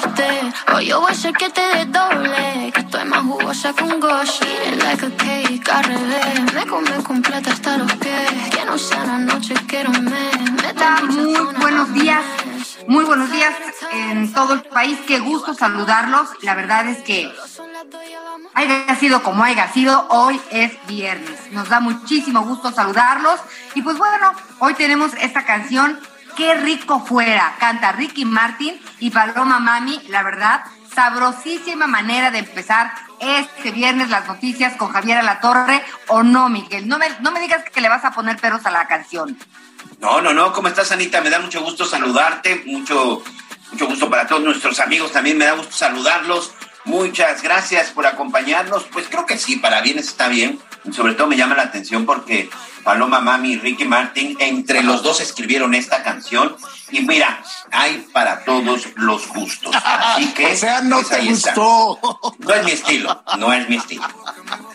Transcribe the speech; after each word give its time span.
De 0.00 0.08
mi 0.08 0.40
roster. 0.42 0.54
Hoy 0.74 0.86
yo 0.86 1.00
voy 1.00 1.10
a 1.10 1.12
hacer 1.12 1.32
que 1.32 1.50
te 1.50 1.60
desdoble. 1.60 2.72
Que 2.72 2.80
estoy 2.80 3.04
más 3.04 3.22
jugosa 3.22 3.72
que 3.72 3.84
un 3.84 4.00
gosh. 4.00 4.40
Eating 4.42 4.78
like 4.78 5.06
a 5.06 5.10
cake 5.16 5.68
al 5.70 5.84
revés. 5.84 6.54
Me 6.54 6.66
come 6.66 7.02
completa 7.02 7.52
hasta 7.52 7.78
los 7.78 7.92
pies. 7.94 8.30
Que 8.50 8.64
no 8.64 8.78
sea 8.78 9.04
la 9.04 9.18
noche, 9.18 9.54
quiero 9.66 9.90
un 9.90 10.04
mes. 10.04 10.36
Hola, 10.76 11.02
muy 11.02 11.54
buenos 11.60 11.92
días. 11.92 12.22
Muy 12.88 13.04
buenos 13.04 13.30
días 13.32 13.52
en 13.92 14.32
todo 14.32 14.54
el 14.54 14.62
país. 14.62 14.98
Qué 15.06 15.18
gusto 15.18 15.54
saludarlos. 15.54 16.28
La 16.42 16.54
verdad 16.54 16.86
es 16.88 16.98
que 16.98 17.32
haya 18.54 18.94
sido 18.96 19.22
como 19.22 19.42
haya 19.42 19.72
sido, 19.72 20.06
hoy 20.10 20.40
es 20.50 20.72
viernes. 20.86 21.50
Nos 21.50 21.68
da 21.68 21.80
muchísimo 21.80 22.42
gusto 22.42 22.70
saludarlos. 22.72 23.40
Y 23.74 23.82
pues 23.82 23.98
bueno, 23.98 24.32
hoy 24.60 24.74
tenemos 24.74 25.12
esta 25.14 25.44
canción, 25.44 25.98
Qué 26.36 26.54
rico 26.54 27.04
fuera. 27.04 27.56
Canta 27.58 27.92
Ricky 27.92 28.24
Martin 28.24 28.78
y 29.00 29.10
Paloma 29.10 29.58
Mami. 29.58 30.02
La 30.08 30.22
verdad, 30.22 30.64
sabrosísima 30.94 31.86
manera 31.86 32.30
de 32.30 32.40
empezar 32.40 32.92
este 33.20 33.70
viernes 33.70 34.10
las 34.10 34.28
noticias 34.28 34.76
con 34.76 34.92
Javier 34.92 35.18
Alatorre. 35.18 35.82
¿O 36.08 36.22
no, 36.22 36.48
Miguel? 36.50 36.86
No 36.86 36.98
me, 36.98 37.06
no 37.20 37.32
me 37.32 37.40
digas 37.40 37.64
que 37.70 37.80
le 37.80 37.88
vas 37.88 38.04
a 38.04 38.10
poner 38.10 38.36
peros 38.36 38.66
a 38.66 38.70
la 38.70 38.86
canción. 38.86 39.38
No, 39.98 40.20
no, 40.20 40.34
no, 40.34 40.52
¿cómo 40.52 40.68
estás, 40.68 40.92
Anita? 40.92 41.22
Me 41.22 41.30
da 41.30 41.38
mucho 41.38 41.62
gusto 41.62 41.86
saludarte, 41.86 42.64
mucho, 42.66 43.22
mucho 43.72 43.86
gusto 43.86 44.10
para 44.10 44.26
todos 44.26 44.42
nuestros 44.42 44.78
amigos, 44.80 45.12
también 45.12 45.38
me 45.38 45.46
da 45.46 45.52
gusto 45.52 45.72
saludarlos. 45.72 46.52
Muchas 46.84 47.42
gracias 47.42 47.90
por 47.90 48.06
acompañarnos. 48.06 48.84
Pues 48.84 49.08
creo 49.08 49.26
que 49.26 49.38
sí, 49.38 49.56
para 49.56 49.80
bien 49.80 49.98
está 49.98 50.28
bien. 50.28 50.60
Sobre 50.92 51.14
todo 51.14 51.26
me 51.26 51.36
llama 51.36 51.54
la 51.54 51.62
atención 51.64 52.06
porque 52.06 52.48
Paloma 52.84 53.20
Mami 53.20 53.52
y 53.52 53.58
Ricky 53.58 53.84
Martin, 53.84 54.36
entre 54.40 54.82
los 54.82 55.02
dos 55.02 55.20
escribieron 55.20 55.74
esta 55.74 56.02
canción. 56.02 56.56
Y 56.90 57.00
mira, 57.00 57.42
hay 57.72 58.06
para 58.12 58.44
todos 58.44 58.86
los 58.94 59.26
gustos. 59.28 59.74
Así 59.84 60.26
que. 60.34 60.52
O 60.52 60.56
sea, 60.56 60.80
no 60.82 60.96
pues, 60.96 61.08
te 61.08 61.28
está. 61.30 61.54
gustó. 61.54 62.34
No 62.38 62.54
es 62.54 62.64
mi 62.64 62.70
estilo, 62.70 63.22
no 63.38 63.52
es 63.52 63.68
mi 63.68 63.76
estilo. 63.76 64.04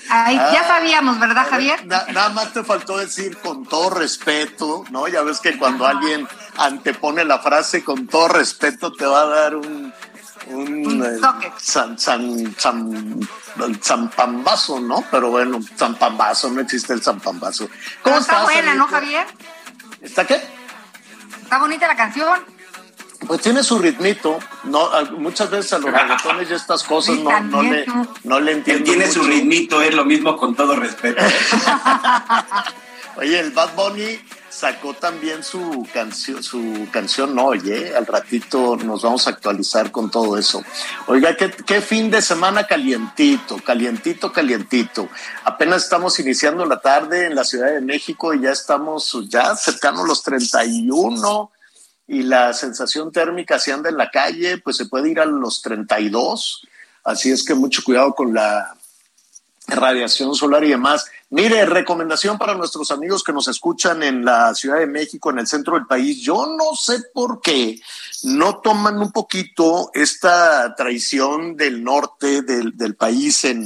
Ay, 0.10 0.36
ya 0.36 0.68
sabíamos, 0.68 1.20
¿verdad, 1.20 1.48
Javier? 1.50 1.86
Na- 1.86 2.06
nada 2.12 2.30
más 2.30 2.52
te 2.52 2.64
faltó 2.66 2.98
decir 2.98 3.38
con 3.38 3.66
todo 3.66 3.92
respeto, 3.92 4.84
¿no? 4.90 5.08
Ya 5.08 5.22
ves 5.22 5.40
que 5.40 5.58
cuando 5.58 5.86
alguien 5.88 6.28
antepone 6.58 7.24
la 7.24 7.40
frase 7.40 7.82
con 7.84 8.08
todo 8.08 8.28
respeto 8.28 8.92
te 8.92 9.06
va 9.06 9.22
a 9.22 9.26
dar 9.28 9.56
un 9.56 9.94
un 10.48 10.86
Un 10.88 11.06
eh, 11.06 11.20
toque. 11.22 11.52
san, 11.60 11.98
san, 12.00 12.56
san- 12.58 13.20
zampambazo, 13.82 14.80
¿no? 14.80 15.04
Pero 15.12 15.30
bueno, 15.30 15.60
zampambazo, 15.78 16.50
no 16.50 16.62
existe 16.62 16.94
el 16.94 17.02
zampambazo. 17.04 17.68
Pero 17.68 17.80
¿Cómo 18.04 18.18
está 18.18 18.34
estás? 18.34 18.44
buena, 18.44 18.76
¿no? 18.76 18.88
Javier? 18.88 19.26
¿Está 20.02 20.26
qué? 20.26 20.42
Está 21.44 21.58
bonita 21.60 21.88
la 21.88 21.96
canción. 21.96 22.40
Pues 23.28 23.40
tiene 23.42 23.62
su 23.64 23.78
ritmito, 23.78 24.40
no, 24.64 24.90
muchas 25.20 25.52
veces 25.52 25.74
a 25.74 25.78
los 25.78 25.92
reggaetones 25.94 26.50
y 26.50 26.54
estas 26.56 26.84
cosas 26.84 27.18
no, 27.18 27.40
no 27.42 27.62
le, 27.62 27.86
no 28.24 28.40
le 28.40 28.52
Él 28.54 28.58
entiendo. 28.58 28.84
tiene 28.84 29.08
su 29.12 29.22
ritmito, 29.22 29.80
es 29.80 29.94
lo 29.94 30.06
mismo 30.06 30.36
con 30.38 30.56
todo 30.56 30.76
respeto. 30.76 31.22
Oye, 33.18 33.40
el 33.40 33.52
Bad 33.52 33.76
Bunny 33.76 34.20
sacó 34.52 34.94
también 34.94 35.44
su 35.44 35.88
canción, 35.94 36.44
su 36.44 36.88
canción 36.92 37.34
no, 37.34 37.46
oye, 37.46 37.96
al 37.96 38.06
ratito 38.06 38.76
nos 38.76 39.02
vamos 39.02 39.26
a 39.26 39.32
actualizar 39.32 39.92
con 39.92 40.12
todo 40.12 40.38
eso. 40.38 40.62
Oiga, 41.08 41.36
qué, 41.38 41.82
fin 41.82 42.12
de 42.12 42.22
semana 42.22 42.68
calientito, 42.68 43.58
calientito, 43.64 44.32
calientito. 44.32 45.08
Apenas 45.46 45.84
estamos 45.84 46.20
iniciando 46.20 46.66
la 46.66 46.82
tarde 46.82 47.28
en 47.28 47.36
la 47.36 47.46
Ciudad 47.46 47.72
de 47.72 47.80
México 47.80 48.34
y 48.34 48.42
ya 48.42 48.52
estamos 48.52 49.18
ya 49.30 49.56
cercanos 49.56 50.06
los 50.06 50.22
31 50.22 51.52
y 52.08 52.24
la 52.24 52.54
sensación 52.54 53.12
térmica 53.12 53.58
si 53.58 53.72
anda 53.72 53.90
en 53.90 53.98
la 53.98 54.12
calle, 54.12 54.58
pues 54.58 54.76
se 54.76 54.86
puede 54.86 55.10
ir 55.10 55.22
a 55.22 55.26
los 55.26 55.62
32. 55.62 56.68
Así 57.06 57.32
es 57.32 57.46
que 57.46 57.54
mucho 57.54 57.84
cuidado 57.86 58.14
con 58.14 58.34
la 58.34 58.76
radiación 59.66 60.36
solar 60.36 60.66
y 60.66 60.70
demás. 60.70 61.06
Mire, 61.34 61.66
recomendación 61.66 62.38
para 62.38 62.56
nuestros 62.56 62.92
amigos 62.92 63.24
que 63.24 63.32
nos 63.32 63.48
escuchan 63.48 64.04
en 64.04 64.26
la 64.26 64.54
Ciudad 64.54 64.80
de 64.80 64.86
México, 64.86 65.30
en 65.30 65.40
el 65.40 65.48
centro 65.48 65.76
del 65.76 65.86
país. 65.88 66.22
Yo 66.22 66.46
no 66.58 66.76
sé 66.76 67.00
por 67.14 67.40
qué 67.42 67.80
no 68.24 68.60
toman 68.60 69.00
un 69.00 69.14
poquito 69.14 69.92
esta 69.94 70.76
traición 70.76 71.56
del 71.56 71.82
norte 71.86 72.42
del, 72.42 72.76
del 72.76 72.96
país 72.98 73.46
en, 73.46 73.66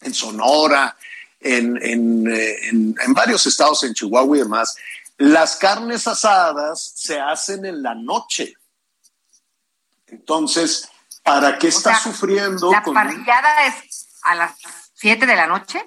en 0.00 0.14
Sonora, 0.14 0.96
en, 1.40 1.76
en, 1.82 2.26
eh, 2.32 2.68
en- 2.70 2.94
en 3.04 3.12
varios 3.12 3.44
estados, 3.44 3.82
en 3.84 3.92
Chihuahua 3.92 4.36
y 4.38 4.40
demás. 4.40 4.76
Las 5.18 5.56
carnes 5.56 6.06
asadas 6.08 6.92
se 6.94 7.20
hacen 7.20 7.66
en 7.66 7.82
la 7.82 7.94
noche. 7.94 8.54
Entonces, 10.06 10.88
¿para 11.22 11.58
qué 11.58 11.68
O 11.68 11.72
sea, 11.72 11.98
sufriendo? 11.98 12.70
La 12.72 12.82
con- 12.82 12.94
parrillada 12.94 13.66
es 13.66 14.06
a 14.22 14.34
las 14.34 14.52
7 14.94 15.26
de 15.26 15.36
la 15.36 15.46
noche. 15.46 15.84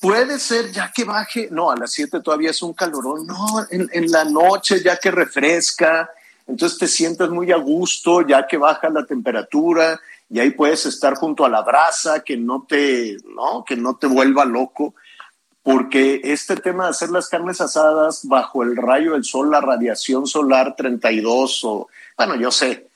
Puede 0.00 0.38
ser 0.38 0.70
ya 0.70 0.92
que 0.94 1.04
baje, 1.04 1.48
no, 1.50 1.70
a 1.70 1.76
las 1.76 1.92
7 1.92 2.20
todavía 2.20 2.50
es 2.50 2.62
un 2.62 2.72
calorón, 2.72 3.26
no, 3.26 3.66
en, 3.70 3.88
en 3.92 4.10
la 4.10 4.24
noche 4.24 4.80
ya 4.82 4.96
que 4.96 5.10
refresca, 5.10 6.10
entonces 6.46 6.78
te 6.78 6.86
sientes 6.86 7.28
muy 7.30 7.52
a 7.52 7.56
gusto, 7.56 8.26
ya 8.26 8.46
que 8.46 8.56
baja 8.56 8.88
la 8.88 9.04
temperatura 9.04 10.00
y 10.30 10.40
ahí 10.40 10.50
puedes 10.50 10.86
estar 10.86 11.14
junto 11.14 11.44
a 11.44 11.48
la 11.48 11.62
brasa, 11.62 12.20
que 12.20 12.36
no 12.36 12.64
te, 12.68 13.16
no, 13.34 13.64
que 13.66 13.76
no 13.76 13.96
te 13.96 14.06
vuelva 14.06 14.44
loco, 14.44 14.94
porque 15.62 16.20
este 16.24 16.56
tema 16.56 16.84
de 16.84 16.90
hacer 16.90 17.10
las 17.10 17.28
carnes 17.28 17.60
asadas 17.60 18.20
bajo 18.24 18.62
el 18.62 18.76
rayo 18.76 19.12
del 19.12 19.24
sol, 19.24 19.50
la 19.50 19.60
radiación 19.60 20.26
solar 20.26 20.74
32 20.76 21.64
o, 21.64 21.88
bueno, 22.16 22.36
yo 22.36 22.50
sé, 22.50 22.88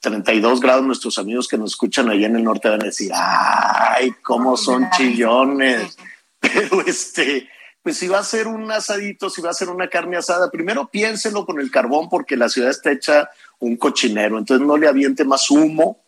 32 0.00 0.60
grados 0.60 0.84
nuestros 0.84 1.18
amigos 1.18 1.46
que 1.46 1.58
nos 1.58 1.72
escuchan 1.72 2.08
allá 2.08 2.26
en 2.26 2.36
el 2.36 2.44
norte 2.44 2.68
van 2.68 2.82
a 2.82 2.86
decir, 2.86 3.12
ay, 3.14 4.12
cómo 4.22 4.56
son 4.56 4.88
chillones. 4.90 5.96
Pero 6.52 6.82
este, 6.86 7.48
pues 7.82 7.96
si 7.96 8.08
va 8.08 8.18
a 8.18 8.24
ser 8.24 8.46
un 8.46 8.70
asadito, 8.70 9.30
si 9.30 9.40
va 9.40 9.50
a 9.50 9.54
ser 9.54 9.68
una 9.68 9.88
carne 9.88 10.16
asada, 10.16 10.50
primero 10.50 10.88
piénselo 10.88 11.46
con 11.46 11.60
el 11.60 11.70
carbón 11.70 12.08
porque 12.08 12.36
la 12.36 12.48
ciudad 12.48 12.70
está 12.70 12.90
hecha 12.90 13.30
un 13.58 13.76
cochinero, 13.76 14.38
entonces 14.38 14.66
no 14.66 14.76
le 14.76 14.88
aviente 14.88 15.24
más 15.24 15.50
humo. 15.50 16.00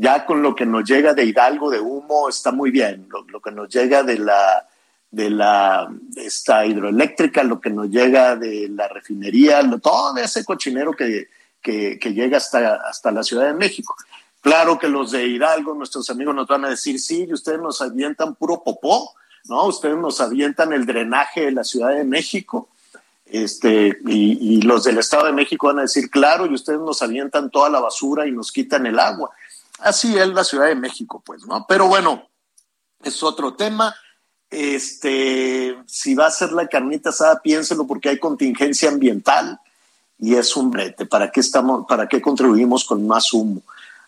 Ya 0.00 0.24
con 0.26 0.42
lo 0.42 0.54
que 0.54 0.64
nos 0.64 0.84
llega 0.84 1.12
de 1.12 1.24
Hidalgo 1.24 1.70
de 1.70 1.80
humo 1.80 2.28
está 2.28 2.52
muy 2.52 2.70
bien. 2.70 3.08
Lo, 3.10 3.24
lo 3.24 3.40
que 3.40 3.50
nos 3.50 3.68
llega 3.68 4.04
de 4.04 4.18
la 4.18 4.68
de 5.10 5.30
la 5.30 5.88
esta 6.16 6.66
hidroeléctrica, 6.66 7.42
lo 7.42 7.60
que 7.60 7.70
nos 7.70 7.88
llega 7.88 8.36
de 8.36 8.68
la 8.68 8.88
refinería, 8.88 9.62
todo 9.82 10.16
ese 10.18 10.44
cochinero 10.44 10.92
que, 10.92 11.28
que, 11.62 11.98
llega 12.12 12.36
hasta, 12.36 12.74
hasta 12.76 13.10
la 13.10 13.22
Ciudad 13.22 13.46
de 13.46 13.54
México. 13.54 13.94
Claro 14.40 14.78
que 14.78 14.88
los 14.88 15.10
de 15.10 15.26
Hidalgo, 15.26 15.74
nuestros 15.74 16.08
amigos 16.10 16.34
nos 16.34 16.46
van 16.46 16.64
a 16.64 16.70
decir, 16.70 17.00
sí, 17.00 17.26
y 17.28 17.32
ustedes 17.32 17.60
nos 17.60 17.80
avientan 17.80 18.34
puro 18.34 18.62
popó, 18.62 19.14
¿no? 19.48 19.66
Ustedes 19.66 19.96
nos 19.96 20.20
avientan 20.20 20.72
el 20.72 20.86
drenaje 20.86 21.46
de 21.46 21.52
la 21.52 21.64
Ciudad 21.64 21.94
de 21.94 22.04
México, 22.04 22.68
este, 23.30 23.98
y, 24.06 24.62
los 24.62 24.84
del 24.84 24.98
Estado 24.98 25.26
de 25.26 25.32
México 25.32 25.66
van 25.66 25.80
a 25.80 25.82
decir, 25.82 26.10
claro, 26.10 26.46
y 26.46 26.54
ustedes 26.54 26.80
nos 26.80 27.02
avientan 27.02 27.50
toda 27.50 27.68
la 27.68 27.80
basura 27.80 28.26
y 28.26 28.32
nos 28.32 28.50
quitan 28.50 28.86
el 28.86 28.98
agua. 28.98 29.30
Así 29.80 30.16
es 30.16 30.28
la 30.28 30.44
Ciudad 30.44 30.66
de 30.66 30.74
México, 30.74 31.22
pues, 31.24 31.46
¿no? 31.46 31.66
Pero 31.68 31.88
bueno, 31.88 32.26
es 33.02 33.22
otro 33.22 33.54
tema. 33.54 33.94
Este, 34.50 35.76
si 35.86 36.14
va 36.14 36.26
a 36.26 36.30
ser 36.30 36.52
la 36.52 36.68
carnita 36.68 37.10
asada, 37.10 37.40
piénselo 37.40 37.86
porque 37.86 38.08
hay 38.08 38.18
contingencia 38.18 38.88
ambiental 38.88 39.60
y 40.18 40.34
es 40.34 40.56
un 40.56 40.70
brete. 40.70 41.04
¿Para 41.04 41.30
qué 41.30 41.40
estamos, 41.40 41.86
para 41.86 42.08
qué 42.08 42.22
contribuimos 42.22 42.84
con 42.84 43.06
más 43.06 43.32
humo? 43.34 43.60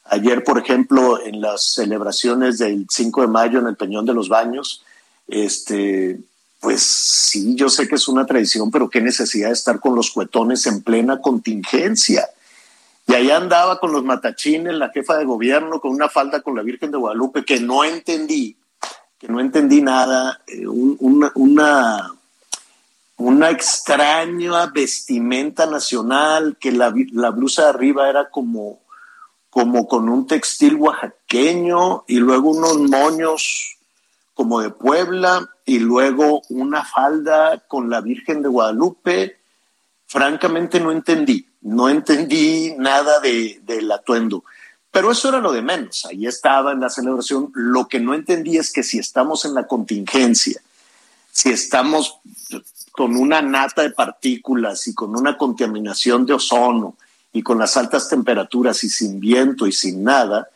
Ayer, 0.04 0.42
por 0.42 0.58
ejemplo, 0.58 1.22
en 1.22 1.42
las 1.42 1.74
celebraciones 1.74 2.58
del 2.58 2.86
5 2.88 3.20
de 3.20 3.26
mayo 3.26 3.58
en 3.58 3.66
el 3.66 3.76
Peñón 3.76 4.06
de 4.06 4.14
los 4.14 4.28
Baños, 4.30 4.82
este, 5.30 6.20
pues 6.60 6.82
sí, 6.82 7.54
yo 7.54 7.70
sé 7.70 7.88
que 7.88 7.94
es 7.94 8.06
una 8.06 8.26
tradición, 8.26 8.70
pero 8.70 8.90
qué 8.90 9.00
necesidad 9.00 9.48
de 9.48 9.54
estar 9.54 9.80
con 9.80 9.94
los 9.94 10.10
cuetones 10.10 10.66
en 10.66 10.82
plena 10.82 11.20
contingencia. 11.20 12.28
Y 13.06 13.14
allá 13.14 13.38
andaba 13.38 13.80
con 13.80 13.92
los 13.92 14.04
matachines, 14.04 14.74
la 14.74 14.90
jefa 14.90 15.16
de 15.16 15.24
gobierno, 15.24 15.80
con 15.80 15.92
una 15.92 16.08
falda 16.08 16.42
con 16.42 16.54
la 16.54 16.62
Virgen 16.62 16.90
de 16.90 16.98
Guadalupe, 16.98 17.44
que 17.44 17.60
no 17.60 17.82
entendí, 17.82 18.56
que 19.18 19.26
no 19.28 19.40
entendí 19.40 19.80
nada, 19.80 20.42
eh, 20.46 20.66
una, 20.66 21.32
una, 23.16 23.50
extraña 23.50 24.66
vestimenta 24.66 25.66
nacional, 25.66 26.56
que 26.60 26.72
la, 26.72 26.92
la 27.12 27.30
blusa 27.30 27.62
de 27.62 27.68
arriba 27.70 28.08
era 28.08 28.28
como, 28.28 28.80
como 29.48 29.88
con 29.88 30.08
un 30.08 30.26
textil 30.26 30.76
oaxaqueño 30.76 32.04
y 32.06 32.16
luego 32.16 32.50
unos 32.50 32.78
moños 32.78 33.78
como 34.40 34.62
de 34.62 34.70
Puebla 34.70 35.50
y 35.66 35.80
luego 35.80 36.40
una 36.48 36.82
falda 36.82 37.62
con 37.68 37.90
la 37.90 38.00
Virgen 38.00 38.40
de 38.40 38.48
Guadalupe. 38.48 39.36
Francamente 40.06 40.80
no 40.80 40.92
entendí, 40.92 41.46
no 41.60 41.90
entendí 41.90 42.72
nada 42.78 43.20
de, 43.20 43.60
del 43.66 43.92
atuendo. 43.92 44.42
Pero 44.90 45.12
eso 45.12 45.28
era 45.28 45.40
lo 45.40 45.52
de 45.52 45.60
menos, 45.60 46.06
ahí 46.06 46.26
estaba 46.26 46.72
en 46.72 46.80
la 46.80 46.88
celebración. 46.88 47.52
Lo 47.52 47.86
que 47.86 48.00
no 48.00 48.14
entendí 48.14 48.56
es 48.56 48.72
que 48.72 48.82
si 48.82 48.98
estamos 48.98 49.44
en 49.44 49.52
la 49.52 49.66
contingencia, 49.66 50.58
si 51.30 51.50
estamos 51.50 52.20
con 52.92 53.16
una 53.16 53.42
nata 53.42 53.82
de 53.82 53.90
partículas 53.90 54.86
y 54.86 54.94
con 54.94 55.14
una 55.14 55.36
contaminación 55.36 56.24
de 56.24 56.32
ozono 56.32 56.96
y 57.30 57.42
con 57.42 57.58
las 57.58 57.76
altas 57.76 58.08
temperaturas 58.08 58.82
y 58.84 58.88
sin 58.88 59.20
viento 59.20 59.66
y 59.66 59.72
sin 59.72 60.02
nada, 60.02 60.48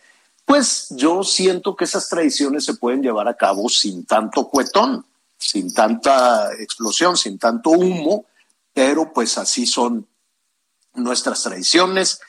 pues 0.45 0.89
yo 0.91 1.23
siento 1.23 1.75
que 1.75 1.85
esas 1.85 2.09
tradiciones 2.09 2.65
se 2.65 2.75
pueden 2.75 3.03
llevar 3.03 3.29
a 3.29 3.37
cabo 3.37 3.69
sin 3.69 4.05
tanto 4.05 4.49
cuetón, 4.49 5.05
sin 5.39 5.73
tanta 5.73 6.53
explosión, 6.55 7.17
sin 7.17 7.39
tanto 7.39 7.71
humo, 7.71 8.27
pero 8.73 9.13
pues 9.13 9.39
así 9.39 9.67
son 9.67 10.07
nuestras 10.95 11.43
tradiciones 11.43 12.21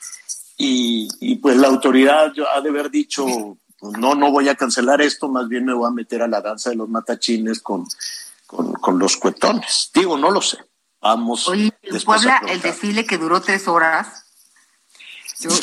y, 0.56 1.36
pues 1.36 1.56
la 1.56 1.68
autoridad 1.68 2.32
ha 2.54 2.60
de 2.60 2.68
haber 2.70 2.90
dicho, 2.90 3.26
no, 3.82 4.14
no 4.14 4.30
voy 4.30 4.48
a 4.48 4.54
cancelar 4.54 5.02
esto, 5.02 5.28
más 5.28 5.48
bien 5.48 5.66
me 5.66 5.74
voy 5.74 5.86
a 5.86 5.92
meter 5.92 6.22
a 6.22 6.28
la 6.28 6.40
danza 6.40 6.70
de 6.70 6.76
los 6.76 6.88
matachines 6.88 7.60
con, 7.60 7.86
con, 8.46 8.98
los 8.98 9.16
cuetones. 9.18 9.90
Digo, 9.92 10.16
no 10.16 10.30
lo 10.30 10.40
sé. 10.40 10.58
Vamos. 11.00 11.46
Oye, 11.48 11.72
en 11.82 12.00
Puebla 12.00 12.40
el 12.48 12.62
desfile 12.62 13.04
que 13.04 13.18
duró 13.18 13.40
tres 13.42 13.68
horas. 13.68 14.25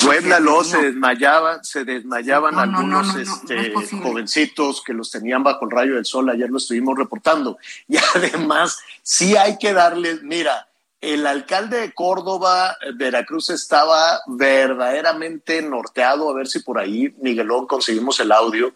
Puebla 0.03 0.39
luego 0.39 0.63
se 0.63 0.77
desmayaban, 0.77 1.63
se 1.63 1.83
desmayaban 1.83 2.59
algunos 2.59 3.15
este, 3.15 3.73
jovencitos 4.01 4.83
que 4.83 4.93
los 4.93 5.09
tenían 5.09 5.43
bajo 5.43 5.65
el 5.65 5.71
rayo 5.71 5.95
del 5.95 6.05
sol, 6.05 6.29
ayer 6.29 6.49
lo 6.49 6.57
estuvimos 6.57 6.97
reportando. 6.97 7.57
Y 7.87 7.97
además, 8.15 8.77
sí 9.01 9.35
hay 9.35 9.57
que 9.57 9.73
darles, 9.73 10.21
mira, 10.21 10.67
el 11.01 11.25
alcalde 11.27 11.81
de 11.81 11.93
Córdoba, 11.93 12.77
eh, 12.81 12.91
Veracruz, 12.93 13.49
estaba 13.49 14.21
verdaderamente 14.27 15.61
norteado, 15.61 16.29
a 16.29 16.33
ver 16.33 16.47
si 16.47 16.59
por 16.59 16.79
ahí, 16.79 17.13
Miguelón, 17.19 17.65
conseguimos 17.65 18.19
el 18.19 18.31
audio, 18.31 18.73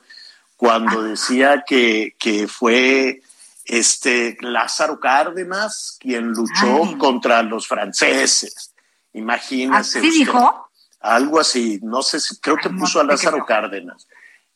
cuando 0.58 1.04
decía 1.04 1.64
que, 1.66 2.16
que 2.18 2.48
fue 2.48 3.22
este 3.66 4.38
Lázaro 4.42 5.00
Cárdenas 5.00 5.98
quien 6.00 6.30
luchó 6.30 6.98
contra 6.98 7.44
los 7.44 7.68
franceses. 7.68 8.72
Imagínese. 9.14 10.00
¿Así 10.00 10.10
dijo? 10.10 10.67
Algo 11.00 11.40
así, 11.40 11.80
no 11.84 12.02
sé 12.02 12.20
si, 12.20 12.40
creo 12.40 12.58
que 12.58 12.70
puso 12.70 13.00
a 13.00 13.04
Lázaro 13.04 13.46
Cárdenas. 13.46 14.08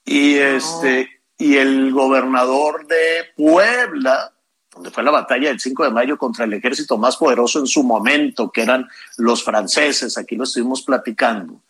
Y 0.04 0.36
este, 0.36 1.22
y 1.38 1.58
el 1.58 1.92
gobernador 1.92 2.86
de 2.88 3.26
Puebla, 3.36 4.32
donde 4.74 4.92
fue 4.92 5.04
la 5.04 5.12
batalla 5.12 5.50
del 5.50 5.60
5 5.60 5.84
de 5.84 5.90
mayo 5.90 6.18
contra 6.18 6.46
el 6.46 6.54
ejército 6.54 6.98
más 6.98 7.18
poderoso 7.18 7.60
en 7.60 7.68
su 7.68 7.84
momento, 7.84 8.52
que 8.52 8.62
eran 8.62 8.88
los 9.18 9.44
franceses, 9.44 10.18
aquí 10.18 10.36
lo 10.36 10.44
estuvimos 10.44 10.82
platicando, 10.82 11.62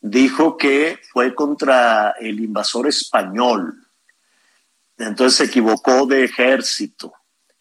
dijo 0.00 0.56
que 0.56 1.00
fue 1.12 1.34
contra 1.34 2.10
el 2.20 2.40
invasor 2.40 2.86
español. 2.86 3.86
Entonces 4.98 5.38
se 5.38 5.44
equivocó 5.44 6.06
de 6.06 6.24
ejército 6.24 7.12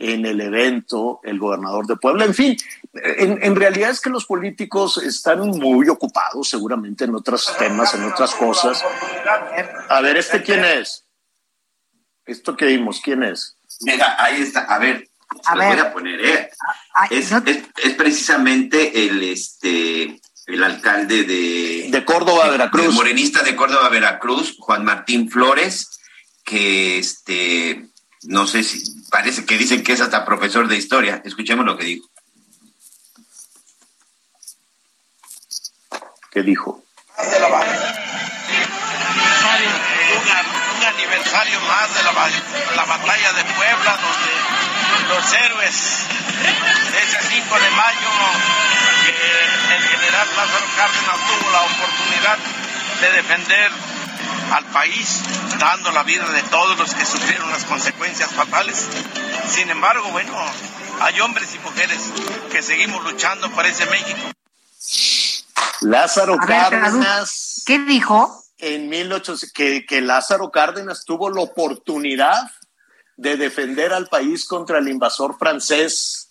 en 0.04 0.26
el 0.26 0.42
evento 0.42 1.22
el 1.24 1.40
gobernador 1.40 1.88
de 1.88 1.96
Puebla. 1.96 2.26
En 2.26 2.34
fin, 2.34 2.58
en, 2.94 3.56
realidad 3.56 3.90
es 3.90 4.02
que 4.02 4.10
los 4.10 4.26
políticos 4.26 4.98
están 4.98 5.40
muy 5.48 5.88
ocupados 5.88 6.50
seguramente 6.50 7.06
en 7.06 7.16
otros 7.16 7.56
temas, 7.58 7.94
en 7.94 8.04
otras 8.04 8.36
cosas. 8.36 8.84
A 9.90 10.02
ver, 10.02 10.18
¿este 10.18 10.44
quién 10.44 10.66
es? 10.66 11.06
Esto 12.26 12.56
que 12.56 12.66
vimos, 12.66 13.02
¿quién 13.02 13.24
es? 13.24 13.56
Mira, 13.82 14.16
ahí 14.22 14.42
está. 14.42 14.62
A 14.62 14.78
ver, 14.78 15.08
a 15.46 15.56
voy 15.56 15.80
a 15.80 15.94
poner, 15.94 16.26
¿eh? 16.26 16.50
es, 17.10 17.32
es, 17.32 17.94
precisamente 17.96 19.08
el 19.08 19.24
este 19.24 20.20
el 20.46 20.64
alcalde 20.64 21.24
de, 21.24 21.88
de 21.90 22.06
Córdoba, 22.06 22.50
Veracruz. 22.50 22.94
morenista 22.94 23.42
de 23.44 23.56
Córdoba, 23.56 23.88
Veracruz, 23.88 24.58
Juan 24.60 24.84
Martín 24.84 25.30
Flores, 25.30 26.02
que 26.44 26.98
este, 26.98 27.88
no 28.26 28.48
sé 28.48 28.64
si, 28.64 28.84
parece 29.10 29.46
que 29.46 29.58
dicen 29.58 29.84
que 29.84 29.94
es 29.94 30.02
hasta 30.02 30.26
profesor 30.26 30.68
de 30.68 30.78
historia. 30.78 31.22
Escuchemos 31.26 31.66
lo 31.66 31.78
que 31.78 31.86
dijo. 31.86 32.10
¿Qué 36.32 36.42
dijo? 36.42 36.84
aniversario 40.84 41.60
más 41.62 41.94
de 41.96 42.04
la, 42.04 42.86
batalla 42.86 43.34
de 43.34 43.44
Puebla, 43.56 43.98
donde 43.98 45.16
los 45.16 45.34
héroes 45.34 46.06
de 46.92 47.04
ese 47.04 47.20
5 47.22 47.60
de 47.60 47.70
mayo, 47.72 48.10
que 49.06 49.76
el 49.76 49.82
general 49.82 50.28
Lázaro 50.36 50.66
Cárdenas 50.76 51.18
tuvo 51.28 51.52
la 51.52 51.62
oportunidad 51.62 52.38
de 53.02 53.12
defender 53.12 53.72
al 54.52 54.66
país, 54.66 55.22
dando 55.60 55.92
la 55.92 56.04
vida 56.04 56.30
de 56.30 56.42
todos 56.44 56.78
los 56.78 56.94
que 56.94 57.06
sufrieron 57.06 57.50
las 57.52 57.66
consecuencias 57.66 58.32
fatales. 58.32 58.88
Sin 59.50 59.70
embargo, 59.70 60.10
bueno, 60.12 60.34
hay 61.02 61.20
hombres 61.22 61.54
y 61.56 61.60
mujeres 61.60 62.00
que 62.52 62.62
seguimos 62.62 63.04
luchando 63.04 63.50
por 63.52 63.66
ese 63.66 63.86
México. 63.88 64.32
Lázaro 65.82 66.38
Cárdenas. 66.38 67.64
¿Qué 67.66 67.80
dijo? 67.80 68.44
en 68.64 68.88
1800, 68.88 69.52
que, 69.52 69.86
que 69.86 70.00
Lázaro 70.00 70.50
Cárdenas 70.50 71.04
tuvo 71.04 71.30
la 71.30 71.42
oportunidad 71.42 72.50
de 73.18 73.36
defender 73.36 73.92
al 73.92 74.08
país 74.08 74.46
contra 74.46 74.80
el 74.80 74.88
invasor 74.88 75.38
francés 75.38 76.30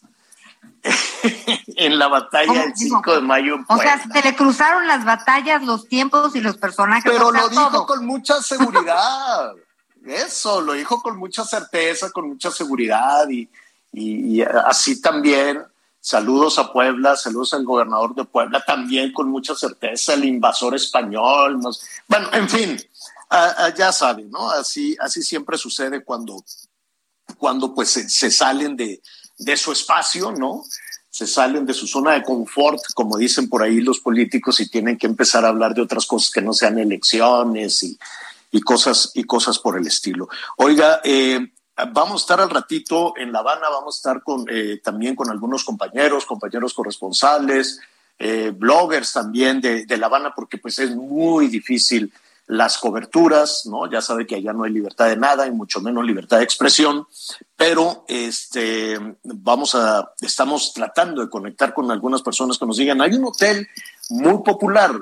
en 1.76 1.98
la 1.98 2.08
batalla 2.08 2.62
del 2.62 2.76
5 2.76 3.14
de 3.14 3.20
mayo. 3.20 3.56
o 3.68 3.78
sea, 3.78 4.02
se 4.02 4.22
le 4.22 4.34
cruzaron 4.34 4.86
las 4.86 5.04
batallas, 5.04 5.62
los 5.62 5.88
tiempos 5.88 6.34
y 6.34 6.40
los 6.40 6.56
personajes. 6.56 7.10
Pero 7.10 7.30
lo 7.30 7.48
dijo 7.48 7.86
con 7.86 8.06
mucha 8.06 8.42
seguridad. 8.42 9.52
Eso, 10.04 10.60
lo 10.60 10.72
dijo 10.72 11.00
con 11.00 11.16
mucha 11.16 11.44
certeza, 11.44 12.10
con 12.10 12.28
mucha 12.28 12.50
seguridad 12.50 13.28
y, 13.28 13.48
y 13.92 14.42
así 14.42 15.00
también 15.00 15.64
Saludos 16.04 16.58
a 16.58 16.72
Puebla, 16.72 17.16
saludos 17.16 17.54
al 17.54 17.64
gobernador 17.64 18.12
de 18.16 18.24
Puebla, 18.24 18.60
también 18.66 19.12
con 19.12 19.28
mucha 19.30 19.54
certeza, 19.54 20.14
el 20.14 20.24
invasor 20.24 20.74
español. 20.74 21.60
Bueno, 22.08 22.28
en 22.32 22.48
fin, 22.48 22.82
ya 23.76 23.92
saben, 23.92 24.28
¿no? 24.28 24.50
Así, 24.50 24.96
así 24.98 25.22
siempre 25.22 25.56
sucede 25.56 26.02
cuando, 26.02 26.44
cuando 27.38 27.72
pues 27.72 27.90
se, 27.90 28.30
salen 28.32 28.74
de, 28.74 29.00
de, 29.44 29.56
su 29.56 29.72
espacio, 29.72 30.32
¿no? 30.32 30.64
Se 31.10 31.26
salen 31.26 31.66
de 31.66 31.74
su 31.74 31.86
zona 31.86 32.12
de 32.12 32.22
confort, 32.22 32.80
como 32.94 33.18
dicen 33.18 33.48
por 33.48 33.62
ahí 33.62 33.80
los 33.80 34.00
políticos, 34.00 34.60
y 34.60 34.68
tienen 34.68 34.96
que 34.96 35.06
empezar 35.06 35.44
a 35.44 35.48
hablar 35.48 35.74
de 35.74 35.82
otras 35.82 36.06
cosas 36.06 36.30
que 36.30 36.40
no 36.40 36.52
sean 36.52 36.78
elecciones 36.78 37.82
y, 37.82 37.98
y 38.50 38.60
cosas, 38.60 39.10
y 39.14 39.24
cosas 39.24 39.58
por 39.58 39.76
el 39.76 39.86
estilo. 39.86 40.28
Oiga, 40.56 41.00
eh, 41.04 41.52
vamos 41.92 42.22
a 42.22 42.24
estar 42.24 42.40
al 42.40 42.50
ratito 42.50 43.14
en 43.16 43.32
La 43.32 43.40
Habana, 43.40 43.68
vamos 43.68 43.96
a 43.96 43.98
estar 43.98 44.22
con, 44.22 44.46
eh, 44.48 44.80
también 44.82 45.14
con 45.16 45.30
algunos 45.30 45.64
compañeros, 45.64 46.26
compañeros 46.26 46.74
corresponsales, 46.74 47.80
eh, 48.18 48.52
bloggers 48.54 49.12
también 49.12 49.60
de, 49.60 49.84
de 49.84 49.96
La 49.96 50.06
Habana, 50.06 50.32
porque 50.34 50.58
pues 50.58 50.78
es 50.78 50.94
muy 50.94 51.48
difícil 51.48 52.12
las 52.46 52.78
coberturas, 52.78 53.62
¿no? 53.66 53.90
Ya 53.90 54.00
sabe 54.00 54.26
que 54.26 54.34
allá 54.34 54.52
no 54.52 54.64
hay 54.64 54.72
libertad 54.72 55.08
de 55.08 55.16
nada 55.16 55.46
y 55.46 55.50
mucho 55.50 55.80
menos 55.80 56.04
libertad 56.04 56.38
de 56.38 56.44
expresión, 56.44 57.06
pero 57.56 58.04
este 58.08 58.98
vamos 59.22 59.74
a 59.74 60.12
estamos 60.20 60.72
tratando 60.74 61.22
de 61.22 61.30
conectar 61.30 61.72
con 61.72 61.90
algunas 61.90 62.22
personas 62.22 62.58
que 62.58 62.66
nos 62.66 62.76
digan, 62.76 63.00
hay 63.00 63.14
un 63.14 63.24
hotel 63.24 63.66
muy 64.10 64.42
popular, 64.42 64.92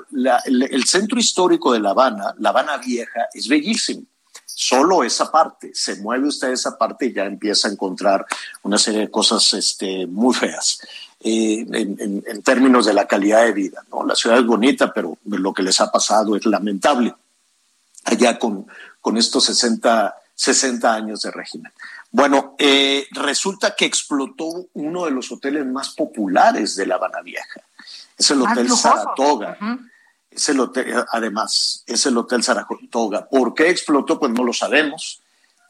el, 0.45 0.63
el, 0.63 0.85
centro 0.85 1.19
histórico 1.19 1.73
de 1.73 1.79
La 1.79 1.89
Habana, 1.89 2.33
La 2.37 2.49
Habana 2.49 2.77
Vieja, 2.77 3.27
es 3.33 3.47
bellísimo. 3.47 4.03
Solo 4.45 5.03
esa 5.03 5.31
parte, 5.31 5.71
se 5.73 5.95
mueve 5.97 6.27
usted 6.27 6.51
esa 6.51 6.77
parte 6.77 7.07
y 7.07 7.13
ya 7.13 7.25
empieza 7.25 7.67
a 7.67 7.71
encontrar 7.71 8.25
una 8.61 8.77
serie 8.77 9.01
de 9.01 9.11
cosas 9.11 9.51
este, 9.53 10.05
muy 10.05 10.33
feas. 10.33 10.79
Eh, 11.23 11.65
en, 11.71 12.23
en, 12.25 12.41
términos 12.41 12.85
de 12.85 12.93
la 12.93 13.07
calidad 13.07 13.43
de 13.45 13.51
vida. 13.51 13.83
¿no? 13.91 14.03
La 14.05 14.15
ciudad 14.15 14.39
es 14.39 14.45
bonita, 14.45 14.91
pero 14.91 15.17
lo 15.25 15.53
que 15.53 15.61
les 15.61 15.79
ha 15.79 15.91
pasado 15.91 16.35
es 16.35 16.45
lamentable 16.47 17.13
allá 18.03 18.39
con, 18.39 18.67
con 18.99 19.17
estos 19.17 19.45
60, 19.45 20.15
60 20.35 20.93
años 20.93 21.21
de 21.21 21.31
régimen. 21.31 21.71
Bueno, 22.11 22.55
eh, 22.59 23.07
resulta 23.11 23.75
que 23.75 23.85
explotó 23.85 24.67
uno 24.73 25.05
de 25.05 25.11
los 25.11 25.31
hoteles 25.31 25.65
más 25.65 25.89
populares 25.89 26.75
de 26.75 26.85
La 26.85 26.95
Habana 26.95 27.21
Vieja. 27.21 27.61
Es 28.17 28.31
el 28.31 28.41
Hotel 28.41 28.69
Saratoga. 28.69 29.57
Uh 29.61 29.63
-huh. 29.63 29.91
Es 30.29 30.47
el 30.47 30.61
hotel, 30.61 31.03
además, 31.11 31.83
es 31.85 32.05
el 32.05 32.17
Hotel 32.17 32.41
Saratoga. 32.41 33.27
¿Por 33.27 33.53
qué 33.53 33.69
explotó? 33.69 34.17
Pues 34.17 34.31
no 34.31 34.45
lo 34.45 34.53
sabemos, 34.53 35.21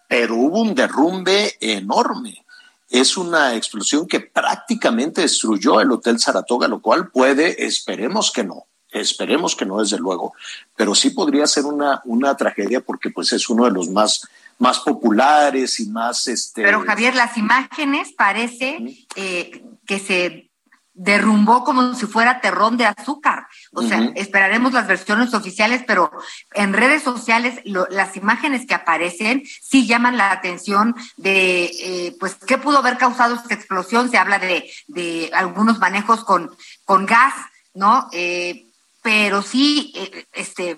pero 0.08 0.36
hubo 0.36 0.62
un 0.62 0.76
derrumbe 0.76 1.58
enorme. 1.60 2.46
Es 2.88 3.18
una 3.18 3.56
explosión 3.56 4.08
que 4.08 4.20
prácticamente 4.20 5.22
destruyó 5.22 5.82
el 5.82 5.92
Hotel 5.92 6.20
Saratoga, 6.20 6.68
lo 6.68 6.80
cual 6.80 7.10
puede, 7.10 7.66
esperemos 7.66 8.32
que 8.32 8.44
no, 8.44 8.68
esperemos 8.92 9.56
que 9.56 9.66
no 9.66 9.80
desde 9.80 9.98
luego, 9.98 10.34
pero 10.76 10.94
sí 10.94 11.12
podría 11.12 11.48
ser 11.48 11.66
una, 11.66 12.02
una 12.06 12.36
tragedia 12.36 12.82
porque 12.82 13.10
pues 13.10 13.32
es 13.34 13.50
uno 13.50 13.66
de 13.66 13.72
los 13.72 13.90
más, 13.90 14.28
más 14.60 14.80
populares 14.80 15.80
y 15.80 15.88
más... 15.88 16.28
Este... 16.28 16.62
Pero 16.64 16.84
Javier, 16.86 17.16
las 17.16 17.38
imágenes 17.38 18.14
parece 18.14 19.06
eh, 19.16 19.64
que 19.86 20.00
se 20.00 20.52
derrumbó 20.94 21.64
como 21.64 21.96
si 21.96 22.06
fuera 22.06 22.42
terrón 22.42 22.78
de 22.78 22.86
azúcar. 22.86 23.48
O 23.74 23.82
sea, 23.82 23.98
uh 23.98 24.04
-huh. 24.04 24.14
esperaremos 24.16 24.74
las 24.74 24.88
versiones 24.88 25.34
oficiales, 25.34 25.84
pero 25.88 26.12
en 26.54 26.74
redes 26.74 27.02
sociales 27.02 27.62
lo, 27.64 27.88
las 27.90 28.18
imágenes 28.18 28.68
que 28.68 28.76
aparecen 28.76 29.42
sí 29.62 29.88
llaman 29.88 30.18
la 30.18 30.32
atención 30.32 30.94
de, 31.16 31.64
eh, 31.64 32.16
pues, 32.20 32.36
qué 32.36 32.58
pudo 32.58 32.80
haber 32.80 32.98
causado 32.98 33.36
esta 33.36 33.54
explosión. 33.54 34.12
Se 34.12 34.18
habla 34.18 34.38
de, 34.38 34.70
de 34.88 35.32
algunos 35.34 35.80
manejos 35.80 36.24
con, 36.26 36.56
con 36.84 37.06
gas, 37.06 37.34
¿no? 37.74 38.10
Eh, 38.12 38.68
pero 39.02 39.42
sí, 39.42 39.94
eh, 39.96 40.28
este, 40.34 40.78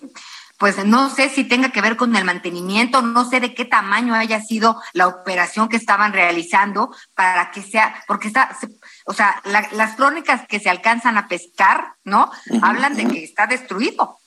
pues 0.57 0.83
no 0.85 1.09
sé 1.09 1.29
si 1.29 1.43
tenga 1.43 1.69
que 1.69 1.81
ver 1.81 1.97
con 1.97 2.15
el 2.15 2.23
mantenimiento, 2.25 3.01
no 3.01 3.29
sé 3.29 3.39
de 3.39 3.53
qué 3.53 3.65
tamaño 3.65 4.15
haya 4.15 4.41
sido 4.41 4.81
la 4.93 5.07
operación 5.07 5.67
que 5.67 5.77
estaban 5.77 6.13
realizando 6.13 6.95
para 7.15 7.51
que 7.51 7.61
sea, 7.61 8.03
porque 8.07 8.27
está, 8.27 8.55
o 9.05 9.13
sea, 9.13 9.41
la, 9.43 9.67
las 9.73 9.95
crónicas 9.95 10.47
que 10.47 10.59
se 10.59 10.69
alcanzan 10.69 11.17
a 11.17 11.27
pescar, 11.27 11.95
¿no? 12.03 12.31
Uh 12.49 12.55
-huh, 12.55 12.59
Hablan 12.63 12.95
de 12.95 13.07
que 13.07 13.23
está 13.23 13.47
destruido. 13.47 14.19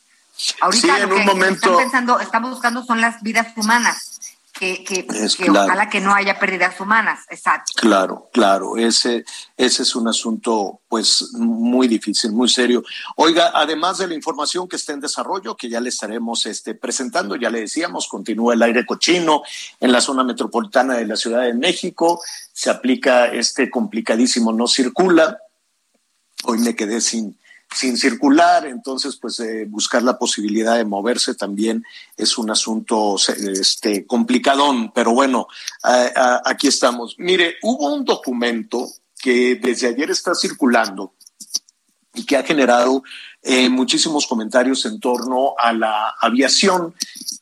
Ahorita 0.61 0.87
sí, 0.87 0.91
en 0.91 1.09
lo 1.09 1.09
que 1.09 1.21
un 1.21 1.27
momento... 1.27 1.55
están 1.55 1.77
pensando, 1.77 2.21
están 2.21 2.43
buscando 2.43 2.85
son 2.85 3.01
las 3.01 3.23
vidas 3.23 3.47
humanas. 3.57 4.16
Que, 4.59 4.83
que, 4.85 5.07
Es 5.11 5.37
que 5.37 5.47
claro. 5.47 5.67
ojalá 5.67 5.91
que 5.91 6.01
no 6.01 6.15
haya 6.15 6.39
pérdidas 6.39 6.81
humanas, 6.81 7.21
exacto. 7.29 7.73
Claro, 7.77 8.31
claro, 8.33 8.77
ese, 8.79 9.25
ese 9.57 9.83
es 9.83 9.95
un 9.95 10.09
asunto 10.09 10.81
pues 10.89 11.33
muy 11.35 11.89
difícil, 11.89 12.33
muy 12.33 12.49
serio. 12.49 12.83
Oiga, 13.17 13.51
además 13.55 13.99
de 13.99 14.09
la 14.09 14.15
información 14.15 14.67
que 14.67 14.77
está 14.77 14.95
en 14.95 15.01
desarrollo, 15.01 15.57
que 15.57 15.69
ya 15.69 15.81
le 15.81 15.91
estaremos 15.91 16.47
este, 16.47 16.75
presentando, 16.75 17.37
ya 17.37 17.51
le 17.51 17.61
decíamos, 17.61 18.09
continúa 18.09 18.55
el 18.55 18.63
aire 18.63 18.87
cochino 18.87 19.43
en 19.79 19.93
la 19.93 20.01
zona 20.01 20.25
metropolitana 20.25 20.95
de 20.95 21.07
la 21.07 21.17
Ciudad 21.17 21.43
de 21.43 21.53
México, 21.53 22.23
se 22.53 22.71
aplica 22.71 23.27
este 23.27 23.69
complicadísimo 23.69 24.53
no 24.53 24.67
circula. 24.67 25.39
Hoy 26.45 26.59
me 26.59 26.75
quedé 26.75 27.03
sin, 27.03 27.39
sin 27.75 27.97
circular, 27.97 28.67
entonces 28.67 29.17
pues 29.17 29.41
eh, 29.41 29.67
buscar 29.69 30.03
la 30.03 30.19
posibilidad 30.19 30.77
de 30.77 30.85
moverse 30.85 31.35
también 31.35 31.85
es 32.17 32.39
un 32.39 32.51
asunto 32.51 33.17
este, 33.37 34.07
complicadón, 34.07 34.93
pero 34.95 35.13
bueno, 35.13 35.49
aquí 36.45 36.69
estamos. 36.69 37.17
Mire, 37.19 37.57
hubo 37.63 37.95
un 37.95 38.05
documento 38.05 38.89
que 39.21 39.57
desde 39.57 39.89
ayer 39.89 40.11
está 40.11 40.35
circulando 40.35 41.13
y 42.15 42.25
que 42.25 42.37
ha 42.37 42.43
generado 42.43 43.03
eh, 43.43 43.69
muchísimos 43.69 44.27
comentarios 44.27 44.87
en 44.87 44.99
torno 44.99 45.55
a 45.59 45.73
la 45.73 46.15
aviación 46.21 46.95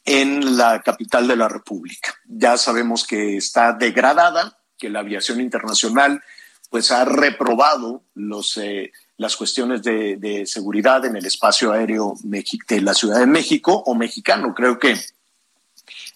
en 0.04 0.57
la 0.57 0.83
capital 0.83 1.26
de 1.26 1.37
la 1.37 1.49
República. 1.49 2.14
Ya 2.26 2.59
sabemos 2.59 3.07
que 3.07 3.37
está 3.38 3.73
degradada, 3.73 4.59
que 4.76 4.90
la 4.90 5.00
aviación 5.00 5.40
internacional 5.40 6.23
pues 6.69 6.90
ha 6.90 7.04
reprobado 7.04 8.02
los 8.14 8.57
eh, 8.57 8.93
las 9.16 9.37
cuestiones 9.37 9.83
de, 9.83 10.16
de, 10.16 10.47
seguridad 10.47 11.04
en 11.04 11.16
el 11.16 11.25
espacio 11.25 11.73
aéreo 11.73 12.16
de 12.23 12.80
la 12.80 12.94
Ciudad 12.94 13.21
de 13.21 13.26
México 13.26 13.83
o 13.87 13.94
mexicano. 13.94 14.54
Creo 14.54 14.78
que 14.78 14.97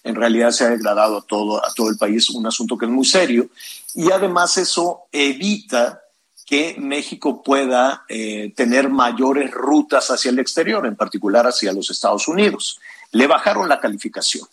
en 0.03 0.15
realidad 0.15 0.51
se 0.51 0.65
ha 0.65 0.69
degradado 0.69 1.17
a 1.17 1.21
todo, 1.21 1.65
a 1.65 1.73
todo 1.73 1.89
el 1.89 1.97
país, 1.97 2.29
un 2.29 2.45
asunto 2.47 2.77
que 2.77 2.85
es 2.85 2.91
muy 2.91 3.05
serio. 3.05 3.49
Y 3.95 4.11
además 4.11 4.57
eso 4.57 5.03
evita 5.11 6.01
que 6.45 6.75
México 6.79 7.43
pueda 7.43 8.05
eh, 8.09 8.51
tener 8.55 8.89
mayores 8.89 9.51
rutas 9.51 10.09
hacia 10.09 10.31
el 10.31 10.39
exterior, 10.39 10.85
en 10.85 10.95
particular 10.95 11.45
hacia 11.45 11.73
los 11.73 11.91
Estados 11.91 12.27
Unidos. 12.27 12.79
Le 13.11 13.27
bajaron 13.27 13.69
la 13.69 13.79
calificación 13.79 14.47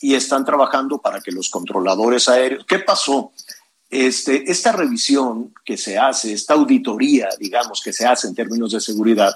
y 0.00 0.14
están 0.14 0.44
trabajando 0.44 0.98
para 0.98 1.20
que 1.20 1.32
los 1.32 1.48
controladores 1.48 2.28
aéreos... 2.28 2.64
¿Qué 2.66 2.80
pasó? 2.80 3.32
Este, 3.90 4.50
esta 4.50 4.72
revisión 4.72 5.54
que 5.64 5.78
se 5.78 5.98
hace, 5.98 6.32
esta 6.32 6.54
auditoría, 6.54 7.28
digamos, 7.38 7.80
que 7.82 7.92
se 7.92 8.06
hace 8.06 8.28
en 8.28 8.34
términos 8.34 8.72
de 8.72 8.80
seguridad, 8.80 9.34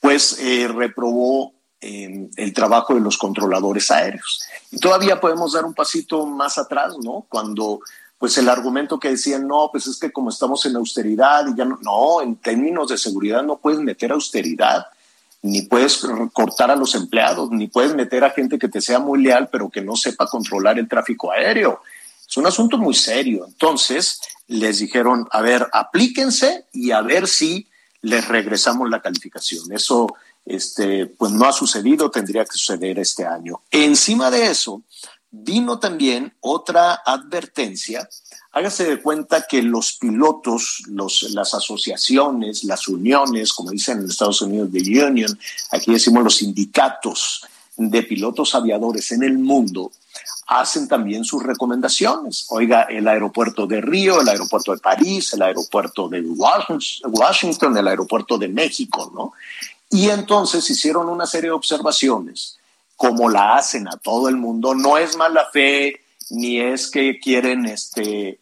pues 0.00 0.38
eh, 0.40 0.68
reprobó 0.68 1.54
eh, 1.80 2.28
el 2.36 2.52
trabajo 2.52 2.94
de 2.94 3.00
los 3.00 3.16
controladores 3.16 3.90
aéreos. 3.90 4.40
Y 4.70 4.78
todavía 4.78 5.20
podemos 5.20 5.52
dar 5.52 5.64
un 5.64 5.74
pasito 5.74 6.26
más 6.26 6.58
atrás, 6.58 6.94
¿no? 7.02 7.26
Cuando, 7.28 7.80
pues 8.18 8.36
el 8.38 8.48
argumento 8.48 8.98
que 8.98 9.10
decían, 9.10 9.46
no, 9.46 9.70
pues 9.70 9.86
es 9.86 9.98
que 9.98 10.12
como 10.12 10.30
estamos 10.30 10.64
en 10.66 10.76
austeridad 10.76 11.46
y 11.48 11.56
ya 11.56 11.64
no, 11.64 11.78
no, 11.82 12.20
en 12.22 12.36
términos 12.36 12.88
de 12.88 12.98
seguridad 12.98 13.42
no 13.42 13.58
puedes 13.58 13.80
meter 13.80 14.12
austeridad, 14.12 14.86
ni 15.42 15.62
puedes 15.62 16.02
cortar 16.32 16.70
a 16.70 16.76
los 16.76 16.94
empleados, 16.94 17.50
ni 17.50 17.68
puedes 17.68 17.94
meter 17.94 18.24
a 18.24 18.30
gente 18.30 18.58
que 18.58 18.68
te 18.68 18.80
sea 18.80 18.98
muy 18.98 19.22
leal, 19.22 19.48
pero 19.50 19.70
que 19.70 19.80
no 19.80 19.96
sepa 19.96 20.26
controlar 20.26 20.78
el 20.78 20.88
tráfico 20.88 21.30
aéreo. 21.30 21.80
Es 22.28 22.36
un 22.36 22.46
asunto 22.46 22.78
muy 22.78 22.94
serio. 22.94 23.44
Entonces 23.46 24.20
les 24.48 24.78
dijeron, 24.78 25.26
a 25.30 25.40
ver, 25.40 25.66
aplíquense 25.72 26.66
y 26.72 26.90
a 26.90 27.00
ver 27.02 27.28
si 27.28 27.68
les 28.02 28.26
regresamos 28.28 28.88
la 28.90 29.00
calificación. 29.02 29.72
Eso 29.72 30.06
este, 30.44 31.06
pues 31.06 31.32
no 31.32 31.46
ha 31.46 31.52
sucedido, 31.52 32.10
tendría 32.10 32.44
que 32.44 32.52
suceder 32.52 32.98
este 32.98 33.26
año. 33.26 33.62
Encima 33.70 34.30
de 34.30 34.46
eso, 34.50 34.82
vino 35.30 35.78
también 35.78 36.34
otra 36.40 37.02
advertencia. 37.04 38.08
Hágase 38.52 38.84
de 38.84 39.02
cuenta 39.02 39.46
que 39.46 39.60
los 39.60 39.94
pilotos, 39.94 40.82
los, 40.86 41.24
las 41.34 41.52
asociaciones, 41.52 42.64
las 42.64 42.88
uniones, 42.88 43.52
como 43.52 43.70
dicen 43.70 43.98
en 43.98 44.08
Estados 44.08 44.40
Unidos, 44.40 44.72
de 44.72 45.04
union, 45.04 45.38
aquí 45.72 45.92
decimos 45.92 46.24
los 46.24 46.36
sindicatos 46.36 47.44
de 47.76 48.02
pilotos 48.02 48.54
aviadores 48.54 49.12
en 49.12 49.22
el 49.22 49.38
mundo, 49.38 49.92
hacen 50.46 50.88
también 50.88 51.24
sus 51.24 51.42
recomendaciones. 51.42 52.46
Oiga, 52.50 52.82
el 52.82 53.06
aeropuerto 53.08 53.66
de 53.66 53.80
Río, 53.80 54.20
el 54.20 54.28
aeropuerto 54.28 54.72
de 54.72 54.78
París, 54.78 55.32
el 55.34 55.42
aeropuerto 55.42 56.08
de 56.08 56.20
Washington, 56.22 57.76
el 57.76 57.88
aeropuerto 57.88 58.38
de 58.38 58.48
México, 58.48 59.10
¿no? 59.14 59.32
Y 59.90 60.08
entonces 60.08 60.68
hicieron 60.70 61.08
una 61.08 61.26
serie 61.26 61.50
de 61.50 61.56
observaciones, 61.56 62.58
como 62.96 63.28
la 63.28 63.56
hacen 63.56 63.88
a 63.88 63.96
todo 63.96 64.28
el 64.28 64.36
mundo. 64.36 64.74
No 64.74 64.98
es 64.98 65.16
mala 65.16 65.48
fe, 65.52 66.00
ni 66.30 66.60
es 66.60 66.90
que 66.90 67.18
quieren, 67.20 67.66
este, 67.66 68.40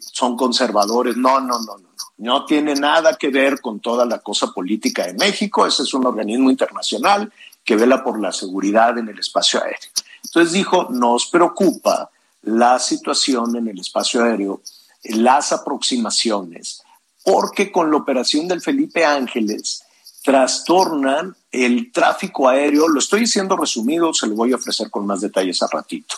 son 0.00 0.36
conservadores. 0.36 1.16
No, 1.16 1.40
no, 1.40 1.58
no, 1.60 1.78
no. 1.78 1.86
No 2.18 2.46
tiene 2.46 2.74
nada 2.74 3.16
que 3.16 3.28
ver 3.28 3.60
con 3.60 3.80
toda 3.80 4.06
la 4.06 4.20
cosa 4.20 4.50
política 4.52 5.06
de 5.06 5.12
México. 5.12 5.66
Ese 5.66 5.82
es 5.82 5.92
un 5.92 6.06
organismo 6.06 6.50
internacional 6.50 7.30
que 7.66 7.76
vela 7.76 8.02
por 8.02 8.18
la 8.20 8.32
seguridad 8.32 8.96
en 8.96 9.08
el 9.08 9.18
espacio 9.18 9.60
aéreo. 9.62 9.90
Entonces 10.24 10.52
dijo, 10.52 10.88
nos 10.90 11.26
preocupa 11.26 12.10
la 12.42 12.78
situación 12.78 13.56
en 13.56 13.68
el 13.68 13.80
espacio 13.80 14.22
aéreo, 14.22 14.62
las 15.04 15.52
aproximaciones, 15.52 16.82
porque 17.24 17.72
con 17.72 17.90
la 17.90 17.96
operación 17.96 18.46
del 18.46 18.62
Felipe 18.62 19.04
Ángeles 19.04 19.82
trastornan 20.22 21.36
el 21.50 21.90
tráfico 21.92 22.48
aéreo, 22.48 22.88
lo 22.88 23.00
estoy 23.00 23.20
diciendo 23.20 23.56
resumido, 23.56 24.14
se 24.14 24.26
lo 24.26 24.34
voy 24.34 24.52
a 24.52 24.56
ofrecer 24.56 24.90
con 24.90 25.06
más 25.06 25.20
detalles 25.20 25.62
a 25.62 25.66
ratito. 25.66 26.16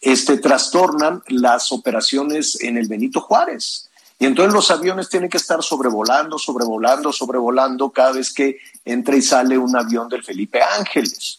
este, 0.00 0.36
trastornan 0.36 1.22
las 1.28 1.72
operaciones 1.72 2.60
en 2.60 2.76
el 2.76 2.86
Benito 2.88 3.20
Juárez. 3.20 3.88
Y 4.24 4.26
entonces 4.26 4.54
los 4.54 4.70
aviones 4.70 5.10
tienen 5.10 5.28
que 5.28 5.36
estar 5.36 5.62
sobrevolando, 5.62 6.38
sobrevolando, 6.38 7.12
sobrevolando 7.12 7.90
cada 7.90 8.12
vez 8.12 8.32
que 8.32 8.56
entra 8.82 9.14
y 9.16 9.20
sale 9.20 9.58
un 9.58 9.76
avión 9.76 10.08
del 10.08 10.24
Felipe 10.24 10.62
Ángeles. 10.62 11.38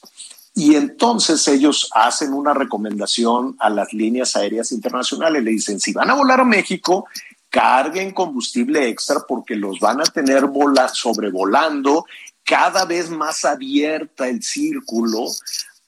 Y 0.53 0.75
entonces 0.75 1.47
ellos 1.47 1.89
hacen 1.95 2.31
una 2.31 2.53
recomendación 2.53 3.55
a 3.59 3.71
las 3.71 3.91
líneas 3.91 4.35
aéreas 4.35 4.71
internacionales. 4.71 5.43
Le 5.43 5.49
dicen, 5.49 5.79
si 5.79 5.93
van 5.93 6.11
a 6.11 6.13
volar 6.13 6.41
a 6.41 6.45
México, 6.45 7.07
carguen 7.49 8.11
combustible 8.11 8.87
extra 8.87 9.21
porque 9.27 9.55
los 9.55 9.79
van 9.79 10.01
a 10.01 10.03
tener 10.03 10.47
sobrevolando 10.93 12.05
cada 12.43 12.85
vez 12.85 13.09
más 13.09 13.45
abierta 13.45 14.27
el 14.27 14.43
círculo 14.43 15.25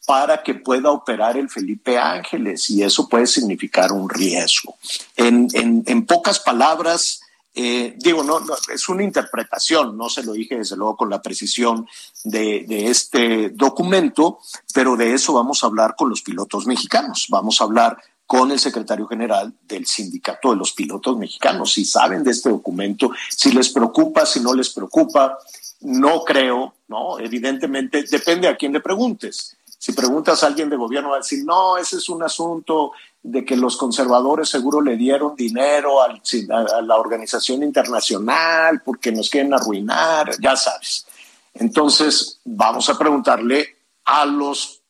para 0.08 0.42
que 0.42 0.54
pueda 0.54 0.90
operar 0.90 1.36
el 1.36 1.50
Felipe 1.50 1.98
Ángeles 1.98 2.70
y 2.70 2.82
eso 2.82 3.10
puede 3.10 3.28
significar 3.28 3.92
un 3.92 4.10
riesgo. 4.10 4.78
En, 5.18 5.50
en, 5.54 6.06
pocas 6.06 6.40
palabras, 6.40 7.20
eh, 7.54 7.94
digo, 7.98 8.24
no, 8.24 8.40
es 8.74 8.88
una 8.88 9.04
interpretación, 9.04 9.98
no 9.98 10.08
se 10.08 10.24
lo 10.24 10.32
dije 10.32 10.60
desde 10.60 10.78
luego 10.78 10.96
con 10.96 11.10
la 11.10 11.22
precisión 11.22 11.86
de, 12.24 12.64
de, 12.66 12.88
este 12.88 13.50
documento, 13.50 14.40
pero 14.74 14.96
de 14.96 15.14
eso 15.14 15.34
vamos 15.34 15.62
a 15.62 15.68
hablar 15.68 15.96
con 15.98 16.10
los 16.10 16.22
pilotos 16.22 16.66
mexicanos, 16.66 17.26
vamos 17.28 17.60
a 17.60 17.66
hablar 17.66 17.98
con 18.26 18.50
el 18.54 18.60
secretario 18.60 19.08
general 19.08 19.54
del 19.68 19.86
sindicato 19.86 20.52
de 20.52 20.56
los 20.56 20.72
pilotos 20.72 21.18
mexicanos, 21.18 21.74
si 21.74 21.84
saben 21.84 22.24
de 22.24 22.32
este 22.32 22.48
documento, 22.48 23.12
si 23.30 23.52
les 23.52 23.68
preocupa, 23.68 24.26
si 24.26 24.40
no 24.40 24.54
les 24.54 24.70
preocupa, 24.70 25.38
no 25.82 26.24
creo, 26.24 26.76
¿no? 26.88 27.20
Evidentemente 27.20 28.04
depende 28.04 28.48
a 28.48 28.56
quién 28.56 28.72
le 28.72 28.80
preguntes. 28.80 29.57
Si 29.78 29.94
preguntas 29.94 30.44
a 30.44 30.48
alguien 30.48 30.70
de 30.70 30.76
gobierno, 30.76 31.10
va 31.10 31.18
a 31.18 31.20
decir, 31.20 31.46
no, 31.46 31.78
ese 31.78 31.98
es 31.98 32.10
un 32.10 32.24
asunto 32.24 32.94
de 33.22 33.46
que 33.46 33.56
los 33.56 33.78
conservadores 33.78 34.50
seguro 34.50 34.82
le 34.82 34.96
dieron 34.96 35.36
dinero 35.36 36.02
a 36.02 36.82
la 36.82 36.96
organización 36.96 37.62
internacional 37.62 38.82
porque 38.84 39.12
nos 39.12 39.30
quieren 39.30 39.54
arruinar, 39.54 40.32
ya 40.40 40.56
sabes. 40.56 41.06
Entonces, 41.54 42.40
vamos 42.46 42.90
a 42.90 42.98
preguntarle 42.98 43.78
a 44.06 44.26
los, 44.26 44.82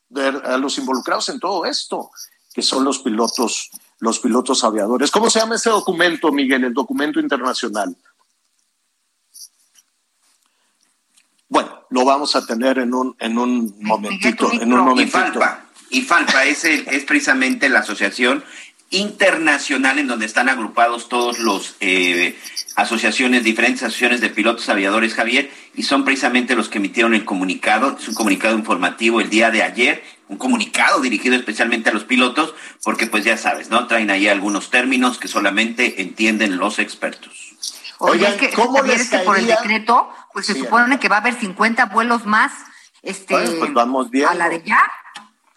a 0.43 0.57
los 0.57 0.77
involucrados 0.77 1.29
en 1.29 1.39
todo 1.39 1.65
esto, 1.65 2.11
que 2.53 2.61
son 2.61 2.83
los 2.83 2.99
pilotos, 2.99 3.71
los 3.99 4.19
pilotos 4.19 4.63
aviadores. 4.63 5.11
¿Cómo 5.11 5.29
se 5.29 5.39
llama 5.39 5.55
ese 5.55 5.69
documento, 5.69 6.31
Miguel, 6.31 6.63
el 6.63 6.73
documento 6.73 7.19
internacional? 7.19 7.95
Bueno, 11.49 11.76
lo 11.89 12.05
vamos 12.05 12.35
a 12.35 12.45
tener 12.45 12.79
en 12.79 12.93
un, 12.93 13.15
en 13.19 13.37
un 13.37 13.75
momentito, 13.81 14.51
en 14.51 14.73
un 14.73 14.81
momentito. 14.81 15.17
Y 15.89 16.01
Falpa, 16.01 16.45
es, 16.45 16.65
es 16.65 17.03
precisamente 17.05 17.69
la 17.69 17.79
asociación 17.79 18.43
internacional 18.89 19.99
en 19.99 20.07
donde 20.07 20.25
están 20.25 20.47
agrupados 20.49 21.09
todos 21.09 21.39
los 21.39 21.75
eh, 21.81 22.37
asociaciones, 22.75 23.43
diferentes 23.43 23.83
asociaciones 23.83 24.21
de 24.21 24.29
pilotos 24.29 24.69
aviadores, 24.69 25.13
Javier, 25.13 25.49
y 25.75 25.83
son 25.83 26.05
precisamente 26.05 26.55
los 26.55 26.69
que 26.69 26.77
emitieron 26.77 27.13
el 27.13 27.25
comunicado, 27.25 27.97
es 27.99 28.07
un 28.07 28.15
comunicado 28.15 28.57
informativo 28.57 29.19
el 29.19 29.29
día 29.29 29.51
de 29.51 29.63
ayer, 29.63 30.03
un 30.29 30.37
comunicado 30.37 31.01
dirigido 31.01 31.35
especialmente 31.35 31.89
a 31.89 31.93
los 31.93 32.05
pilotos, 32.05 32.53
porque 32.83 33.07
pues 33.07 33.25
ya 33.25 33.37
sabes, 33.37 33.69
¿no? 33.69 33.87
Traen 33.87 34.09
ahí 34.09 34.27
algunos 34.27 34.69
términos 34.69 35.17
que 35.17 35.27
solamente 35.27 36.01
entienden 36.01 36.57
los 36.57 36.79
expertos. 36.79 37.46
Oigan, 37.99 38.33
es 38.33 38.39
que, 38.39 38.51
¿cómo 38.51 38.81
les 38.81 39.09
que 39.09 39.19
por 39.19 39.37
el 39.37 39.47
decreto, 39.47 40.09
pues 40.33 40.45
se 40.45 40.53
supone 40.53 40.99
que 40.99 41.09
va 41.09 41.17
a 41.17 41.19
haber 41.19 41.33
50 41.33 41.85
vuelos 41.87 42.25
más 42.25 42.51
este, 43.07 43.35
pues 43.35 43.73
vamos 43.73 44.09
a 44.27 44.35
la 44.35 44.49
de 44.49 44.61
ya. 44.63 44.81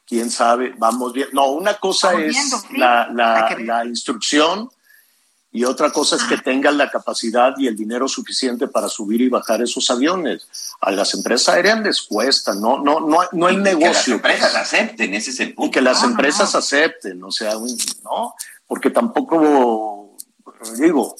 Quién 0.06 0.30
sabe, 0.30 0.74
vamos 0.78 1.12
bien. 1.12 1.28
No, 1.32 1.50
una 1.50 1.74
cosa 1.74 2.14
es 2.14 2.64
la, 2.76 3.08
la, 3.12 3.56
la, 3.58 3.84
instrucción 3.84 4.70
y 5.52 5.64
otra 5.64 5.90
cosa 5.90 6.14
es 6.16 6.22
que 6.24 6.34
ah. 6.34 6.42
tengan 6.44 6.78
la 6.78 6.90
capacidad 6.90 7.54
y 7.58 7.66
el 7.66 7.76
dinero 7.76 8.06
suficiente 8.06 8.68
para 8.68 8.88
subir 8.88 9.20
y 9.20 9.28
bajar 9.28 9.62
esos 9.62 9.90
aviones. 9.90 10.48
A 10.80 10.90
las 10.92 11.14
empresas 11.14 11.54
aéreas 11.54 11.80
les 11.80 12.02
cuesta, 12.02 12.54
no, 12.54 12.78
no, 12.78 13.00
no, 13.00 13.18
no 13.32 13.48
el 13.48 13.62
negocio. 13.62 13.88
Que 13.88 13.88
las 13.88 14.08
empresas 14.08 14.54
acepten, 14.54 15.14
ese 15.14 15.30
es 15.30 15.40
el 15.40 15.54
punto. 15.54 15.68
Y 15.68 15.70
que 15.72 15.80
las 15.80 16.04
empresas 16.04 16.54
acepten, 16.54 17.22
o 17.24 17.32
sea, 17.32 17.54
no, 18.04 18.34
porque 18.66 18.90
tampoco, 18.90 20.16
digo, 20.76 21.16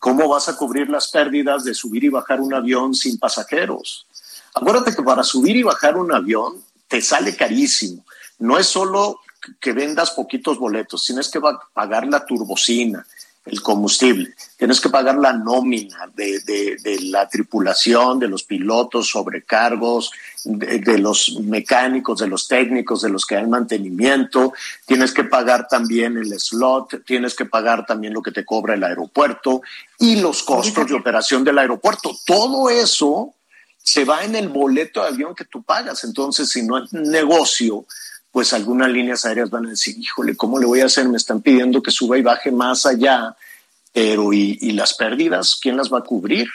¿Cómo 0.00 0.28
vas 0.28 0.48
a 0.48 0.56
cubrir 0.56 0.88
las 0.88 1.08
pérdidas 1.08 1.62
de 1.62 1.74
subir 1.74 2.04
y 2.04 2.08
bajar 2.08 2.40
un 2.40 2.54
avión 2.54 2.94
sin 2.94 3.18
pasajeros? 3.18 4.06
Acuérdate 4.54 4.96
que 4.96 5.02
para 5.02 5.22
subir 5.22 5.56
y 5.56 5.62
bajar 5.62 5.98
un 5.98 6.10
avión 6.12 6.64
te 6.88 7.02
sale 7.02 7.36
carísimo. 7.36 8.04
No 8.38 8.58
es 8.58 8.66
solo 8.66 9.20
que 9.60 9.72
vendas 9.72 10.12
poquitos 10.12 10.58
boletos, 10.58 11.04
tienes 11.04 11.28
que 11.28 11.40
pagar 11.74 12.06
la 12.06 12.24
turbocina, 12.24 13.06
el 13.50 13.62
combustible, 13.62 14.34
tienes 14.56 14.80
que 14.80 14.88
pagar 14.88 15.16
la 15.16 15.32
nómina 15.32 16.08
de, 16.14 16.40
de, 16.40 16.98
la 17.02 17.28
tripulación, 17.28 18.18
de 18.18 18.28
los 18.28 18.44
pilotos, 18.44 19.10
sobrecargos, 19.10 20.12
de, 20.44 20.78
de, 20.78 20.98
los 20.98 21.38
mecánicos, 21.40 22.20
de 22.20 22.28
los 22.28 22.46
técnicos, 22.46 23.02
de 23.02 23.08
los 23.10 23.26
que 23.26 23.34
dan 23.34 23.50
mantenimiento, 23.50 24.52
tienes 24.86 25.12
que 25.12 25.24
pagar 25.24 25.66
también 25.68 26.16
el 26.16 26.38
slot, 26.38 27.04
tienes 27.04 27.34
que 27.34 27.44
pagar 27.44 27.86
también 27.86 28.14
lo 28.14 28.22
que 28.22 28.32
te 28.32 28.44
cobra 28.44 28.74
el 28.74 28.84
aeropuerto 28.84 29.62
y 29.98 30.16
los 30.20 30.42
costos 30.42 30.88
de 30.88 30.94
operación 30.94 31.42
del 31.44 31.58
aeropuerto. 31.58 32.16
Todo 32.24 32.70
eso 32.70 33.34
se 33.82 34.04
va 34.04 34.24
en 34.24 34.36
el 34.36 34.48
boleto 34.48 35.02
de 35.02 35.08
avión 35.08 35.34
que 35.34 35.44
tú 35.44 35.62
pagas. 35.62 36.04
Entonces, 36.04 36.50
si 36.50 36.62
no 36.62 36.78
es 36.78 36.92
negocio, 36.92 37.86
pues 38.32 38.52
algunas 38.52 38.88
líneas 38.88 39.24
aéreas 39.24 39.50
van 39.50 39.66
a 39.66 39.70
decir, 39.70 39.96
híjole, 39.98 40.36
¿cómo 40.36 40.58
le 40.58 40.66
voy 40.66 40.80
a 40.80 40.86
hacer? 40.86 41.08
Me 41.08 41.16
están 41.16 41.40
pidiendo 41.40 41.82
que 41.82 41.90
suba 41.90 42.16
y 42.16 42.22
baje 42.22 42.52
más 42.52 42.86
allá, 42.86 43.34
pero 43.92 44.32
¿y, 44.32 44.72
las 44.72 44.94
pérdidas? 44.94 45.58
¿Quién 45.60 45.76
las 45.76 45.92
va 45.92 45.98
a 45.98 46.04
cubrir? 46.04 46.48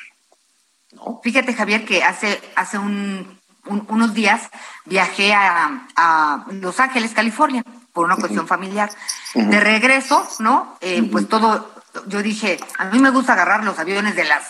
¿No? 0.93 1.19
Fíjate, 1.21 1.53
Javier, 1.53 1.83
que 1.83 2.03
hace, 2.03 2.41
hace 2.55 2.77
unos 2.77 4.13
días 4.13 4.49
viajé 4.85 5.33
a, 5.33 6.45
Los 6.61 6.79
Ángeles, 6.79 7.11
California, 7.13 7.63
por 7.91 8.05
una 8.05 8.15
cuestión 8.15 8.47
familiar. 8.47 8.89
De 9.33 9.59
regreso, 9.59 10.25
¿no? 10.39 10.77
Eh, 10.79 11.03
pues 11.11 11.27
todo, 11.27 11.69
yo 12.07 12.21
dije, 12.23 12.57
a 12.77 12.85
mí 12.85 12.99
me 12.99 13.09
gusta 13.09 13.33
agarrar 13.33 13.65
los 13.65 13.77
aviones 13.79 14.15
de 14.15 14.23
las 14.23 14.43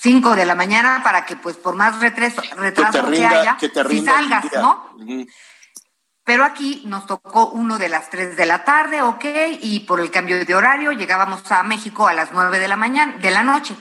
5 0.00 0.34
de 0.34 0.46
la 0.46 0.54
mañana 0.54 1.00
para 1.02 1.24
que, 1.24 1.36
pues, 1.36 1.56
por 1.56 1.74
más 1.74 2.00
retraso, 2.00 2.42
retraso 2.56 3.08
que, 3.10 3.24
haya, 3.24 3.56
que 3.56 3.70
si 3.88 4.04
salgas, 4.04 4.44
¿no? 4.54 4.96
Pero 6.26 6.44
aquí 6.44 6.82
nos 6.86 7.06
tocó 7.06 7.50
uno 7.50 7.78
de 7.78 7.88
las 7.88 8.10
3 8.10 8.36
de 8.36 8.46
la 8.46 8.64
tarde, 8.64 9.00
ok, 9.00 9.24
y 9.62 9.80
por 9.86 10.00
el 10.00 10.10
cambio 10.10 10.44
de 10.44 10.54
horario 10.56 10.90
llegábamos 10.90 11.52
a 11.52 11.62
México 11.62 12.08
a 12.08 12.14
las 12.14 12.32
9 12.32 12.58
de 12.58 12.66
la 12.66 12.74
mañana, 12.74 13.16
de 13.18 13.30
la 13.30 13.44
noche. 13.44 13.76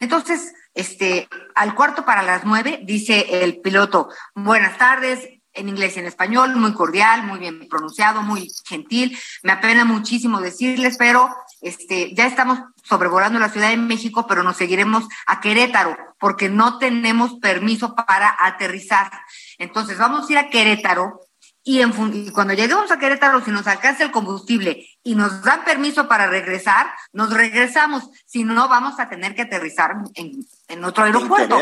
Entonces, 0.00 0.54
este, 0.72 1.28
al 1.54 1.74
cuarto 1.74 2.06
para 2.06 2.22
las 2.22 2.46
9, 2.46 2.80
dice 2.84 3.44
el 3.44 3.60
piloto, 3.60 4.08
buenas 4.34 4.78
tardes, 4.78 5.28
en 5.52 5.68
inglés 5.68 5.94
y 5.94 6.00
en 6.00 6.06
español, 6.06 6.56
muy 6.56 6.72
cordial, 6.72 7.24
muy 7.24 7.38
bien 7.38 7.68
pronunciado, 7.68 8.22
muy 8.22 8.50
gentil. 8.64 9.18
Me 9.42 9.52
apena 9.52 9.84
muchísimo 9.84 10.40
decirles, 10.40 10.96
pero 10.96 11.28
este, 11.60 12.14
ya 12.14 12.24
estamos 12.24 12.58
sobrevolando 12.84 13.38
la 13.38 13.50
Ciudad 13.50 13.68
de 13.68 13.76
México, 13.76 14.26
pero 14.26 14.42
nos 14.42 14.56
seguiremos 14.56 15.04
a 15.26 15.42
Querétaro, 15.42 15.94
porque 16.18 16.48
no 16.48 16.78
tenemos 16.78 17.34
permiso 17.34 17.94
para 17.94 18.34
aterrizar. 18.40 19.10
Entonces, 19.58 19.98
vamos 19.98 20.26
a 20.26 20.32
ir 20.32 20.38
a 20.38 20.48
Querétaro 20.48 21.20
y, 21.64 22.30
cuando 22.32 22.54
lleguemos 22.54 22.90
a 22.90 22.98
Querétaro, 22.98 23.44
si 23.44 23.52
nos 23.52 23.66
alcanza 23.66 24.02
el 24.02 24.10
combustible 24.10 24.88
y 25.04 25.14
nos 25.14 25.42
dan 25.42 25.64
permiso 25.64 26.08
para 26.08 26.26
regresar, 26.26 26.92
nos 27.12 27.32
regresamos. 27.32 28.10
Si 28.26 28.42
no, 28.42 28.68
vamos 28.68 28.98
a 28.98 29.08
tener 29.08 29.34
que 29.34 29.42
aterrizar 29.42 29.94
en, 30.14 30.84
otro 30.84 31.04
aeropuerto. 31.04 31.58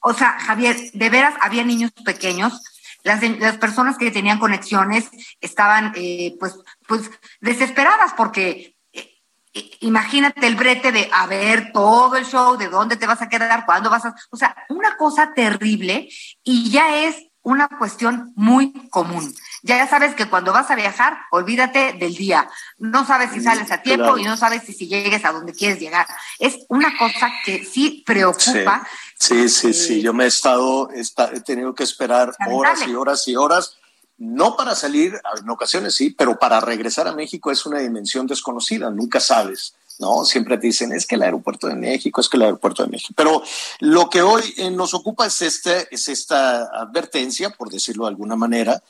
O 0.00 0.12
sea, 0.12 0.38
Javier, 0.40 0.76
de 0.92 1.10
veras 1.10 1.34
había 1.40 1.64
niños 1.64 1.92
pequeños. 2.04 2.60
Las, 3.04 3.22
las 3.38 3.58
personas 3.58 3.96
que 3.96 4.10
tenían 4.10 4.38
conexiones 4.38 5.08
estaban, 5.40 5.92
eh, 5.94 6.36
pues, 6.40 6.58
pues, 6.88 7.10
desesperadas 7.40 8.12
porque 8.16 8.76
eh, 8.92 9.78
imagínate 9.80 10.46
el 10.46 10.56
brete 10.56 10.90
de 10.90 11.08
a 11.12 11.26
ver 11.26 11.70
todo 11.72 12.16
el 12.16 12.26
show, 12.26 12.56
de 12.56 12.68
dónde 12.68 12.96
te 12.96 13.06
vas 13.06 13.22
a 13.22 13.28
quedar, 13.28 13.66
cuándo 13.66 13.88
vas 13.88 14.04
a, 14.06 14.14
o 14.30 14.36
sea, 14.36 14.56
una 14.68 14.96
cosa 14.96 15.32
terrible 15.32 16.08
y 16.42 16.70
ya 16.70 17.04
es 17.04 17.16
una 17.44 17.68
cuestión 17.68 18.32
muy 18.34 18.72
común. 18.88 19.32
Ya 19.62 19.86
sabes 19.86 20.14
que 20.14 20.28
cuando 20.28 20.52
vas 20.52 20.70
a 20.70 20.74
viajar, 20.74 21.16
olvídate 21.30 21.92
del 21.92 22.14
día. 22.14 22.48
No 22.78 23.06
sabes 23.06 23.30
si 23.32 23.40
sales 23.40 23.70
a 23.70 23.82
tiempo 23.82 24.18
y 24.18 24.24
no 24.24 24.36
sabes 24.36 24.64
si, 24.64 24.72
si 24.72 24.88
llegues 24.88 25.24
a 25.24 25.32
donde 25.32 25.52
quieres 25.52 25.78
llegar. 25.78 26.06
Es 26.38 26.58
una 26.68 26.96
cosa 26.98 27.30
que 27.44 27.64
sí 27.64 28.02
preocupa. 28.04 28.86
Sí, 29.18 29.48
sí, 29.48 29.72
sí. 29.72 30.02
Yo 30.02 30.12
me 30.12 30.24
he 30.24 30.26
estado, 30.26 30.88
he 30.90 31.40
tenido 31.40 31.74
que 31.74 31.84
esperar 31.84 32.34
horas 32.50 32.86
y 32.86 32.94
horas 32.94 33.28
y 33.28 33.36
horas. 33.36 33.76
No 34.16 34.56
para 34.56 34.74
salir, 34.74 35.20
en 35.38 35.50
ocasiones 35.50 35.94
sí, 35.94 36.10
pero 36.10 36.38
para 36.38 36.60
regresar 36.60 37.08
a 37.08 37.14
México 37.14 37.50
es 37.50 37.66
una 37.66 37.80
dimensión 37.80 38.26
desconocida. 38.26 38.90
Nunca 38.90 39.20
sabes. 39.20 39.76
¿No? 39.98 40.24
Siempre 40.24 40.58
te 40.58 40.66
dicen, 40.66 40.92
es 40.92 41.06
que 41.06 41.14
el 41.14 41.22
aeropuerto 41.22 41.66
de 41.66 41.76
México, 41.76 42.20
es 42.20 42.28
que 42.28 42.36
el 42.36 42.44
aeropuerto 42.44 42.82
de 42.82 42.90
México. 42.90 43.14
Pero 43.16 43.42
lo 43.80 44.08
que 44.10 44.22
hoy 44.22 44.42
eh, 44.56 44.70
nos 44.70 44.94
ocupa 44.94 45.26
es, 45.26 45.42
este, 45.42 45.88
es 45.94 46.08
esta 46.08 46.64
advertencia, 46.64 47.50
por 47.50 47.70
decirlo 47.70 48.04
de 48.04 48.10
alguna 48.10 48.36
manera, 48.36 48.82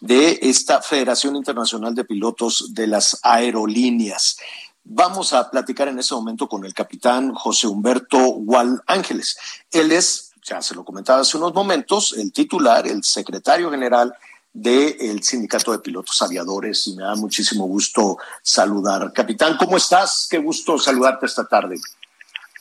de 0.00 0.38
esta 0.42 0.80
Federación 0.82 1.36
Internacional 1.36 1.94
de 1.94 2.04
Pilotos 2.04 2.72
de 2.74 2.86
las 2.86 3.18
Aerolíneas. 3.22 4.38
Vamos 4.84 5.32
a 5.32 5.50
platicar 5.50 5.88
en 5.88 5.98
ese 5.98 6.14
momento 6.14 6.48
con 6.48 6.64
el 6.64 6.74
capitán 6.74 7.34
José 7.34 7.66
Humberto 7.66 8.18
Gual 8.18 8.82
Ángeles. 8.86 9.36
Él 9.70 9.92
es, 9.92 10.32
ya 10.42 10.62
se 10.62 10.74
lo 10.74 10.84
comentaba 10.84 11.20
hace 11.20 11.36
unos 11.36 11.54
momentos, 11.54 12.14
el 12.16 12.32
titular, 12.32 12.86
el 12.86 13.04
secretario 13.04 13.70
general 13.70 14.14
del 14.52 15.22
Sindicato 15.22 15.72
de 15.72 15.78
Pilotos 15.78 16.20
Aviadores 16.22 16.86
y 16.88 16.96
me 16.96 17.04
da 17.04 17.14
muchísimo 17.14 17.66
gusto 17.66 18.18
saludar. 18.42 19.12
Capitán, 19.12 19.56
¿cómo 19.56 19.76
estás? 19.76 20.26
Qué 20.30 20.38
gusto 20.38 20.78
saludarte 20.78 21.26
esta 21.26 21.46
tarde. 21.46 21.76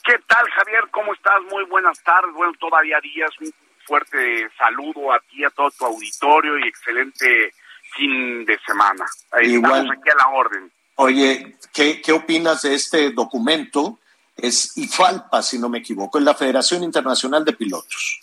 ¿Qué 0.06 0.16
tal, 0.28 0.46
Javier? 0.50 0.84
¿Cómo 0.92 1.14
estás? 1.14 1.42
Muy 1.52 1.66
buenas 1.66 2.02
tardes. 2.04 2.34
Bueno, 2.34 2.54
todavía 2.60 3.00
días. 3.02 3.32
Un 3.42 3.54
fuerte 3.86 4.50
saludo 4.58 5.12
a 5.12 5.20
ti, 5.20 5.44
a 5.44 5.50
todo 5.50 5.72
tu 5.72 5.86
auditorio 5.86 6.60
y 6.60 6.68
excelente 6.68 7.54
fin 7.96 8.46
de 8.46 8.60
semana. 8.66 9.06
Estamos 9.40 9.92
aquí 9.92 10.10
a 10.10 10.16
la 10.16 10.28
orden. 10.30 10.72
Oye, 10.96 11.58
¿qué, 11.74 12.02
¿qué 12.02 12.12
opinas 12.12 12.62
de 12.64 12.76
este 12.76 13.12
documento? 13.12 14.00
Es 14.36 14.78
IFALPA, 14.78 15.42
si 15.42 15.58
no 15.60 15.70
me 15.70 15.80
equivoco, 15.80 16.18
es 16.18 16.24
la 16.24 16.36
Federación 16.36 16.84
Internacional 16.84 17.44
de 17.44 17.54
Pilotos. 17.54 18.22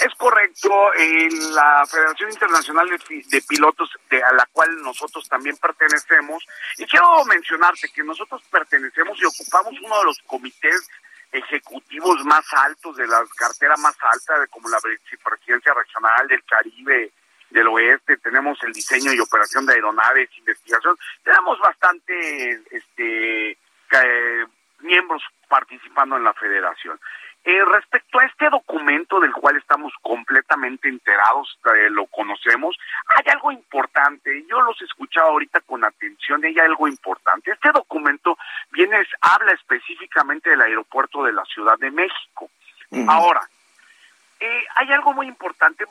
Es 0.00 0.14
correcto, 0.14 0.70
la 1.54 1.84
Federación 1.86 2.30
Internacional 2.30 2.88
de, 2.88 3.42
Pilotos, 3.42 3.90
de, 4.08 4.22
a 4.22 4.32
la 4.32 4.46
cual 4.52 4.80
nosotros 4.82 5.28
también 5.28 5.56
pertenecemos, 5.56 6.44
y 6.76 6.86
quiero 6.86 7.24
mencionarte 7.24 7.88
que 7.92 8.04
nosotros 8.04 8.42
pertenecemos 8.50 9.20
y 9.20 9.24
ocupamos 9.24 9.74
uno 9.82 9.98
de 9.98 10.04
los 10.04 10.18
comités 10.26 10.88
ejecutivos 11.32 12.24
más 12.24 12.44
altos 12.52 12.96
de 12.96 13.06
la 13.06 13.24
cartera 13.36 13.76
más 13.78 13.96
alta, 14.00 14.38
de 14.38 14.48
como 14.48 14.68
la 14.68 14.78
Presidencia 14.80 15.74
Regional 15.74 16.28
del 16.28 16.44
Caribe, 16.44 17.12
del 17.50 17.66
Oeste, 17.66 18.18
tenemos 18.18 18.58
el 18.62 18.72
diseño 18.72 19.12
y 19.12 19.20
operación 19.20 19.66
de 19.66 19.74
aeronaves, 19.74 20.28
investigación, 20.38 20.96
tenemos 21.24 21.58
bastante 21.58 22.62
este, 22.70 23.58
miembros 24.80 25.22
participando 25.48 26.16
en 26.16 26.24
la 26.24 26.34
federación. 26.34 27.00
Eh, 27.44 27.64
respecto 27.64 28.18
a 28.18 28.26
este 28.26 28.50
documento 28.50 29.20
del 29.20 29.32
cual 29.32 29.56
estamos 29.56 29.92
completamente 30.02 30.88
enterados, 30.88 31.58
eh, 31.74 31.88
lo 31.88 32.04
conocemos, 32.06 32.76
hay 33.06 33.32
algo 33.32 33.52
importante, 33.52 34.44
yo 34.46 34.60
los 34.60 34.80
he 34.82 34.84
escuchado 34.84 35.28
ahorita 35.28 35.60
con 35.60 35.82
atención, 35.84 36.44
hay 36.44 36.58
algo 36.58 36.88
importante. 36.88 37.52
Este 37.52 37.70
documento 37.72 38.36
viene, 38.70 38.98
habla 39.20 39.52
específicamente 39.52 40.50
del 40.50 40.60
aeropuerto 40.60 41.24
de 41.24 41.32
la 41.32 41.44
Ciudad 41.44 41.78
de 41.78 41.90
México. 41.90 42.50
Ahora, 43.06 43.40
eh, 44.40 44.64
hay 44.74 44.92
algo 44.92 45.14
muy 45.14 45.26
importante, 45.26 45.84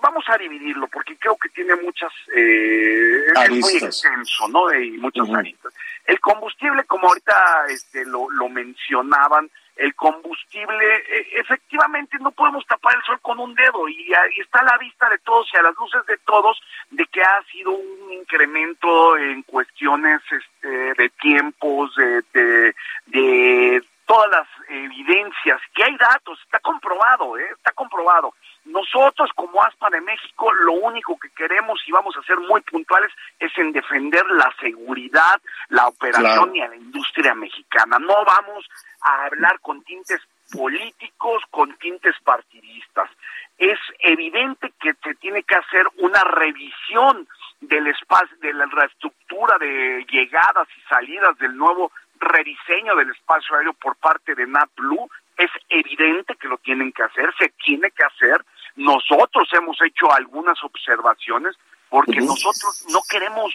vamos 0.00 0.24
a 0.28 0.38
dividirlo 0.38 0.88
porque 0.88 1.16
creo 1.16 1.36
que 1.36 1.48
tiene 1.50 1.76
muchas, 1.76 2.12
es 2.34 3.50
muy 3.50 3.76
extenso, 3.76 4.48
¿no? 4.48 4.72
Y 4.74 4.98
muchas 4.98 5.28
aristas. 5.30 5.72
El 6.06 6.18
combustible, 6.20 6.84
como 6.84 7.08
ahorita 7.08 7.66
este, 7.68 8.04
lo, 8.04 8.28
lo 8.30 8.48
mencionaban, 8.48 9.50
el 9.76 9.94
combustible, 9.94 10.96
e, 10.96 11.40
efectivamente 11.40 12.18
no 12.20 12.30
podemos 12.32 12.64
tapar 12.66 12.94
el 12.96 13.02
sol 13.02 13.18
con 13.20 13.38
un 13.38 13.54
dedo 13.54 13.88
y 13.88 14.12
ahí 14.14 14.40
está 14.40 14.60
a 14.60 14.64
la 14.64 14.78
vista 14.78 15.08
de 15.08 15.18
todos 15.18 15.48
y 15.52 15.56
a 15.56 15.62
las 15.62 15.74
luces 15.76 16.04
de 16.06 16.18
todos 16.18 16.60
de 16.90 17.06
que 17.06 17.22
ha 17.22 17.42
sido 17.50 17.70
un 17.70 18.12
incremento 18.12 19.16
en 19.16 19.42
cuestiones 19.42 20.20
este, 20.30 20.68
de 20.68 21.08
tiempos, 21.20 21.94
de, 21.96 22.74
de, 23.06 23.84
todas 24.04 24.30
las 24.30 24.48
evidencias, 24.68 25.60
que 25.74 25.84
hay 25.84 25.96
datos, 25.96 26.38
está 26.42 26.58
comprobado, 26.58 27.38
¿eh? 27.38 27.48
está 27.56 27.72
comprobado. 27.72 28.34
Nosotros 28.64 29.30
como 29.34 29.62
ASPA 29.62 29.90
de 29.90 30.00
México 30.00 30.52
lo 30.52 30.72
único 30.72 31.18
que 31.18 31.30
queremos 31.30 31.80
y 31.86 31.92
vamos 31.92 32.16
a 32.16 32.22
ser 32.22 32.38
muy 32.38 32.60
puntuales 32.60 33.10
es 33.38 33.50
en 33.58 33.72
defender 33.72 34.24
la 34.30 34.54
seguridad, 34.60 35.40
la 35.68 35.88
operación 35.88 36.54
y 36.54 36.60
a 36.60 36.68
la 36.68 36.76
industria 36.76 37.34
mexicana. 37.34 37.98
No 37.98 38.24
vamos 38.24 38.68
a 39.02 39.24
hablar 39.24 39.58
con 39.60 39.82
tintes 39.82 40.20
políticos, 40.52 41.42
con 41.50 41.76
tintes 41.78 42.14
partidistas. 42.22 43.10
Es 43.58 43.78
evidente 43.98 44.72
que 44.80 44.94
se 45.02 45.14
tiene 45.16 45.42
que 45.42 45.56
hacer 45.56 45.86
una 45.98 46.22
revisión 46.24 47.26
del 47.60 47.86
espacio, 47.88 48.36
de 48.38 48.52
la 48.52 48.64
infraestructura 48.64 49.56
de 49.58 50.04
llegadas 50.10 50.68
y 50.76 50.80
salidas 50.88 51.36
del 51.38 51.56
nuevo 51.56 51.90
rediseño 52.18 52.94
del 52.96 53.10
espacio 53.10 53.56
aéreo 53.56 53.72
por 53.74 53.96
parte 53.96 54.34
de 54.34 54.46
NAPLU. 54.46 55.08
Es 55.42 55.50
evidente 55.68 56.36
que 56.36 56.48
lo 56.48 56.58
tienen 56.58 56.92
que 56.92 57.02
hacer, 57.02 57.32
se 57.38 57.52
tiene 57.64 57.90
que 57.90 58.04
hacer. 58.04 58.44
Nosotros 58.76 59.48
hemos 59.52 59.76
hecho 59.82 60.12
algunas 60.12 60.62
observaciones 60.62 61.56
porque 61.88 62.20
nosotros 62.20 62.86
no 62.90 63.00
queremos 63.08 63.52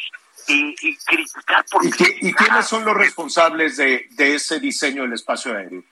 y, 0.47 0.75
criticar 1.05 1.65
por 1.71 1.83
¿Y, 1.83 1.89
¿Y, 2.21 2.33
quiénes 2.33 2.67
son 2.67 2.85
los 2.85 2.95
responsables 2.95 3.77
de, 3.77 4.07
de 4.11 4.35
ese 4.35 4.59
diseño 4.59 5.03
del 5.03 5.13
espacio 5.13 5.55
aéreo? 5.55 5.83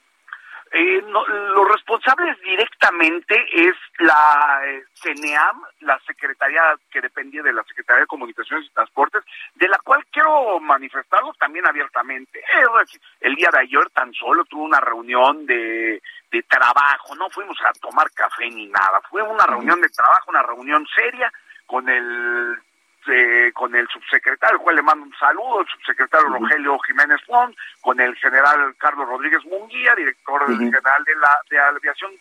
Eh, 0.77 1.01
los 1.07 1.71
responsables 1.71 2.37
directamente 2.41 3.33
es 3.49 3.75
la 3.99 4.59
eh, 4.65 4.83
CENEAM, 5.01 5.61
la 5.79 5.97
secretaría 6.05 6.61
que 6.91 6.99
dependía 6.99 7.41
de 7.41 7.53
la 7.53 7.63
Secretaría 7.63 8.01
de 8.01 8.07
Comunicaciones 8.07 8.67
y 8.67 8.73
Transportes, 8.73 9.23
de 9.53 9.69
la 9.69 9.77
cual 9.77 10.05
quiero 10.11 10.59
manifestarlo 10.59 11.33
también 11.39 11.65
abiertamente. 11.65 12.39
Eh, 12.39 12.97
el 13.21 13.35
día 13.35 13.47
de 13.53 13.59
ayer 13.59 13.89
tan 13.91 14.13
solo 14.13 14.43
tuve 14.43 14.63
una 14.63 14.81
reunión 14.81 15.45
de, 15.45 16.01
de 16.29 16.43
trabajo, 16.43 17.15
no 17.15 17.29
fuimos 17.29 17.57
a 17.61 17.71
tomar 17.79 18.11
café 18.11 18.49
ni 18.49 18.67
nada, 18.67 18.99
fue 19.09 19.21
una 19.21 19.45
reunión 19.45 19.79
de 19.79 19.87
trabajo, 19.87 20.29
una 20.29 20.43
reunión 20.43 20.85
seria 20.93 21.31
con 21.65 21.87
el 21.87 22.59
eh, 23.07 23.51
con 23.53 23.75
el 23.75 23.87
subsecretario, 23.87 24.57
al 24.57 24.63
cual 24.63 24.75
le 24.75 24.81
mando 24.81 25.05
un 25.05 25.15
saludo, 25.17 25.61
el 25.61 25.67
subsecretario 25.67 26.29
Rogelio 26.29 26.77
Jiménez 26.79 27.21
Font, 27.25 27.55
con 27.81 27.99
el 27.99 28.15
general 28.15 28.75
Carlos 28.77 29.07
Rodríguez 29.07 29.43
Munguía, 29.45 29.95
director 29.95 30.47
general 30.47 31.03
de 31.03 31.15
la 31.15 31.37
de 31.49 31.59
aviación 31.59 32.11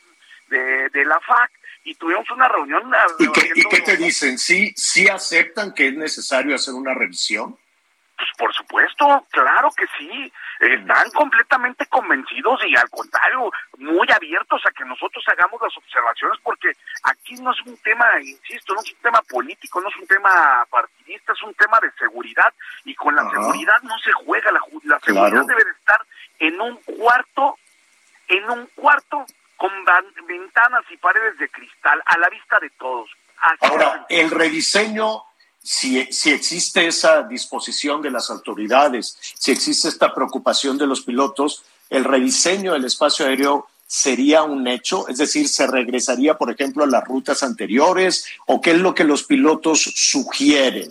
de, 0.48 0.88
de 0.90 1.04
la 1.04 1.18
FAC, 1.20 1.50
y 1.84 1.94
tuvimos 1.94 2.30
una 2.30 2.48
reunión. 2.48 2.82
¿Y 3.18 3.30
qué, 3.32 3.52
¿Y 3.54 3.62
qué 3.68 3.80
te 3.80 3.96
dicen? 3.96 4.38
¿Sí, 4.38 4.72
¿Sí 4.76 5.08
aceptan 5.08 5.72
que 5.72 5.88
es 5.88 5.94
necesario 5.94 6.54
hacer 6.54 6.74
una 6.74 6.94
revisión? 6.94 7.56
Pues 8.16 8.28
por 8.38 8.54
supuesto, 8.54 9.26
claro 9.30 9.70
que 9.76 9.86
sí. 9.98 10.32
Están 10.60 11.10
completamente 11.10 11.86
convencidos 11.86 12.60
y 12.66 12.76
al 12.76 12.88
contrario, 12.88 13.50
muy 13.78 14.08
abiertos 14.10 14.62
a 14.64 14.70
que 14.70 14.84
nosotros 14.84 15.24
hagamos 15.26 15.60
las 15.60 15.76
observaciones 15.76 16.38
porque 16.42 16.72
aquí 17.02 17.34
no 17.36 17.52
es 17.52 17.60
un 17.66 17.76
tema, 17.78 18.06
insisto, 18.20 18.72
no 18.74 18.80
es 18.80 18.92
un 18.92 18.98
tema 19.02 19.20
político, 19.22 19.80
no 19.80 19.88
es 19.88 19.96
un 19.96 20.06
tema 20.06 20.64
partidista, 20.70 21.32
es 21.32 21.42
un 21.42 21.54
tema 21.54 21.80
de 21.80 21.90
seguridad 21.98 22.52
y 22.84 22.94
con 22.94 23.14
la 23.16 23.28
seguridad 23.30 23.82
no 23.82 23.98
se 23.98 24.12
juega, 24.12 24.52
la, 24.52 24.60
la 24.84 25.00
seguridad 25.00 25.44
debe 25.46 25.64
de 25.64 25.70
estar 25.72 26.00
en 26.38 26.60
un 26.60 26.76
cuarto, 26.76 27.58
en 28.28 28.48
un 28.48 28.66
cuarto 28.76 29.26
con 29.56 29.72
ventanas 30.26 30.84
y 30.90 30.96
paredes 30.98 31.36
de 31.38 31.48
cristal 31.48 32.00
a 32.06 32.18
la 32.18 32.28
vista 32.28 32.58
de 32.60 32.70
todos. 32.70 33.10
Ahora, 33.60 34.06
el 34.08 34.30
rediseño 34.30 35.22
si, 35.64 35.98
existe 35.98 36.86
esa 36.86 37.22
disposición 37.22 38.02
de 38.02 38.10
las 38.10 38.28
autoridades, 38.28 39.16
si 39.38 39.50
existe 39.50 39.88
esta 39.88 40.14
preocupación 40.14 40.76
de 40.76 40.86
los 40.86 41.00
pilotos, 41.00 41.64
el 41.88 42.04
rediseño 42.04 42.74
del 42.74 42.84
espacio 42.84 43.24
aéreo 43.24 43.66
sería 43.86 44.42
un 44.42 44.66
hecho, 44.68 45.08
es 45.08 45.16
decir, 45.16 45.48
se 45.48 45.66
regresaría, 45.66 46.36
por 46.36 46.50
ejemplo, 46.50 46.84
a 46.84 46.86
las 46.86 47.04
rutas 47.04 47.42
anteriores, 47.42 48.28
o 48.46 48.60
qué 48.60 48.72
es 48.72 48.78
lo 48.78 48.94
que 48.94 49.04
los 49.04 49.24
pilotos 49.24 49.80
sugieren. 49.82 50.90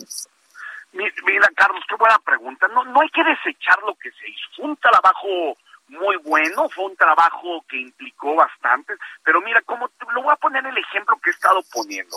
Mira, 0.92 1.48
Carlos, 1.54 1.84
qué 1.88 1.94
buena 1.94 2.18
pregunta. 2.18 2.66
No, 2.68 2.84
no 2.84 3.00
hay 3.00 3.10
que 3.10 3.22
desechar 3.22 3.78
lo 3.86 3.94
que 3.94 4.10
se 4.10 4.28
hizo. 4.28 4.48
Fue 4.56 4.64
un 4.66 4.76
trabajo 4.76 5.56
muy 5.88 6.16
bueno, 6.18 6.68
fue 6.70 6.86
un 6.86 6.96
trabajo 6.96 7.64
que 7.68 7.78
implicó 7.78 8.34
bastante, 8.34 8.94
pero 9.22 9.40
mira, 9.42 9.60
como 9.62 9.90
lo 10.12 10.22
voy 10.22 10.32
a 10.32 10.36
poner 10.36 10.64
el 10.66 10.76
ejemplo 10.76 11.16
que 11.22 11.30
he 11.30 11.32
estado 11.32 11.62
poniendo, 11.72 12.16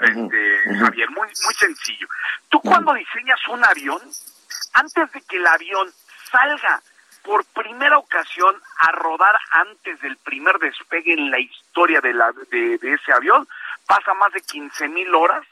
este, 0.00 0.78
Javier, 0.78 1.10
muy, 1.10 1.26
muy 1.26 1.54
sencillo. 1.54 2.06
Tú 2.48 2.60
cuando 2.60 2.92
diseñas 2.92 3.40
un 3.48 3.64
avión, 3.64 4.00
antes 4.74 5.12
de 5.12 5.22
que 5.22 5.36
el 5.36 5.46
avión 5.46 5.90
salga 6.30 6.82
por 7.22 7.44
primera 7.46 7.98
ocasión 7.98 8.54
a 8.78 8.92
rodar 8.92 9.36
antes 9.50 10.00
del 10.00 10.16
primer 10.18 10.58
despegue 10.58 11.14
en 11.14 11.30
la 11.30 11.40
historia 11.40 12.00
de, 12.00 12.12
la, 12.12 12.32
de, 12.50 12.78
de 12.78 12.92
ese 12.92 13.12
avión, 13.12 13.48
pasa 13.86 14.14
más 14.14 14.32
de 14.32 14.42
15 14.42 14.88
mil 14.88 15.14
horas 15.14 15.44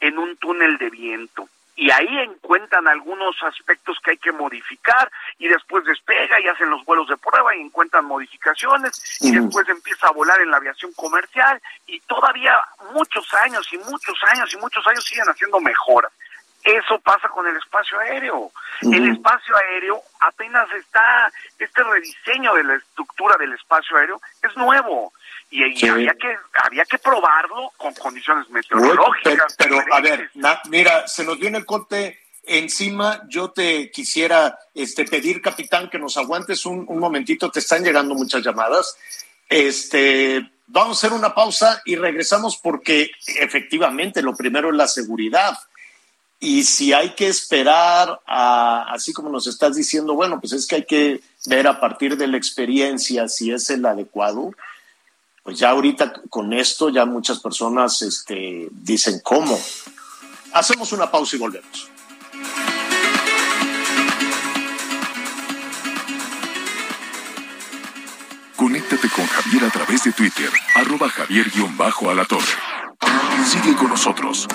en 0.00 0.18
un 0.18 0.36
túnel 0.36 0.78
de 0.78 0.90
viento 0.90 1.48
y 1.74 1.90
ahí 1.90 2.18
encuentran 2.18 2.86
algunos 2.86 3.34
aspectos 3.42 3.98
que 4.04 4.12
hay 4.12 4.18
que 4.18 4.32
modificar 4.32 5.10
y 5.38 5.48
después 5.48 5.84
despega 5.84 6.40
y 6.40 6.48
hacen 6.48 6.70
los 6.70 6.84
vuelos 6.84 7.08
de 7.08 7.16
prueba 7.16 7.54
y 7.56 7.60
encuentran 7.60 8.04
modificaciones 8.04 9.18
y 9.20 9.32
después 9.32 9.68
empieza 9.68 10.08
a 10.08 10.12
volar 10.12 10.40
en 10.40 10.50
la 10.50 10.58
aviación 10.58 10.92
comercial 10.92 11.60
y 11.86 11.98
todavía 12.00 12.54
muchos 12.92 13.26
años 13.42 13.66
y 13.72 13.78
muchos 13.78 14.16
años 14.24 14.52
y 14.52 14.58
muchos 14.58 14.86
años 14.86 15.04
siguen 15.04 15.26
haciendo 15.26 15.60
mejoras. 15.60 16.12
Eso 16.64 17.00
pasa 17.00 17.28
con 17.28 17.46
el 17.46 17.56
espacio 17.56 17.98
aéreo. 17.98 18.52
El 18.82 19.10
espacio 19.10 19.56
aéreo 19.56 20.02
apenas 20.20 20.68
está, 20.72 21.32
este 21.58 21.82
rediseño 21.82 22.54
de 22.54 22.64
la 22.64 22.74
estructura 22.76 23.36
del 23.36 23.52
espacio 23.52 23.96
aéreo 23.96 24.20
es 24.42 24.56
nuevo 24.56 25.12
y, 25.50 25.64
y 25.64 25.88
había 25.88 26.14
que 26.14 26.36
había 26.54 26.84
que 26.84 26.98
probarlo 26.98 27.72
con 27.76 27.92
condiciones 27.94 28.48
meteorológicas. 28.50 29.54
pero, 29.58 29.78
pero, 29.78 29.94
a 29.94 30.00
ver, 30.00 30.30
na, 30.34 30.60
mira, 30.68 31.06
se 31.08 31.24
nos 31.24 31.38
viene 31.38 31.58
el 31.58 31.66
corte 31.66 32.20
encima. 32.44 33.22
Yo 33.28 33.50
te 33.50 33.90
quisiera 33.90 34.58
este, 34.74 35.04
pedir, 35.04 35.42
capitán, 35.42 35.90
que 35.90 35.98
nos 35.98 36.16
aguantes 36.16 36.64
un, 36.64 36.84
un 36.88 36.98
momentito. 36.98 37.50
Te 37.50 37.60
están 37.60 37.84
llegando 37.84 38.14
muchas 38.14 38.42
llamadas. 38.42 38.96
Este, 39.48 40.50
vamos 40.66 40.96
a 40.96 41.06
hacer 41.06 41.16
una 41.16 41.34
pausa 41.34 41.82
y 41.84 41.96
regresamos 41.96 42.56
porque 42.56 43.10
efectivamente 43.26 44.22
lo 44.22 44.34
primero 44.34 44.70
es 44.70 44.76
la 44.76 44.88
seguridad. 44.88 45.58
Y 46.44 46.64
si 46.64 46.92
hay 46.92 47.10
que 47.10 47.28
esperar, 47.28 48.20
así 48.26 49.12
como 49.12 49.30
nos 49.30 49.46
estás 49.46 49.76
diciendo, 49.76 50.14
bueno, 50.14 50.40
pues 50.40 50.52
es 50.52 50.66
que 50.66 50.74
hay 50.74 50.84
que 50.84 51.20
ver 51.46 51.68
a 51.68 51.78
partir 51.78 52.16
de 52.16 52.26
la 52.26 52.36
experiencia 52.36 53.28
si 53.28 53.52
es 53.52 53.70
el 53.70 53.86
adecuado. 53.86 54.50
Pues 55.44 55.60
ya 55.60 55.70
ahorita 55.70 56.12
con 56.28 56.52
esto 56.52 56.88
ya 56.88 57.04
muchas 57.04 57.38
personas 57.38 58.02
este, 58.02 58.66
dicen 58.72 59.20
cómo. 59.22 59.56
Hacemos 60.52 60.90
una 60.90 61.08
pausa 61.08 61.36
y 61.36 61.38
volvemos. 61.38 61.88
Conéctate 68.56 69.08
con 69.10 69.26
Javier 69.26 69.64
a 69.64 69.70
través 69.70 70.02
de 70.02 70.12
Twitter, 70.12 70.50
arroba 70.74 71.08
javier-alatorre. 71.08 72.81
Sigue 73.44 73.74
con 73.76 73.88
nosotros. 73.88 74.46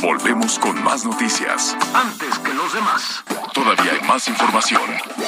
Volvemos 0.00 0.58
con 0.58 0.82
más 0.82 1.04
noticias. 1.04 1.76
Antes 1.94 2.38
que 2.40 2.52
los 2.52 2.72
demás. 2.72 3.24
Todavía 3.54 3.92
hay 3.92 4.06
más 4.06 4.28
información. 4.28 4.82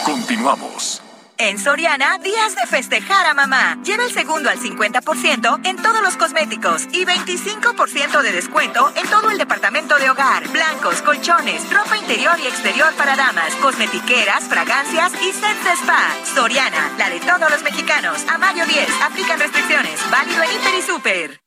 Continuamos. 0.05 1.01
En 1.37 1.59
Soriana, 1.59 2.19
días 2.19 2.55
de 2.55 2.67
festejar 2.67 3.27
a 3.27 3.35
mamá. 3.35 3.77
Lleva 3.83 4.05
el 4.05 4.13
segundo 4.13 4.51
al 4.51 4.59
50% 4.59 5.61
en 5.65 5.77
todos 5.77 6.03
los 6.03 6.17
cosméticos 6.17 6.85
y 6.93 7.05
25% 7.05 8.23
de 8.23 8.33
descuento 8.33 8.93
en 8.95 9.09
todo 9.09 9.31
el 9.31 9.39
departamento 9.39 9.99
de 9.99 10.11
hogar. 10.11 10.47
Blancos, 10.49 11.03
colchones, 11.03 11.63
ropa 11.73 11.97
interior 11.97 12.39
y 12.39 12.47
exterior 12.47 12.93
para 12.95 13.17
damas, 13.17 13.55
cosmetiqueras, 13.57 14.45
fragancias 14.45 15.13
y 15.23 15.33
sets 15.33 15.65
de 15.65 15.73
spa. 15.73 16.03
Soriana, 16.35 16.93
la 16.99 17.11
de 17.11 17.21
todos 17.21 17.51
los 17.51 17.63
mexicanos. 17.63 18.25
A 18.29 18.39
mayo 18.39 18.65
10, 18.65 18.89
aplican 19.03 19.41
restricciones. 19.41 19.99
Válido 20.11 20.43
en 20.43 20.53
Hiper 20.53 20.75
y 20.79 20.83
Super. 20.83 21.44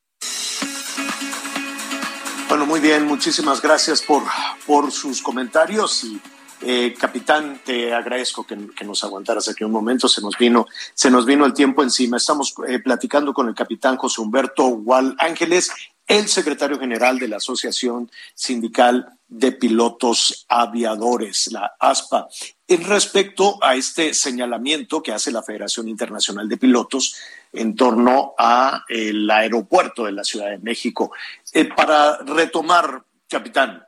Bueno, 2.50 2.66
muy 2.66 2.80
bien, 2.80 3.06
muchísimas 3.06 3.62
gracias 3.62 4.02
por, 4.02 4.24
por 4.66 4.90
sus 4.94 5.22
comentarios 5.22 6.06
y 6.06 6.22
eh, 6.62 6.96
capitán, 6.98 7.60
te 7.64 7.94
agradezco 7.94 8.48
que, 8.48 8.58
que, 8.76 8.86
nos 8.86 9.04
aguantaras 9.04 9.50
aquí 9.50 9.66
un 9.66 9.72
momento. 9.72 10.08
Se 10.08 10.22
nos 10.22 10.38
vino, 10.38 10.66
se 10.94 11.12
nos 11.12 11.26
vino 11.26 11.46
el 11.46 11.54
tiempo 11.54 11.84
encima. 11.84 12.16
Estamos 12.16 12.56
eh, 12.68 12.80
platicando 12.80 13.34
con 13.34 13.50
el 13.50 13.54
capitán 13.54 13.98
José 13.98 14.22
Humberto 14.22 14.64
Gual 14.64 15.16
Ángeles, 15.20 15.72
el 16.08 16.30
secretario 16.30 16.80
general 16.80 17.20
de 17.20 17.28
la 17.28 17.38
Asociación 17.38 18.10
Sindical 18.34 19.20
de 19.28 19.52
Pilotos 19.52 20.46
Aviadores, 20.48 21.52
la 21.52 21.76
ASPA, 21.80 22.28
en 22.68 22.84
respecto 22.84 23.58
a 23.62 23.76
este 23.76 24.14
señalamiento 24.14 25.02
que 25.02 25.14
hace 25.14 25.32
la 25.32 25.44
Federación 25.44 25.88
Internacional 25.88 26.50
de 26.50 26.58
Pilotos 26.58 27.16
en 27.54 27.76
torno 27.76 28.34
a 28.38 28.84
el 28.90 29.30
aeropuerto 29.32 30.06
de 30.06 30.12
la 30.12 30.24
Ciudad 30.24 30.50
de 30.50 30.58
México. 30.58 31.12
Eh, 31.54 31.66
para 31.66 32.18
retomar, 32.18 33.04
capitán, 33.30 33.86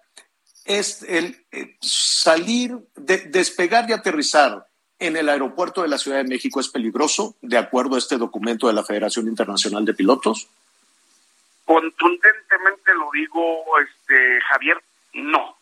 es 0.65 1.03
el 1.03 1.45
eh, 1.51 1.75
salir, 1.81 2.77
de, 2.95 3.17
despegar 3.17 3.89
y 3.89 3.93
aterrizar 3.93 4.65
en 4.99 5.17
el 5.17 5.29
aeropuerto 5.29 5.81
de 5.81 5.87
la 5.87 5.97
Ciudad 5.97 6.17
de 6.17 6.29
México 6.29 6.59
es 6.59 6.69
peligroso, 6.69 7.35
de 7.41 7.57
acuerdo 7.57 7.95
a 7.95 7.99
este 7.99 8.17
documento 8.17 8.67
de 8.67 8.73
la 8.73 8.83
Federación 8.83 9.27
Internacional 9.27 9.85
de 9.85 9.93
Pilotos? 9.93 10.47
Contundentemente 11.65 12.93
lo 12.95 13.09
digo, 13.11 13.63
este 13.79 14.41
Javier, 14.41 14.81
no, 15.13 15.57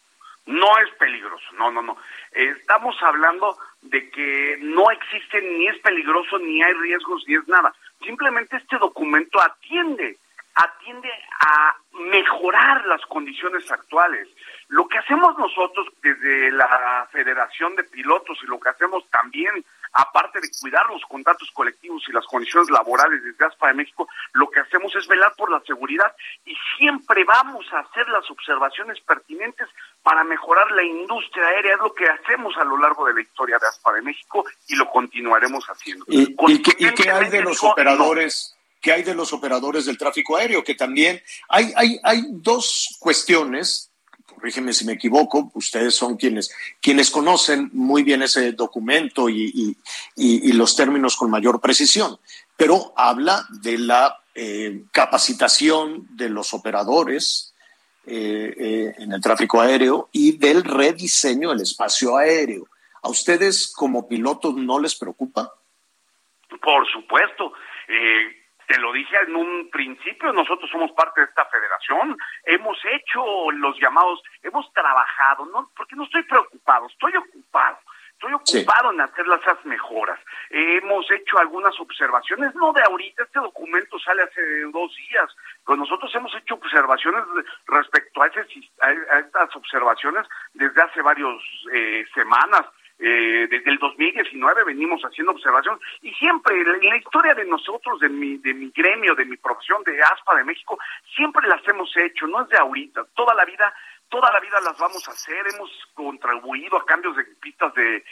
no 0.48 0.78
es 0.80 0.90
peligroso, 0.98 1.46
no, 1.58 1.72
no, 1.72 1.82
no. 1.82 1.98
Estamos 2.38 2.96
hablando 3.02 3.58
de 3.82 4.12
que 4.12 4.60
no 4.62 4.92
existe 4.92 5.42
ni 5.42 5.68
es 5.70 5.80
peligroso, 5.80 6.38
ni 6.38 6.62
hay 6.62 6.74
riesgos, 6.74 7.24
ni 7.28 7.34
es 7.34 7.48
nada. 7.48 7.74
Simplemente 8.06 8.58
este 8.58 8.78
documento 8.78 9.42
atiende, 9.42 10.18
atiende 10.54 11.10
a 11.40 11.76
mejorar 11.94 12.86
las 12.86 13.02
condiciones 13.08 13.72
actuales. 13.72 14.28
Lo 14.68 14.88
que 14.88 15.00
hacemos 15.00 15.36
nosotros 15.36 15.88
desde 16.04 16.52
la 16.52 17.08
Federación 17.12 17.76
de 17.76 17.86
Pilotos 17.86 18.38
y 18.44 18.46
lo 18.46 18.60
que 18.60 18.70
hacemos 18.70 19.10
también, 19.10 19.66
aparte 19.98 20.40
de 20.40 20.50
cuidar 20.62 20.86
los 20.88 21.02
contratos 21.10 21.50
colectivos 21.52 22.04
y 22.08 22.12
las 22.12 22.26
condiciones 22.28 22.70
laborales 22.70 23.24
desde 23.24 23.46
ASPA 23.46 23.70
de 23.70 23.74
México, 23.74 24.08
lo 24.34 24.48
que 24.50 24.60
hacemos 24.60 24.96
es 24.96 25.08
velar 25.08 25.34
por 25.36 25.50
la 25.50 25.60
seguridad 25.62 26.16
y 26.46 26.54
siempre 26.78 27.24
vamos 27.24 27.66
a 27.74 27.80
hacer 27.80 28.08
las 28.10 28.30
observaciones 28.30 29.00
pertinentes 29.02 29.68
para 30.04 30.24
mejorar 30.24 30.72
la 30.72 30.84
industria 30.84 31.48
aérea. 31.48 31.74
Es 31.74 31.80
lo 31.80 31.94
que 31.96 32.06
hacemos 32.06 32.56
a 32.58 32.64
lo 32.64 32.78
largo 32.78 33.08
de 33.08 33.16
la 33.16 33.22
historia 33.22 33.58
de 33.58 33.68
ASPA 33.68 33.94
de 33.94 34.04
México 34.04 34.46
y 34.68 34.76
lo 34.76 34.88
continuaremos 34.88 35.66
haciendo. 35.66 36.06
¿Y, 36.08 36.36
y, 36.48 36.62
qué, 36.62 36.76
y 36.78 36.94
qué, 36.94 37.10
hay 37.10 37.30
de 37.30 37.42
los 37.42 37.64
operadores? 37.64 38.56
¿Qué 38.80 38.94
hay 38.94 39.02
de 39.02 39.16
los 39.16 39.34
operadores 39.34 39.88
del 39.88 39.98
tráfico 39.98 40.38
aéreo? 40.38 40.64
Que 40.64 40.76
también 40.76 41.24
hay, 41.50 41.74
hay, 41.76 42.00
hay 42.04 42.22
dos 42.30 42.98
cuestiones 43.00 43.92
corrígeme 44.38 44.72
si 44.72 44.86
me 44.86 44.94
equivoco, 44.94 45.50
ustedes 45.56 45.96
son 45.96 46.16
quienes, 46.16 46.56
quienes 46.80 47.10
conocen 47.10 47.72
muy 47.74 48.04
bien 48.04 48.22
ese 48.22 48.52
documento 48.52 49.30
y, 49.30 49.52
y, 50.16 50.50
y, 50.50 50.54
los 50.54 50.76
términos 50.76 51.16
con 51.16 51.32
mayor 51.32 51.60
precisión, 51.60 52.20
pero 52.56 52.94
habla 52.96 53.48
de 53.50 53.80
la 53.80 54.20
eh, 54.36 54.84
capacitación 54.92 56.06
de 56.12 56.30
los 56.30 56.54
operadores 56.54 57.56
eh, 58.06 58.54
eh, 58.60 58.94
en 59.00 59.12
el 59.12 59.22
tráfico 59.22 59.60
aéreo 59.60 60.08
y 60.12 60.38
del 60.38 60.64
rediseño 60.64 61.50
del 61.50 61.62
espacio 61.62 62.16
aéreo. 62.16 62.68
¿A 63.02 63.10
ustedes 63.10 63.74
como 63.76 64.08
pilotos 64.08 64.54
no 64.54 64.80
les 64.80 64.94
preocupa? 64.94 65.52
Por 66.62 66.88
supuesto. 66.92 67.54
Te 68.68 68.78
lo 68.80 68.92
dije 68.92 69.16
en 69.26 69.36
un 69.36 69.70
principio, 69.72 70.34
nosotros 70.34 70.70
somos 70.70 70.92
parte 70.92 71.22
de 71.22 71.28
esta 71.28 71.46
federación, 71.46 72.18
hemos 72.44 72.78
hecho 72.86 73.52
los 73.52 73.80
llamados, 73.80 74.22
hemos 74.44 74.72
trabajado, 74.74 75.46
¿no? 75.46 75.72
Porque 75.76 75.96
no 75.96 76.04
estoy 76.04 76.24
preocupado, 76.24 76.88
estoy 76.88 77.16
ocupado. 77.16 77.78
Estoy 78.18 78.34
ocupado 78.34 78.90
sí. 78.90 78.96
en 78.96 79.02
hacer 79.02 79.28
las 79.28 79.42
esas 79.42 79.60
Eh, 79.64 80.80
hemos 80.82 81.06
hecho 81.12 81.38
algunas 81.38 81.80
observaciones, 81.80 82.56
no 82.56 82.74
de 82.74 82.82
ahorita, 82.82 83.22
este 83.22 83.40
documento 83.40 84.00
sale 84.00 84.24
hace 84.24 84.42
dos 84.74 84.92
días, 84.96 85.36
pero 85.64 85.78
nosotros 85.78 86.14
hemos 86.16 86.34
hecho 86.34 86.56
observaciones 86.56 87.24
respecto 87.68 88.24
a, 88.24 88.28
ese, 88.28 88.42
a 88.82 89.20
estas 89.20 89.56
observaciones 89.56 90.26
desde 90.56 90.82
hace 90.82 91.04
varias 91.04 91.30
eh, 91.72 92.06
semanas 92.16 92.64
eh, 93.00 93.48
desde 93.50 93.70
el 93.70 93.78
2019 93.78 94.64
venimos 94.64 95.02
haciendo 95.04 95.32
observación 95.32 95.80
y 96.02 96.12
siempre 96.16 96.60
en 96.60 96.90
la 96.90 96.98
historia 96.98 97.34
de 97.36 97.46
nosotros, 97.46 98.00
de 98.00 98.10
mi, 98.10 98.38
de 98.38 98.54
mi 98.54 98.72
gremio, 98.72 99.14
de 99.14 99.26
mi 99.26 99.38
profesión 99.38 99.84
de 99.84 100.02
ASPA 100.02 100.36
de 100.36 100.44
México, 100.44 100.80
siempre 101.16 101.48
las 101.48 101.66
hemos 101.68 101.96
hecho, 101.98 102.28
no 102.28 102.42
es 102.42 102.50
de 102.50 102.58
ahorita, 102.58 103.06
toda 103.14 103.36
la 103.36 103.46
vida 103.46 103.74
toda 104.10 104.32
la 104.32 104.40
vida 104.40 104.60
las 104.62 104.78
vamos 104.78 105.08
a 105.08 105.12
hacer, 105.12 105.46
hemos 105.54 105.70
contribuido 105.94 106.78
a 106.78 106.86
cambios 106.86 107.16
de 107.16 107.24
pistas 107.42 107.74
de, 107.74 108.04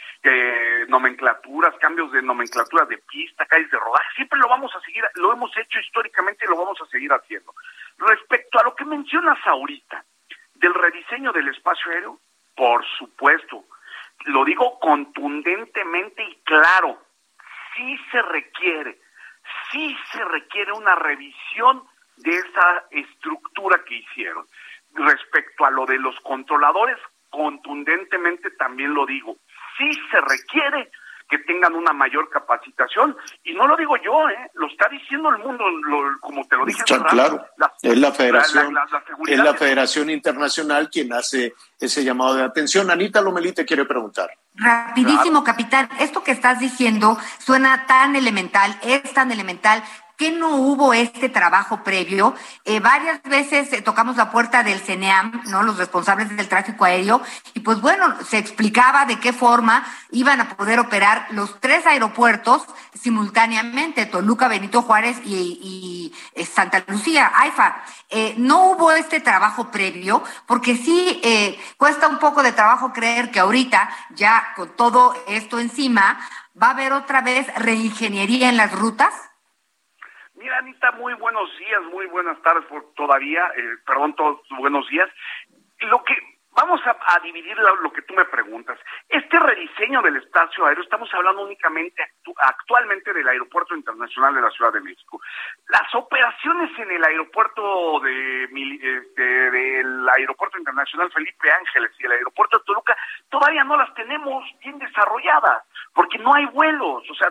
nomenclaturas, 0.88 1.74
cambios 1.80 2.12
de 2.12 2.22
nomenclatura 2.22 2.84
de 2.84 2.98
pista, 2.98 3.46
calles 3.46 3.70
de 3.70 3.78
rodaje, 3.78 4.06
siempre 4.14 4.38
lo 4.38 4.48
vamos 4.48 4.74
a 4.74 4.80
seguir, 4.80 5.04
lo 5.14 5.32
hemos 5.32 5.56
hecho 5.56 5.80
históricamente 5.80 6.44
y 6.44 6.48
lo 6.48 6.56
vamos 6.56 6.78
a 6.80 6.86
seguir 6.86 7.12
haciendo. 7.12 7.54
Respecto 7.98 8.58
a 8.58 8.64
lo 8.64 8.74
que 8.74 8.84
mencionas 8.84 9.38
ahorita, 9.46 10.04
del 10.54 10.74
rediseño 10.74 11.32
del 11.32 11.48
espacio 11.48 11.92
aéreo, 11.92 12.20
por 12.54 12.84
supuesto, 12.98 13.64
lo 14.24 14.44
digo 14.44 14.78
contundentemente 14.80 16.22
y 16.24 16.36
claro, 16.44 16.98
sí 17.74 17.98
se 18.10 18.22
requiere, 18.22 18.98
sí 19.70 19.96
se 20.12 20.24
requiere 20.24 20.72
una 20.72 20.94
revisión 20.94 21.84
de 22.16 22.36
esa 22.36 22.84
estructura 22.90 23.84
que 23.84 23.96
hicieron. 23.96 24.46
Respecto 24.94 25.64
a 25.64 25.70
lo 25.70 25.84
de 25.86 25.98
los 25.98 26.18
controladores, 26.20 26.96
contundentemente 27.30 28.50
también 28.52 28.94
lo 28.94 29.04
digo, 29.04 29.36
sí 29.76 29.90
se 30.10 30.20
requiere 30.20 30.90
que 31.28 31.38
tengan 31.38 31.74
una 31.74 31.92
mayor 31.92 32.28
capacitación. 32.30 33.16
Y 33.44 33.54
no 33.54 33.66
lo 33.66 33.76
digo 33.76 33.96
yo, 33.96 34.28
¿eh? 34.28 34.50
lo 34.54 34.66
está 34.68 34.88
diciendo 34.88 35.30
el 35.30 35.38
mundo, 35.38 35.64
lo, 35.68 36.20
como 36.20 36.44
te 36.46 36.56
lo 36.56 36.64
dije. 36.64 36.80
Está 36.80 37.04
claro, 37.04 37.44
la, 37.56 37.72
es 37.82 37.98
la 37.98 38.12
Federación, 38.12 38.74
la, 38.74 38.84
la, 38.84 39.02
es 39.26 39.38
la 39.38 39.54
Federación 39.54 40.10
Internacional 40.10 40.88
quien 40.90 41.12
hace 41.12 41.54
ese 41.80 42.04
llamado 42.04 42.34
de 42.34 42.44
atención. 42.44 42.90
Anita 42.90 43.20
Lomelí 43.20 43.52
te 43.52 43.64
quiere 43.64 43.84
preguntar. 43.84 44.30
Rapidísimo, 44.54 45.42
claro. 45.42 45.44
capitán. 45.44 45.88
Esto 45.98 46.22
que 46.22 46.30
estás 46.30 46.60
diciendo 46.60 47.18
suena 47.38 47.86
tan 47.86 48.16
elemental, 48.16 48.78
es 48.82 49.12
tan 49.12 49.30
elemental 49.32 49.82
¿qué 50.16 50.32
no 50.32 50.56
hubo 50.56 50.92
este 50.92 51.28
trabajo 51.28 51.82
previo? 51.82 52.34
Eh, 52.64 52.80
varias 52.80 53.22
veces 53.22 53.72
eh, 53.72 53.82
tocamos 53.82 54.16
la 54.16 54.30
puerta 54.30 54.62
del 54.62 54.80
CENEAM, 54.80 55.42
¿no? 55.46 55.62
Los 55.62 55.78
responsables 55.78 56.34
del 56.36 56.48
tráfico 56.48 56.84
aéreo, 56.84 57.20
y 57.54 57.60
pues 57.60 57.80
bueno, 57.80 58.14
se 58.24 58.38
explicaba 58.38 59.04
de 59.04 59.20
qué 59.20 59.32
forma 59.32 59.84
iban 60.10 60.40
a 60.40 60.56
poder 60.56 60.80
operar 60.80 61.26
los 61.30 61.60
tres 61.60 61.86
aeropuertos 61.86 62.64
simultáneamente, 62.94 64.06
Toluca, 64.06 64.48
Benito 64.48 64.82
Juárez 64.82 65.18
y, 65.24 66.12
y 66.34 66.44
Santa 66.44 66.84
Lucía, 66.86 67.32
AIFA. 67.34 67.84
no 68.38 68.70
hubo 68.70 68.92
este 68.92 69.20
trabajo 69.20 69.70
previo, 69.70 70.22
porque 70.46 70.76
sí 70.76 71.20
cuesta 71.76 72.08
un 72.08 72.18
poco 72.18 72.42
de 72.42 72.52
trabajo 72.52 72.92
creer 72.92 73.30
que 73.30 73.40
ahorita, 73.40 73.90
ya 74.14 74.52
con 74.56 74.74
todo 74.76 75.14
esto 75.26 75.58
encima, 75.58 76.18
¿Va 76.60 76.68
a 76.68 76.70
haber 76.70 76.94
otra 76.94 77.20
vez 77.20 77.46
reingeniería 77.56 78.48
en 78.48 78.56
las 78.56 78.72
rutas? 78.72 79.12
Mira, 80.36 80.58
Anita, 80.58 80.92
muy 80.92 81.14
buenos 81.14 81.48
días, 81.58 81.82
muy 81.84 82.06
buenas 82.06 82.40
tardes 82.42 82.66
por 82.66 82.92
todavía, 82.94 83.50
eh, 83.56 83.76
perdón, 83.86 84.14
todos 84.14 84.40
buenos 84.58 84.86
días. 84.88 85.08
Lo 85.80 86.04
que 86.04 86.14
vamos 86.56 86.80
a, 86.86 87.20
dividir 87.20 87.56
lo, 87.58 87.92
que 87.92 88.02
tú 88.02 88.14
me 88.14 88.24
preguntas. 88.26 88.78
Este 89.08 89.38
rediseño 89.38 90.02
del 90.02 90.16
espacio 90.16 90.66
aéreo, 90.66 90.82
estamos 90.82 91.12
hablando 91.14 91.44
únicamente 91.44 92.02
actualmente 92.38 93.12
del 93.12 93.28
Aeropuerto 93.28 93.74
Internacional 93.74 94.34
de 94.34 94.40
la 94.42 94.50
Ciudad 94.50 94.72
de 94.72 94.80
México. 94.80 95.20
Las 95.68 95.94
operaciones 95.94 96.70
en 96.78 96.90
el 96.90 97.04
aeropuerto 97.04 98.00
de 98.00 98.44
este, 98.44 99.22
del 99.22 100.08
Aeropuerto 100.08 100.58
Internacional 100.58 101.10
Felipe 101.12 101.50
Ángeles 101.50 101.92
y 101.98 102.06
el 102.06 102.12
aeropuerto 102.12 102.58
de 102.58 102.64
Toluca 102.64 102.96
todavía 103.30 103.64
no 103.64 103.76
las 103.76 103.92
tenemos 103.94 104.44
bien 104.62 104.78
desarrolladas 104.78 105.64
porque 105.94 106.18
no 106.18 106.34
hay 106.34 106.46
vuelos, 106.46 107.04
o 107.10 107.14
sea, 107.14 107.28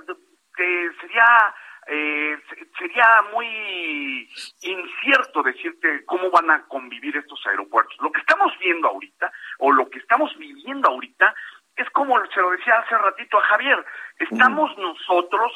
que 0.56 0.92
sería 1.02 1.54
eh, 1.88 2.38
sería 2.78 3.22
muy 3.32 4.28
incierto 4.62 5.44
decirte 5.44 6.04
cómo 6.06 6.32
van 6.32 6.50
a 6.52 6.66
convivir 6.68 7.16
estos 7.18 7.40
aeropuertos. 7.46 7.96
Lo 8.00 8.12
que 8.12 8.20
estamos 8.20 8.52
viendo 8.60 8.88
ahorita, 8.88 9.32
o 9.60 9.72
lo 9.72 9.90
que 9.90 10.00
estamos 10.00 10.36
viviendo 10.38 10.90
ahorita, 10.90 11.34
es 11.76 11.90
como 11.92 12.16
se 12.28 12.40
lo 12.40 12.52
decía 12.52 12.80
hace 12.80 12.98
ratito 12.98 13.38
a 13.38 13.48
Javier, 13.48 13.86
estamos 14.20 14.76
nosotros 14.78 15.52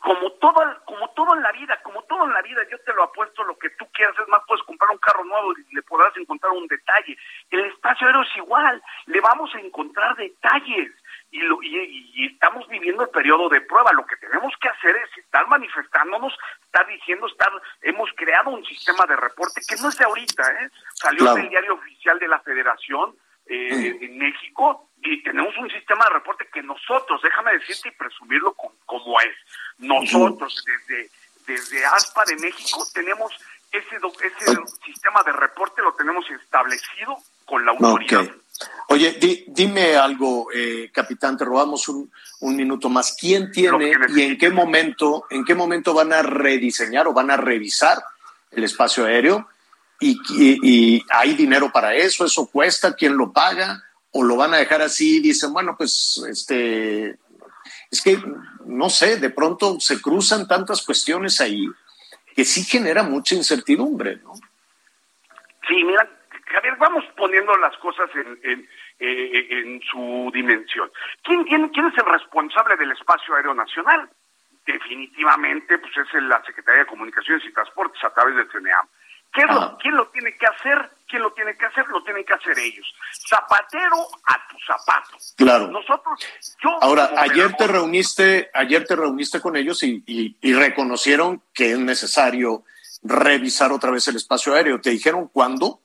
como 0.00 0.32
todo, 0.32 0.60
como 0.84 1.08
todo 1.10 1.34
en 1.34 1.42
la 1.42 1.52
vida, 1.52 1.80
como 1.82 2.02
todo 2.02 2.24
en 2.24 2.34
la 2.34 2.42
vida, 2.42 2.60
yo 2.70 2.78
te 2.80 2.92
lo 2.92 3.04
apuesto 3.04 3.42
lo 3.44 3.56
que 3.58 3.70
tú 3.70 3.86
quieras, 3.92 4.14
es 4.18 4.28
más, 4.28 4.42
puedes 4.46 4.62
comprar 4.64 4.90
un 4.90 4.98
carro 4.98 5.24
nuevo 5.24 5.52
y 5.52 5.74
le 5.74 5.82
podrás 5.82 6.14
encontrar 6.16 6.52
un 6.52 6.66
detalle. 6.66 7.16
El 7.50 7.64
espacio 7.64 8.06
aéreo 8.06 8.22
es 8.22 8.36
igual, 8.36 8.82
le 9.06 9.20
vamos 9.20 9.54
a 9.54 9.60
encontrar 9.60 10.14
detalles 10.16 10.92
y, 11.30 11.40
lo, 11.40 11.62
y, 11.62 12.26
estamos 12.26 12.66
viviendo 12.68 13.04
el 13.04 13.10
periodo 13.10 13.48
de 13.48 13.60
prueba. 13.60 13.92
Lo 13.92 14.04
que 14.06 14.16
tenemos 14.16 14.52
que 14.60 14.68
hacer 14.68 14.96
es 14.96 15.18
estar 15.18 15.46
manifestándonos, 15.48 16.36
estar 16.64 16.86
diciendo, 16.86 17.26
estar, 17.26 17.50
hemos 17.82 18.10
creado 18.16 18.50
un 18.50 18.64
sistema 18.64 19.06
de 19.06 19.16
reporte 19.16 19.60
que 19.66 19.76
no 19.76 19.88
es 19.88 19.96
de 19.96 20.04
ahorita, 20.04 20.42
¿eh? 20.62 20.70
salió 20.94 21.34
del 21.34 21.48
diario 21.48 21.74
oficial 21.74 22.18
de 22.18 22.28
la 22.28 22.40
Federación 22.40 23.14
eh, 23.46 23.98
en 24.00 24.18
México 24.18 24.90
y 25.02 25.22
tenemos 25.22 25.56
un 25.56 25.70
sistema 25.70 26.04
de 26.04 26.14
reporte 26.14 26.48
que 26.52 26.62
nosotros, 26.62 27.20
déjame 27.22 27.52
decirte 27.52 27.88
y 27.88 27.92
presumirlo 27.92 28.54
como 28.84 29.20
es, 29.20 29.36
nosotros 29.78 30.64
desde, 30.66 31.10
desde 31.46 31.84
ASPA 31.86 32.24
de 32.26 32.36
México 32.36 32.84
tenemos 32.92 33.32
ese, 33.72 33.96
ese 33.96 34.56
sistema 34.84 35.22
de 35.24 35.32
reporte, 35.32 35.80
lo 35.82 35.94
tenemos 35.94 36.28
establecido 36.30 37.16
con 37.44 37.64
la 37.64 37.72
autoridad. 37.72 38.26
Oye, 38.88 39.44
dime 39.46 39.96
algo, 39.96 40.48
eh, 40.52 40.90
capitán, 40.92 41.36
te 41.36 41.44
robamos 41.44 41.88
un, 41.88 42.10
un, 42.40 42.56
minuto 42.56 42.88
más. 42.88 43.16
¿Quién 43.18 43.52
tiene 43.52 43.92
y 44.16 44.22
en 44.22 44.36
qué 44.36 44.50
momento, 44.50 45.26
en 45.30 45.44
qué 45.44 45.54
momento 45.54 45.94
van 45.94 46.12
a 46.12 46.22
rediseñar 46.22 47.06
o 47.06 47.12
van 47.12 47.30
a 47.30 47.36
revisar 47.36 48.02
el 48.50 48.64
espacio 48.64 49.04
aéreo? 49.04 49.48
Y, 50.00 50.18
y, 50.30 51.04
hay 51.10 51.34
dinero 51.34 51.70
para 51.70 51.94
eso, 51.94 52.24
eso 52.24 52.46
cuesta, 52.46 52.94
quién 52.94 53.16
lo 53.16 53.32
paga, 53.32 53.84
o 54.12 54.24
lo 54.24 54.36
van 54.36 54.54
a 54.54 54.56
dejar 54.56 54.82
así 54.82 55.18
y 55.18 55.20
dicen, 55.20 55.52
bueno, 55.52 55.76
pues 55.76 56.20
este, 56.28 57.18
es 57.90 58.00
que 58.02 58.20
no 58.64 58.90
sé, 58.90 59.18
de 59.18 59.30
pronto 59.30 59.78
se 59.78 60.00
cruzan 60.00 60.48
tantas 60.48 60.82
cuestiones 60.82 61.40
ahí 61.40 61.66
que 62.34 62.44
sí 62.44 62.64
genera 62.64 63.02
mucha 63.02 63.34
incertidumbre, 63.34 64.16
¿no? 64.16 64.34
Sí, 65.68 65.84
mira, 65.84 66.08
Javier, 66.52 66.76
vamos 66.76 67.04
poniendo 67.16 67.56
las 67.58 67.76
cosas 67.78 68.10
en, 68.14 68.68
eh, 68.98 69.46
en, 69.50 69.80
su 69.82 70.30
dimensión. 70.34 70.90
¿Quién, 71.22 71.44
quién, 71.44 71.68
¿Quién 71.68 71.86
es 71.86 71.98
el 71.98 72.04
responsable 72.04 72.76
del 72.76 72.92
espacio 72.92 73.34
aéreo 73.34 73.54
nacional? 73.54 74.10
Definitivamente, 74.66 75.78
pues 75.78 75.96
es 75.96 76.22
la 76.22 76.42
Secretaría 76.44 76.80
de 76.80 76.86
Comunicaciones 76.86 77.44
y 77.44 77.52
Transportes 77.52 78.02
a 78.04 78.10
través 78.10 78.36
del 78.36 78.50
CNEAM. 78.50 78.86
¿Quién 79.32 79.94
lo 79.94 80.08
tiene 80.08 80.36
que 80.36 80.46
hacer? 80.46 80.90
¿Quién 81.06 81.22
lo 81.22 81.32
tiene 81.32 81.56
que 81.56 81.64
hacer? 81.64 81.86
Lo 81.88 82.02
tienen 82.02 82.24
que 82.24 82.34
hacer 82.34 82.58
ellos. 82.58 82.92
Zapatero 83.28 83.96
a 84.24 84.48
tu 84.48 84.56
zapato. 84.66 85.16
Claro. 85.36 85.68
Nosotros, 85.68 86.18
yo. 86.60 86.82
Ahora, 86.82 87.10
ayer 87.16 87.54
te 87.54 87.68
reuniste, 87.68 88.50
ayer 88.52 88.84
te 88.84 88.96
reuniste 88.96 89.40
con 89.40 89.56
ellos 89.56 89.84
y, 89.84 90.02
y 90.04 90.52
reconocieron 90.52 91.44
que 91.54 91.72
es 91.72 91.78
necesario 91.78 92.64
revisar 93.04 93.70
otra 93.70 93.92
vez 93.92 94.08
el 94.08 94.16
espacio 94.16 94.54
aéreo. 94.54 94.80
¿Te 94.80 94.90
dijeron 94.90 95.28
cuándo? 95.28 95.80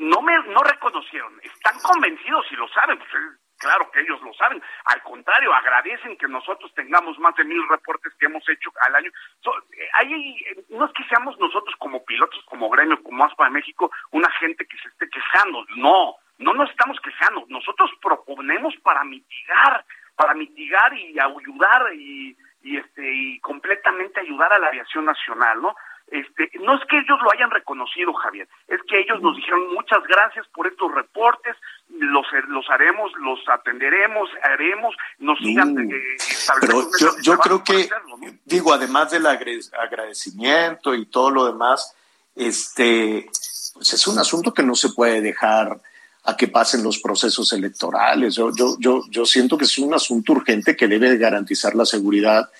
No 0.00 0.22
me 0.22 0.36
no 0.48 0.62
reconocieron, 0.62 1.40
están 1.42 1.78
convencidos 1.80 2.46
y 2.50 2.56
lo 2.56 2.68
saben, 2.68 2.98
pues 2.98 3.10
claro 3.58 3.88
que 3.92 4.00
ellos 4.00 4.20
lo 4.22 4.34
saben, 4.34 4.60
al 4.86 5.02
contrario, 5.02 5.54
agradecen 5.54 6.16
que 6.16 6.26
nosotros 6.26 6.72
tengamos 6.74 7.16
más 7.20 7.34
de 7.36 7.44
mil 7.44 7.62
reportes 7.68 8.12
que 8.18 8.26
hemos 8.26 8.46
hecho 8.48 8.70
al 8.86 8.96
año. 8.96 9.10
Eh, 9.10 9.88
ahí 9.94 10.44
no 10.70 10.84
es 10.84 10.92
que 10.92 11.04
seamos 11.04 11.38
nosotros 11.38 11.74
como 11.78 12.04
pilotos, 12.04 12.42
como 12.46 12.68
gremio, 12.70 13.00
como 13.04 13.24
ASPA 13.24 13.44
de 13.44 13.50
México, 13.50 13.90
una 14.10 14.30
gente 14.32 14.66
que 14.66 14.76
se 14.78 14.88
esté 14.88 15.08
quejando, 15.08 15.64
no, 15.76 16.16
no 16.38 16.54
nos 16.54 16.70
estamos 16.70 16.98
quejando, 17.00 17.44
nosotros 17.48 17.90
proponemos 18.02 18.74
para 18.82 19.04
mitigar, 19.04 19.84
para 20.16 20.34
mitigar 20.34 20.92
y 20.98 21.18
ayudar 21.20 21.94
y, 21.94 22.36
y 22.62 22.76
este 22.76 23.02
y 23.14 23.40
completamente 23.40 24.20
ayudar 24.20 24.52
a 24.52 24.58
la 24.58 24.68
aviación 24.68 25.04
nacional, 25.04 25.62
¿no? 25.62 25.74
Este, 26.12 26.50
no 26.60 26.74
es 26.74 26.82
que 26.90 26.98
ellos 26.98 27.18
lo 27.24 27.32
hayan 27.32 27.50
reconocido, 27.50 28.12
Javier, 28.12 28.46
es 28.68 28.80
que 28.86 29.00
ellos 29.00 29.22
nos 29.22 29.34
dijeron 29.34 29.72
muchas 29.72 30.02
gracias 30.06 30.46
por 30.48 30.66
estos 30.66 30.94
reportes, 30.94 31.56
los, 31.88 32.26
los 32.48 32.68
haremos, 32.68 33.10
los 33.18 33.40
atenderemos, 33.48 34.28
haremos, 34.42 34.94
nos 35.20 35.38
sigan 35.38 35.72
mm. 35.72 35.90
eh, 35.90 36.16
Pero 36.60 36.86
yo, 37.22 37.38
creo 37.38 37.64
que, 37.64 37.88
digo, 38.44 38.74
además 38.74 39.10
del 39.10 39.24
agradecimiento 39.24 40.94
y 40.94 41.06
todo 41.06 41.30
lo 41.30 41.46
demás, 41.46 41.96
este, 42.36 43.26
pues 43.72 43.94
es 43.94 44.06
un 44.06 44.18
asunto 44.18 44.52
que 44.52 44.62
no 44.62 44.74
se 44.74 44.90
puede 44.90 45.22
dejar 45.22 45.80
a 46.24 46.36
que 46.36 46.48
pasen 46.48 46.82
los 46.82 46.98
procesos 46.98 47.54
electorales. 47.54 48.34
Yo, 48.34 48.50
yo, 48.54 48.76
yo, 48.78 49.02
yo 49.08 49.24
siento 49.24 49.56
que 49.56 49.64
es 49.64 49.78
un 49.78 49.94
asunto 49.94 50.32
urgente 50.32 50.76
que 50.76 50.88
debe 50.88 51.16
garantizar 51.16 51.74
la 51.74 51.86
seguridad 51.86 52.50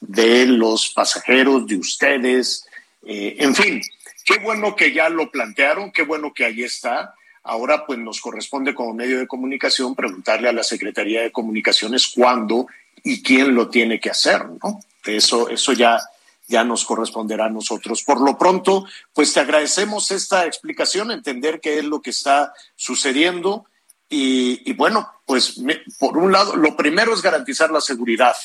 de 0.00 0.46
los 0.46 0.90
pasajeros, 0.90 1.68
de 1.68 1.76
ustedes, 1.76 2.66
eh, 3.04 3.36
en 3.38 3.54
fin, 3.54 3.82
qué 4.24 4.38
bueno 4.38 4.74
que 4.76 4.92
ya 4.92 5.08
lo 5.08 5.30
plantearon, 5.30 5.92
qué 5.92 6.02
bueno 6.02 6.32
que 6.32 6.44
ahí 6.44 6.62
está. 6.62 7.14
Ahora 7.42 7.86
pues 7.86 7.98
nos 7.98 8.20
corresponde 8.20 8.74
como 8.74 8.94
medio 8.94 9.18
de 9.18 9.26
comunicación 9.26 9.94
preguntarle 9.94 10.48
a 10.48 10.52
la 10.52 10.64
Secretaría 10.64 11.22
de 11.22 11.32
Comunicaciones 11.32 12.12
cuándo 12.14 12.66
y 13.04 13.22
quién 13.22 13.54
lo 13.54 13.68
tiene 13.68 14.00
que 14.00 14.10
hacer, 14.10 14.46
¿no? 14.62 14.80
Eso, 15.04 15.48
eso 15.48 15.72
ya, 15.72 16.00
ya 16.48 16.64
nos 16.64 16.84
corresponderá 16.84 17.46
a 17.46 17.50
nosotros. 17.50 18.02
Por 18.02 18.20
lo 18.20 18.36
pronto, 18.36 18.86
pues 19.12 19.32
te 19.32 19.40
agradecemos 19.40 20.10
esta 20.10 20.46
explicación, 20.46 21.12
entender 21.12 21.60
qué 21.60 21.78
es 21.78 21.84
lo 21.84 22.02
que 22.02 22.10
está 22.10 22.52
sucediendo 22.74 23.66
y, 24.08 24.72
bueno, 24.74 25.10
pues 25.24 25.60
por 25.98 26.16
un 26.16 26.30
lado, 26.30 26.54
lo 26.56 26.76
primero 26.76 27.12
es 27.12 27.22
garantizar 27.22 27.70
la 27.70 27.80
seguridad 27.80 28.36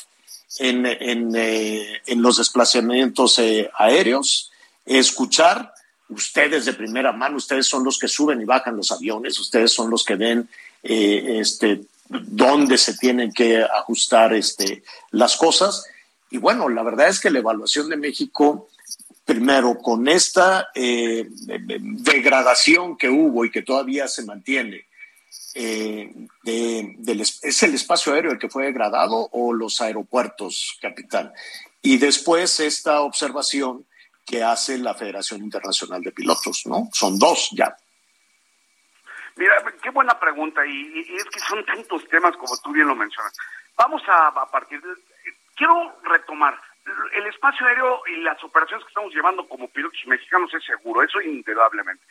en, 0.59 0.85
en, 0.85 1.35
eh, 1.35 2.01
en 2.05 2.21
los 2.21 2.37
desplazamientos 2.37 3.39
eh, 3.39 3.69
aéreos 3.77 4.51
escuchar 4.85 5.73
ustedes 6.09 6.65
de 6.65 6.73
primera 6.73 7.11
mano, 7.11 7.37
ustedes 7.37 7.67
son 7.67 7.83
los 7.83 7.97
que 7.97 8.07
suben 8.07 8.41
y 8.41 8.45
bajan 8.45 8.75
los 8.75 8.91
aviones, 8.91 9.39
ustedes 9.39 9.71
son 9.71 9.89
los 9.89 10.03
que 10.03 10.15
ven 10.15 10.49
eh, 10.83 11.37
este, 11.39 11.81
dónde 12.09 12.77
se 12.77 12.97
tienen 12.97 13.31
que 13.31 13.63
ajustar 13.63 14.33
este, 14.33 14.83
las 15.11 15.37
cosas. 15.37 15.85
Y 16.29 16.37
bueno, 16.37 16.67
la 16.69 16.83
verdad 16.83 17.07
es 17.07 17.19
que 17.19 17.29
la 17.29 17.39
evaluación 17.39 17.89
de 17.89 17.97
México, 17.97 18.69
primero, 19.25 19.77
con 19.77 20.07
esta 20.07 20.69
eh, 20.75 21.27
degradación 21.29 22.97
que 22.97 23.09
hubo 23.09 23.45
y 23.45 23.51
que 23.51 23.61
todavía 23.61 24.07
se 24.07 24.25
mantiene, 24.25 24.85
eh, 25.55 26.11
¿es 26.45 27.63
el 27.63 27.73
espacio 27.73 28.13
aéreo 28.13 28.31
el 28.31 28.39
que 28.39 28.49
fue 28.49 28.65
degradado 28.65 29.29
o 29.31 29.53
los 29.53 29.81
aeropuertos, 29.81 30.77
capitán? 30.81 31.33
Y 31.81 31.97
después 31.97 32.59
esta 32.59 33.01
observación 33.01 33.85
que 34.25 34.43
hace 34.43 34.77
la 34.77 34.93
Federación 34.93 35.41
Internacional 35.41 36.01
de 36.01 36.11
Pilotos, 36.11 36.63
¿no? 36.65 36.89
Son 36.93 37.17
dos 37.17 37.49
ya. 37.51 37.75
Mira, 39.35 39.55
qué 39.81 39.89
buena 39.89 40.19
pregunta 40.19 40.65
y, 40.65 40.99
es 41.15 41.25
que 41.25 41.39
son 41.39 41.65
tantos 41.65 42.07
temas 42.07 42.35
como 42.37 42.57
tú 42.57 42.71
bien 42.71 42.87
lo 42.87 42.95
mencionas. 42.95 43.35
Vamos 43.75 44.01
a, 44.07 44.31
partir 44.51 44.81
de... 44.81 44.89
Quiero 45.55 45.95
retomar, 46.03 46.59
el 47.13 47.27
espacio 47.27 47.65
aéreo 47.65 48.01
y 48.07 48.17
las 48.21 48.43
operaciones 48.43 48.85
que 48.85 48.89
estamos 48.89 49.13
llevando 49.13 49.47
como 49.47 49.67
pilotos 49.69 49.99
mexicanos 50.05 50.53
es 50.53 50.63
seguro, 50.63 51.03
eso 51.03 51.21
indudablemente. 51.21 52.03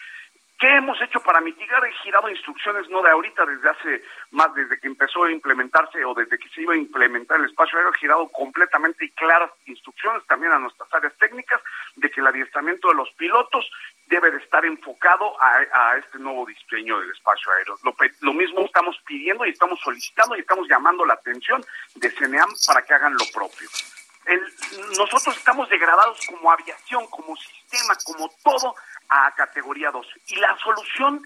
¿Qué 0.61 0.77
hemos 0.77 1.01
hecho 1.01 1.21
para 1.21 1.41
mitigar? 1.41 1.83
He 1.87 1.93
girado 2.03 2.29
instrucciones 2.29 2.87
no 2.91 3.01
de 3.01 3.09
ahorita, 3.09 3.47
desde 3.47 3.71
hace 3.71 4.05
más, 4.33 4.55
desde 4.55 4.79
que 4.79 4.89
empezó 4.89 5.25
a 5.25 5.33
implementarse 5.33 6.05
o 6.05 6.13
desde 6.13 6.39
que 6.39 6.51
se 6.51 6.61
iba 6.61 6.75
a 6.75 6.77
implementar 6.77 7.41
el 7.41 7.47
espacio 7.47 7.79
aéreo, 7.79 7.95
he 7.95 7.99
girado 7.99 8.29
completamente 8.29 9.07
y 9.07 9.11
claras 9.13 9.51
instrucciones 9.65 10.23
también 10.27 10.53
a 10.53 10.59
nuestras 10.59 10.93
áreas 10.93 11.17
técnicas 11.17 11.63
de 11.97 12.11
que 12.11 12.21
el 12.21 12.27
adiestramiento 12.27 12.89
de 12.89 12.95
los 12.95 13.11
pilotos 13.13 13.71
debe 14.07 14.31
de 14.31 14.37
estar 14.37 14.63
enfocado 14.67 15.35
a, 15.41 15.97
este 15.97 16.19
nuevo 16.19 16.45
diseño 16.45 17.01
del 17.01 17.11
espacio 17.11 17.51
aéreo. 17.53 17.79
Lo, 17.83 17.95
lo, 18.21 18.35
mismo 18.35 18.61
estamos 18.61 19.01
pidiendo 19.07 19.47
y 19.47 19.51
estamos 19.51 19.81
solicitando 19.81 20.37
y 20.37 20.41
estamos 20.41 20.69
llamando 20.69 21.07
la 21.07 21.15
atención 21.15 21.65
de 21.95 22.11
CENEAM 22.11 22.51
para 22.67 22.83
que 22.83 22.93
hagan 22.93 23.15
lo 23.15 23.25
propio. 23.33 23.67
El, 24.27 24.43
nosotros 24.99 25.35
estamos 25.39 25.71
degradados 25.71 26.21
como 26.27 26.53
aviación, 26.53 27.07
como 27.07 27.35
sistema, 27.37 27.95
como 28.05 28.31
todo 28.45 28.75
a 29.11 29.33
categoría 29.33 29.91
2. 29.91 30.07
Y 30.29 30.37
la 30.37 30.57
solución, 30.59 31.21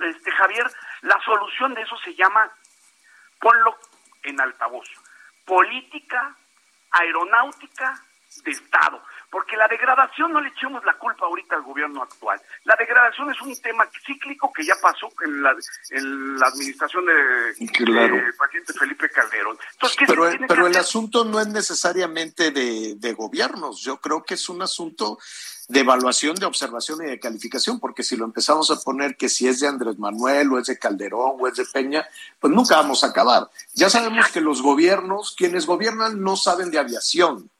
este, 0.00 0.30
Javier, 0.30 0.70
la 1.02 1.20
solución 1.24 1.74
de 1.74 1.82
eso 1.82 1.96
se 1.98 2.14
llama, 2.14 2.50
ponlo 3.40 3.76
en 4.22 4.40
altavoz, 4.40 4.88
política 5.44 6.34
aeronáutica 6.90 8.02
de 8.44 8.50
Estado. 8.52 9.02
Porque 9.30 9.56
la 9.56 9.68
degradación 9.68 10.32
no 10.32 10.40
le 10.40 10.48
echemos 10.48 10.84
la 10.84 10.94
culpa 10.94 11.26
ahorita 11.26 11.56
al 11.56 11.62
gobierno 11.62 12.02
actual. 12.02 12.40
La 12.64 12.76
degradación 12.76 13.30
es 13.30 13.40
un 13.42 13.60
tema 13.60 13.88
cíclico 14.06 14.52
que 14.52 14.64
ya 14.64 14.74
pasó 14.80 15.08
en 15.24 15.42
la, 15.42 15.54
en 15.90 16.38
la 16.38 16.46
administración 16.46 17.04
de, 17.06 17.52
presidente 18.38 18.72
Felipe 18.78 19.10
Calderón. 19.10 19.58
Entonces, 19.72 19.98
pero 20.06 20.30
pero 20.48 20.66
el 20.66 20.76
asunto 20.76 21.24
no 21.24 21.40
es 21.40 21.48
necesariamente 21.48 22.50
de, 22.50 22.94
de 22.96 23.12
gobiernos. 23.14 23.80
Yo 23.80 24.00
creo 24.00 24.22
que 24.22 24.34
es 24.34 24.48
un 24.48 24.62
asunto 24.62 25.18
de 25.68 25.80
evaluación, 25.80 26.36
de 26.36 26.46
observación 26.46 27.02
y 27.02 27.10
de 27.10 27.18
calificación, 27.18 27.80
porque 27.80 28.02
si 28.02 28.16
lo 28.16 28.24
empezamos 28.24 28.70
a 28.70 28.76
poner 28.76 29.16
que 29.16 29.28
si 29.28 29.48
es 29.48 29.60
de 29.60 29.66
Andrés 29.66 29.98
Manuel 29.98 30.52
o 30.52 30.58
es 30.58 30.66
de 30.66 30.78
Calderón 30.78 31.36
o 31.40 31.48
es 31.48 31.56
de 31.56 31.64
Peña, 31.64 32.06
pues 32.38 32.52
nunca 32.52 32.76
vamos 32.76 33.02
a 33.02 33.08
acabar. 33.08 33.48
Ya 33.74 33.90
sabemos 33.90 34.28
que 34.28 34.40
los 34.40 34.62
gobiernos, 34.62 35.34
quienes 35.36 35.66
gobiernan, 35.66 36.22
no 36.22 36.36
saben 36.36 36.70
de 36.70 36.78
aviación, 36.78 37.50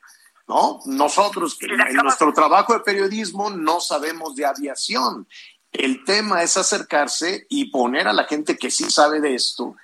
¿no? 0.48 0.80
Nosotros, 0.86 1.58
en 1.60 1.96
nuestro 1.96 2.32
trabajo 2.32 2.72
de 2.72 2.80
periodismo, 2.80 3.50
no 3.50 3.80
sabemos 3.80 4.36
de 4.36 4.46
aviación. 4.46 5.26
El 5.72 6.04
tema 6.04 6.42
es 6.42 6.56
acercarse 6.56 7.46
y 7.48 7.70
poner 7.70 8.08
a 8.08 8.12
la 8.12 8.24
gente 8.24 8.56
que 8.56 8.70
sí 8.70 8.90
sabe 8.90 9.20
de 9.20 9.34
esto 9.34 9.76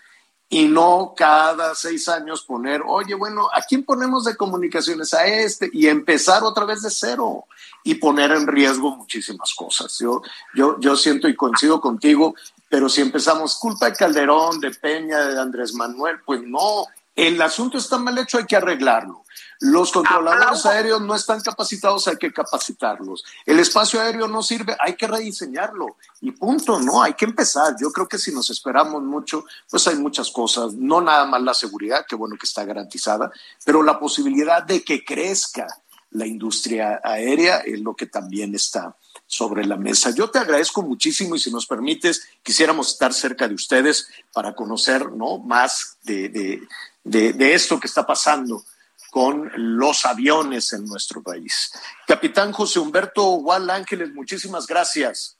y 0.52 0.68
no 0.68 1.14
cada 1.16 1.74
seis 1.74 2.10
años 2.10 2.42
poner, 2.42 2.82
oye, 2.86 3.14
bueno, 3.14 3.48
¿a 3.54 3.62
quién 3.62 3.84
ponemos 3.84 4.24
de 4.24 4.36
comunicaciones? 4.36 5.14
A 5.14 5.26
este, 5.26 5.70
y 5.72 5.86
empezar 5.86 6.42
otra 6.42 6.66
vez 6.66 6.82
de 6.82 6.90
cero 6.90 7.46
y 7.82 7.94
poner 7.94 8.32
en 8.32 8.46
riesgo 8.46 8.94
muchísimas 8.94 9.54
cosas. 9.54 9.98
Yo, 9.98 10.20
yo, 10.54 10.78
yo 10.78 10.94
siento 10.94 11.26
y 11.26 11.34
coincido 11.34 11.80
contigo, 11.80 12.34
pero 12.68 12.90
si 12.90 13.00
empezamos 13.00 13.58
culpa 13.58 13.86
de 13.86 13.96
Calderón, 13.96 14.60
de 14.60 14.72
Peña, 14.72 15.20
de 15.20 15.40
Andrés 15.40 15.72
Manuel, 15.72 16.20
pues 16.26 16.42
no, 16.42 16.84
el 17.14 17.40
asunto 17.42 17.78
está 17.78 17.98
mal 17.98 18.16
hecho, 18.18 18.38
hay 18.38 18.46
que 18.46 18.56
arreglarlo. 18.56 19.24
Los 19.60 19.92
controladores 19.92 20.64
aéreos 20.66 21.00
no 21.02 21.14
están 21.14 21.40
capacitados, 21.40 22.08
hay 22.08 22.16
que 22.16 22.32
capacitarlos. 22.32 23.22
El 23.44 23.60
espacio 23.60 24.00
aéreo 24.00 24.26
no 24.26 24.42
sirve, 24.42 24.76
hay 24.80 24.96
que 24.96 25.06
rediseñarlo. 25.06 25.96
Y 26.20 26.32
punto, 26.32 26.80
¿no? 26.80 27.02
Hay 27.02 27.14
que 27.14 27.26
empezar. 27.26 27.76
Yo 27.80 27.92
creo 27.92 28.08
que 28.08 28.18
si 28.18 28.32
nos 28.32 28.50
esperamos 28.50 29.02
mucho, 29.02 29.44
pues 29.70 29.86
hay 29.86 29.96
muchas 29.96 30.30
cosas. 30.30 30.72
No 30.74 31.00
nada 31.00 31.26
más 31.26 31.42
la 31.42 31.54
seguridad, 31.54 32.06
que 32.08 32.16
bueno 32.16 32.36
que 32.36 32.46
está 32.46 32.64
garantizada, 32.64 33.30
pero 33.64 33.82
la 33.82 33.98
posibilidad 33.98 34.62
de 34.62 34.82
que 34.82 35.04
crezca 35.04 35.66
la 36.10 36.26
industria 36.26 37.00
aérea 37.02 37.58
es 37.58 37.80
lo 37.80 37.94
que 37.94 38.06
también 38.06 38.54
está 38.54 38.96
sobre 39.26 39.64
la 39.64 39.76
mesa. 39.76 40.10
Yo 40.10 40.30
te 40.30 40.38
agradezco 40.38 40.82
muchísimo 40.82 41.36
y 41.36 41.38
si 41.38 41.50
nos 41.50 41.66
permites, 41.66 42.26
quisiéramos 42.42 42.92
estar 42.92 43.14
cerca 43.14 43.48
de 43.48 43.54
ustedes 43.54 44.08
para 44.32 44.54
conocer 44.54 45.10
¿no? 45.12 45.38
más 45.38 45.96
de, 46.02 46.28
de 46.28 46.68
esto 47.04 47.80
que 47.80 47.86
está 47.86 48.06
pasando 48.06 48.62
con 49.10 49.50
los 49.54 50.06
aviones 50.06 50.72
en 50.72 50.86
nuestro 50.86 51.22
país. 51.22 51.70
Capitán 52.06 52.52
José 52.52 52.78
Humberto 52.78 53.22
Gual 53.42 53.68
Ángeles, 53.68 54.10
muchísimas 54.14 54.66
gracias. 54.66 55.38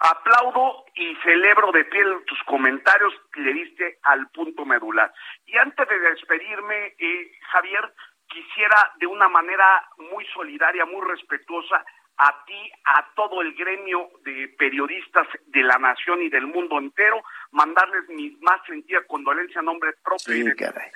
Aplaudo 0.00 0.86
y 0.96 1.14
celebro 1.22 1.70
de 1.72 1.84
pie 1.84 2.02
tus 2.26 2.38
comentarios 2.44 3.12
le 3.36 3.52
diste 3.52 3.98
al 4.02 4.28
punto 4.30 4.64
medular. 4.64 5.12
Y 5.46 5.56
antes 5.58 5.86
de 5.88 5.98
despedirme, 5.98 6.94
eh, 6.98 7.32
Javier, 7.52 7.92
quisiera 8.26 8.92
de 8.98 9.06
una 9.06 9.28
manera 9.28 9.86
muy 9.98 10.24
solidaria, 10.34 10.86
muy 10.86 11.06
respetuosa, 11.06 11.84
a 12.18 12.44
ti, 12.46 12.70
a 12.84 13.06
todo 13.16 13.40
el 13.42 13.54
gremio 13.54 14.10
de 14.24 14.54
periodistas 14.58 15.26
de 15.46 15.62
la 15.62 15.78
nación 15.78 16.22
y 16.22 16.28
del 16.28 16.46
mundo 16.46 16.78
entero, 16.78 17.22
mandarles 17.50 18.08
mi 18.08 18.30
más 18.40 18.60
sentida 18.66 19.00
condolencia 19.06 19.60
a 19.60 19.64
nombre 19.64 19.92
propio 20.04 20.44
de, 20.44 20.54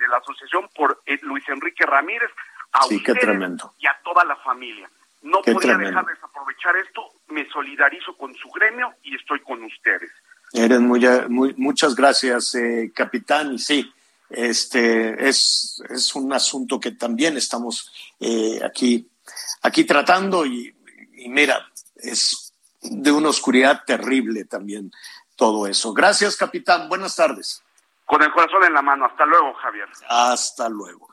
la 0.09 0.17
asociación 0.17 0.69
por 0.75 1.01
eh, 1.05 1.17
Luis 1.23 1.43
Enrique 1.49 1.85
Ramírez, 1.85 2.29
a 2.71 2.85
ustedes 2.85 3.61
y 3.79 3.87
a 3.87 3.97
toda 4.03 4.23
la 4.25 4.35
familia. 4.37 4.89
No 5.23 5.41
podía 5.41 5.77
dejar 5.77 6.05
de 6.05 6.13
desaprovechar 6.13 6.75
esto, 6.77 7.01
me 7.29 7.49
solidarizo 7.49 8.15
con 8.15 8.33
su 8.35 8.49
gremio 8.51 8.93
y 9.03 9.15
estoy 9.15 9.39
con 9.41 9.63
ustedes. 9.63 10.11
Eres 10.53 10.79
muy, 10.79 11.05
muy 11.27 11.53
muchas 11.57 11.95
gracias, 11.95 12.55
eh, 12.55 12.91
capitán, 12.95 13.53
y 13.53 13.59
sí, 13.59 13.93
este 14.29 15.27
es, 15.27 15.83
es 15.89 16.15
un 16.15 16.31
asunto 16.31 16.79
que 16.79 16.91
también 16.91 17.35
estamos 17.35 17.91
eh, 18.19 18.59
aquí, 18.63 19.09
aquí 19.61 19.83
tratando 19.83 20.45
y 20.45 20.73
y 21.27 21.29
mira, 21.29 21.69
es 21.97 22.53
de 22.81 23.11
una 23.11 23.27
oscuridad 23.27 23.81
terrible 23.85 24.45
también 24.45 24.93
todo 25.35 25.67
eso. 25.67 25.93
Gracias, 25.93 26.37
capitán. 26.37 26.87
Buenas 26.87 27.17
tardes. 27.17 27.61
Con 28.05 28.23
el 28.23 28.31
corazón 28.31 28.63
en 28.63 28.73
la 28.73 28.81
mano. 28.81 29.05
Hasta 29.05 29.25
luego, 29.25 29.53
Javier. 29.55 29.89
Hasta 30.07 30.69
luego. 30.69 31.09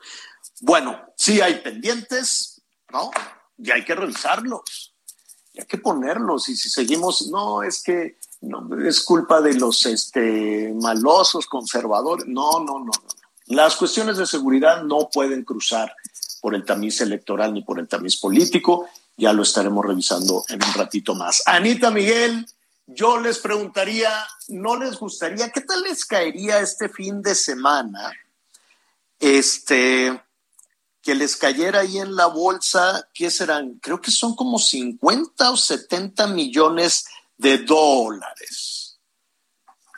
Bueno, 0.61 1.01
sí 1.17 1.41
hay 1.41 1.55
pendientes, 1.55 2.61
¿no? 2.91 3.11
Y 3.57 3.71
hay 3.71 3.83
que 3.83 3.93
revisarlos. 3.93 4.95
Y 5.51 5.59
hay 5.59 5.65
que 5.65 5.79
ponerlos. 5.79 6.47
Y 6.47 6.55
si 6.55 6.69
seguimos, 6.69 7.27
no, 7.27 7.61
es 7.61 7.83
que 7.83 8.17
no, 8.39 8.69
es 8.87 9.03
culpa 9.03 9.41
de 9.41 9.55
los 9.55 9.85
este, 9.85 10.73
malosos, 10.81 11.45
conservadores. 11.45 12.25
No, 12.25 12.61
no, 12.61 12.79
no, 12.79 12.85
no. 12.85 12.91
Las 13.47 13.75
cuestiones 13.75 14.15
de 14.15 14.25
seguridad 14.25 14.81
no 14.83 15.09
pueden 15.11 15.43
cruzar 15.43 15.93
por 16.39 16.55
el 16.55 16.63
tamiz 16.63 17.01
electoral 17.01 17.53
ni 17.53 17.63
por 17.63 17.79
el 17.79 17.89
tamiz 17.89 18.15
político 18.15 18.87
ya 19.17 19.33
lo 19.33 19.43
estaremos 19.43 19.85
revisando 19.85 20.43
en 20.49 20.63
un 20.63 20.73
ratito 20.73 21.15
más. 21.15 21.43
Anita 21.45 21.91
Miguel, 21.91 22.45
yo 22.87 23.19
les 23.19 23.39
preguntaría, 23.39 24.11
¿no 24.49 24.75
les 24.77 24.97
gustaría, 24.97 25.49
qué 25.51 25.61
tal 25.61 25.81
les 25.83 26.05
caería 26.05 26.59
este 26.59 26.89
fin 26.89 27.21
de 27.21 27.35
semana? 27.35 28.13
Este, 29.19 30.21
que 31.01 31.15
les 31.15 31.37
cayera 31.37 31.81
ahí 31.81 31.99
en 31.99 32.15
la 32.15 32.25
bolsa, 32.25 33.07
¿qué 33.13 33.31
serán? 33.31 33.79
Creo 33.81 34.01
que 34.01 34.11
son 34.11 34.35
como 34.35 34.59
50 34.59 35.51
o 35.51 35.57
70 35.57 36.27
millones 36.27 37.05
de 37.37 37.59
dólares. 37.59 38.99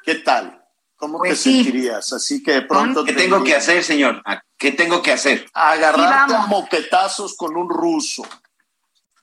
¿Qué 0.04 0.16
tal? 0.16 0.64
¿Cómo 0.96 1.22
te 1.22 1.30
pues 1.30 1.42
sentirías? 1.42 2.12
Así 2.14 2.42
que 2.42 2.54
de 2.54 2.62
pronto. 2.64 3.04
¿Qué 3.04 3.14
tengo 3.14 3.44
que 3.44 3.56
hacer, 3.56 3.84
señor? 3.84 4.24
¿Qué 4.58 4.72
tengo 4.72 5.02
que 5.02 5.12
hacer? 5.12 5.46
Agarrarte 5.54 6.34
a 6.34 6.48
moquetazos 6.48 7.36
con 7.36 7.56
un 7.56 7.70
ruso. 7.70 8.24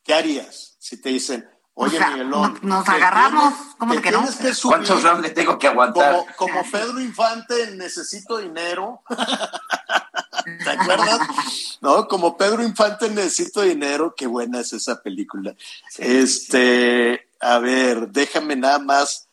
¿Qué 0.05 0.13
harías 0.13 0.77
si 0.79 1.01
te 1.01 1.09
dicen, 1.09 1.49
oye, 1.73 1.99
Miguelón? 1.99 2.59
Nos 2.63 2.87
agarramos, 2.87 3.55
¿cómo 3.79 4.01
que, 4.03 4.11
no? 4.11 4.23
¿Cuántos 4.65 5.03
rounds 5.03 5.33
tengo 5.33 5.59
que 5.59 5.67
aguantar? 5.67 6.27
Como, 6.37 6.63
Pedro 6.71 7.01
Infante, 7.01 7.71
necesito 7.73 8.37
dinero. 8.37 9.03
¿Te 10.65 10.71
acuerdas? 10.71 11.21
No, 11.81 12.09
como 12.09 12.39
Pedro 12.39 12.63
Infante, 12.63 13.11
necesito 13.11 13.61
dinero. 13.61 14.15
Qué 14.17 14.27
buena 14.27 14.61
es 14.61 14.73
esa 14.73 15.03
película. 15.03 15.55
Este, 15.99 17.29
a 17.41 17.59
ver, 17.59 18.09
déjame 18.09 18.57
nada 18.57 18.79
más 18.79 19.29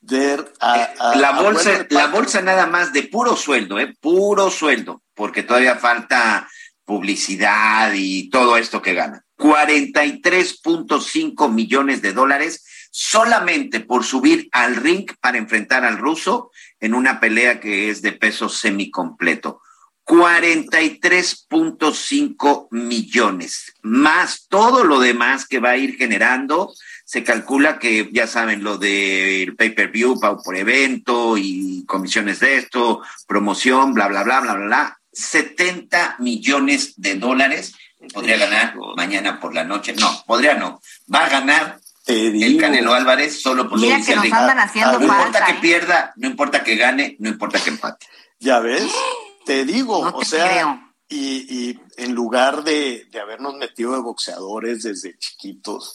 ver 0.00 0.54
a, 0.60 0.84
eh, 0.84 0.94
la 1.16 1.32
bolsa, 1.42 1.86
la 1.90 2.06
bolsa 2.06 2.40
nada 2.40 2.66
más 2.66 2.94
de 2.94 3.02
puro 3.02 3.36
sueldo, 3.36 3.78
eh, 3.78 3.94
puro 4.00 4.50
sueldo, 4.50 5.02
porque 5.14 5.42
todavía 5.42 5.76
falta 5.76 6.48
publicidad 6.86 7.92
y 7.94 8.30
todo 8.30 8.56
esto 8.56 8.80
que 8.80 8.94
gana. 8.94 9.22
43.5 9.42 11.50
millones 11.50 12.00
de 12.00 12.12
dólares 12.12 12.64
solamente 12.92 13.80
por 13.80 14.04
subir 14.04 14.48
al 14.52 14.76
ring 14.76 15.10
para 15.20 15.38
enfrentar 15.38 15.84
al 15.84 15.98
ruso 15.98 16.52
en 16.78 16.94
una 16.94 17.18
pelea 17.18 17.58
que 17.58 17.90
es 17.90 18.02
de 18.02 18.12
peso 18.12 18.48
semicompleto. 18.48 19.60
43.5 20.06 22.68
millones, 22.70 23.74
más 23.82 24.46
todo 24.48 24.84
lo 24.84 25.00
demás 25.00 25.44
que 25.46 25.58
va 25.58 25.70
a 25.70 25.76
ir 25.76 25.96
generando. 25.96 26.72
Se 27.04 27.24
calcula 27.24 27.80
que, 27.80 28.08
ya 28.12 28.28
saben, 28.28 28.62
lo 28.62 28.78
del 28.78 29.56
pay-per-view 29.56 30.20
por 30.20 30.56
evento 30.56 31.36
y 31.36 31.84
comisiones 31.86 32.38
de 32.40 32.58
esto, 32.58 33.02
promoción, 33.26 33.94
bla, 33.94 34.06
bla, 34.08 34.22
bla, 34.22 34.40
bla, 34.40 34.54
bla, 34.54 34.66
bla, 34.66 35.00
70 35.12 36.16
millones 36.20 36.94
de 36.96 37.16
dólares 37.16 37.74
podría 38.08 38.36
ganar 38.36 38.74
mañana 38.96 39.38
por 39.40 39.54
la 39.54 39.64
noche. 39.64 39.94
No, 39.94 40.22
podría 40.26 40.54
no. 40.54 40.80
Va 41.12 41.26
a 41.26 41.28
ganar 41.28 41.80
el 42.06 42.56
Canelo 42.60 42.94
Álvarez 42.94 43.40
solo 43.40 43.68
por 43.68 43.78
Mira 43.78 44.00
que 44.04 44.16
nos 44.16 44.24
andan 44.24 44.58
haciendo 44.58 44.98
No 44.98 45.04
importa 45.04 45.46
que 45.46 45.52
¿eh? 45.52 45.58
pierda, 45.60 46.12
no 46.16 46.26
importa 46.26 46.64
que 46.64 46.76
gane, 46.76 47.16
no 47.20 47.28
importa 47.28 47.60
que 47.62 47.70
empate. 47.70 48.06
Ya 48.40 48.58
ves, 48.58 48.90
te 49.46 49.64
digo, 49.64 50.04
No 50.04 50.12
te 50.12 50.18
o 50.18 50.24
sea, 50.24 50.50
creo. 50.50 50.80
y, 51.08 51.68
y 51.70 51.80
en 51.96 52.14
lugar 52.14 52.64
de, 52.64 53.06
de 53.10 53.20
habernos 53.20 53.54
metido 53.54 53.92
de 53.92 54.00
boxeadores 54.00 54.82
desde 54.82 55.16
chiquitos, 55.18 55.94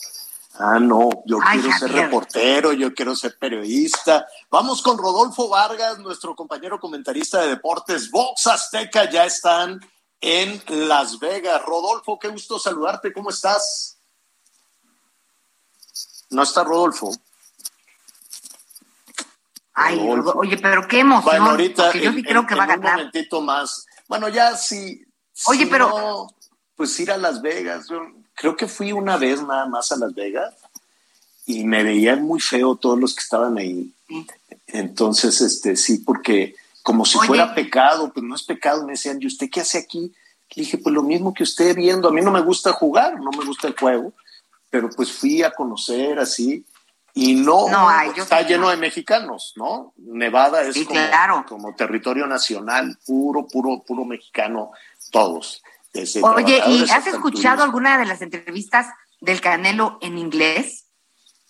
ah, 0.58 0.78
no, 0.80 1.10
yo 1.26 1.38
Ay, 1.44 1.60
quiero 1.60 1.78
ser 1.78 1.92
reportero, 1.92 2.72
yo 2.72 2.94
quiero 2.94 3.14
ser 3.14 3.36
periodista. 3.38 4.26
Vamos 4.50 4.80
con 4.80 4.96
Rodolfo 4.96 5.48
Vargas, 5.50 5.98
nuestro 5.98 6.34
compañero 6.34 6.80
comentarista 6.80 7.42
de 7.42 7.48
deportes, 7.48 8.10
Vox 8.10 8.46
Azteca, 8.46 9.10
ya 9.10 9.26
están 9.26 9.78
en 10.20 10.62
Las 10.88 11.18
Vegas. 11.18 11.62
Rodolfo, 11.64 12.18
qué 12.18 12.28
gusto 12.28 12.58
saludarte, 12.58 13.12
¿cómo 13.12 13.30
estás? 13.30 13.96
No 16.30 16.42
está 16.42 16.64
Rodolfo. 16.64 17.10
Ay, 19.74 19.96
Rodolfo. 19.98 20.38
oye, 20.38 20.56
pero 20.58 20.86
qué 20.88 21.00
emoción. 21.00 21.24
Bueno, 21.36 21.50
ahorita 21.50 21.84
porque 21.84 22.00
yo 22.02 22.10
en- 22.10 22.16
sí 22.16 22.22
creo 22.24 22.40
en- 22.40 22.46
que 22.46 22.54
va 22.54 22.64
a 22.64 22.66
en 22.66 22.72
un 22.72 22.80
ganar. 22.80 22.98
momentito 22.98 23.40
más. 23.40 23.86
Bueno, 24.08 24.28
ya 24.28 24.56
sí. 24.56 25.04
Oye, 25.46 25.64
si 25.64 25.70
pero- 25.70 25.88
no, 25.88 26.34
pues 26.74 26.98
ir 27.00 27.10
a 27.12 27.16
Las 27.16 27.40
Vegas. 27.40 27.88
Yo 27.88 28.00
creo 28.34 28.56
que 28.56 28.66
fui 28.66 28.92
una 28.92 29.16
vez 29.16 29.40
nada 29.42 29.66
más 29.66 29.92
a 29.92 29.96
Las 29.96 30.14
Vegas 30.14 30.54
y 31.46 31.64
me 31.64 31.82
veían 31.84 32.22
muy 32.22 32.40
feo 32.40 32.76
todos 32.76 32.98
los 32.98 33.14
que 33.14 33.20
estaban 33.22 33.56
ahí. 33.56 33.92
Entonces, 34.66 35.40
este, 35.40 35.76
sí, 35.76 35.98
porque 35.98 36.56
como 36.88 37.04
si 37.04 37.18
Oye. 37.18 37.26
fuera 37.26 37.54
pecado, 37.54 38.10
pues 38.14 38.24
no 38.24 38.34
es 38.34 38.42
pecado. 38.44 38.86
Me 38.86 38.92
decían, 38.92 39.18
¿y 39.20 39.26
usted 39.26 39.50
qué 39.52 39.60
hace 39.60 39.76
aquí? 39.76 40.10
Le 40.54 40.62
dije, 40.62 40.78
pues 40.78 40.94
lo 40.94 41.02
mismo 41.02 41.34
que 41.34 41.42
usted 41.42 41.76
viendo. 41.76 42.08
A 42.08 42.12
mí 42.12 42.22
no 42.22 42.30
me 42.30 42.40
gusta 42.40 42.72
jugar, 42.72 43.20
no 43.20 43.30
me 43.30 43.44
gusta 43.44 43.68
el 43.68 43.76
juego, 43.78 44.14
pero 44.70 44.88
pues 44.88 45.12
fui 45.12 45.42
a 45.42 45.50
conocer 45.50 46.18
así. 46.18 46.64
Y 47.12 47.34
no, 47.34 47.68
No, 47.68 47.86
ay, 47.90 48.10
yo 48.16 48.22
está 48.22 48.40
lleno 48.40 48.62
no. 48.62 48.70
de 48.70 48.78
mexicanos, 48.78 49.52
¿no? 49.56 49.92
Nevada 49.98 50.62
es 50.62 50.72
Sí, 50.74 50.86
como, 50.86 50.98
claro. 50.98 51.44
como 51.46 51.74
territorio 51.74 52.26
nacional, 52.26 52.96
puro, 53.04 53.46
puro, 53.46 53.82
puro 53.86 54.06
mexicano, 54.06 54.70
todos. 55.12 55.62
desde 55.92 56.22
Oye, 56.22 56.62
¿y 56.68 56.88
has 56.90 57.06
escuchado 57.06 57.62
alguna 57.64 57.98
de 57.98 58.06
las 58.06 58.22
entrevistas 58.22 58.86
del 59.20 59.42
Canelo 59.42 59.98
en 60.00 60.16
inglés? 60.16 60.86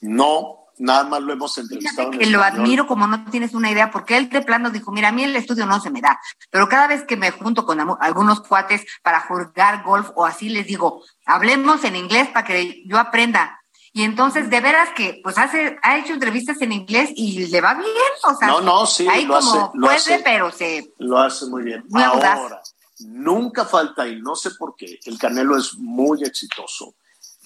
No, 0.00 0.57
nada 0.78 1.04
más 1.04 1.20
lo 1.22 1.32
hemos 1.32 1.56
entrevistado. 1.58 2.10
Fíjate 2.10 2.16
en 2.16 2.18
que 2.20 2.26
lo 2.30 2.40
español. 2.40 2.60
admiro 2.64 2.86
como 2.86 3.06
no 3.06 3.24
tienes 3.30 3.54
una 3.54 3.70
idea, 3.70 3.90
porque 3.90 4.16
él 4.16 4.28
de 4.28 4.42
plano 4.42 4.70
dijo, 4.70 4.92
mira, 4.92 5.08
a 5.08 5.12
mí 5.12 5.24
el 5.24 5.36
estudio 5.36 5.66
no 5.66 5.80
se 5.80 5.90
me 5.90 6.00
da, 6.00 6.18
pero 6.50 6.68
cada 6.68 6.86
vez 6.86 7.04
que 7.04 7.16
me 7.16 7.30
junto 7.30 7.64
con 7.64 7.78
algunos 8.00 8.40
cuates 8.40 8.84
para 9.02 9.20
jugar 9.20 9.82
golf 9.84 10.10
o 10.14 10.24
así, 10.26 10.48
les 10.48 10.66
digo, 10.66 11.02
hablemos 11.26 11.84
en 11.84 11.96
inglés 11.96 12.28
para 12.28 12.46
que 12.46 12.82
yo 12.86 12.98
aprenda. 12.98 13.54
Y 13.92 14.02
entonces, 14.02 14.48
de 14.50 14.60
veras 14.60 14.90
que, 14.94 15.20
pues 15.24 15.38
hace, 15.38 15.78
ha 15.82 15.96
hecho 15.98 16.12
entrevistas 16.12 16.60
en 16.60 16.72
inglés 16.72 17.10
y 17.16 17.46
le 17.48 17.60
va 17.60 17.74
bien, 17.74 17.88
o 18.22 18.34
sea, 18.36 18.46
No, 18.48 18.60
no, 18.60 18.86
sí, 18.86 19.08
ahí 19.08 19.24
lo 19.24 19.38
como 19.38 19.50
hace- 19.50 19.70
lo 19.74 19.86
puede, 19.86 19.96
hace. 19.96 20.20
pero 20.22 20.52
se... 20.52 20.92
Lo 20.98 21.18
hace 21.18 21.46
muy 21.46 21.62
bien. 21.64 21.82
Muy 21.88 22.02
audaz. 22.02 22.38
Ahora, 22.38 22.60
nunca 23.00 23.64
falta, 23.64 24.06
y 24.06 24.20
no 24.20 24.36
sé 24.36 24.50
por 24.52 24.74
qué, 24.76 24.98
el 25.04 25.18
Canelo 25.18 25.56
es 25.56 25.74
muy 25.78 26.22
exitoso. 26.22 26.94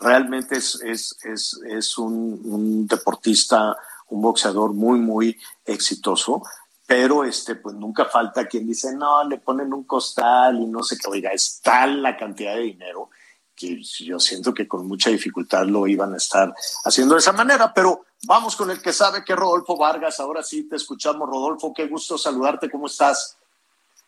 Realmente 0.03 0.57
es, 0.57 0.80
es, 0.82 1.18
es, 1.24 1.61
es 1.68 1.98
un, 1.98 2.40
un 2.44 2.86
deportista, 2.86 3.76
un 4.09 4.22
boxeador 4.22 4.72
muy, 4.72 4.98
muy 4.98 5.38
exitoso. 5.64 6.42
Pero 6.86 7.24
este, 7.24 7.55
pues 7.55 7.74
nunca 7.74 8.05
falta 8.07 8.46
quien 8.46 8.66
dice, 8.66 8.94
no, 8.94 9.24
le 9.24 9.38
ponen 9.38 9.72
un 9.72 9.84
costal 9.84 10.61
y 10.61 10.66
no 10.66 10.82
sé 10.82 10.98
qué. 10.98 11.09
Oiga, 11.09 11.30
es 11.30 11.61
tal 11.62 12.03
la 12.03 12.16
cantidad 12.16 12.55
de 12.55 12.62
dinero 12.62 13.11
que 13.55 13.80
yo 13.82 14.18
siento 14.18 14.53
que 14.53 14.66
con 14.66 14.86
mucha 14.86 15.11
dificultad 15.11 15.64
lo 15.64 15.86
iban 15.86 16.14
a 16.14 16.16
estar 16.16 16.53
haciendo 16.84 17.14
de 17.14 17.20
esa 17.20 17.32
manera. 17.32 17.72
Pero 17.72 18.05
vamos 18.26 18.57
con 18.57 18.70
el 18.70 18.82
que 18.82 18.92
sabe 18.92 19.24
que 19.24 19.36
Rodolfo 19.36 19.76
Vargas. 19.76 20.20
Ahora 20.20 20.42
sí 20.42 20.68
te 20.68 20.76
escuchamos, 20.76 21.28
Rodolfo. 21.28 21.72
Qué 21.72 21.86
gusto 21.86 22.18
saludarte. 22.18 22.70
¿Cómo 22.70 22.86
estás? 22.86 23.38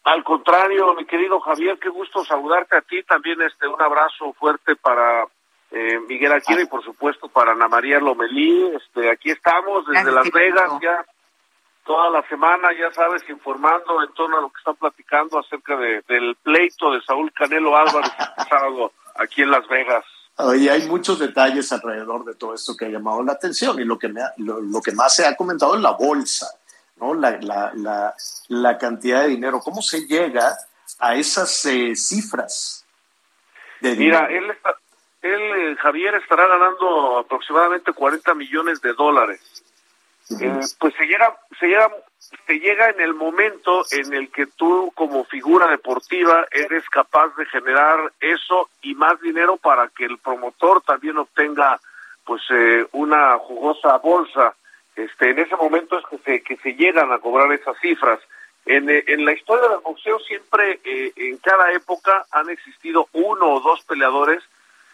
Al 0.05 0.23
contrario, 0.23 0.93
mi 0.95 1.07
querido 1.07 1.41
Javier, 1.41 1.79
qué 1.81 1.89
gusto 1.89 2.25
saludarte 2.25 2.77
a 2.77 2.83
ti. 2.83 3.03
También 3.05 3.41
este 3.41 3.67
un 3.67 3.81
abrazo 3.81 4.35
fuerte 4.35 4.77
para 4.77 5.27
eh, 5.75 5.99
Miguel 6.09 6.33
Aquino 6.33 6.61
y 6.61 6.67
por 6.67 6.83
supuesto 6.85 7.29
para 7.29 7.53
Ana 7.53 7.69
María 7.69 7.99
Lomelí. 7.99 8.73
Este, 8.77 9.11
aquí 9.11 9.31
estamos 9.31 9.85
desde 9.87 10.11
Las. 10.13 10.31
Vegas 10.31 10.71
ya 10.81 11.05
toda 11.85 12.09
la 12.11 12.27
semana, 12.29 12.69
ya 12.79 12.91
sabes, 12.93 13.23
informando 13.29 14.03
en 14.03 14.13
torno 14.15 14.39
a 14.39 14.41
lo 14.41 14.49
que 14.51 14.59
están 14.59 14.77
platicando 14.77 15.39
acerca 15.39 15.77
de, 15.77 16.03
del 16.09 16.35
pleito 16.43 16.93
de 16.93 17.03
Saúl 17.03 17.31
Canelo 17.33 17.77
Álvarez 17.77 18.11
este 18.19 18.45
sábado 18.49 18.93
aquí 19.17 19.43
en 19.43 19.51
Las 19.51 19.67
Vegas. 19.69 20.05
Oye, 20.37 20.71
hay 20.71 20.89
muchos 20.89 21.19
detalles 21.19 21.71
alrededor 21.73 22.25
de 22.25 22.35
todo 22.35 22.55
esto 22.55 22.75
que 22.77 22.87
ha 22.87 22.89
llamado 22.89 23.23
la 23.23 23.33
atención 23.33 23.79
y 23.81 23.85
lo 23.85 23.99
que, 23.99 24.09
me 24.09 24.21
ha- 24.23 24.33
lo, 24.39 24.61
lo 24.61 24.81
que 24.81 24.93
más 24.93 25.15
se 25.15 25.27
ha 25.27 25.37
comentado 25.37 25.75
es 25.77 25.81
la 25.81 25.93
bolsa, 25.93 26.47
¿no? 26.97 27.15
La, 27.15 27.39
la, 27.41 27.71
la, 27.75 28.15
la 28.49 28.79
cantidad 28.79 29.23
de 29.23 29.29
dinero. 29.29 29.61
¿Cómo 29.61 29.81
se 29.83 30.07
llega 30.07 30.57
a 30.99 31.15
esas 31.15 31.65
eh, 31.67 31.95
cifras? 31.95 32.85
De 33.81 33.95
Mira, 33.95 34.27
él, 34.31 34.51
está, 34.51 34.75
él 35.25 35.73
eh, 35.73 35.77
Javier, 35.77 36.15
estará 36.17 36.47
ganando 36.47 37.19
aproximadamente 37.19 37.93
40 37.93 38.35
millones 38.35 38.81
de 38.81 38.93
dólares. 38.93 39.65
Eh, 40.41 40.61
pues 40.79 40.95
se 40.95 41.05
llega, 41.05 41.37
se 41.59 41.67
llega, 41.67 41.91
se 42.47 42.55
llega 42.59 42.89
en 42.91 43.01
el 43.01 43.15
momento 43.15 43.85
en 43.91 44.15
el 44.15 44.31
que 44.31 44.47
tú 44.47 44.91
como 44.95 45.25
figura 45.25 45.69
deportiva 45.69 46.47
eres 46.51 46.89
capaz 46.89 47.35
de 47.37 47.45
generar 47.47 48.13
eso 48.21 48.71
y 48.83 48.95
más 48.95 49.21
dinero 49.21 49.57
para 49.57 49.89
que 49.89 50.05
el 50.05 50.19
promotor 50.19 50.83
también 50.83 51.19
obtenga 51.19 51.79
pues 52.25 52.43
eh, 52.51 52.87
una 52.93 53.39
jugosa 53.39 53.99
bolsa. 53.99 54.55
Este, 54.97 55.31
en 55.31 55.41
ese 55.41 55.57
momento 55.57 55.99
es 55.99 56.05
que 56.07 56.19
se, 56.19 56.43
que 56.43 56.57
se 56.57 56.75
llegan 56.75 57.13
a 57.13 57.19
cobrar 57.19 57.53
esas 57.53 57.79
cifras. 57.81 58.21
En, 58.67 58.89
eh, 58.89 59.05
en 59.09 59.25
la 59.25 59.33
historia 59.33 59.69
del 59.69 59.81
boxeo 59.81 60.19
siempre, 60.21 60.81
eh, 60.85 61.13
en 61.17 61.37
cada 61.39 61.73
época, 61.73 62.25
han 62.31 62.49
existido 62.49 63.09
uno 63.13 63.55
o 63.55 63.61
dos 63.61 63.85
peleadores 63.85 64.43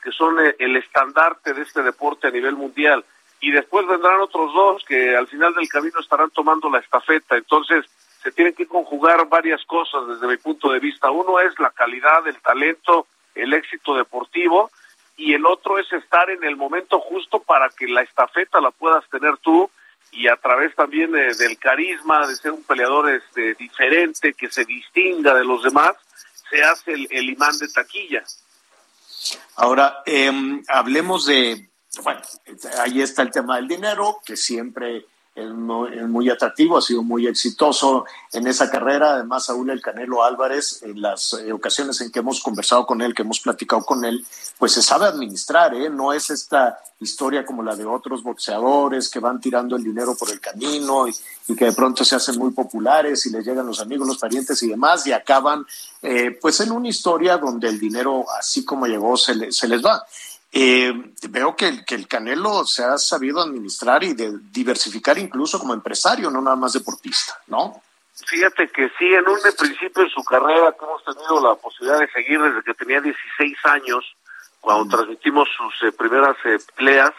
que 0.03 0.13
son 0.13 0.39
eh, 0.45 0.57
el 0.59 0.77
estandarte 0.77 1.55
de 1.55 1.63
este 1.63 1.83
deporte 1.83 2.29
a 2.29 2.31
nivel 2.31 2.57
mundial. 2.57 3.05
Y 3.41 3.51
después 3.53 3.87
vendrán 3.87 4.21
otros 4.21 4.53
dos 4.53 4.85
que 4.85 5.17
al 5.17 5.27
final 5.27 5.55
del 5.55 5.69
camino 5.69 5.99
estarán 6.01 6.31
tomando 6.31 6.69
la 6.69 6.79
estafeta. 6.79 7.37
Entonces, 7.37 7.87
se 8.23 8.33
tienen 8.33 8.55
que 8.55 8.67
conjugar 8.67 9.27
varias 9.29 9.65
cosas 9.65 10.07
desde 10.09 10.27
mi 10.27 10.37
punto 10.37 10.71
de 10.71 10.79
vista. 10.79 11.11
Uno 11.11 11.41
es 11.41 11.59
la 11.59 11.71
calidad, 11.71 12.27
el 12.27 12.41
talento, 12.41 13.07
el 13.35 13.55
éxito 13.55 13.95
deportivo, 13.95 14.71
y 15.17 15.35
el 15.35 15.47
otro 15.47 15.79
es 15.79 15.91
estar 15.93 16.29
en 16.31 16.45
el 16.45 16.57
momento 16.57 17.01
justo 17.01 17.41
para 17.41 17.69
que 17.71 17.87
la 17.87 18.03
estafeta 18.03 18.61
la 18.61 18.71
puedas 18.71 19.09
tener 19.09 19.37
tú 19.39 19.71
y 20.13 20.29
a 20.29 20.37
través 20.37 20.75
también 20.75 21.15
eh, 21.15 21.35
del 21.35 21.59
carisma, 21.59 22.27
de 22.27 22.37
ser 22.37 22.53
un 22.53 22.65
peleador 22.65 23.11
este, 23.11 23.55
diferente, 23.55 24.35
que 24.35 24.51
se 24.51 24.65
distinga 24.65 25.35
de 25.35 25.45
los 25.45 25.63
demás, 25.63 25.93
se 26.51 26.63
hace 26.63 26.93
el 26.93 27.31
imán 27.31 27.57
de 27.59 27.69
taquilla. 27.69 28.25
Ahora, 29.57 30.03
eh, 30.07 30.31
hablemos 30.69 31.27
de, 31.27 31.71
bueno, 32.03 32.21
ahí 32.79 33.03
está 33.03 33.23
el 33.23 33.31
tema 33.31 33.57
del 33.57 33.69
dinero, 33.69 34.21
que 34.25 34.37
siempre 34.37 35.07
es 35.35 35.49
muy, 35.53 36.29
atractivo, 36.29 36.77
ha 36.77 36.83
sido 36.83 37.03
muy 37.03 37.27
exitoso 37.27 38.05
en 38.33 38.47
esa 38.47 38.71
carrera. 38.71 39.15
Además, 39.15 39.47
Saúl 39.47 39.71
El 39.71 39.81
Canelo 39.81 40.23
Álvarez, 40.25 40.83
en 40.83 41.01
las 41.01 41.33
eh, 41.35 41.53
ocasiones 41.53 42.01
en 42.01 42.11
que 42.11 42.19
hemos 42.19 42.43
conversado 42.43 42.85
con 42.85 43.01
él, 43.01 43.15
que 43.15 43.23
hemos 43.23 43.41
platicado 43.41 43.83
con 43.85 44.05
él, 44.05 44.25
pues 44.59 44.73
se 44.73 44.83
sabe 44.83 45.07
administrar, 45.07 45.73
¿eh? 45.75 45.89
No 45.89 46.13
es 46.13 46.31
esta 46.31 46.79
historia 46.99 47.47
como 47.47 47.63
la 47.63 47.75
de 47.77 47.87
otros 47.87 48.23
boxeadores 48.23 49.09
que 49.09 49.21
van 49.21 49.41
tirando 49.41 49.77
el 49.77 49.85
dinero 49.85 50.15
por 50.17 50.31
el 50.31 50.41
camino 50.41 51.09
y, 51.09 51.15
y 51.49 51.55
que 51.57 51.67
de 51.67 51.73
pronto 51.73 52.05
se 52.05 52.17
hacen 52.17 52.37
muy 52.37 52.51
populares 52.51 53.25
y 53.25 53.31
les 53.31 53.47
llegan 53.47 53.67
los 53.67 53.81
amigos, 53.81 54.07
los 54.07 54.19
parientes 54.19 54.63
y 54.63 54.69
demás 54.69 55.07
y 55.07 55.13
acaban 55.13 55.65
eh, 56.03 56.37
pues 56.43 56.61
en 56.61 56.73
una 56.73 56.89
historia 56.89 57.39
donde 57.39 57.69
el 57.69 57.81
dinero 57.81 58.27
así 58.39 58.65
como 58.67 58.87
llegó 58.87 59.17
se, 59.17 59.35
le- 59.35 59.51
se 59.53 59.67
les 59.67 59.83
va. 59.83 60.05
Eh, 60.53 60.93
veo 61.29 61.55
que, 61.55 61.69
el- 61.69 61.85
que 61.85 61.95
el 61.95 62.09
Canelo 62.09 62.65
se 62.65 62.83
ha 62.85 62.99
sabido 62.99 63.41
administrar 63.41 64.03
y 64.03 64.15
de 64.15 64.33
diversificar 64.51 65.17
incluso 65.19 65.59
como 65.61 65.75
empresario, 65.75 66.31
no 66.31 66.41
nada 66.43 66.57
más 66.57 66.73
deportista, 66.73 67.39
¿no? 67.47 67.81
Fíjate 68.27 68.69
que 68.69 68.91
sí, 68.99 69.07
en 69.15 69.27
un 69.29 69.39
principio 69.59 70.03
en 70.03 70.11
su 70.11 70.23
carrera 70.25 70.75
que 70.79 70.85
hemos 70.85 71.05
tenido 71.05 71.41
la 71.41 71.55
posibilidad 71.55 72.01
de 72.01 72.09
seguir 72.11 72.41
desde 72.43 72.63
que 72.63 72.75
tenía 72.75 73.01
16 73.01 73.57
años, 73.65 74.05
cuando 74.61 74.95
transmitimos 74.97 75.49
sus 75.57 75.89
eh, 75.89 75.93
primeras 75.93 76.37
eh, 76.45 76.59
peleas, 76.77 77.13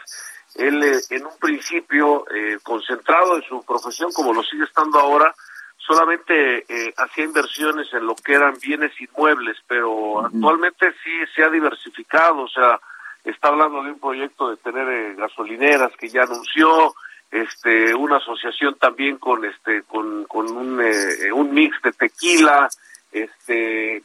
él 0.56 0.84
eh, 0.84 1.00
en 1.10 1.26
un 1.26 1.38
principio, 1.40 2.26
eh, 2.36 2.60
concentrado 2.62 3.38
en 3.38 3.44
su 3.44 3.64
profesión 3.64 4.12
como 4.12 4.34
lo 4.34 4.44
sigue 4.44 4.66
estando 4.66 5.00
ahora, 5.00 5.34
solamente 5.78 6.66
eh, 6.70 6.94
hacía 6.98 7.24
inversiones 7.24 7.88
en 7.94 8.06
lo 8.06 8.14
que 8.16 8.34
eran 8.34 8.56
bienes 8.62 8.92
inmuebles, 9.02 9.58
pero 9.68 10.24
actualmente 10.26 10.94
sí 11.04 11.10
se 11.34 11.44
ha 11.44 11.50
diversificado, 11.50 12.42
o 12.42 12.48
sea, 12.50 12.80
está 13.24 13.50
hablando 13.50 13.84
de 13.84 13.92
un 13.92 14.00
proyecto 14.00 14.50
de 14.50 14.58
tener 14.58 14.88
eh, 14.88 15.16
gasolineras 15.16 15.92
que 15.98 16.10
ya 16.10 16.24
anunció, 16.24 16.94
este 17.32 17.96
una 17.96 18.18
asociación 18.18 18.76
también 18.76 19.18
con 19.18 19.46
este 19.46 19.84
con, 19.84 20.26
con 20.26 20.52
un, 20.52 20.82
eh, 20.82 21.32
un 21.32 21.54
mix 21.54 21.82
de 21.82 21.94
tequila 21.94 22.68
este 23.12 23.98
eh, 23.98 24.04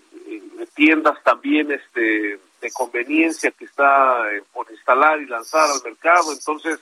tiendas 0.74 1.20
también 1.24 1.72
este 1.72 2.38
de 2.60 2.70
conveniencia 2.72 3.50
que 3.50 3.64
está 3.64 4.32
eh, 4.32 4.42
por 4.52 4.70
instalar 4.70 5.20
y 5.20 5.26
lanzar 5.26 5.68
al 5.70 5.82
mercado. 5.84 6.32
Entonces, 6.32 6.80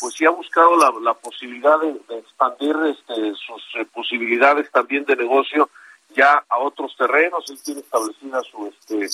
pues 0.00 0.14
sí 0.14 0.24
ha 0.24 0.30
buscado 0.30 0.76
la, 0.76 0.92
la 1.00 1.14
posibilidad 1.14 1.78
de, 1.78 1.92
de 2.08 2.18
expandir 2.18 2.74
este, 2.86 3.34
sus 3.34 3.62
eh, 3.76 3.86
posibilidades 3.92 4.70
también 4.70 5.04
de 5.04 5.16
negocio 5.16 5.68
ya 6.14 6.42
a 6.48 6.58
otros 6.58 6.94
terrenos. 6.96 7.48
Él 7.50 7.58
tiene 7.62 7.80
establecida 7.80 8.40
su 8.42 8.66
este 8.66 9.08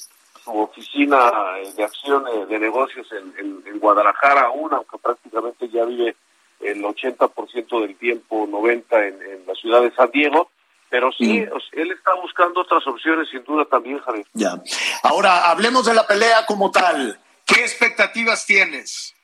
su 0.49 0.59
oficina 0.59 1.31
de 1.77 1.85
acción 1.85 2.25
eh, 2.27 2.47
de 2.47 2.59
negocios 2.59 3.07
en, 3.13 3.35
en, 3.39 3.63
en 3.67 3.79
Guadalajara 3.79 4.47
aún, 4.47 4.73
aunque 4.73 4.99
prácticamente 4.99 5.69
ya 5.69 5.85
vive 5.85 6.17
el 6.61 6.83
80% 6.83 7.81
del 7.81 7.97
tiempo, 7.97 8.47
90% 8.47 8.85
en, 8.93 9.23
en 9.23 9.47
la 9.47 9.55
ciudad 9.55 9.83
de 9.83 9.93
San 9.93 10.11
Diego. 10.11 10.51
Pero 10.91 11.13
sí, 11.13 11.45
sea, 11.45 11.83
él 11.83 11.93
está 11.93 12.15
buscando 12.15 12.63
otras 12.63 12.87
opciones, 12.87 13.29
sin 13.29 13.45
duda 13.45 13.67
también, 13.67 13.99
Javier. 13.99 14.25
Ya. 14.33 14.55
Ahora, 15.03 15.51
hablemos 15.51 15.85
de 15.85 15.93
la 15.93 16.07
pelea 16.07 16.47
como 16.47 16.71
tal. 16.71 17.21
¿Qué 17.47 17.61
expectativas 17.61 18.47
tienes? 18.47 19.15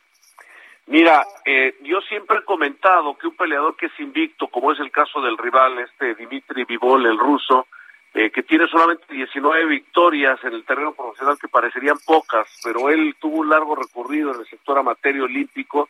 Mira, 0.87 1.27
eh, 1.47 1.75
yo 1.83 2.03
siempre 2.03 2.39
he 2.39 2.45
comentado 2.45 3.17
que 3.17 3.29
un 3.29 3.37
peleador 3.37 3.75
que 3.77 3.87
es 3.87 3.99
invicto, 3.99 4.49
como 4.49 4.73
es 4.73 4.79
el 4.81 4.91
caso 4.91 5.23
del 5.23 5.39
rival, 5.39 5.79
este 5.79 6.15
Dimitri 6.15 6.65
Vivol, 6.65 7.07
el 7.07 7.19
ruso, 7.19 7.67
eh, 8.15 8.31
que 8.31 8.45
tiene 8.45 8.69
solamente 8.69 9.13
19 9.13 9.67
victorias 9.67 10.39
en 10.45 10.55
el 10.55 10.65
terreno 10.65 10.95
profesional, 10.95 11.37
que 11.37 11.49
parecerían 11.49 11.99
pocas, 12.07 12.49
pero 12.63 12.89
él 12.89 13.17
tuvo 13.19 13.39
un 13.39 13.49
largo 13.49 13.75
recorrido 13.75 14.33
en 14.33 14.41
el 14.41 14.47
sector 14.47 14.79
amateur 14.79 15.21
olímpico, 15.23 15.89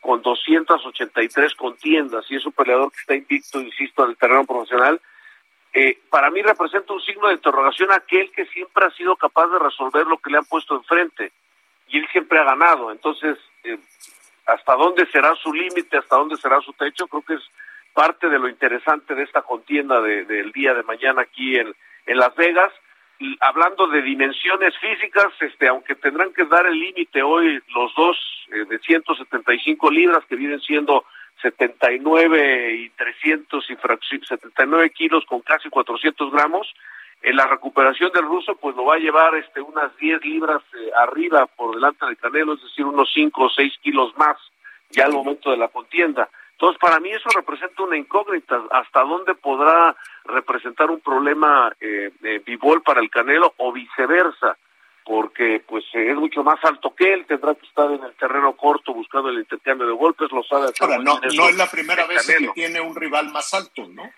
con 0.00 0.22
283 0.22 1.54
contiendas, 1.54 2.24
y 2.30 2.36
es 2.36 2.46
un 2.46 2.52
peleador 2.52 2.90
que 2.90 3.00
está 3.00 3.14
invicto, 3.14 3.60
insisto, 3.60 4.04
en 4.04 4.10
el 4.10 4.16
terreno 4.16 4.46
profesional. 4.46 5.00
Eh, 5.74 5.98
para 6.08 6.30
mí 6.30 6.40
representa 6.40 6.94
un 6.94 7.02
signo 7.02 7.28
de 7.28 7.34
interrogación 7.34 7.92
aquel 7.92 8.30
que 8.30 8.46
siempre 8.46 8.86
ha 8.86 8.90
sido 8.92 9.14
capaz 9.16 9.48
de 9.48 9.58
resolver 9.58 10.06
lo 10.06 10.16
que 10.16 10.30
le 10.30 10.38
han 10.38 10.46
puesto 10.46 10.76
enfrente, 10.76 11.32
y 11.88 11.98
él 11.98 12.08
siempre 12.10 12.38
ha 12.38 12.44
ganado. 12.44 12.90
Entonces, 12.90 13.36
eh, 13.64 13.78
hasta 14.46 14.74
dónde 14.76 15.04
será 15.10 15.34
su 15.36 15.52
límite, 15.52 15.98
hasta 15.98 16.16
dónde 16.16 16.36
será 16.36 16.58
su 16.62 16.72
techo, 16.72 17.06
creo 17.06 17.22
que 17.22 17.34
es 17.34 17.42
parte 17.96 18.28
de 18.28 18.38
lo 18.38 18.48
interesante 18.48 19.14
de 19.14 19.22
esta 19.24 19.40
contienda 19.42 20.00
de- 20.02 20.24
del 20.26 20.52
día 20.52 20.74
de 20.74 20.82
mañana 20.84 21.22
aquí 21.22 21.56
en, 21.56 21.74
en 22.06 22.16
Las 22.18 22.34
Vegas. 22.36 22.72
Y 23.18 23.34
hablando 23.40 23.86
de 23.88 24.02
dimensiones 24.02 24.74
físicas, 24.78 25.28
este, 25.40 25.68
aunque 25.68 25.94
tendrán 25.94 26.34
que 26.34 26.44
dar 26.44 26.66
el 26.66 26.78
límite 26.78 27.22
hoy 27.22 27.60
los 27.74 27.94
dos 27.96 28.16
eh, 28.52 28.66
de 28.68 28.78
175 28.78 29.90
libras 29.90 30.22
que 30.28 30.36
vienen 30.36 30.60
siendo 30.60 31.04
79 31.40 32.74
y 32.74 32.90
300 32.90 33.70
y 33.70 33.74
fracci- 33.76 34.24
79 34.26 34.90
kilos 34.90 35.24
con 35.26 35.40
casi 35.40 35.68
400 35.70 36.30
gramos, 36.30 36.72
en 37.22 37.36
la 37.36 37.46
recuperación 37.46 38.12
del 38.12 38.24
ruso 38.26 38.54
pues 38.56 38.76
lo 38.76 38.84
va 38.84 38.96
a 38.96 38.98
llevar 38.98 39.34
este 39.36 39.60
unas 39.62 39.96
10 39.96 40.22
libras 40.24 40.62
eh, 40.74 40.90
arriba 40.98 41.46
por 41.46 41.74
delante 41.74 42.04
del 42.06 42.18
Canelo, 42.18 42.54
es 42.54 42.62
decir, 42.62 42.84
unos 42.84 43.10
5 43.14 43.44
o 43.44 43.48
6 43.50 43.72
kilos 43.82 44.12
más 44.18 44.36
ya 44.90 45.06
al 45.06 45.12
momento 45.12 45.50
de 45.50 45.56
la 45.56 45.68
contienda. 45.68 46.28
Entonces, 46.58 46.80
para 46.80 47.00
mí 47.00 47.10
eso 47.10 47.28
representa 47.34 47.82
una 47.82 47.98
incógnita, 47.98 48.62
hasta 48.70 49.02
dónde 49.02 49.34
podrá 49.34 49.94
representar 50.24 50.90
un 50.90 51.00
problema 51.00 51.70
eh, 51.78 52.12
de 52.20 52.38
Bivol 52.38 52.82
para 52.82 53.00
el 53.00 53.10
Canelo 53.10 53.52
o 53.58 53.72
viceversa, 53.72 54.56
porque 55.04 55.62
pues 55.66 55.84
eh, 55.92 56.12
es 56.12 56.16
mucho 56.16 56.42
más 56.42 56.58
alto 56.64 56.94
que 56.94 57.12
él, 57.12 57.26
tendrá 57.26 57.54
que 57.54 57.66
estar 57.66 57.90
en 57.92 58.02
el 58.02 58.14
terreno 58.14 58.56
corto 58.56 58.94
buscando 58.94 59.28
el 59.28 59.38
intercambio 59.38 59.86
de 59.86 59.92
golpes, 59.92 60.32
lo 60.32 60.42
sabe 60.44 60.72
Ahora, 60.80 60.96
no, 60.96 61.20
bien 61.20 61.36
no 61.36 61.42
eso 61.44 61.48
es 61.50 61.56
la 61.58 61.70
primera 61.70 62.06
vez 62.06 62.26
que 62.26 62.48
tiene 62.54 62.80
un 62.80 62.96
rival 62.96 63.30
más 63.32 63.52
alto, 63.52 63.86
¿no? 63.88 64.10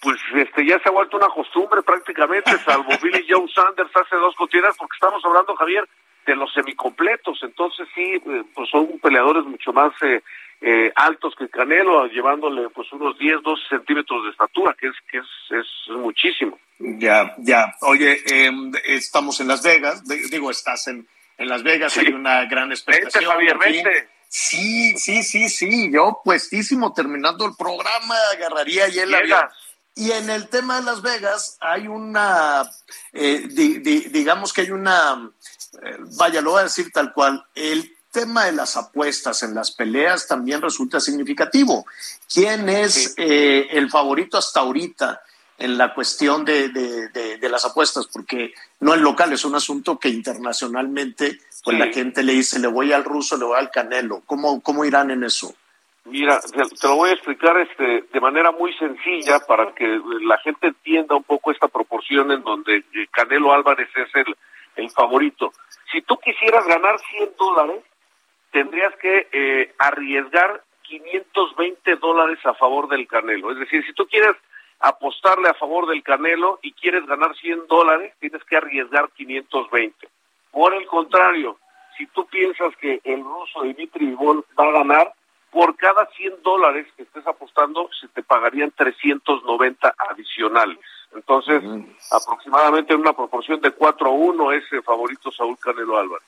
pues 0.00 0.18
este 0.34 0.64
ya 0.64 0.78
se 0.78 0.88
ha 0.88 0.92
vuelto 0.92 1.16
una 1.16 1.28
costumbre 1.28 1.82
prácticamente, 1.82 2.56
salvo 2.64 2.88
Billy 3.02 3.26
Joe 3.28 3.46
Sanders 3.54 3.90
hace 3.94 4.16
dos 4.16 4.34
contiendas, 4.36 4.76
porque 4.78 4.94
estamos 4.94 5.22
hablando, 5.24 5.54
Javier, 5.56 5.86
de 6.26 6.36
los 6.36 6.52
semicompletos, 6.52 7.38
entonces 7.42 7.88
sí, 7.94 8.02
eh, 8.02 8.42
pues 8.54 8.68
son 8.70 8.98
peleadores 9.00 9.44
mucho 9.44 9.72
más 9.72 9.92
eh, 10.02 10.22
eh, 10.60 10.92
altos 10.94 11.34
que 11.36 11.48
Canelo, 11.48 12.06
llevándole 12.06 12.68
pues 12.70 12.92
unos 12.92 13.18
10, 13.18 13.42
12 13.42 13.62
centímetros 13.68 14.24
de 14.24 14.30
estatura, 14.30 14.76
que 14.78 14.88
es 14.88 14.94
que 15.10 15.18
es, 15.18 15.26
es, 15.50 15.96
muchísimo. 15.96 16.58
Ya, 16.78 17.34
ya. 17.38 17.74
Oye, 17.82 18.18
eh, 18.30 18.50
estamos 18.84 19.40
en 19.40 19.48
Las 19.48 19.62
Vegas, 19.62 20.02
digo, 20.30 20.50
estás 20.50 20.86
en, 20.88 21.06
en 21.38 21.48
Las 21.48 21.62
Vegas, 21.62 21.92
Sí. 21.92 22.00
hay 22.00 22.12
una 22.12 22.44
gran 22.46 22.70
expectación. 22.70 23.24
Vente, 23.24 23.52
Javier, 23.54 23.58
vente. 23.58 24.08
Sí, 24.28 24.96
sí, 24.96 25.22
sí, 25.24 25.48
sí, 25.48 25.90
yo 25.92 26.20
puestísimo, 26.24 26.92
terminando 26.92 27.46
el 27.46 27.52
programa, 27.58 28.14
agarraría 28.34 28.88
y 28.88 28.98
el 29.00 29.12
avión. 29.14 29.40
Y 29.96 30.12
en 30.12 30.30
el 30.30 30.48
tema 30.48 30.76
de 30.78 30.84
Las 30.86 31.02
Vegas 31.02 31.58
hay 31.60 31.88
una, 31.88 32.62
eh, 33.12 33.42
di- 33.50 33.78
di- 33.80 34.08
digamos 34.10 34.52
que 34.52 34.60
hay 34.60 34.70
una, 34.70 35.28
vaya, 36.18 36.40
lo 36.40 36.52
voy 36.52 36.60
a 36.60 36.64
decir 36.64 36.90
tal 36.92 37.12
cual, 37.12 37.44
el 37.54 37.96
tema 38.10 38.46
de 38.46 38.52
las 38.52 38.76
apuestas 38.76 39.42
en 39.42 39.54
las 39.54 39.70
peleas 39.70 40.26
también 40.26 40.60
resulta 40.60 40.98
significativo. 41.00 41.86
¿Quién 42.32 42.68
es 42.68 43.14
eh, 43.16 43.68
el 43.70 43.88
favorito 43.88 44.36
hasta 44.36 44.60
ahorita 44.60 45.22
en 45.58 45.78
la 45.78 45.94
cuestión 45.94 46.44
de, 46.44 46.70
de- 46.70 47.08
de- 47.10 47.36
de 47.38 47.48
las 47.48 47.64
apuestas? 47.64 48.06
Porque 48.12 48.52
no 48.80 48.94
es 48.94 49.00
local, 49.00 49.32
es 49.32 49.44
un 49.44 49.54
asunto 49.54 49.98
que 49.98 50.08
internacionalmente, 50.08 51.38
pues 51.62 51.76
Sí. 51.76 51.78
la 51.78 51.92
gente 51.92 52.22
le 52.22 52.32
dice, 52.32 52.58
le 52.58 52.68
voy 52.68 52.92
al 52.92 53.04
ruso, 53.04 53.36
le 53.36 53.44
voy 53.44 53.58
al 53.58 53.70
canelo. 53.70 54.22
¿Cómo, 54.26 54.60
cómo 54.60 54.84
irán 54.84 55.10
en 55.10 55.22
eso? 55.24 55.54
Mira, 56.06 56.40
te, 56.40 56.86
lo 56.88 56.96
voy 56.96 57.10
a 57.10 57.12
explicar 57.12 57.56
este, 57.58 58.04
de 58.12 58.20
manera 58.20 58.50
muy 58.50 58.72
sencilla 58.78 59.38
para 59.46 59.72
que 59.74 60.00
la 60.22 60.38
gente 60.38 60.68
entienda 60.68 61.14
un 61.14 61.22
poco 61.22 61.52
esta 61.52 61.68
proporción 61.68 62.32
en 62.32 62.42
donde 62.42 62.78
eh, 62.78 63.06
Canelo 63.12 63.52
Álvarez 63.52 63.88
es 63.94 64.08
el, 64.14 64.34
el 64.76 64.90
favorito. 64.90 65.52
Si 65.92 66.02
tú 66.02 66.18
quisieras 66.18 66.66
ganar 66.66 66.98
100 66.98 67.30
dólares, 67.38 67.84
tendrías 68.50 68.94
que 68.96 69.28
eh, 69.32 69.74
arriesgar 69.78 70.62
520 70.82 71.96
dólares 71.96 72.38
a 72.44 72.54
favor 72.54 72.88
del 72.88 73.06
Canelo. 73.06 73.52
Es 73.52 73.58
decir, 73.58 73.84
si 73.86 73.92
tú 73.92 74.06
quieres 74.06 74.36
apostarle 74.80 75.48
a 75.48 75.54
favor 75.54 75.86
del 75.86 76.02
Canelo 76.02 76.58
y 76.62 76.72
quieres 76.72 77.06
ganar 77.06 77.36
100 77.36 77.66
dólares, 77.68 78.14
tienes 78.18 78.42
que 78.44 78.56
arriesgar 78.56 79.10
520. 79.10 80.08
Por 80.50 80.74
el 80.74 80.86
contrario, 80.86 81.58
si 81.96 82.06
tú 82.06 82.26
piensas 82.26 82.74
que 82.76 83.00
el 83.04 83.22
ruso 83.22 83.62
Dimitri 83.62 84.06
Vivol 84.06 84.44
va 84.58 84.68
a 84.68 84.72
ganar, 84.72 85.14
por 85.50 85.76
cada 85.76 86.06
100 86.16 86.42
dólares 86.42 86.86
que 86.96 87.02
estés 87.02 87.26
apostando, 87.26 87.90
se 88.00 88.08
te 88.08 88.22
pagarían 88.22 88.70
390 88.70 89.94
adicionales. 90.10 90.78
Entonces, 91.14 91.62
aproximadamente 92.10 92.94
en 92.94 93.00
una 93.00 93.12
proporción 93.12 93.60
de 93.60 93.72
4 93.72 94.06
a 94.06 94.10
1 94.12 94.52
es 94.52 94.64
el 94.72 94.82
favorito 94.82 95.30
Saúl 95.32 95.58
Canelo 95.58 95.98
Álvarez. 95.98 96.26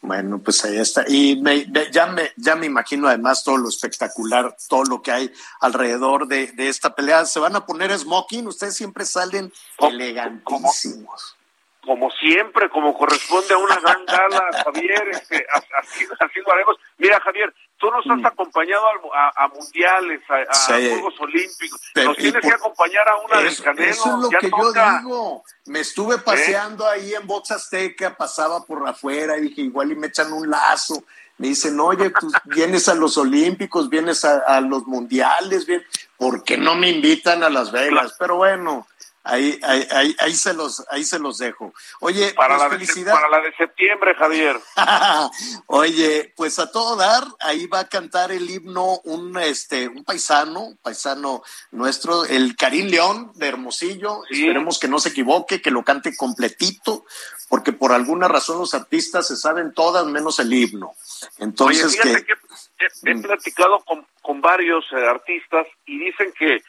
Bueno, 0.00 0.38
pues 0.40 0.64
ahí 0.64 0.78
está. 0.78 1.04
Y 1.06 1.40
me- 1.40 1.66
me- 1.70 1.90
ya, 1.92 2.06
me, 2.06 2.30
ya 2.36 2.56
me 2.56 2.66
imagino 2.66 3.08
además 3.08 3.44
todo 3.44 3.56
lo 3.56 3.68
espectacular, 3.68 4.56
todo 4.68 4.84
lo 4.84 5.00
que 5.02 5.12
hay 5.12 5.32
alrededor 5.60 6.26
de, 6.26 6.52
de 6.52 6.68
esta 6.68 6.94
pelea. 6.94 7.24
¿Se 7.24 7.38
van 7.40 7.54
a 7.56 7.64
poner 7.66 7.96
smoking? 7.96 8.46
Ustedes 8.48 8.76
siempre 8.76 9.04
salen 9.04 9.52
elegantísimos. 9.78 11.36
Como 11.84 12.10
siempre, 12.12 12.68
como 12.70 12.96
corresponde 12.96 13.54
a 13.54 13.58
una 13.58 13.74
gran 13.76 14.04
gala, 14.06 14.44
Javier, 14.64 15.08
este, 15.10 15.44
así, 15.80 16.04
así 16.20 16.40
lo 16.46 16.52
haremos. 16.52 16.76
Mira, 16.98 17.18
Javier, 17.20 17.52
tú 17.82 17.90
nos 17.90 18.06
has 18.18 18.32
acompañado 18.32 18.84
al- 18.86 19.00
a, 19.12 19.44
a 19.44 19.48
mundiales, 19.48 20.20
a. 20.30 20.66
Juegos 20.68 21.14
Olímpicos. 21.18 21.80
Pero, 21.92 22.08
nos 22.10 22.16
tienes 22.16 22.40
por- 22.40 22.42
que 22.50 22.54
acompañar 22.54 23.08
a 23.08 23.16
una 23.16 23.38
del 23.38 23.46
Eso, 23.48 23.64
Canelo. 23.64 23.90
eso 23.90 24.08
es 24.08 24.18
lo 24.22 24.30
ya 24.30 24.38
que 24.38 24.48
toca. 24.50 24.92
yo 24.92 24.98
digo. 25.08 25.44
Me 25.66 25.80
estuve 25.80 26.18
paseando 26.18 26.86
ahí 26.86 27.12
en 27.14 27.26
Box 27.26 27.50
Azteca, 27.50 28.16
pasaba 28.16 28.64
por 28.64 28.88
afuera 28.88 29.36
y 29.36 29.42
dije, 29.42 29.62
igual 29.62 29.90
y 29.90 29.96
me 29.96 30.06
echan 30.06 30.32
un 30.32 30.48
lazo. 30.48 31.02
Me 31.38 31.48
dicen, 31.48 31.78
oye, 31.80 32.10
tú 32.10 32.30
vienes 32.44 32.88
a 32.88 32.94
los 32.94 33.18
Olímpicos, 33.18 33.88
vienes 33.88 34.24
a, 34.24 34.60
los 34.60 34.86
Mundiales, 34.86 35.66
bien, 35.66 35.82
¿por 36.16 36.44
qué 36.44 36.56
no 36.56 36.76
me 36.76 36.88
invitan 36.90 37.42
a 37.42 37.50
Las 37.50 37.72
Vegas? 37.72 38.14
Pero 38.18 38.36
bueno, 38.36 38.86
ahí, 39.24 39.58
ahí, 39.62 39.86
ahí, 39.90 40.16
ahí 40.18 40.34
se 40.34 40.54
los, 40.54 40.84
ahí 40.90 41.04
se 41.04 41.18
los 41.18 41.38
dejo. 41.38 41.72
Oye, 42.00 42.32
Para, 42.34 42.56
pues 42.56 42.58
la 42.58 42.68
de, 42.68 42.86
felicidades. 42.86 43.20
para 43.20 43.28
la 43.28 43.44
de 43.44 43.54
septiembre, 43.56 44.14
Javier. 44.14 44.60
Oye, 45.66 46.32
pues 46.36 46.58
a 46.58 46.70
todo 46.70 46.96
dar, 46.96 47.24
ahí 47.40 47.66
va 47.66 47.80
a 47.80 47.88
cantar 47.88 48.32
el 48.32 48.48
himno 48.48 49.00
un 49.04 49.38
este 49.38 49.88
un 49.88 50.04
paisano, 50.04 50.76
paisano 50.82 51.42
nuestro, 51.70 52.24
el 52.24 52.56
Karim 52.56 52.88
León 52.88 53.32
de 53.34 53.48
Hermosillo. 53.48 54.22
Sí. 54.30 54.42
Esperemos 54.42 54.78
que 54.78 54.88
no 54.88 54.98
se 54.98 55.10
equivoque, 55.10 55.62
que 55.62 55.70
lo 55.70 55.84
cante 55.84 56.16
completito, 56.16 57.04
porque 57.48 57.72
por 57.72 57.92
alguna 57.92 58.28
razón 58.28 58.58
los 58.58 58.74
artistas 58.74 59.26
se 59.26 59.36
saben 59.36 59.72
todas 59.72 60.06
menos 60.06 60.38
el 60.38 60.52
himno. 60.52 60.94
Entonces 61.38 61.84
Oye, 61.84 62.02
fíjate 62.02 62.24
que 62.24 62.32
que 62.78 63.10
he, 63.10 63.12
he 63.12 63.18
platicado 63.22 63.80
con, 63.84 64.06
con 64.20 64.40
varios 64.40 64.84
eh, 64.92 65.06
artistas 65.06 65.66
y 65.86 65.98
dicen 65.98 66.32
que 66.38 66.62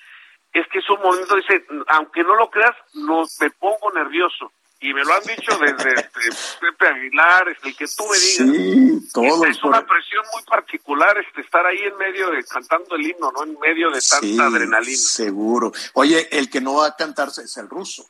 es 0.54 0.68
que 0.68 0.80
es 0.80 0.90
un 0.90 1.02
momento, 1.02 1.36
dice, 1.36 1.66
aunque 1.88 2.24
no 2.24 2.36
lo 2.36 2.50
creas, 2.50 2.76
no, 2.94 3.24
me 3.40 3.50
pongo 3.52 3.92
nervioso. 3.94 4.52
Y 4.80 4.94
me 4.94 5.04
lo 5.04 5.14
han 5.14 5.24
dicho 5.24 5.58
desde 5.58 5.90
este, 5.96 6.20
Pepe 6.60 6.88
Aguilar, 6.88 7.48
este, 7.48 7.70
el 7.70 7.76
que 7.78 7.86
tú 7.88 8.04
me 8.04 8.20
digas. 8.20 8.58
sí, 8.58 9.10
todos 9.14 9.48
es 9.48 9.64
una 9.64 9.86
presión 9.86 10.26
muy 10.34 10.44
particular 10.44 11.18
este, 11.18 11.40
estar 11.42 11.66
ahí 11.66 11.80
en 11.80 11.96
medio 11.98 12.30
de 12.32 12.44
cantando 12.44 12.96
el 12.96 13.08
himno, 13.08 13.32
¿no? 13.32 13.44
En 13.44 13.58
medio 13.60 13.90
de 13.90 14.02
tanta 14.02 14.28
sí, 14.28 14.38
adrenalina. 14.40 14.98
Seguro. 14.98 15.72
Oye, 15.94 16.28
el 16.38 16.50
que 16.50 16.60
no 16.60 16.76
va 16.76 16.88
a 16.88 16.96
cantarse 16.98 17.44
es 17.44 17.56
el 17.58 17.70
ruso. 17.70 18.06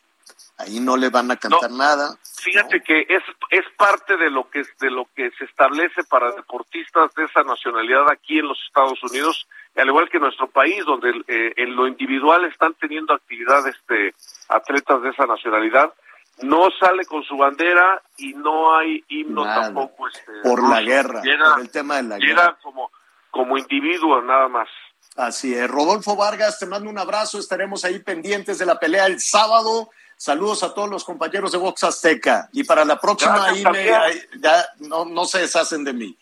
Ahí 0.57 0.79
no 0.79 0.97
le 0.97 1.09
van 1.09 1.29
a 1.29 1.37
cantar 1.37 1.71
nada. 1.71 2.17
Fíjate 2.41 2.81
que 2.81 3.01
es 3.01 3.23
es 3.49 3.65
parte 3.77 4.17
de 4.17 4.29
lo 4.29 4.49
que 4.49 4.63
de 4.79 4.91
lo 4.91 5.07
que 5.15 5.31
se 5.37 5.45
establece 5.45 6.03
para 6.03 6.31
deportistas 6.31 7.13
de 7.15 7.25
esa 7.25 7.43
nacionalidad 7.43 8.09
aquí 8.11 8.39
en 8.39 8.47
los 8.47 8.59
Estados 8.67 9.01
Unidos, 9.03 9.47
al 9.81 9.87
igual 9.87 10.09
que 10.09 10.19
nuestro 10.19 10.47
país, 10.47 10.83
donde 10.85 11.09
eh, 11.27 11.53
en 11.57 11.75
lo 11.75 11.87
individual 11.87 12.45
están 12.45 12.73
teniendo 12.75 13.13
actividad 13.13 13.67
este 13.67 14.13
atletas 14.49 15.01
de 15.01 15.09
esa 15.09 15.25
nacionalidad. 15.25 15.93
No 16.41 16.69
sale 16.79 17.05
con 17.05 17.23
su 17.23 17.37
bandera 17.37 18.01
y 18.17 18.33
no 18.33 18.75
hay 18.75 19.03
himno 19.07 19.45
Nada. 19.45 19.63
tampoco. 19.65 20.07
Este, 20.07 20.31
Por 20.43 20.67
la 20.67 20.81
guerra, 20.81 21.21
Llega, 21.21 21.51
por 21.53 21.61
el 21.61 21.69
tema 21.69 21.95
de 21.97 22.03
la 22.03 22.17
guerra. 22.17 22.57
como 22.63 22.91
como 23.29 23.57
individuo 23.57 24.21
nada 24.21 24.47
más. 24.47 24.67
Así 25.15 25.53
es. 25.55 25.67
Rodolfo 25.69 26.15
Vargas, 26.15 26.59
te 26.59 26.65
mando 26.67 26.89
un 26.89 26.97
abrazo. 26.99 27.39
Estaremos 27.39 27.83
ahí 27.85 27.99
pendientes 27.99 28.57
de 28.59 28.65
la 28.65 28.79
pelea 28.79 29.05
el 29.07 29.19
sábado. 29.19 29.89
Saludos 30.17 30.63
a 30.63 30.73
todos 30.73 30.89
los 30.89 31.03
compañeros 31.03 31.51
de 31.51 31.57
Box 31.57 31.83
Azteca. 31.83 32.47
Y 32.51 32.63
para 32.63 32.85
la 32.85 32.99
próxima, 32.99 33.33
Gracias, 33.35 33.55
ahí 33.55 33.63
me- 33.63 33.91
Javier. 33.91 33.95
ahí 33.95 34.21
ya 34.39 34.65
no, 34.79 35.05
no 35.05 35.25
se 35.25 35.39
deshacen 35.39 35.83
de 35.83 35.93
mí. 35.93 36.17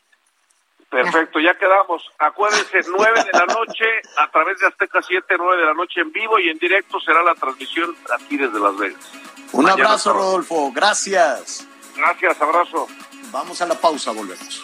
Perfecto, 0.92 1.40
ya 1.40 1.58
quedamos. 1.58 2.04
Acuérdense, 2.20 2.80
9 2.90 3.24
de 3.24 3.40
la 3.40 3.46
noche 3.46 3.86
a 4.18 4.30
través 4.30 4.60
de 4.60 4.68
Azteca 4.68 5.02
7, 5.02 5.36
9 5.38 5.58
de 5.58 5.66
la 5.66 5.74
noche 5.74 6.02
en 6.02 6.12
vivo 6.12 6.38
y 6.38 6.50
en 6.50 6.58
directo 6.60 7.00
será 7.00 7.24
la 7.24 7.34
transmisión 7.34 7.96
aquí 8.14 8.36
desde 8.38 8.60
Las 8.60 8.78
Vegas. 8.78 9.12
Un 9.54 9.64
Mañana 9.64 9.86
abrazo. 9.86 10.14
Rodolfo. 10.14 10.72
Gracias. 10.74 11.66
Gracias, 11.96 12.42
abrazo. 12.42 12.88
Vamos 13.32 13.62
a 13.62 13.66
la 13.66 13.76
pausa, 13.76 14.12
volvemos. 14.12 14.64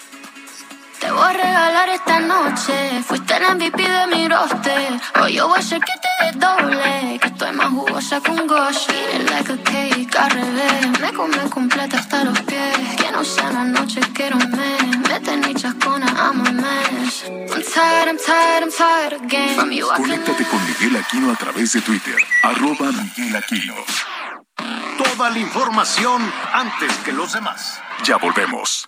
Te 0.99 1.11
voy 1.11 1.23
a 1.23 1.33
regalar 1.33 1.89
esta 1.89 2.19
noche. 2.19 3.03
Fuiste 3.03 3.35
el 3.37 3.55
MVP 3.55 3.81
de 3.81 4.07
mi 4.07 4.27
roster. 4.27 4.99
Hoy 5.21 5.33
yo 5.33 5.47
voy 5.47 5.57
a 5.57 5.59
hacer 5.59 5.79
que 5.79 5.93
te 6.01 6.25
desdoble. 6.25 7.19
Que 7.19 7.27
estoy 7.27 7.51
más 7.51 7.69
jugosa 7.69 8.19
que 8.21 8.31
un 8.31 8.47
Gosh. 8.47 8.87
Eat 8.89 9.21
it 9.21 9.29
like 9.29 9.51
a 9.51 9.57
cake 9.57 10.15
al 10.17 10.31
revés. 10.31 10.99
Me 10.99 11.13
come 11.13 11.37
completa 11.49 11.99
hasta 11.99 12.23
los 12.23 12.39
pies. 12.41 12.95
Que 12.97 13.11
no 13.11 13.23
sea 13.23 13.49
una 13.49 13.65
noche, 13.65 14.01
quiero 14.13 14.37
un 14.37 14.51
mes. 14.51 14.97
Mete 15.09 15.37
ni 15.37 15.53
chascona, 15.53 16.07
I'm 16.07 16.47
a 16.47 16.51
mess. 16.51 17.25
I'm 17.27 17.63
tired, 17.63 18.07
I'm 18.07 18.17
tired, 18.17 18.63
I'm 18.63 18.71
tired 18.71 19.21
again. 19.23 19.55
From 19.55 19.71
you, 19.71 19.87
Conéctate 19.95 20.45
con 20.45 20.59
Miguel 20.65 20.95
Aquino 20.97 21.31
a 21.31 21.35
través 21.35 21.73
de 21.73 21.81
Twitter, 21.81 22.15
arroba 22.43 22.91
Miguel 22.91 23.35
Aquino. 23.35 23.75
Toda 24.97 25.29
la 25.29 25.39
información 25.39 26.21
antes 26.53 26.91
que 27.05 27.11
los 27.11 27.33
demás. 27.33 27.79
Ya 28.03 28.17
volvemos. 28.17 28.87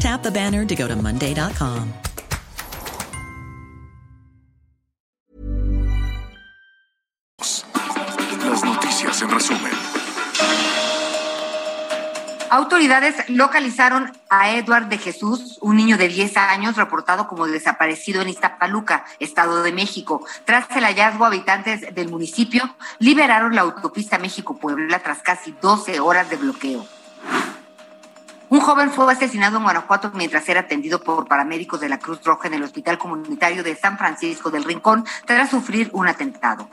Tap 0.00 0.22
the 0.22 0.30
banner 0.30 0.64
to 0.64 0.74
go 0.74 0.88
to 0.88 0.96
Monday.com. 0.96 1.92
Las 8.48 8.64
noticias 8.64 9.20
en 9.20 9.30
resumen. 9.30 9.72
Autoridades 12.48 13.28
localizaron 13.28 14.10
a 14.30 14.50
Edward 14.52 14.88
de 14.88 14.96
Jesús, 14.96 15.58
un 15.60 15.76
niño 15.76 15.98
de 15.98 16.08
10 16.08 16.34
años 16.38 16.76
reportado 16.76 17.28
como 17.28 17.46
desaparecido 17.46 18.22
en 18.22 18.30
Iztapaluca, 18.30 19.04
Estado 19.18 19.62
de 19.62 19.72
México. 19.72 20.26
Tras 20.46 20.64
el 20.74 20.84
hallazgo, 20.84 21.26
habitantes 21.26 21.94
del 21.94 22.08
municipio 22.08 22.74
liberaron 23.00 23.54
la 23.54 23.60
autopista 23.60 24.18
México-Puebla 24.18 25.00
tras 25.00 25.20
casi 25.20 25.54
12 25.60 26.00
horas 26.00 26.30
de 26.30 26.36
bloqueo. 26.36 26.99
Un 28.50 28.58
joven 28.58 28.90
fue 28.90 29.12
asesinado 29.12 29.58
en 29.58 29.62
Guanajuato 29.62 30.10
mientras 30.12 30.48
era 30.48 30.62
atendido 30.62 31.00
por 31.00 31.28
paramédicos 31.28 31.80
de 31.80 31.88
la 31.88 32.00
Cruz 32.00 32.24
Roja 32.24 32.48
en 32.48 32.54
el 32.54 32.64
Hospital 32.64 32.98
Comunitario 32.98 33.62
de 33.62 33.76
San 33.76 33.96
Francisco 33.96 34.50
del 34.50 34.64
Rincón 34.64 35.04
tras 35.24 35.50
sufrir 35.50 35.88
un 35.92 36.08
atentado. 36.08 36.68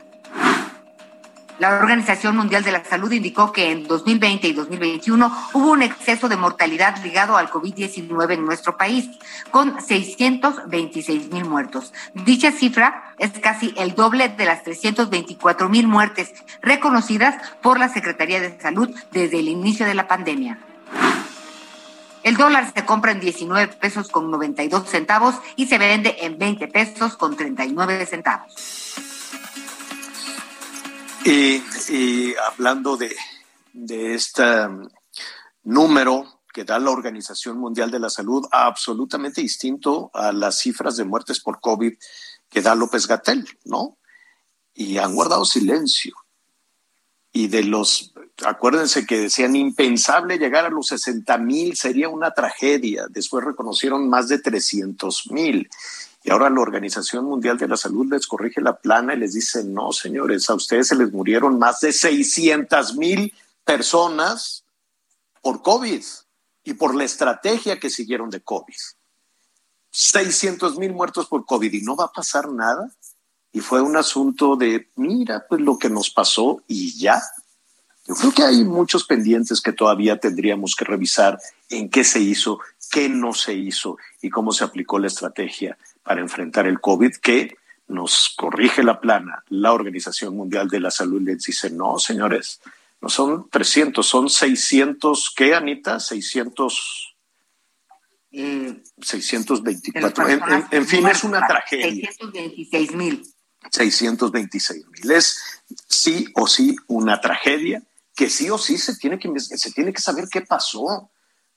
La 1.60 1.78
Organización 1.78 2.36
Mundial 2.36 2.64
de 2.64 2.72
la 2.72 2.84
Salud 2.84 3.12
indicó 3.12 3.52
que 3.52 3.70
en 3.70 3.86
2020 3.86 4.48
y 4.48 4.52
2021 4.54 5.50
hubo 5.52 5.70
un 5.70 5.82
exceso 5.82 6.28
de 6.28 6.36
mortalidad 6.36 7.00
ligado 7.04 7.36
al 7.36 7.48
COVID-19 7.48 8.32
en 8.32 8.44
nuestro 8.44 8.76
país, 8.76 9.08
con 9.52 9.80
626 9.80 11.30
mil 11.30 11.44
muertos. 11.44 11.92
Dicha 12.12 12.50
cifra 12.50 13.14
es 13.18 13.30
casi 13.38 13.72
el 13.76 13.94
doble 13.94 14.28
de 14.30 14.44
las 14.46 14.64
324 14.64 15.68
mil 15.68 15.86
muertes 15.86 16.34
reconocidas 16.60 17.36
por 17.62 17.78
la 17.78 17.88
Secretaría 17.88 18.40
de 18.40 18.60
Salud 18.60 18.90
desde 19.12 19.38
el 19.38 19.48
inicio 19.48 19.86
de 19.86 19.94
la 19.94 20.08
pandemia. 20.08 20.58
El 22.28 22.36
dólar 22.36 22.70
se 22.74 22.84
compra 22.84 23.12
en 23.12 23.20
19 23.20 23.76
pesos 23.76 24.10
con 24.10 24.30
92 24.30 24.86
centavos 24.86 25.36
y 25.56 25.66
se 25.66 25.78
vende 25.78 26.14
en 26.20 26.38
20 26.38 26.68
pesos 26.68 27.16
con 27.16 27.34
39 27.34 28.04
centavos. 28.04 28.54
Y, 31.24 32.34
hablando 32.36 32.98
de, 32.98 33.16
de 33.72 34.14
este 34.14 34.42
um, 34.42 34.86
número 35.62 36.42
que 36.52 36.64
da 36.64 36.78
la 36.78 36.90
Organización 36.90 37.56
Mundial 37.56 37.90
de 37.90 37.98
la 37.98 38.10
Salud, 38.10 38.46
absolutamente 38.50 39.40
distinto 39.40 40.10
a 40.12 40.30
las 40.30 40.58
cifras 40.58 40.98
de 40.98 41.06
muertes 41.06 41.40
por 41.40 41.60
COVID 41.60 41.94
que 42.50 42.60
da 42.60 42.74
López 42.74 43.06
Gatel, 43.06 43.48
¿no? 43.64 43.96
Y 44.74 44.98
han 44.98 45.14
guardado 45.14 45.46
silencio. 45.46 46.14
Y 47.32 47.48
de 47.48 47.64
los, 47.64 48.12
acuérdense 48.44 49.06
que 49.06 49.18
decían 49.18 49.56
impensable 49.56 50.38
llegar 50.38 50.64
a 50.64 50.70
los 50.70 50.88
60 50.88 51.38
mil, 51.38 51.76
sería 51.76 52.08
una 52.08 52.32
tragedia. 52.32 53.06
Después 53.08 53.44
reconocieron 53.44 54.08
más 54.08 54.28
de 54.28 54.38
300 54.38 55.30
mil. 55.30 55.68
Y 56.24 56.30
ahora 56.30 56.50
la 56.50 56.60
Organización 56.60 57.24
Mundial 57.24 57.58
de 57.58 57.68
la 57.68 57.76
Salud 57.76 58.06
les 58.10 58.26
corrige 58.26 58.60
la 58.60 58.76
plana 58.76 59.14
y 59.14 59.18
les 59.18 59.34
dice, 59.34 59.64
no, 59.64 59.92
señores, 59.92 60.48
a 60.50 60.54
ustedes 60.54 60.88
se 60.88 60.96
les 60.96 61.12
murieron 61.12 61.58
más 61.58 61.80
de 61.80 61.92
600 61.92 62.96
mil 62.96 63.32
personas 63.64 64.64
por 65.42 65.62
COVID 65.62 66.02
y 66.64 66.74
por 66.74 66.94
la 66.94 67.04
estrategia 67.04 67.78
que 67.78 67.90
siguieron 67.90 68.30
de 68.30 68.40
COVID. 68.40 68.74
600 69.90 70.76
mil 70.78 70.92
muertos 70.92 71.26
por 71.26 71.46
COVID 71.46 71.72
y 71.72 71.82
no 71.82 71.96
va 71.96 72.04
a 72.04 72.12
pasar 72.12 72.50
nada. 72.50 72.90
Y 73.52 73.60
fue 73.60 73.80
un 73.80 73.96
asunto 73.96 74.56
de, 74.56 74.90
mira, 74.96 75.46
pues 75.48 75.60
lo 75.60 75.78
que 75.78 75.88
nos 75.88 76.10
pasó 76.10 76.62
y 76.66 76.98
ya. 76.98 77.22
Yo 78.08 78.14
creo 78.14 78.32
que 78.32 78.42
hay 78.42 78.64
muchos 78.64 79.04
pendientes 79.04 79.60
que 79.60 79.74
todavía 79.74 80.16
tendríamos 80.16 80.74
que 80.74 80.86
revisar 80.86 81.38
en 81.68 81.90
qué 81.90 82.04
se 82.04 82.20
hizo, 82.20 82.58
qué 82.90 83.10
no 83.10 83.34
se 83.34 83.52
hizo 83.52 83.98
y 84.22 84.30
cómo 84.30 84.52
se 84.52 84.64
aplicó 84.64 84.98
la 84.98 85.08
estrategia 85.08 85.76
para 86.02 86.22
enfrentar 86.22 86.66
el 86.66 86.80
COVID, 86.80 87.16
que 87.16 87.58
nos 87.86 88.32
corrige 88.34 88.82
la 88.82 88.98
plana. 88.98 89.44
La 89.50 89.74
Organización 89.74 90.34
Mundial 90.34 90.70
de 90.70 90.80
la 90.80 90.90
Salud 90.90 91.20
les 91.20 91.42
dice, 91.42 91.68
no, 91.68 91.98
señores, 91.98 92.62
no 93.02 93.10
son 93.10 93.50
300, 93.50 94.06
son 94.06 94.30
600, 94.30 95.34
¿qué, 95.36 95.54
Anita? 95.54 96.00
600... 96.00 97.14
Eh, 98.32 98.82
624. 99.02 100.28
En, 100.28 100.42
en, 100.50 100.64
en 100.70 100.86
fin, 100.86 101.06
es 101.06 101.24
una 101.24 101.46
tragedia. 101.46 102.10
626 102.10 102.94
mil. 102.94 103.22
626 103.70 104.86
mil. 104.86 105.10
Es 105.10 105.62
sí 105.88 106.26
o 106.34 106.46
sí 106.46 106.74
una 106.86 107.20
tragedia 107.20 107.82
que 108.18 108.28
sí 108.28 108.50
o 108.50 108.58
sí 108.58 108.76
se 108.78 108.96
tiene 108.96 109.16
que, 109.16 109.32
se 109.38 109.70
tiene 109.70 109.92
que 109.92 110.02
saber 110.02 110.28
qué 110.28 110.40
pasó. 110.40 111.08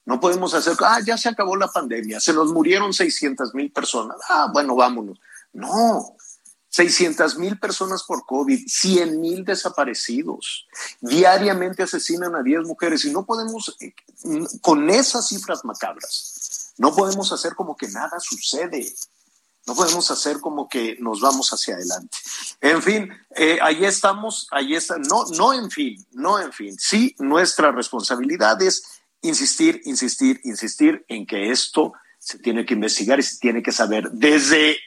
No 0.05 0.19
podemos 0.19 0.53
hacer, 0.53 0.75
ah, 0.81 0.99
ya 1.03 1.17
se 1.17 1.27
acabó 1.27 1.55
la 1.55 1.67
pandemia, 1.67 2.19
se 2.19 2.33
nos 2.33 2.51
murieron 2.51 2.93
600 2.93 3.55
mil 3.55 3.71
personas. 3.71 4.17
Ah, 4.29 4.47
bueno, 4.53 4.75
vámonos. 4.75 5.19
No, 5.53 6.15
600 6.69 7.39
mil 7.39 7.57
personas 7.57 8.03
por 8.03 8.27
COVID, 8.27 8.63
100 8.67 9.19
mil 9.19 9.43
desaparecidos. 9.43 10.67
Diariamente 10.99 11.81
asesinan 11.81 12.35
a 12.35 12.43
10 12.43 12.67
mujeres 12.67 13.05
y 13.05 13.11
no 13.11 13.25
podemos, 13.25 13.75
eh, 13.79 13.95
con 14.61 14.87
esas 14.91 15.29
cifras 15.29 15.65
macabras, 15.65 16.73
no 16.77 16.95
podemos 16.95 17.31
hacer 17.31 17.55
como 17.55 17.75
que 17.75 17.87
nada 17.87 18.19
sucede. 18.19 18.87
No 19.67 19.75
podemos 19.75 20.09
hacer 20.09 20.39
como 20.39 20.67
que 20.67 20.97
nos 20.99 21.21
vamos 21.21 21.51
hacia 21.53 21.75
adelante. 21.75 22.17
En 22.59 22.81
fin, 22.81 23.11
eh, 23.35 23.59
ahí 23.61 23.85
estamos, 23.85 24.47
ahí 24.51 24.75
está. 24.75 24.97
No, 24.97 25.25
no, 25.37 25.53
en 25.53 25.69
fin, 25.69 26.03
no, 26.11 26.39
en 26.39 26.51
fin. 26.51 26.75
Sí, 26.79 27.15
nuestra 27.19 27.71
responsabilidad 27.71 28.61
es 28.61 28.83
insistir, 29.21 29.81
insistir, 29.85 30.41
insistir 30.43 31.05
en 31.07 31.25
que 31.25 31.51
esto 31.51 31.93
se 32.17 32.39
tiene 32.39 32.65
que 32.65 32.73
investigar 32.73 33.19
y 33.19 33.23
se 33.23 33.39
tiene 33.39 33.61
que 33.61 33.71
saber 33.71 34.09
desde 34.11 34.77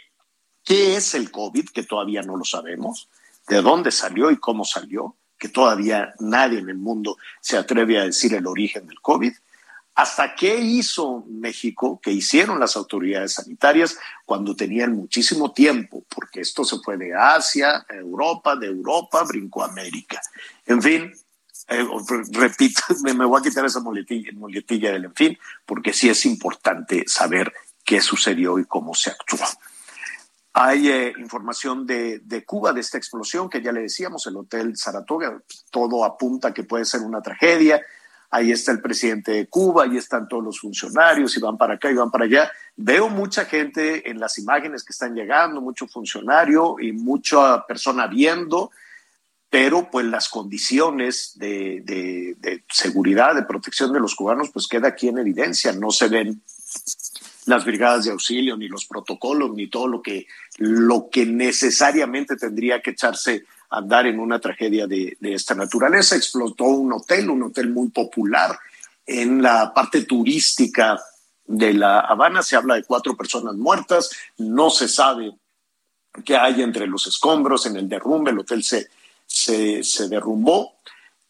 qué 0.65 0.97
es 0.97 1.15
el 1.15 1.31
COVID, 1.31 1.69
que 1.69 1.83
todavía 1.83 2.23
no 2.23 2.37
lo 2.37 2.45
sabemos, 2.45 3.09
de 3.47 3.63
dónde 3.63 3.93
salió 3.93 4.31
y 4.31 4.39
cómo 4.39 4.65
salió, 4.65 5.17
que 5.39 5.49
todavía 5.49 6.15
nadie 6.21 6.59
en 6.59 6.69
el 6.69 6.79
mundo 6.79 7.17
se 7.41 7.57
atreve 7.57 7.99
a 7.99 8.05
decir 8.05 8.35
el 8.35 8.47
origen 8.47 8.87
del 8.87 9.01
COVID, 9.01 9.35
hasta 9.95 10.35
qué 10.35 10.59
hizo 10.59 11.25
México, 11.29 12.01
qué 12.03 12.11
hicieron 12.11 12.59
las 12.59 12.77
autoridades 12.77 13.35
sanitarias 13.35 13.97
cuando 14.25 14.57
tenían 14.57 14.93
muchísimo 14.93 15.53
tiempo, 15.53 16.05
porque 16.09 16.41
esto 16.41 16.65
se 16.65 16.79
fue 16.81 16.97
de 16.97 17.15
Asia 17.15 17.87
Europa, 17.89 18.57
de 18.57 18.67
Europa 18.67 19.23
brincó 19.23 19.63
a 19.63 19.69
América. 19.69 20.21
En 20.67 20.83
fin, 20.83 21.13
eh, 21.69 21.87
repito, 22.33 22.83
me, 23.05 23.25
voy 23.25 23.41
a 23.41 23.43
quitar 23.43 23.65
esa 23.65 23.81
muletilla 23.81 24.93
del 24.93 25.05
en 25.05 25.15
fin, 25.15 25.39
porque 25.65 25.93
sí 25.93 26.09
es 26.09 26.27
importante 26.27 27.05
saber 27.07 27.53
qué 27.85 28.01
sucedió 28.01 28.59
y 28.59 28.65
cómo 28.65 28.95
se 28.95 29.11
actuó. 29.11 29.39
Hay 30.55 30.89
eh, 30.89 31.13
información 31.19 31.87
de, 31.87 32.21
de, 32.21 32.45
Cuba, 32.45 32.73
de 32.73 32.81
esta 32.81 32.99
explosión 32.99 33.49
que 33.49 33.63
ya 33.63 33.73
le 33.73 33.83
decíamos, 33.83 34.27
el 34.27 34.37
Hotel 34.37 34.77
Saratoga, 34.77 35.41
todo 35.71 36.05
apunta 36.05 36.53
que 36.53 36.65
puede 36.65 36.85
ser 36.85 37.03
una 37.03 37.23
tragedia. 37.23 37.81
Ahí 38.35 38.51
está 38.51 38.73
el 38.73 38.81
presidente 38.81 39.31
de 39.31 39.47
Cuba, 39.47 39.85
ahí 39.85 39.97
están 39.97 40.27
todos 40.27 40.43
los 40.43 40.59
funcionarios 40.59 41.37
y 41.37 41.41
van 41.41 41.57
para 41.57 41.75
acá 41.75 41.89
y 41.89 41.95
van 41.95 42.11
para 42.11 42.25
allá. 42.25 42.51
Veo 42.75 43.09
mucha 43.09 43.45
gente 43.45 44.11
en 44.11 44.19
las 44.19 44.39
imágenes 44.39 44.83
que 44.83 44.91
están 44.91 45.15
llegando, 45.15 45.61
mucho 45.61 45.87
funcionario 45.87 46.75
y 46.81 46.91
mucha 46.91 47.65
persona 47.65 48.09
viendo, 48.09 48.73
pero 49.49 49.89
pues 49.89 50.07
las 50.07 50.29
condiciones 50.29 51.35
de, 51.37 51.83
de, 51.85 52.65
seguridad, 52.69 53.37
de 53.37 53.45
protección 53.45 53.93
de 53.93 54.01
los 54.01 54.17
cubanos, 54.17 54.51
pues 54.53 54.67
queda 54.67 54.89
aquí 54.89 55.07
en 55.07 55.19
evidencia, 55.19 55.73
no 55.73 55.93
se 55.93 56.09
ven 56.09 56.43
las 57.47 57.65
brigadas 57.65 58.07
de 58.07 58.11
auxilio, 58.11 58.57
ni 58.57 58.67
los 58.67 58.85
protocolos, 58.85 59.53
ni 59.55 59.69
todo 59.69 59.87
lo 59.87 60.03
que, 60.03 60.27
lo 60.59 61.09
que 61.09 61.25
necesariamente 61.25 62.35
tendría 62.35 62.83
que 62.83 62.91
echarse 62.91 63.45
andar 63.71 64.07
en 64.07 64.19
una 64.19 64.39
tragedia 64.39 64.87
de, 64.87 65.17
de 65.21 65.35
esta 65.35 65.55
naturaleza. 65.55 66.17
Explotó 66.17 66.65
un 66.65 66.93
hotel, 66.93 67.31
un 67.31 67.45
hotel 67.45 67.71
muy 67.71 67.89
popular 67.89 68.59
en 69.07 69.43
la 69.43 69.73
parte 69.75 70.05
turística 70.05 71.01
de 71.47 71.75
La 71.75 72.01
Habana. 72.01 72.43
Se 72.43 72.57
habla 72.57 72.75
de 72.75 72.85
cuatro 72.85 73.17
personas 73.17 73.55
muertas. 73.55 74.11
No 74.39 74.71
se 74.71 74.89
sabe 74.89 75.33
qué 76.25 76.37
hay 76.37 76.63
entre 76.63 76.87
los 76.87 77.07
escombros, 77.07 77.67
en 77.67 77.77
el 77.77 77.89
derrumbe. 77.89 78.31
El 78.31 78.39
hotel 78.39 78.63
se, 78.63 78.89
se, 79.27 79.83
se 79.83 80.09
derrumbó. 80.09 80.77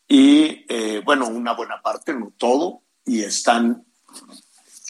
Y 0.06 0.66
eh, 0.68 1.02
bueno, 1.04 1.28
una 1.28 1.54
buena 1.54 1.80
parte, 1.80 2.14
no 2.14 2.32
todo. 2.36 2.82
Y 3.06 3.22
están, 3.22 3.84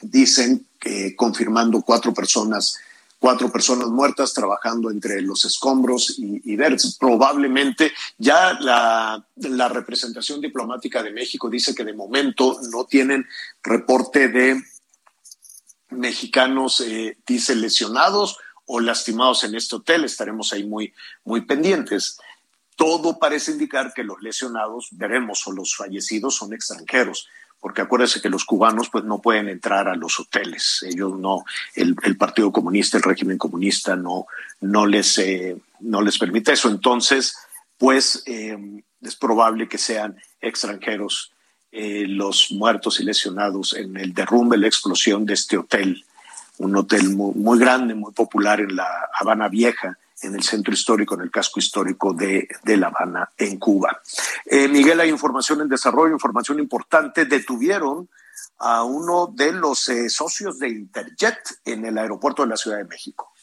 dicen 0.02 0.66
eh, 0.84 1.14
confirmando 1.16 1.82
cuatro 1.82 2.12
personas, 2.12 2.76
cuatro 3.24 3.50
personas 3.50 3.88
muertas 3.88 4.34
trabajando 4.34 4.90
entre 4.90 5.22
los 5.22 5.46
escombros 5.46 6.16
y, 6.18 6.56
ver. 6.56 6.76
Probablemente 7.00 7.90
ya 8.18 8.52
la, 8.60 9.26
la, 9.36 9.68
representación 9.70 10.42
diplomática 10.42 11.02
de 11.02 11.10
México 11.10 11.48
dice 11.48 11.74
que 11.74 11.84
de 11.84 11.94
momento 11.94 12.58
no 12.70 12.84
tienen 12.84 13.26
reporte 13.62 14.28
de 14.28 14.62
mexicanos, 15.88 16.80
eh, 16.80 17.16
dice, 17.26 17.56
lesionados 17.56 18.36
o 18.66 18.78
lastimados 18.80 19.42
en 19.44 19.54
este 19.54 19.76
hotel. 19.76 20.04
Estaremos 20.04 20.52
ahí 20.52 20.64
muy, 20.64 20.92
muy 21.24 21.46
pendientes. 21.46 22.18
Todo 22.76 23.18
parece 23.18 23.52
indicar 23.52 23.94
que 23.94 24.04
los 24.04 24.20
lesionados, 24.20 24.88
veremos, 24.90 25.46
o 25.46 25.52
los 25.52 25.74
fallecidos 25.74 26.34
son 26.34 26.52
extranjeros 26.52 27.26
porque 27.64 27.80
acuérdese 27.80 28.20
que 28.20 28.28
los 28.28 28.44
cubanos 28.44 28.90
pues 28.90 29.04
no 29.04 29.22
pueden 29.22 29.48
entrar 29.48 29.88
a 29.88 29.96
los 29.96 30.20
hoteles, 30.20 30.84
ellos 30.86 31.18
no, 31.18 31.46
el, 31.74 31.96
Partido 32.18 32.52
Comunista, 32.52 32.98
el 32.98 33.02
régimen 33.02 33.38
comunista 33.38 33.96
no, 33.96 34.26
no, 34.60 34.84
les, 34.84 35.16
eh, 35.16 35.56
no 35.80 36.02
les 36.02 36.18
permite 36.18 36.52
eso, 36.52 36.68
entonces 36.68 37.34
pues 37.78 38.22
eh, 38.26 38.58
es 39.00 39.16
probable 39.16 39.66
que 39.66 39.78
sean 39.78 40.14
extranjeros 40.42 41.32
eh, 41.72 42.04
los 42.06 42.52
muertos 42.52 43.00
y 43.00 43.04
lesionados 43.04 43.72
en 43.72 43.96
el 43.96 44.12
derrumbe, 44.12 44.58
la 44.58 44.66
explosión 44.66 45.24
de 45.24 45.32
este 45.32 45.56
hotel, 45.56 46.04
un 46.58 46.76
hotel 46.76 47.08
muy 47.16 47.58
grande, 47.58 47.94
muy 47.94 48.12
popular 48.12 48.60
en 48.60 48.76
la 48.76 49.08
Habana 49.18 49.48
Vieja, 49.48 49.96
en 50.24 50.34
el 50.34 50.42
centro 50.42 50.72
histórico, 50.72 51.14
en 51.14 51.22
el 51.22 51.30
casco 51.30 51.60
histórico 51.60 52.12
de, 52.12 52.48
de 52.62 52.76
La 52.76 52.88
Habana, 52.88 53.30
en 53.36 53.58
Cuba. 53.58 54.00
Eh, 54.46 54.68
Miguel, 54.68 55.00
hay 55.00 55.10
información 55.10 55.60
en 55.60 55.68
desarrollo, 55.68 56.14
información 56.14 56.58
importante. 56.58 57.26
Detuvieron 57.26 58.08
a 58.58 58.84
uno 58.84 59.32
de 59.34 59.52
los 59.52 59.88
eh, 59.88 60.08
socios 60.08 60.58
de 60.58 60.68
Interjet 60.68 61.38
en 61.64 61.84
el 61.84 61.98
aeropuerto 61.98 62.42
de 62.42 62.48
la 62.48 62.56
Ciudad 62.56 62.78
de 62.78 62.84
México. 62.84 63.33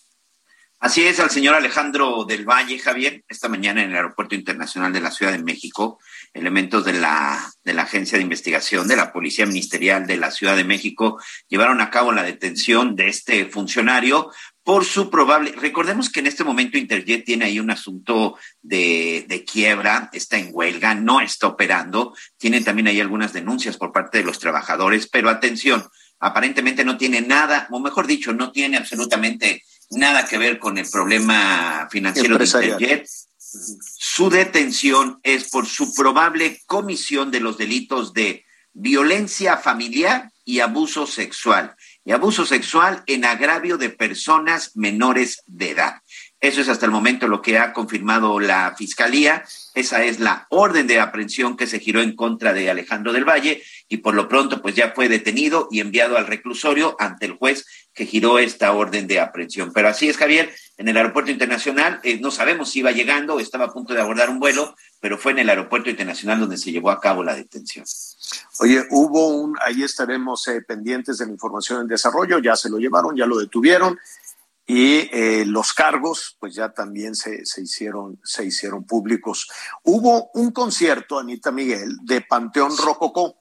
Así 0.82 1.04
es, 1.04 1.20
al 1.20 1.30
señor 1.30 1.54
Alejandro 1.54 2.26
del 2.26 2.44
Valle, 2.44 2.80
Javier, 2.80 3.24
esta 3.28 3.48
mañana 3.48 3.84
en 3.84 3.92
el 3.92 3.98
Aeropuerto 3.98 4.34
Internacional 4.34 4.92
de 4.92 5.00
la 5.00 5.12
Ciudad 5.12 5.32
de 5.32 5.44
México, 5.44 6.00
elementos 6.34 6.84
de 6.84 6.94
la, 6.94 7.54
de 7.64 7.76
la 7.76 7.84
Agencia 7.84 8.18
de 8.18 8.24
Investigación 8.24 8.88
de 8.88 8.96
la 8.96 9.14
Policía 9.14 9.46
Ministerial 9.46 10.08
de 10.08 10.18
la 10.18 10.32
Ciudad 10.32 10.56
de 10.56 10.64
México 10.64 11.22
llevaron 11.48 11.82
a 11.82 11.92
cabo 11.92 12.12
la 12.12 12.24
detención 12.24 12.96
de 12.96 13.10
este 13.10 13.46
funcionario 13.46 14.32
por 14.64 14.84
su 14.84 15.12
probable, 15.12 15.54
recordemos 15.56 16.10
que 16.10 16.22
en 16.22 16.26
este 16.26 16.44
momento 16.44 16.80
Interjet 16.80 17.26
tiene 17.26 17.46
ahí 17.46 17.60
un 17.60 17.70
asunto 17.70 18.40
de, 18.64 19.26
de, 19.28 19.46
quiebra, 19.46 20.10
está 20.14 20.40
en 20.40 20.50
huelga, 20.52 20.96
no 20.96 21.22
está 21.22 21.46
operando, 21.46 22.16
tienen 22.38 22.64
también 22.64 22.88
ahí 22.88 23.00
algunas 23.00 23.34
denuncias 23.34 23.78
por 23.78 23.92
parte 23.92 24.18
de 24.18 24.24
los 24.24 24.40
trabajadores, 24.40 25.08
pero 25.08 25.30
atención, 25.30 25.84
aparentemente 26.20 26.84
no 26.84 26.98
tiene 26.98 27.22
nada, 27.22 27.68
o 27.70 27.80
mejor 27.80 28.08
dicho, 28.08 28.34
no 28.34 28.52
tiene 28.52 28.78
absolutamente 28.78 29.64
nada 29.92 30.26
que 30.26 30.38
ver 30.38 30.60
con 30.60 30.78
el 30.78 30.90
problema 30.90 31.88
financiero 31.92 32.38
de 32.38 32.46
Interjet. 32.46 33.08
Su 33.38 34.30
detención 34.30 35.20
es 35.24 35.50
por 35.50 35.66
su 35.66 35.94
probable 35.94 36.62
comisión 36.66 37.32
de 37.32 37.42
los 37.42 37.58
delitos 37.58 38.14
de 38.14 38.46
violencia 38.74 39.58
familiar 39.58 40.32
y 40.46 40.60
abuso 40.60 41.06
sexual 41.06 41.76
y 42.04 42.12
abuso 42.12 42.46
sexual 42.46 43.04
en 43.06 43.26
agravio 43.26 43.78
de 43.78 43.90
personas 43.90 44.76
menores 44.76 45.44
de 45.46 45.72
edad. 45.72 46.02
Eso 46.42 46.60
es 46.60 46.70
hasta 46.70 46.88
el 46.88 46.92
momento 46.92 47.28
lo 47.28 47.40
que 47.40 47.60
ha 47.60 47.72
confirmado 47.72 48.40
la 48.40 48.74
Fiscalía. 48.76 49.44
Esa 49.76 50.04
es 50.04 50.20
la 50.20 50.48
orden 50.50 50.88
de 50.88 51.00
aprehensión 51.00 51.56
que 51.56 51.68
se 51.68 51.80
giró 51.80 52.02
en 52.02 52.16
contra 52.16 52.52
de 52.52 52.68
Alejandro 52.72 53.14
del 53.14 53.30
Valle 53.30 53.62
y 53.88 53.98
por 53.98 54.16
lo 54.16 54.28
pronto 54.28 54.60
pues 54.60 54.74
ya 54.74 54.92
fue 54.96 55.08
detenido 55.08 55.68
y 55.70 55.82
enviado 55.82 56.18
al 56.18 56.26
reclusorio 56.26 56.96
ante 56.98 57.28
el 57.28 57.34
juez 57.34 57.68
que 57.94 58.08
giró 58.08 58.40
esta 58.40 58.72
orden 58.72 59.06
de 59.06 59.20
aprehensión. 59.20 59.72
Pero 59.72 59.90
así 59.90 60.10
es, 60.10 60.18
Javier, 60.18 60.52
en 60.78 60.88
el 60.88 60.98
aeropuerto 60.98 61.30
internacional, 61.30 62.00
eh, 62.04 62.20
no 62.20 62.32
sabemos 62.32 62.72
si 62.72 62.80
iba 62.80 62.92
llegando, 62.92 63.40
estaba 63.40 63.66
a 63.66 63.72
punto 63.72 63.94
de 63.94 64.02
abordar 64.02 64.32
un 64.32 64.40
vuelo, 64.40 64.76
pero 65.00 65.20
fue 65.20 65.34
en 65.34 65.40
el 65.40 65.50
aeropuerto 65.50 65.92
internacional 65.92 66.40
donde 66.40 66.58
se 66.58 66.72
llevó 66.72 66.90
a 66.90 67.00
cabo 67.00 67.24
la 67.24 67.36
detención. 67.36 67.86
Oye, 68.60 68.84
hubo 68.90 69.28
un, 69.28 69.56
ahí 69.64 69.84
estaremos 69.84 70.48
eh, 70.48 70.62
pendientes 70.62 71.20
de 71.20 71.28
la 71.28 71.34
información 71.34 71.82
en 71.82 71.88
desarrollo, 71.88 72.40
ya 72.40 72.56
se 72.56 72.70
lo 72.70 72.80
llevaron, 72.80 73.16
ya 73.16 73.28
lo 73.28 73.38
detuvieron 73.38 74.00
y 74.74 75.10
eh, 75.12 75.44
los 75.46 75.74
cargos 75.74 76.38
pues 76.40 76.56
ya 76.56 76.70
también 76.70 77.14
se, 77.14 77.46
se, 77.46 77.62
hicieron, 77.62 78.22
se 78.24 78.46
hicieron 78.46 78.86
públicos. 78.86 79.50
Hubo 79.84 80.32
un 80.34 80.52
concierto, 80.52 81.20
Anita 81.20 81.52
Miguel, 81.52 81.98
de 82.04 82.22
Panteón 82.22 82.78
Rococó. 82.78 83.36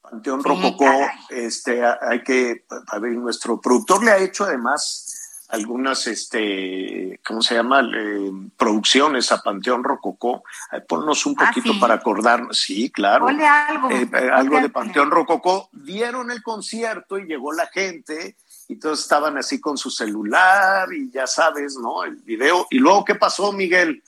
Panteón 0.00 0.44
Rococó, 0.44 0.92
este, 1.30 1.82
hay 1.84 2.22
que, 2.22 2.66
a 2.86 2.98
ver, 3.00 3.14
nuestro 3.14 3.60
productor 3.60 4.04
le 4.04 4.12
ha 4.12 4.18
hecho 4.18 4.44
además 4.44 5.24
algunas, 5.48 6.06
este, 6.06 7.20
¿cómo 7.26 7.42
se 7.42 7.56
llama? 7.56 7.80
Eh, 7.80 8.30
producciones 8.56 9.32
a 9.32 9.42
Panteón 9.42 9.82
Rococó. 9.82 10.44
ponnos 10.88 11.26
un 11.26 11.34
ah, 11.38 11.46
poquito 11.46 11.78
para 11.80 11.94
acordarnos. 11.94 12.58
Sí, 12.58 12.90
claro. 12.90 13.26
algo. 13.26 13.90
Eh, 13.90 14.08
eh, 14.12 14.30
algo 14.32 14.60
de 14.60 14.68
Panteón 14.68 15.10
Rococó. 15.10 15.68
Dieron 15.72 16.30
el 16.30 16.44
concierto 16.44 17.18
y 17.18 17.26
llegó 17.26 17.52
la 17.52 17.66
gente 17.66 18.36
y 18.68 18.76
todos 18.76 19.00
estaban 19.00 19.36
así 19.36 19.60
con 19.60 19.76
su 19.76 19.90
celular 19.90 20.88
y 20.92 21.10
ya 21.10 21.26
sabes, 21.26 21.76
¿no? 21.76 22.04
El 22.04 22.16
video. 22.16 22.66
¿Y 22.70 22.78
luego 22.78 23.04
qué 23.04 23.14
pasó, 23.14 23.52
Miguel? 23.52 24.02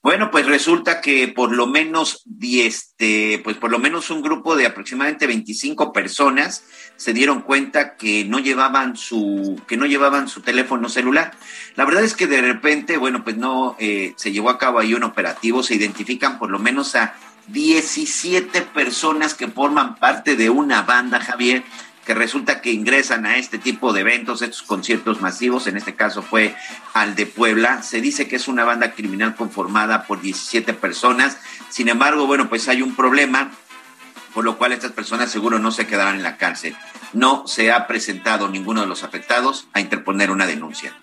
Bueno, 0.00 0.30
pues 0.30 0.46
resulta 0.46 1.00
que 1.00 1.28
por 1.28 1.52
lo 1.52 1.66
menos 1.66 2.22
este, 2.40 3.40
pues 3.42 3.56
por 3.56 3.70
lo 3.70 3.80
menos 3.80 4.10
un 4.10 4.22
grupo 4.22 4.54
de 4.54 4.64
aproximadamente 4.64 5.26
25 5.26 5.92
personas 5.92 6.64
se 6.96 7.12
dieron 7.12 7.42
cuenta 7.42 7.96
que 7.96 8.24
no 8.24 8.38
llevaban 8.38 8.96
su, 8.96 9.60
que 9.66 9.76
no 9.76 9.86
llevaban 9.86 10.28
su 10.28 10.40
teléfono 10.40 10.88
celular. 10.88 11.32
La 11.74 11.84
verdad 11.84 12.04
es 12.04 12.14
que 12.14 12.28
de 12.28 12.40
repente, 12.40 12.96
bueno, 12.96 13.24
pues 13.24 13.36
no 13.36 13.76
eh, 13.80 14.14
se 14.16 14.30
llevó 14.30 14.50
a 14.50 14.58
cabo 14.58 14.78
ahí 14.78 14.94
un 14.94 15.02
operativo, 15.02 15.64
se 15.64 15.74
identifican 15.74 16.38
por 16.38 16.50
lo 16.50 16.60
menos 16.60 16.94
a 16.94 17.14
17 17.48 18.62
personas 18.62 19.34
que 19.34 19.48
forman 19.48 19.96
parte 19.96 20.36
de 20.36 20.48
una 20.48 20.82
banda, 20.82 21.18
Javier, 21.20 21.64
que 22.08 22.14
resulta 22.14 22.62
que 22.62 22.72
ingresan 22.72 23.26
a 23.26 23.36
este 23.36 23.58
tipo 23.58 23.92
de 23.92 24.00
eventos, 24.00 24.40
estos 24.40 24.62
conciertos 24.62 25.20
masivos, 25.20 25.66
en 25.66 25.76
este 25.76 25.94
caso 25.94 26.22
fue 26.22 26.56
al 26.94 27.14
de 27.14 27.26
Puebla. 27.26 27.82
Se 27.82 28.00
dice 28.00 28.26
que 28.26 28.36
es 28.36 28.48
una 28.48 28.64
banda 28.64 28.92
criminal 28.92 29.36
conformada 29.36 30.04
por 30.04 30.22
17 30.22 30.72
personas. 30.72 31.36
Sin 31.68 31.90
embargo, 31.90 32.26
bueno, 32.26 32.48
pues 32.48 32.66
hay 32.68 32.80
un 32.80 32.96
problema, 32.96 33.50
por 34.32 34.42
lo 34.42 34.56
cual 34.56 34.72
estas 34.72 34.92
personas 34.92 35.30
seguro 35.30 35.58
no 35.58 35.70
se 35.70 35.86
quedarán 35.86 36.14
en 36.14 36.22
la 36.22 36.38
cárcel. 36.38 36.74
No 37.12 37.46
se 37.46 37.72
ha 37.72 37.86
presentado 37.86 38.48
ninguno 38.48 38.80
de 38.80 38.86
los 38.86 39.04
afectados 39.04 39.68
a 39.74 39.80
interponer 39.80 40.30
una 40.30 40.46
denuncia. 40.46 40.96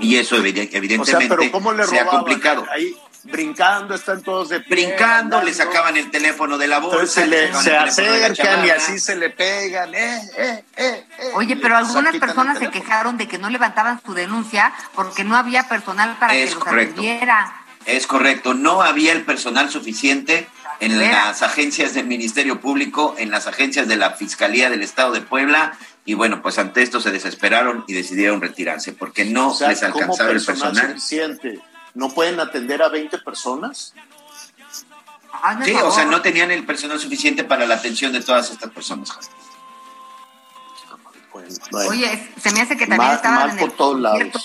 Y 0.00 0.16
eso 0.16 0.36
evidentemente 0.36 0.98
o 0.98 1.04
sea, 1.04 1.18
pero 1.28 1.50
¿cómo 1.50 1.72
le 1.72 1.84
se 1.86 1.98
ha 1.98 2.06
complicado. 2.06 2.64
Ahí 2.70 2.96
brincando, 3.24 3.94
están 3.94 4.22
todos 4.22 4.48
de 4.48 4.60
pie, 4.60 4.86
Brincando, 4.86 5.42
le 5.42 5.52
sacaban 5.52 5.96
el 5.96 6.10
teléfono 6.10 6.58
de 6.58 6.68
la 6.68 6.78
bolsa. 6.78 7.22
se, 7.22 7.26
le, 7.26 7.52
se 7.54 7.76
acercan 7.76 8.64
y 8.64 8.70
así 8.70 8.98
se 8.98 9.16
le 9.16 9.30
pegan. 9.30 9.94
Eh, 9.94 10.20
eh, 10.36 10.64
eh, 10.76 11.04
Oye, 11.34 11.56
pero 11.56 11.76
algunas 11.76 12.16
personas 12.16 12.58
se 12.58 12.70
quejaron 12.70 13.16
de 13.16 13.28
que 13.28 13.38
no 13.38 13.50
levantaban 13.50 14.00
su 14.04 14.14
denuncia 14.14 14.72
porque 14.94 15.24
no 15.24 15.36
había 15.36 15.68
personal 15.68 16.16
para 16.18 16.32
que 16.32 16.46
los 16.46 16.66
atendiera. 16.66 17.59
Es 17.86 18.06
correcto, 18.06 18.54
no 18.54 18.82
había 18.82 19.12
el 19.12 19.24
personal 19.24 19.70
suficiente 19.70 20.48
en 20.80 20.98
las 20.98 21.42
agencias 21.42 21.94
del 21.94 22.06
Ministerio 22.06 22.60
Público, 22.60 23.14
en 23.18 23.30
las 23.30 23.46
agencias 23.46 23.88
de 23.88 23.96
la 23.96 24.12
Fiscalía 24.12 24.70
del 24.70 24.82
Estado 24.82 25.12
de 25.12 25.20
Puebla, 25.20 25.76
y 26.04 26.14
bueno, 26.14 26.40
pues 26.42 26.58
ante 26.58 26.82
esto 26.82 27.00
se 27.00 27.10
desesperaron 27.10 27.84
y 27.86 27.92
decidieron 27.92 28.40
retirarse, 28.40 28.92
porque 28.92 29.24
no 29.24 29.54
les 29.68 29.82
alcanzaba 29.82 30.30
el 30.30 30.44
personal. 30.44 30.88
Suficiente? 30.88 31.60
¿No 31.94 32.10
pueden 32.10 32.40
atender 32.40 32.82
a 32.82 32.88
20 32.88 33.18
personas? 33.18 33.94
Sí, 35.64 35.72
o 35.72 35.90
sea, 35.90 36.04
no 36.04 36.22
tenían 36.22 36.50
el 36.50 36.64
personal 36.64 36.98
suficiente 36.98 37.44
para 37.44 37.66
la 37.66 37.76
atención 37.76 38.12
de 38.12 38.20
todas 38.20 38.50
estas 38.50 38.70
personas. 38.70 39.10
Oye, 41.72 42.32
se 42.40 42.52
me 42.52 42.60
hace 42.60 42.76
que 42.76 42.86
también 42.86 43.12
estaban 43.12 43.48
mal 43.48 43.58
por 43.58 43.72
todos 43.72 44.00
lados. 44.00 44.44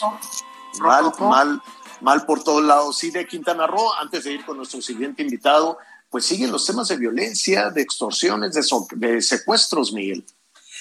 Mal, 0.80 1.12
mal, 1.20 1.62
mal 2.02 2.26
por 2.26 2.44
todos 2.44 2.64
lados. 2.64 2.98
Sí, 2.98 3.12
de 3.12 3.26
Quintana 3.28 3.68
Roo, 3.68 3.94
antes 4.00 4.24
de 4.24 4.34
ir 4.34 4.46
con 4.46 4.58
nuestro 4.58 4.82
siguiente 4.82 5.24
invitado, 5.24 5.78
pues 6.10 6.26
siguen 6.26 6.52
los 6.52 6.66
temas 6.66 6.88
de 6.88 6.98
violencia, 6.98 7.70
de 7.72 7.82
extorsiones, 7.82 8.54
de, 8.54 9.22
secuestros, 9.22 9.94
Miguel. 9.94 10.26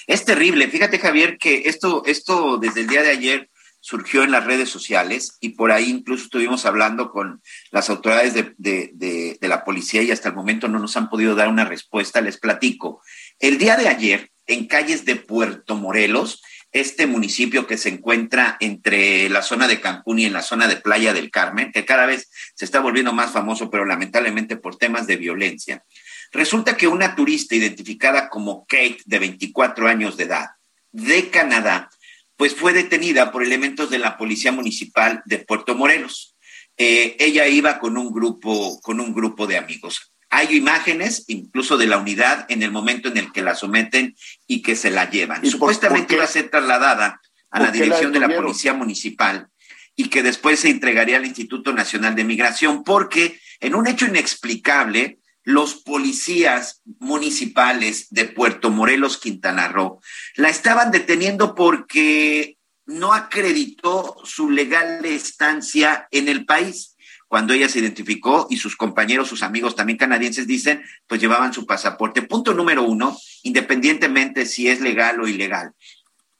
Es 0.07 0.25
terrible. 0.25 0.69
Fíjate, 0.69 0.99
Javier, 0.99 1.39
que 1.39 1.63
esto, 1.67 2.03
esto 2.07 2.59
desde 2.59 2.83
el 2.83 2.89
día 2.89 3.03
de 3.03 3.11
ayer 3.11 3.51
surgió 3.81 4.23
en 4.23 4.31
las 4.31 4.45
redes 4.45 4.71
sociales 4.71 5.37
y 5.41 5.51
por 5.51 5.71
ahí 5.71 5.91
incluso 5.91 6.25
estuvimos 6.25 6.65
hablando 6.65 7.11
con 7.11 7.43
las 7.71 7.91
autoridades 7.91 8.33
de, 8.33 8.55
de, 8.57 9.37
de, 9.39 9.49
la 9.49 9.65
policía 9.65 10.03
y 10.03 10.11
hasta 10.11 10.31
el 10.31 10.35
momento 10.35 10.69
no 10.69 10.79
nos 10.79 10.97
han 10.97 11.11
podido 11.11 11.35
dar 11.35 11.49
una 11.49 11.65
respuesta. 11.65 12.21
Les 12.21 12.39
platico. 12.39 13.03
El 13.39 13.59
día 13.59 13.77
de 13.77 13.89
ayer, 13.89 14.31
en 14.47 14.67
calles 14.69 15.05
de 15.05 15.17
Puerto 15.17 15.77
Morelos, 15.77 16.43
este 16.75 17.07
municipio 17.07 17.69
que 17.69 17.79
se 17.79 17.89
encuentra 17.89 18.57
entre 18.59 19.29
la 19.29 19.43
zona 19.43 19.69
de 19.69 19.81
Cancún 19.81 20.19
y 20.19 20.25
en 20.25 20.33
la 20.33 20.43
zona 20.43 20.67
de 20.67 20.77
Playa 20.77 21.15
del 21.15 21.31
Carmen, 21.31 21.71
que 21.73 21.85
cada 21.85 22.05
vez 22.05 22.29
se 22.57 22.65
está 22.65 22.81
volviendo 22.81 23.13
más 23.13 23.31
famoso, 23.31 23.71
pero 23.71 23.87
lamentablemente 23.87 24.57
por 24.57 24.77
temas 24.77 25.07
de 25.07 25.17
violencia. 25.17 25.85
Resulta 26.33 26.77
que 26.77 26.89
una 26.89 27.15
turista 27.15 27.55
identificada 27.55 28.29
como 28.29 28.67
Kate, 28.67 28.99
de 29.05 29.19
24 29.21 29.87
años 29.87 30.17
de 30.17 30.25
edad, 30.25 30.49
de 30.91 31.31
Canadá, 31.31 31.89
pues 32.37 32.57
fue 32.57 32.73
detenida 32.73 33.31
por 33.31 33.45
elementos 33.45 33.89
de 33.89 34.01
la 34.01 34.19
Policía 34.19 34.51
Municipal 34.51 35.23
de 35.27 35.39
Puerto 35.39 35.77
Morelos. 35.77 36.35
Eh, 36.77 37.17
ella 37.21 37.47
iba 37.47 37.79
con 37.79 37.97
un 37.97 38.13
grupo, 38.13 38.81
con 38.81 38.99
un 38.99 39.15
grupo 39.15 39.47
de 39.47 39.59
amigos. 39.59 40.13
Hay 40.35 40.57
imágenes 40.57 41.27
incluso 41.29 41.77
de 41.77 41.87
la 41.87 41.97
unidad 41.97 42.45
en 42.49 42.65
el 42.65 42.73
momento 42.73 43.09
en 43.09 43.19
el 43.19 43.31
que 43.31 43.41
la 43.41 43.55
someten 43.55 44.17
y 44.49 44.63
que 44.63 44.75
se 44.75 44.91
la 44.91 45.09
llevan. 45.09 45.47
Supuestamente 45.49 46.15
iba 46.15 46.25
a 46.25 46.27
ser 46.27 46.51
trasladada 46.51 47.21
a 47.53 47.61
la 47.61 47.71
dirección 47.71 48.11
de 48.11 48.19
la 48.19 48.29
Policía 48.29 48.75
Municipal 48.75 49.47
y 49.95 50.09
que 50.09 50.25
después 50.25 50.59
se 50.59 50.71
entregaría 50.71 51.19
al 51.19 51.25
Instituto 51.25 51.73
Nacional 51.73 52.17
de 52.17 52.25
Migración, 52.25 52.83
porque 52.83 53.39
en 53.61 53.77
un 53.77 53.87
hecho 53.87 54.07
inexplicable, 54.07 55.21
los 55.45 55.77
policías 55.77 56.83
municipales 56.99 58.09
de 58.11 58.25
Puerto 58.25 58.71
Morelos, 58.71 59.19
Quintana 59.19 59.69
Roo, 59.69 60.01
la 60.35 60.49
estaban 60.49 60.91
deteniendo 60.91 61.55
porque 61.55 62.59
no 62.87 63.13
acreditó 63.13 64.17
su 64.25 64.51
legal 64.51 65.05
estancia 65.05 66.09
en 66.11 66.29
el 66.29 66.45
país. 66.45 66.94
Cuando 67.35 67.53
ella 67.53 67.69
se 67.69 67.81
identificó 67.81 68.47
y 68.49 68.59
sus 68.59 68.77
compañeros, 68.77 69.27
sus 69.27 69.43
amigos 69.43 69.75
también 69.75 69.99
canadienses 69.99 70.47
dicen, 70.47 70.85
pues 71.09 71.21
llevaban 71.21 71.53
su 71.53 71.67
pasaporte. 71.67 72.23
Punto 72.23 72.55
número 72.55 72.85
uno, 72.85 73.19
independientemente 73.43 74.47
si 74.47 74.69
es 74.69 74.81
legal 74.81 75.21
o 75.21 75.27
ilegal. 75.27 75.73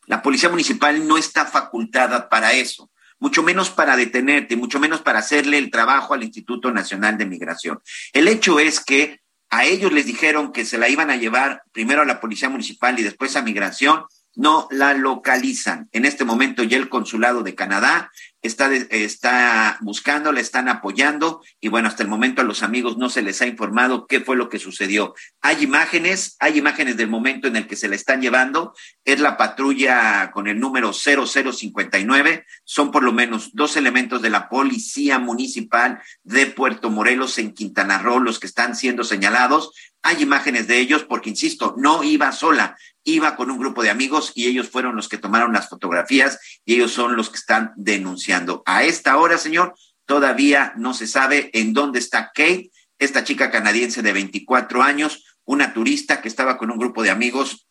La 0.07 0.23
policía 0.23 0.51
municipal 0.51 1.09
no 1.09 1.19
está 1.19 1.47
facultada 1.47 2.29
para 2.29 2.53
eso 2.53 2.93
mucho 3.19 3.43
menos 3.43 3.71
para 3.71 3.97
detenerte, 3.97 4.55
mucho 4.55 4.79
menos 4.79 5.01
para 5.01 5.19
hacerle 5.19 5.59
el 5.59 5.73
trabajo 5.73 6.15
al 6.15 6.23
Instituto 6.23 6.71
Nacional 6.71 7.19
de 7.19 7.27
Migración. 7.27 7.81
El 8.13 8.29
hecho 8.29 8.61
es 8.61 8.79
que 8.79 9.21
a 9.51 9.65
ellos 9.65 9.93
les 9.93 10.07
dijeron 10.07 10.53
que 10.53 10.65
se 10.65 10.79
la 10.79 10.89
iban 10.89 11.11
a 11.11 11.17
llevar 11.17 11.65
primero 11.73 12.03
a 12.03 12.05
la 12.05 12.21
Policía 12.21 12.51
Municipal 12.51 12.97
y 13.01 13.03
después 13.03 13.35
a 13.35 13.43
Migración, 13.43 14.05
no 14.37 14.69
la 14.71 14.95
localizan. 14.95 15.89
En 15.93 16.05
este 16.05 16.25
momento 16.25 16.63
ya 16.63 16.77
el 16.77 16.89
Consulado 16.89 17.43
de 17.43 17.55
Canadá 17.55 18.11
está, 18.45 18.73
está 18.75 19.79
buscando, 19.81 20.31
le 20.31 20.41
están 20.41 20.69
apoyando 20.69 21.43
y 21.61 21.69
bueno, 21.69 21.89
hasta 21.89 22.03
el 22.03 22.09
momento 22.09 22.43
a 22.43 22.45
los 22.45 22.63
amigos 22.63 22.99
no 22.99 23.09
se 23.09 23.23
les 23.23 23.41
ha 23.41 23.47
informado 23.47 24.07
qué 24.07 24.21
fue 24.21 24.37
lo 24.37 24.49
que 24.49 24.59
sucedió. 24.59 25.15
Hay 25.41 25.65
imágenes, 25.65 26.37
hay 26.39 26.59
imágenes 26.59 26.97
del 26.97 27.09
momento 27.09 27.49
en 27.49 27.57
el 27.57 27.67
que 27.67 27.77
se 27.77 27.89
le 27.89 27.97
están 27.97 28.21
llevando, 28.21 28.75
es 29.05 29.19
la 29.19 29.37
patrulla 29.37 30.31
con 30.33 30.47
el 30.47 30.61
número 30.61 30.93
0059, 30.93 32.45
son 32.65 32.91
por 32.91 33.03
lo 33.03 33.13
menos 33.13 33.51
dos 33.55 33.77
elementos 33.77 34.21
de 34.21 34.31
la 34.31 34.49
Policía 34.49 35.19
Municipal 35.19 36.03
de 36.23 36.47
Puerto 36.47 36.91
Morelos 36.91 37.39
en 37.39 37.55
Quintana 37.55 37.99
Roo 37.99 38.21
los 38.21 38.39
que 38.39 38.47
están 38.47 38.77
siendo 38.77 39.05
señalados. 39.05 39.73
Hay 40.03 40.23
imágenes 40.23 40.67
de 40.67 40.79
ellos 40.81 41.05
porque, 41.05 41.31
insisto, 41.31 41.75
no 41.79 42.05
iba 42.05 42.31
sola, 42.33 42.77
iba 43.05 43.37
con 43.37 43.51
un 43.51 43.59
grupo 43.59 43.83
de 43.83 43.91
amigos 43.91 44.33
y 44.35 44.47
ellos 44.47 44.69
fueron 44.69 44.97
los 44.97 45.09
que 45.09 45.19
tomaron 45.19 45.53
las 45.53 45.69
fotografías 45.69 46.39
y 46.65 46.75
ellos 46.75 46.93
son 46.93 47.17
los 47.17 47.31
que 47.31 47.37
están 47.37 47.73
denunciando. 47.77 48.34
A 48.67 48.85
esta 48.85 49.17
hora, 49.17 49.39
señor, 49.39 49.75
todavía 50.07 50.73
no 50.77 50.95
se 50.95 51.07
sabe 51.07 51.51
en 51.53 51.73
dónde 51.73 51.99
está 51.99 52.33
Kate, 52.35 52.71
esta 52.99 53.25
chica 53.25 53.51
canadiense 53.51 54.03
de 54.03 54.13
24 54.13 54.83
años, 54.83 55.25
una 55.45 55.75
turista 55.75 56.21
que 56.21 56.29
estaba 56.29 56.59
con 56.59 56.71
un 56.71 56.79
grupo 56.79 57.03
de 57.03 57.11
amigos 57.11 57.67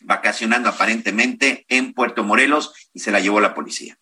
vacacionando 0.00 0.68
aparentemente 0.68 1.64
en 1.68 1.94
Puerto 1.94 2.24
Morelos 2.24 2.72
y 2.92 3.00
se 3.00 3.10
la 3.10 3.20
llevó 3.20 3.40
la 3.40 3.54
policía. 3.54 3.98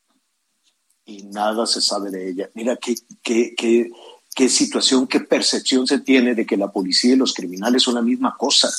Y 1.04 1.24
nada 1.24 1.66
se 1.66 1.80
sabe 1.80 2.10
de 2.10 2.30
ella. 2.30 2.50
Mira 2.54 2.76
qué, 2.76 2.94
qué, 3.22 3.54
qué, 3.56 3.90
qué 4.34 4.48
situación, 4.48 5.06
qué 5.06 5.20
percepción 5.20 5.86
se 5.86 6.00
tiene 6.00 6.34
de 6.34 6.46
que 6.46 6.56
la 6.56 6.72
policía 6.72 7.12
y 7.12 7.16
los 7.16 7.34
criminales 7.34 7.82
son 7.82 7.94
la 7.94 8.02
misma 8.02 8.36
cosa 8.36 8.70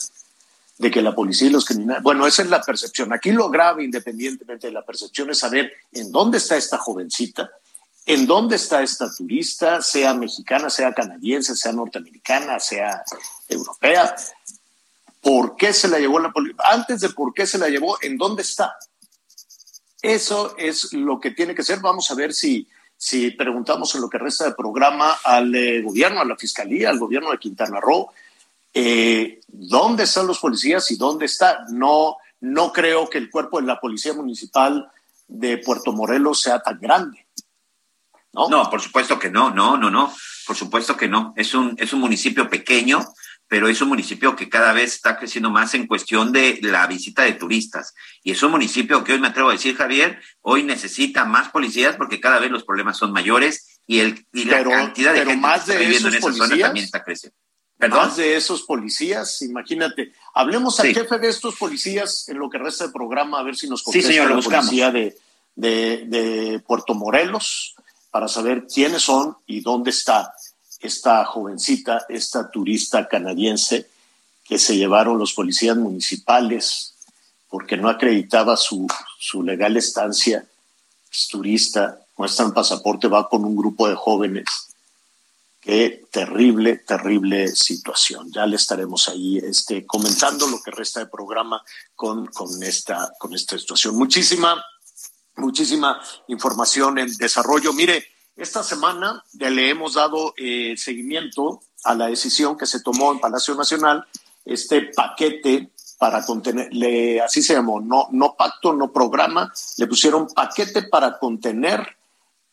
de 0.77 0.91
que 0.91 1.01
la 1.01 1.15
policía 1.15 1.47
y 1.47 1.51
los 1.51 1.65
criminales, 1.65 2.03
bueno, 2.03 2.27
esa 2.27 2.41
es 2.41 2.49
la 2.49 2.61
percepción. 2.61 3.13
Aquí 3.13 3.31
lo 3.31 3.49
grave, 3.49 3.83
independientemente 3.83 4.67
de 4.67 4.73
la 4.73 4.85
percepción, 4.85 5.29
es 5.29 5.39
saber 5.39 5.71
en 5.91 6.11
dónde 6.11 6.37
está 6.37 6.57
esta 6.57 6.77
jovencita, 6.77 7.49
en 8.05 8.27
dónde 8.27 8.57
está 8.57 8.83
esta 8.83 9.11
turista, 9.13 9.81
sea 9.81 10.13
mexicana, 10.13 10.69
sea 10.69 10.93
canadiense, 10.93 11.55
sea 11.55 11.71
norteamericana, 11.71 12.59
sea 12.59 13.03
europea. 13.47 14.15
¿Por 15.21 15.55
qué 15.55 15.73
se 15.73 15.87
la 15.87 15.97
llevó 15.97 16.19
la 16.19 16.31
policía? 16.31 16.61
Antes 16.71 17.01
de 17.01 17.09
por 17.09 17.33
qué 17.33 17.47
se 17.47 17.57
la 17.57 17.69
llevó, 17.69 17.97
¿en 18.01 18.17
dónde 18.17 18.43
está? 18.43 18.75
Eso 20.01 20.55
es 20.57 20.93
lo 20.93 21.19
que 21.19 21.31
tiene 21.31 21.55
que 21.55 21.63
ser. 21.63 21.79
Vamos 21.79 22.11
a 22.11 22.15
ver 22.15 22.33
si, 22.33 22.67
si 22.95 23.31
preguntamos 23.31 23.95
en 23.95 24.01
lo 24.01 24.09
que 24.09 24.19
resta 24.19 24.43
del 24.43 24.55
programa 24.55 25.17
al 25.23 25.55
eh, 25.55 25.81
gobierno, 25.81 26.21
a 26.21 26.25
la 26.25 26.35
fiscalía, 26.35 26.91
al 26.91 26.99
gobierno 26.99 27.31
de 27.31 27.39
Quintana 27.39 27.79
Roo, 27.79 28.11
eh, 28.77 29.39
dónde 29.47 30.03
están 30.03 30.27
los 30.27 30.39
policías 30.39 30.91
y 30.91 30.97
dónde 30.97 31.25
está. 31.25 31.65
No, 31.69 32.17
no 32.41 32.73
creo 32.73 33.09
que 33.09 33.17
el 33.17 33.29
cuerpo 33.29 33.59
de 33.59 33.67
la 33.67 33.79
Policía 33.79 34.13
Municipal 34.13 34.91
de 35.27 35.57
Puerto 35.59 35.93
Morelos 35.93 36.41
sea 36.41 36.59
tan 36.59 36.79
grande. 36.79 37.25
¿no? 38.33 38.49
no, 38.49 38.69
por 38.69 38.81
supuesto 38.81 39.17
que 39.17 39.31
no, 39.31 39.49
no, 39.49 39.77
no, 39.77 39.89
no, 39.89 40.13
por 40.45 40.57
supuesto 40.57 40.97
que 40.97 41.07
no. 41.07 41.33
Es 41.37 41.53
un, 41.53 41.75
es 41.79 41.93
un 41.93 42.01
municipio 42.01 42.49
pequeño, 42.49 42.99
pero 43.47 43.69
es 43.69 43.81
un 43.81 43.87
municipio 43.87 44.35
que 44.35 44.49
cada 44.49 44.73
vez 44.73 44.95
está 44.95 45.17
creciendo 45.17 45.49
más 45.49 45.73
en 45.73 45.87
cuestión 45.87 46.33
de 46.33 46.59
la 46.61 46.85
visita 46.85 47.23
de 47.23 47.31
turistas. 47.31 47.93
Y 48.23 48.31
es 48.31 48.43
un 48.43 48.51
municipio 48.51 49.05
que 49.05 49.13
hoy 49.13 49.19
me 49.19 49.29
atrevo 49.29 49.49
a 49.49 49.53
decir, 49.53 49.77
Javier, 49.77 50.21
hoy 50.41 50.63
necesita 50.63 51.23
más 51.23 51.47
policías 51.49 51.95
porque 51.95 52.19
cada 52.19 52.39
vez 52.39 52.51
los 52.51 52.65
problemas 52.65 52.97
son 52.97 53.13
mayores 53.13 53.79
y, 53.87 53.99
el, 53.99 54.27
y 54.33 54.43
la 54.43 54.65
cantidad 54.65 55.13
de 55.13 55.19
gente 55.19 55.37
más 55.37 55.63
que 55.63 55.71
está 55.71 55.79
viviendo 55.81 56.09
en 56.09 56.15
esa 56.15 56.33
zona 56.33 56.57
también 56.57 56.83
está 56.83 57.03
creciendo. 57.03 57.37
Más 57.89 58.17
de 58.17 58.35
esos 58.35 58.63
policías, 58.63 59.41
imagínate. 59.41 60.13
Hablemos 60.33 60.79
al 60.79 60.93
jefe 60.93 61.17
de 61.19 61.29
estos 61.29 61.55
policías 61.55 62.27
en 62.29 62.37
lo 62.39 62.49
que 62.49 62.57
resta 62.57 62.85
del 62.85 62.93
programa, 62.93 63.39
a 63.39 63.43
ver 63.43 63.55
si 63.55 63.67
nos 63.67 63.83
contesta 63.83 64.07
sí, 64.07 64.13
señor, 64.13 64.31
la 64.31 64.41
policía 64.41 64.91
de, 64.91 65.17
de, 65.55 66.05
de, 66.07 66.59
Puerto 66.59 66.93
Morelos 66.93 67.75
para 68.11 68.27
saber 68.27 68.65
quiénes 68.67 69.03
son 69.03 69.37
y 69.45 69.61
dónde 69.61 69.89
está 69.89 70.33
esta 70.79 71.25
jovencita, 71.25 72.05
esta 72.09 72.49
turista 72.49 73.07
canadiense 73.07 73.87
que 74.43 74.59
se 74.59 74.77
llevaron 74.77 75.17
los 75.17 75.33
policías 75.33 75.75
municipales 75.75 76.93
porque 77.49 77.77
no 77.77 77.89
acreditaba 77.89 78.57
su, 78.57 78.87
su 79.19 79.43
legal 79.43 79.77
estancia. 79.77 80.45
Es 81.11 81.27
turista, 81.27 81.99
muestra 82.17 82.45
un 82.45 82.53
pasaporte, 82.53 83.07
va 83.07 83.27
con 83.29 83.43
un 83.43 83.55
grupo 83.55 83.87
de 83.87 83.95
jóvenes 83.95 84.45
Qué 85.65 86.05
terrible, 86.11 86.77
terrible 86.77 87.47
situación. 87.47 88.31
Ya 88.31 88.45
le 88.45 88.55
estaremos 88.55 89.09
ahí 89.09 89.39
este, 89.39 89.83
comentando 89.83 90.45
lo 90.45 90.61
que 90.61 90.69
resta 90.69 90.99
del 90.99 91.09
programa 91.09 91.59
con, 91.95 92.27
con, 92.27 92.61
esta, 92.61 93.11
con 93.17 93.33
esta 93.33 93.57
situación. 93.57 93.95
Muchísima, 93.95 94.63
muchísima 95.37 95.99
información 96.27 96.99
en 96.99 97.17
desarrollo. 97.17 97.73
Mire, 97.73 98.05
esta 98.35 98.61
semana 98.61 99.23
le 99.33 99.67
hemos 99.67 99.95
dado 99.95 100.35
eh, 100.37 100.75
seguimiento 100.77 101.61
a 101.83 101.95
la 101.95 102.09
decisión 102.09 102.59
que 102.59 102.67
se 102.67 102.81
tomó 102.81 103.11
en 103.11 103.19
Palacio 103.19 103.55
Nacional, 103.55 104.05
este 104.45 104.91
paquete 104.95 105.71
para 105.97 106.23
contener, 106.23 106.71
le, 106.73 107.21
así 107.21 107.41
se 107.41 107.55
llamó, 107.55 107.81
no, 107.81 108.07
no 108.11 108.35
pacto, 108.37 108.71
no 108.71 108.93
programa, 108.93 109.51
le 109.77 109.87
pusieron 109.87 110.27
paquete 110.27 110.83
para 110.83 111.17
contener 111.17 111.97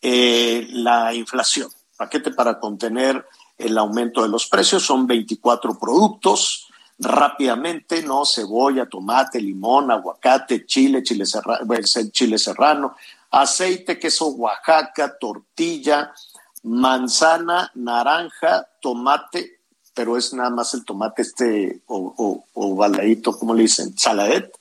eh, 0.00 0.66
la 0.70 1.12
inflación, 1.12 1.70
paquete 2.03 2.32
para 2.32 2.59
contener 2.59 3.24
el 3.59 3.78
aumento 3.78 4.22
de 4.22 4.28
los 4.28 4.48
precios, 4.48 4.84
son 4.84 5.07
24 5.07 5.78
productos, 5.78 6.66
rápidamente, 6.98 8.03
¿no? 8.03 8.24
Cebolla, 8.26 8.86
tomate, 8.86 9.40
limón, 9.40 9.92
aguacate, 9.92 10.66
chile, 10.66 11.05
chile 11.05 11.26
serrano, 11.26 11.64
chile 12.11 12.38
serrano, 12.38 12.96
aceite, 13.30 14.00
queso 14.00 14.26
Oaxaca, 14.30 15.16
tortilla, 15.16 16.12
manzana, 16.64 17.70
naranja, 17.76 18.66
tomate, 18.80 19.61
pero 19.94 20.16
es 20.16 20.34
nada 20.34 20.50
más 20.50 20.74
el 20.74 20.84
tomate 20.84 21.22
este 21.22 21.82
o, 21.86 22.14
o, 22.18 22.44
o 22.55 22.74
baladito, 22.74 23.38
¿cómo 23.38 23.55
le 23.55 23.62
dicen? 23.62 23.96
Saladet, 23.96 24.53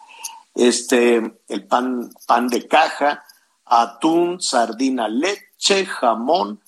este, 0.54 1.40
el 1.48 1.66
pan, 1.66 2.12
pan 2.28 2.48
de 2.50 2.68
caja, 2.68 3.24
atún, 3.66 4.40
sardina, 4.42 5.08
leche, 5.08 5.88
jamón, 5.88 6.60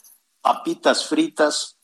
papitas 0.43 1.07
fritas, 1.07 1.77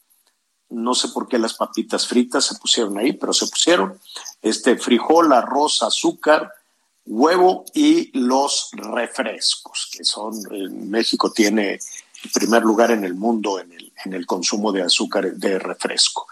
no 0.69 0.93
sé 0.93 1.07
por 1.07 1.27
qué 1.27 1.39
las 1.39 1.55
papitas 1.55 2.05
fritas 2.05 2.45
se 2.45 2.55
pusieron 2.55 2.99
ahí, 2.99 3.13
pero 3.13 3.33
se 3.33 3.47
pusieron, 3.47 3.99
este 4.41 4.77
frijol, 4.77 5.33
arroz, 5.33 5.81
azúcar, 5.81 6.53
huevo 7.05 7.65
y 7.73 8.11
los 8.19 8.69
refrescos, 8.73 9.89
que 9.91 10.03
son, 10.03 10.35
México 10.89 11.31
tiene 11.31 11.79
el 12.23 12.31
primer 12.33 12.63
lugar 12.63 12.91
en 12.91 13.05
el 13.05 13.15
mundo 13.15 13.59
en 13.59 13.71
el, 13.71 13.93
en 14.05 14.13
el 14.13 14.25
consumo 14.25 14.71
de 14.73 14.83
azúcar 14.83 15.33
de 15.33 15.57
refresco. 15.57 16.27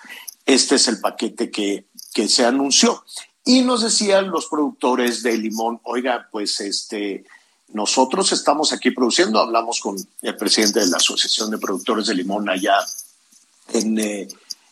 Este 0.45 0.75
es 0.75 0.87
el 0.89 0.99
paquete 0.99 1.49
que, 1.49 1.85
que 2.13 2.27
se 2.27 2.45
anunció. 2.45 3.03
Y 3.45 3.61
nos 3.61 3.81
decían 3.81 4.29
los 4.29 4.47
productores 4.47 5.23
de 5.23 5.37
limón, 5.37 5.79
oiga, 5.83 6.27
pues 6.29 6.59
este, 6.59 7.25
nosotros 7.73 8.31
estamos 8.31 8.71
aquí 8.71 8.91
produciendo, 8.91 9.39
hablamos 9.39 9.79
con 9.79 9.95
el 10.21 10.37
presidente 10.37 10.79
de 10.79 10.87
la 10.87 10.97
Asociación 10.97 11.51
de 11.51 11.57
Productores 11.57 12.07
de 12.07 12.15
Limón 12.15 12.49
allá 12.49 12.77
en, 13.73 13.99
eh, 13.99 14.27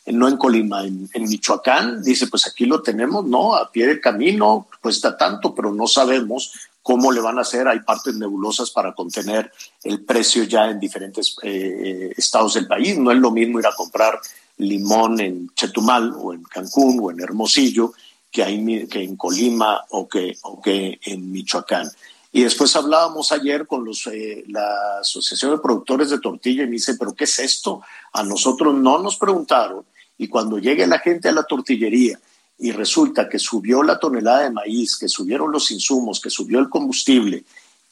no 0.07 0.27
en 0.27 0.37
Colima, 0.37 0.83
en, 0.83 1.09
Michoacán, 1.13 2.03
dice, 2.03 2.27
pues 2.27 2.47
aquí 2.47 2.65
lo 2.65 2.81
tenemos, 2.81 3.25
¿no? 3.25 3.55
A 3.55 3.71
pie 3.71 3.87
de 3.87 3.99
camino, 3.99 4.67
cuesta 4.81 5.17
tanto, 5.17 5.53
pero 5.53 5.73
no 5.73 5.87
sabemos 5.87 6.53
cómo 6.81 7.11
le 7.11 7.21
van 7.21 7.39
a 7.39 7.41
hacer. 7.41 7.67
Hay 7.67 7.79
partes 7.79 8.15
nebulosas 8.15 8.69
para 8.69 8.93
contener 8.93 9.51
el 9.83 10.03
precio 10.03 10.43
ya 10.43 10.69
en 10.69 10.79
diferentes 10.79 11.35
eh, 11.41 12.13
estados 12.15 12.53
del 12.53 12.67
país. 12.67 12.97
No 12.97 13.11
es 13.11 13.17
lo 13.17 13.31
mismo 13.31 13.59
ir 13.59 13.65
a 13.65 13.75
comprar 13.75 14.19
limón 14.57 15.19
en 15.19 15.49
Chetumal 15.55 16.13
o 16.15 16.33
en 16.33 16.43
Cancún 16.43 16.99
o 17.01 17.11
en 17.11 17.19
Hermosillo 17.19 17.93
que, 18.31 18.43
hay, 18.43 18.87
que 18.87 19.01
en 19.01 19.15
Colima 19.15 19.83
o 19.89 20.07
que, 20.07 20.37
o 20.43 20.61
que 20.61 20.99
en 21.03 21.31
Michoacán. 21.31 21.89
Y 22.35 22.43
después 22.43 22.75
hablábamos 22.75 23.31
ayer 23.31 23.65
con 23.65 23.85
los, 23.85 24.07
eh, 24.07 24.43
la 24.49 24.99
Asociación 24.99 25.51
de 25.51 25.57
Productores 25.59 26.09
de 26.09 26.19
Tortilla 26.19 26.63
y 26.63 26.65
me 26.65 26.73
dice, 26.73 26.95
pero 26.99 27.13
¿qué 27.13 27.23
es 27.23 27.39
esto? 27.39 27.81
A 28.11 28.23
nosotros 28.23 28.75
no 28.75 28.99
nos 28.99 29.15
preguntaron 29.15 29.85
y 30.17 30.27
cuando 30.27 30.59
llegue 30.59 30.85
la 30.85 30.99
gente 30.99 31.29
a 31.29 31.31
la 31.31 31.43
tortillería 31.43 32.19
y 32.59 32.73
resulta 32.73 33.29
que 33.29 33.39
subió 33.39 33.83
la 33.83 33.99
tonelada 33.99 34.41
de 34.41 34.49
maíz, 34.49 34.97
que 34.97 35.07
subieron 35.07 35.49
los 35.49 35.71
insumos, 35.71 36.19
que 36.19 36.29
subió 36.29 36.59
el 36.59 36.67
combustible 36.67 37.45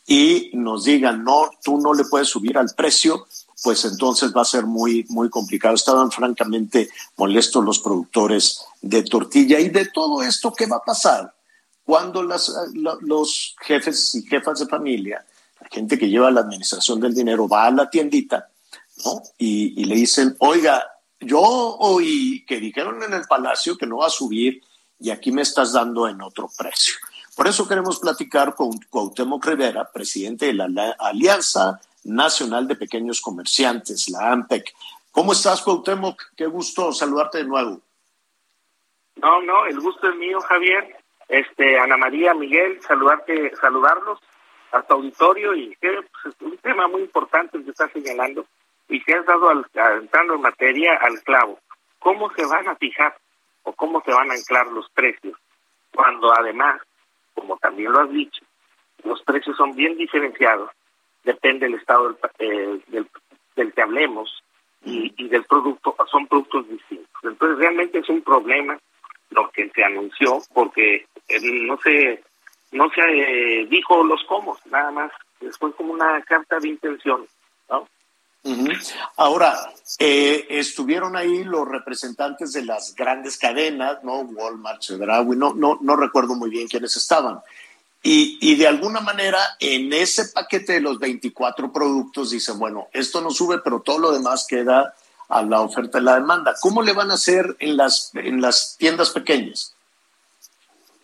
y 0.05 0.51
nos 0.55 0.83
digan, 0.83 1.23
no, 1.23 1.49
tú 1.63 1.77
no 1.77 1.93
le 1.93 2.03
puedes 2.03 2.27
subir 2.27 2.57
al 2.57 2.67
precio, 2.75 3.25
pues 3.63 3.85
entonces 3.85 4.33
va 4.35 4.41
a 4.41 4.45
ser 4.45 4.65
muy, 4.65 5.05
muy 5.07 5.29
complicado. 5.29 5.73
Estaban 5.73 6.11
francamente 6.11 6.89
molestos 7.15 7.63
los 7.63 7.79
productores 7.79 8.59
de 8.81 9.03
tortilla 9.03 9.61
y 9.61 9.69
de 9.69 9.85
todo 9.85 10.21
esto, 10.21 10.51
¿qué 10.51 10.65
va 10.65 10.75
a 10.75 10.83
pasar? 10.83 11.33
Cuando 11.83 12.23
las, 12.23 12.51
los 13.01 13.55
jefes 13.61 14.15
y 14.15 14.23
jefas 14.23 14.59
de 14.59 14.67
familia, 14.67 15.25
la 15.59 15.67
gente 15.69 15.97
que 15.97 16.09
lleva 16.09 16.31
la 16.31 16.41
administración 16.41 16.99
del 16.99 17.13
dinero, 17.13 17.47
va 17.47 17.65
a 17.65 17.71
la 17.71 17.89
tiendita 17.89 18.49
¿no? 19.05 19.21
y, 19.37 19.81
y 19.81 19.85
le 19.85 19.95
dicen, 19.95 20.35
oiga, 20.39 20.83
yo 21.19 21.41
oí 21.41 22.45
que 22.45 22.59
dijeron 22.59 23.03
en 23.03 23.13
el 23.13 23.25
palacio 23.25 23.77
que 23.77 23.85
no 23.85 23.97
va 23.97 24.07
a 24.07 24.11
subir 24.11 24.61
y 24.99 25.09
aquí 25.09 25.31
me 25.31 25.41
estás 25.41 25.73
dando 25.73 26.07
en 26.07 26.21
otro 26.21 26.49
precio. 26.57 26.95
Por 27.35 27.47
eso 27.47 27.67
queremos 27.67 27.99
platicar 27.99 28.55
con 28.55 28.77
Cuauhtémoc 28.89 29.45
Rivera, 29.45 29.89
presidente 29.91 30.47
de 30.47 30.53
la 30.53 30.95
Alianza 30.99 31.81
Nacional 32.03 32.67
de 32.67 32.75
Pequeños 32.75 33.19
Comerciantes, 33.19 34.09
la 34.09 34.31
AMPEC. 34.31 34.73
¿Cómo 35.11 35.33
estás, 35.33 35.61
Cuauhtémoc? 35.61 36.21
Qué 36.35 36.45
gusto 36.45 36.93
saludarte 36.93 37.39
de 37.39 37.45
nuevo. 37.45 37.81
No, 39.15 39.41
no, 39.41 39.65
el 39.65 39.79
gusto 39.79 40.09
es 40.09 40.15
mío, 40.15 40.39
Javier 40.41 41.02
este 41.33 41.79
Ana 41.79 41.97
María 41.97 42.33
Miguel 42.33 42.81
saludarte 42.81 43.55
saludarlos 43.55 44.19
a 44.71 44.81
tu 44.81 44.95
auditorio 44.95 45.55
y 45.55 45.75
que 45.81 45.99
pues, 46.23 46.35
un 46.41 46.57
tema 46.57 46.87
muy 46.87 47.01
importante 47.01 47.63
que 47.63 47.71
estás 47.71 47.91
señalando 47.91 48.45
y 48.89 49.03
que 49.03 49.13
has 49.13 49.25
dado 49.25 49.49
al, 49.49 49.65
entrando 50.01 50.35
en 50.35 50.41
materia 50.41 50.95
al 51.01 51.21
clavo. 51.23 51.59
Cómo 51.99 52.31
se 52.33 52.45
van 52.45 52.67
a 52.67 52.75
fijar 52.75 53.15
o 53.63 53.73
cómo 53.73 54.01
se 54.01 54.11
van 54.11 54.29
a 54.29 54.33
anclar 54.33 54.67
los 54.67 54.89
precios 54.91 55.37
cuando 55.93 56.33
además 56.33 56.81
como 57.33 57.57
también 57.57 57.91
lo 57.91 58.01
has 58.01 58.09
dicho 58.11 58.43
los 59.03 59.21
precios 59.23 59.55
son 59.57 59.75
bien 59.75 59.97
diferenciados 59.97 60.69
depende 61.23 61.65
del 61.65 61.75
estado 61.75 62.09
del, 62.09 62.17
eh, 62.39 62.79
del, 62.87 63.07
del 63.55 63.73
que 63.73 63.81
hablemos 63.81 64.43
y, 64.85 65.13
y 65.17 65.29
del 65.29 65.45
producto 65.45 65.95
son 66.11 66.27
productos 66.27 66.67
distintos. 66.67 67.09
Entonces 67.23 67.57
realmente 67.57 67.99
es 67.99 68.09
un 68.09 68.21
problema 68.21 68.77
lo 69.29 69.49
que 69.51 69.69
se 69.69 69.83
anunció 69.83 70.39
porque 70.53 71.05
no 71.41 71.77
se 71.77 72.23
no 72.73 72.89
se 72.89 73.01
eh, 73.01 73.67
dijo 73.67 74.03
los 74.03 74.23
cómo, 74.27 74.57
nada 74.69 74.91
más. 74.91 75.11
Después 75.39 75.73
como 75.75 75.93
una 75.93 76.21
carta 76.23 76.59
de 76.59 76.69
intención, 76.69 77.27
¿no? 77.69 77.87
Ahora, 79.17 79.55
eh, 79.99 80.47
estuvieron 80.49 81.15
ahí 81.15 81.43
los 81.43 81.67
representantes 81.67 82.53
de 82.53 82.65
las 82.65 82.95
grandes 82.95 83.37
cadenas, 83.37 84.03
¿no? 84.03 84.21
Walmart, 84.21 84.81
Chedraui, 84.81 85.35
no, 85.37 85.53
no, 85.53 85.77
no 85.81 85.95
recuerdo 85.95 86.35
muy 86.35 86.49
bien 86.49 86.67
quiénes 86.67 86.95
estaban. 86.95 87.39
Y, 88.01 88.37
y, 88.41 88.55
de 88.55 88.67
alguna 88.67 88.99
manera, 88.99 89.39
en 89.59 89.93
ese 89.93 90.25
paquete 90.29 90.73
de 90.73 90.81
los 90.81 90.99
24 90.99 91.71
productos, 91.71 92.31
dicen, 92.31 92.59
bueno, 92.59 92.89
esto 92.91 93.21
no 93.21 93.31
sube, 93.31 93.59
pero 93.63 93.81
todo 93.81 93.99
lo 93.99 94.11
demás 94.11 94.45
queda 94.45 94.93
a 95.29 95.41
la 95.41 95.61
oferta 95.61 95.99
y 95.99 96.01
la 96.01 96.15
demanda. 96.15 96.53
¿Cómo 96.61 96.81
le 96.81 96.91
van 96.91 97.11
a 97.11 97.13
hacer 97.13 97.55
en 97.59 97.77
las, 97.77 98.11
en 98.13 98.41
las 98.41 98.75
tiendas 98.77 99.11
pequeñas? 99.11 99.73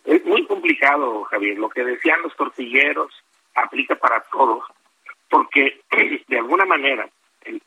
Es 0.10 0.26
muy 0.26 0.43
complicado, 0.47 1.24
Javier. 1.26 1.60
Lo 1.60 1.70
que 1.70 1.84
decían 1.84 2.24
los 2.24 2.36
tortilleros 2.36 3.14
aplica 3.53 3.95
para 3.95 4.22
todos, 4.32 4.64
porque 5.30 5.82
de 6.28 6.38
alguna 6.39 6.66
manera 6.66 7.07
el, 7.43 7.62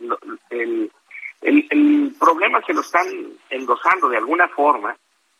el, 0.51 0.91
el, 1.41 2.15
problema 2.19 2.61
se 2.67 2.75
lo 2.75 2.81
están 2.81 3.07
endosando 3.49 4.09
de 4.09 4.17
alguna 4.17 4.49
forma 4.49 4.97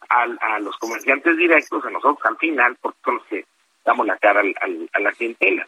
a, 0.09 0.23
a, 0.23 0.61
los 0.61 0.77
comerciantes 0.77 1.37
directos, 1.37 1.85
a 1.85 1.91
nosotros 1.91 2.25
al 2.25 2.37
final, 2.37 2.77
porque 2.81 3.01
son 3.05 3.15
los 3.17 3.27
que 3.27 3.45
damos 3.85 4.07
la 4.07 4.17
cara 4.19 4.39
al, 4.39 4.55
al, 4.61 4.89
a 4.93 5.01
la 5.01 5.11
clientela. 5.11 5.67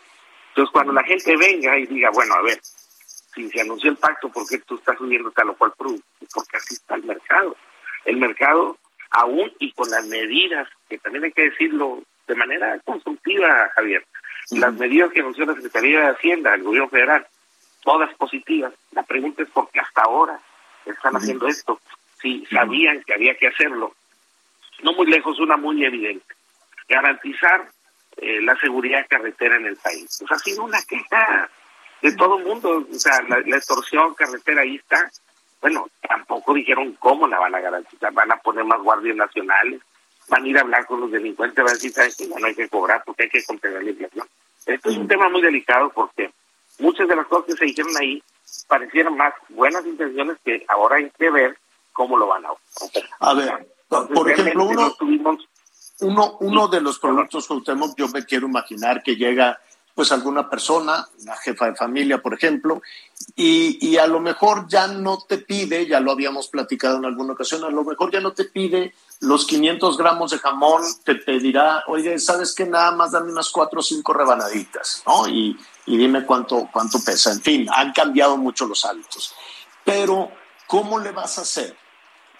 Entonces, 0.50 0.72
cuando 0.72 0.92
la 0.92 1.02
gente 1.02 1.36
venga 1.36 1.76
y 1.76 1.86
diga, 1.86 2.10
bueno, 2.10 2.34
a 2.34 2.42
ver, 2.42 2.60
si 2.62 3.50
se 3.50 3.60
anunció 3.60 3.90
el 3.90 3.96
pacto, 3.96 4.28
¿por 4.28 4.46
qué 4.46 4.58
tú 4.58 4.76
estás 4.76 4.96
subiendo 4.98 5.32
tal 5.32 5.50
o 5.50 5.56
cual 5.56 5.72
producto? 5.76 6.06
Porque 6.32 6.58
así 6.58 6.74
está 6.74 6.94
el 6.94 7.02
mercado. 7.02 7.56
El 8.04 8.18
mercado, 8.18 8.78
aún 9.14 9.52
y 9.58 9.72
con 9.72 9.90
las 9.90 10.06
medidas, 10.06 10.68
que 10.88 10.98
también 10.98 11.24
hay 11.24 11.32
que 11.32 11.50
decirlo 11.50 12.02
de 12.26 12.34
manera 12.34 12.78
constructiva, 12.84 13.70
Javier, 13.74 14.04
las 14.50 14.74
medidas 14.74 15.12
que 15.12 15.20
anunció 15.20 15.46
la 15.46 15.54
Secretaría 15.54 16.00
de 16.00 16.08
Hacienda, 16.08 16.54
el 16.54 16.62
gobierno 16.62 16.88
federal, 16.88 17.26
todas 17.82 18.12
positivas. 18.14 18.72
La 18.92 19.02
pregunta 19.02 19.42
es 19.42 19.48
por 19.50 19.70
qué 19.70 19.80
hasta 19.80 20.02
ahora 20.02 20.38
están 20.84 21.16
haciendo 21.16 21.46
esto, 21.46 21.80
si 22.20 22.44
sabían 22.46 23.02
que 23.04 23.14
había 23.14 23.36
que 23.36 23.48
hacerlo. 23.48 23.94
No 24.82 24.92
muy 24.92 25.06
lejos, 25.06 25.38
una 25.38 25.56
muy 25.56 25.84
evidente. 25.84 26.34
Garantizar 26.88 27.68
eh, 28.16 28.40
la 28.42 28.56
seguridad 28.56 29.06
carretera 29.08 29.56
en 29.56 29.66
el 29.66 29.76
país. 29.76 30.18
Pues 30.18 30.32
ha 30.32 30.38
sido 30.38 30.64
una 30.64 30.82
queja 30.82 31.48
de 32.02 32.12
todo 32.16 32.38
el 32.38 32.44
mundo, 32.44 32.86
o 32.90 32.98
sea, 32.98 33.22
la, 33.28 33.38
extorsión 33.56 34.14
carretera 34.14 34.62
ahí 34.62 34.76
está. 34.76 35.10
Bueno, 35.64 35.88
tampoco 36.06 36.52
dijeron 36.52 36.94
cómo 37.00 37.26
la 37.26 37.38
van 37.38 37.54
a 37.54 37.60
garantizar, 37.60 38.12
van 38.12 38.30
a 38.30 38.36
poner 38.36 38.66
más 38.66 38.82
guardias 38.82 39.16
nacionales, 39.16 39.80
van 40.28 40.44
a 40.44 40.46
ir 40.46 40.58
a 40.58 40.60
hablar 40.60 40.84
con 40.84 41.00
los 41.00 41.10
delincuentes, 41.10 41.56
van 41.56 41.70
a 41.70 41.72
decir, 41.72 41.90
¿sabes 41.90 42.16
que 42.16 42.28
no 42.28 42.46
hay 42.46 42.54
que 42.54 42.68
cobrar 42.68 43.02
porque 43.06 43.22
hay 43.22 43.30
que 43.30 43.42
contener 43.44 43.82
la 43.82 43.88
inflación? 43.88 44.26
Esto 44.66 44.90
es 44.90 44.98
un 44.98 45.08
tema 45.08 45.30
muy 45.30 45.40
delicado 45.40 45.88
porque 45.88 46.30
muchas 46.80 47.08
de 47.08 47.16
las 47.16 47.26
cosas 47.28 47.46
que 47.46 47.52
se 47.54 47.64
dijeron 47.64 47.96
ahí 47.98 48.22
parecieron 48.68 49.16
más 49.16 49.32
buenas 49.48 49.86
intenciones 49.86 50.36
que 50.44 50.66
ahora 50.68 50.96
hay 50.96 51.08
que 51.18 51.30
ver 51.30 51.56
cómo 51.94 52.18
lo 52.18 52.26
van 52.26 52.44
a 52.44 52.50
hacer. 52.84 53.08
A 53.20 53.32
ver, 53.32 53.66
por 53.88 54.30
ejemplo, 54.30 54.64
uno, 54.66 54.94
uno, 56.00 56.36
uno 56.40 56.68
de 56.68 56.82
los 56.82 56.98
productos 56.98 57.48
que 57.48 57.54
usted, 57.54 57.72
yo 57.96 58.08
me 58.08 58.26
quiero 58.26 58.48
imaginar 58.48 59.02
que 59.02 59.16
llega 59.16 59.58
pues 59.94 60.10
alguna 60.10 60.50
persona, 60.50 61.06
una 61.22 61.36
jefa 61.36 61.66
de 61.66 61.76
familia, 61.76 62.20
por 62.20 62.34
ejemplo, 62.34 62.82
y, 63.36 63.78
y, 63.80 63.96
a 63.96 64.06
lo 64.06 64.20
mejor 64.20 64.66
ya 64.68 64.88
no 64.88 65.18
te 65.18 65.38
pide, 65.38 65.86
ya 65.86 66.00
lo 66.00 66.10
habíamos 66.10 66.48
platicado 66.48 66.96
en 66.98 67.04
alguna 67.04 67.34
ocasión, 67.34 67.64
a 67.64 67.70
lo 67.70 67.84
mejor 67.84 68.12
ya 68.12 68.20
no 68.20 68.32
te 68.32 68.44
pide 68.44 68.92
los 69.20 69.46
500 69.46 69.96
gramos 69.96 70.32
de 70.32 70.38
jamón, 70.38 70.82
te 71.04 71.14
pedirá, 71.14 71.84
oye, 71.86 72.18
¿sabes 72.18 72.54
qué? 72.54 72.66
Nada 72.66 72.90
más 72.92 73.12
dame 73.12 73.30
unas 73.30 73.50
cuatro 73.50 73.80
o 73.80 73.82
cinco 73.82 74.12
rebanaditas, 74.12 75.02
¿no? 75.06 75.28
Y, 75.28 75.56
y 75.86 75.96
dime 75.96 76.24
cuánto, 76.26 76.68
cuánto 76.72 76.98
pesa. 77.00 77.32
En 77.32 77.40
fin, 77.40 77.66
han 77.72 77.92
cambiado 77.92 78.36
mucho 78.36 78.66
los 78.66 78.84
hábitos. 78.84 79.34
Pero, 79.84 80.30
¿cómo 80.66 80.98
le 80.98 81.12
vas 81.12 81.38
a 81.38 81.42
hacer 81.42 81.76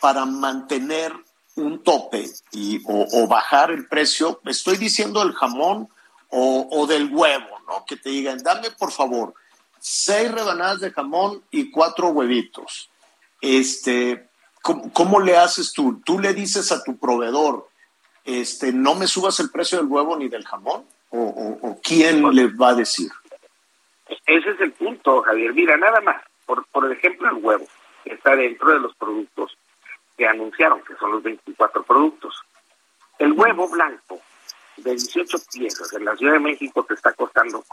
para 0.01 0.25
mantener 0.27 1.13
un 1.57 1.83
tope 1.83 2.29
y, 2.51 2.83
o, 2.85 3.07
o 3.13 3.29
bajar 3.29 3.71
el 3.71 3.87
precio? 3.87 4.41
Estoy 4.45 4.77
diciendo 4.77 5.23
el 5.23 5.33
jamón 5.33 5.89
o, 6.37 6.87
del 6.87 7.09
huevo, 7.13 7.61
¿no? 7.67 7.85
Que 7.87 7.97
te 7.97 8.09
digan, 8.11 8.39
dame 8.43 8.71
por 8.73 8.91
favor 8.91 9.35
seis 9.79 10.33
rebanadas 10.33 10.81
de 10.81 10.91
jamón 10.91 11.43
y 11.51 11.71
cuatro 11.71 12.09
huevitos. 12.09 12.91
Este, 13.41 14.29
¿cómo, 14.63 14.93
¿cómo, 14.93 15.21
le 15.21 15.37
haces 15.37 15.73
tú? 15.73 16.01
¿Tú 16.05 16.19
le 16.19 16.33
dices 16.33 16.73
a 16.73 16.83
tu 16.83 16.97
proveedor, 16.97 17.69
este, 18.25 18.73
no 18.73 18.95
me 18.95 19.07
subas 19.07 19.39
el 19.41 19.51
precio 19.51 19.79
del 19.79 19.87
huevo 19.87 20.17
ni 20.17 20.29
del 20.29 20.45
jamón? 20.45 20.85
¿O, 21.11 21.21
o, 21.21 21.69
o 21.69 21.81
quién 21.81 22.29
le 22.35 22.49
va 22.49 22.71
a 22.71 22.75
decir? 22.75 23.11
Ese 24.27 24.51
es 24.51 24.61
el 24.61 24.73
punto, 24.73 25.23
Javier. 25.23 25.53
Mira, 25.55 25.77
nada 25.77 26.01
más, 26.01 26.21
por, 26.47 26.67
por 26.67 26.91
ejemplo, 26.91 27.29
el 27.29 27.45
huevo, 27.45 27.67
que 28.03 28.15
está 28.15 28.35
dentro 28.35 28.73
de 28.73 28.81
los 28.81 28.95
productos 28.97 29.57
que 30.17 30.27
anunciaron, 30.27 30.83
que 30.83 30.97
son 30.97 31.13
los 31.13 31.23
24 31.23 31.85
productos. 31.85 32.43
El 33.19 33.33
huevo 33.33 33.69
blanco 33.69 34.21
de 34.77 34.91
18 34.91 35.39
piezas 35.53 35.93
en 35.93 36.05
la 36.05 36.17
Ciudad 36.17 36.35
de 36.35 36.41
México 36.41 36.85
te 36.85 36.95
está 36.95 37.13
costando 37.13 37.65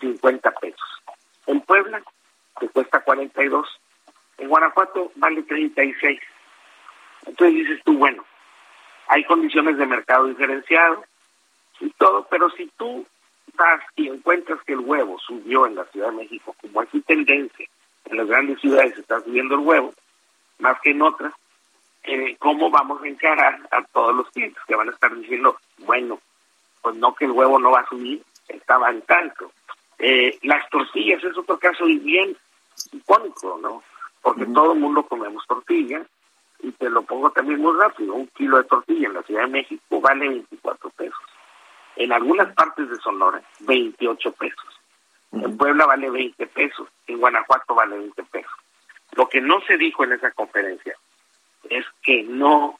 50 0.00 0.50
pesos. 0.52 1.02
En 1.46 1.60
Puebla 1.62 2.02
te 2.58 2.68
cuesta 2.68 3.00
42. 3.00 3.66
En 4.38 4.48
Guanajuato 4.48 5.12
vale 5.16 5.42
36. 5.42 6.20
Entonces 7.26 7.54
dices 7.54 7.80
tú, 7.84 7.98
bueno, 7.98 8.24
hay 9.08 9.24
condiciones 9.24 9.76
de 9.76 9.86
mercado 9.86 10.26
diferenciado 10.26 11.04
y 11.80 11.90
todo, 11.90 12.26
pero 12.30 12.50
si 12.50 12.66
tú 12.76 13.06
vas 13.54 13.80
y 13.96 14.08
encuentras 14.08 14.62
que 14.64 14.74
el 14.74 14.80
huevo 14.80 15.18
subió 15.18 15.66
en 15.66 15.74
la 15.74 15.84
Ciudad 15.86 16.10
de 16.10 16.16
México, 16.16 16.54
como 16.60 16.80
hay 16.80 16.86
tendencia, 17.02 17.66
en 18.04 18.16
las 18.16 18.26
grandes 18.26 18.60
ciudades 18.60 18.96
está 18.96 19.20
subiendo 19.20 19.54
el 19.54 19.60
huevo, 19.60 19.92
más 20.58 20.80
que 20.80 20.90
en 20.90 21.02
otras, 21.02 21.32
eh, 22.04 22.36
¿cómo 22.38 22.70
vamos 22.70 23.02
a 23.02 23.08
encarar 23.08 23.60
a 23.70 23.82
todos 23.84 24.14
los 24.14 24.30
clientes 24.30 24.62
que 24.66 24.74
van 24.74 24.88
a 24.88 24.92
estar 24.92 25.14
diciendo, 25.16 25.58
bueno, 25.78 26.20
pues 26.82 26.96
no 26.96 27.14
que 27.14 27.26
el 27.26 27.32
huevo 27.32 27.58
no 27.58 27.70
va 27.70 27.80
a 27.80 27.88
subir, 27.88 28.22
estaba 28.48 28.90
en 28.90 29.02
tanto. 29.02 29.52
Eh, 29.98 30.38
las 30.42 30.68
tortillas 30.70 31.22
es 31.22 31.36
otro 31.36 31.58
caso 31.58 31.84
bien 31.84 32.36
icónico, 32.92 33.58
¿no? 33.60 33.82
Porque 34.22 34.46
todo 34.46 34.72
el 34.72 34.80
mundo 34.80 35.02
comemos 35.04 35.46
tortilla 35.46 36.02
y 36.62 36.72
te 36.72 36.90
lo 36.90 37.02
pongo 37.02 37.30
también 37.30 37.60
muy 37.60 37.76
rápido. 37.78 38.14
Un 38.14 38.26
kilo 38.28 38.58
de 38.58 38.64
tortilla 38.64 39.08
en 39.08 39.14
la 39.14 39.22
Ciudad 39.22 39.42
de 39.42 39.48
México 39.48 40.00
vale 40.00 40.28
24 40.28 40.90
pesos. 40.90 41.20
En 41.96 42.12
algunas 42.12 42.54
partes 42.54 42.88
de 42.88 42.96
Sonora, 42.96 43.42
28 43.60 44.32
pesos. 44.32 44.80
En 45.32 45.56
Puebla 45.56 45.86
vale 45.86 46.10
20 46.10 46.46
pesos. 46.48 46.88
En 47.06 47.18
Guanajuato 47.18 47.74
vale 47.74 47.98
20 47.98 48.22
pesos. 48.24 48.52
Lo 49.12 49.28
que 49.28 49.40
no 49.40 49.60
se 49.62 49.76
dijo 49.76 50.04
en 50.04 50.12
esa 50.12 50.30
conferencia 50.32 50.96
es 51.68 51.84
que 52.02 52.22
no 52.22 52.78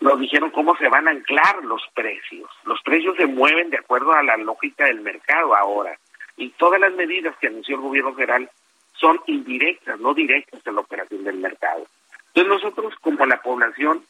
nos 0.00 0.20
dijeron 0.20 0.50
cómo 0.50 0.76
se 0.76 0.88
van 0.88 1.08
a 1.08 1.12
anclar 1.12 1.64
los 1.64 1.82
precios. 1.94 2.50
Los 2.64 2.80
precios 2.82 3.16
se 3.16 3.26
mueven 3.26 3.70
de 3.70 3.78
acuerdo 3.78 4.12
a 4.12 4.22
la 4.22 4.36
lógica 4.36 4.84
del 4.84 5.00
mercado 5.00 5.54
ahora. 5.56 5.98
Y 6.36 6.50
todas 6.50 6.80
las 6.80 6.92
medidas 6.94 7.36
que 7.38 7.46
anunció 7.46 7.76
el 7.76 7.82
gobierno 7.82 8.14
federal 8.14 8.50
son 8.92 9.20
indirectas, 9.26 9.98
no 10.00 10.14
directas 10.14 10.60
en 10.66 10.74
la 10.74 10.80
operación 10.80 11.24
del 11.24 11.36
mercado. 11.36 11.86
Entonces 12.34 12.64
nosotros 12.64 12.94
como 13.00 13.24
la 13.26 13.40
población 13.40 14.04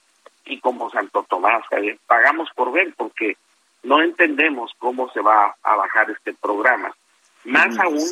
y 0.45 0.61
como 0.61 0.91
Santo 0.91 1.25
Tomás, 1.29 1.65
pagamos 2.07 2.49
por 2.55 2.73
ver 2.73 2.93
porque 2.97 3.37
no 3.83 4.03
entendemos 4.03 4.73
cómo 4.79 5.11
se 5.13 5.21
va 5.21 5.55
a 5.63 5.77
bajar 5.77 6.11
este 6.11 6.35
programa. 6.35 6.93
Más 7.45 7.79
aún 7.79 8.11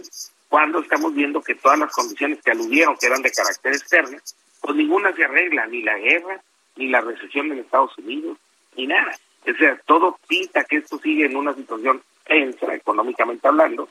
cuando 0.49 0.79
estamos 0.81 1.13
viendo 1.15 1.43
que 1.43 1.57
todas 1.57 1.79
las 1.79 1.93
condiciones 1.93 2.41
que 2.43 2.53
aludieron 2.53 2.97
que 2.97 3.07
eran 3.07 3.23
de 3.23 3.33
carácter 3.33 3.73
externo, 3.73 4.19
pues 4.61 4.77
ninguna 4.77 5.13
se 5.15 5.25
arregla, 5.25 5.67
ni 5.67 5.83
la 5.83 5.99
guerra, 5.99 6.41
ni 6.77 6.89
la 6.89 7.01
recesión 7.01 7.51
en 7.53 7.59
Estados 7.59 7.97
Unidos, 7.99 8.39
ni 8.77 8.87
nada. 8.87 9.13
O 9.47 9.57
sea, 9.57 9.81
todo 9.87 10.19
pinta 10.27 10.65
que 10.65 10.77
esto 10.77 10.99
sigue 10.99 11.27
en 11.27 11.37
una 11.37 11.55
situación 11.55 12.03
tensa, 12.25 12.75
económicamente 12.75 13.47
hablando, 13.47 13.89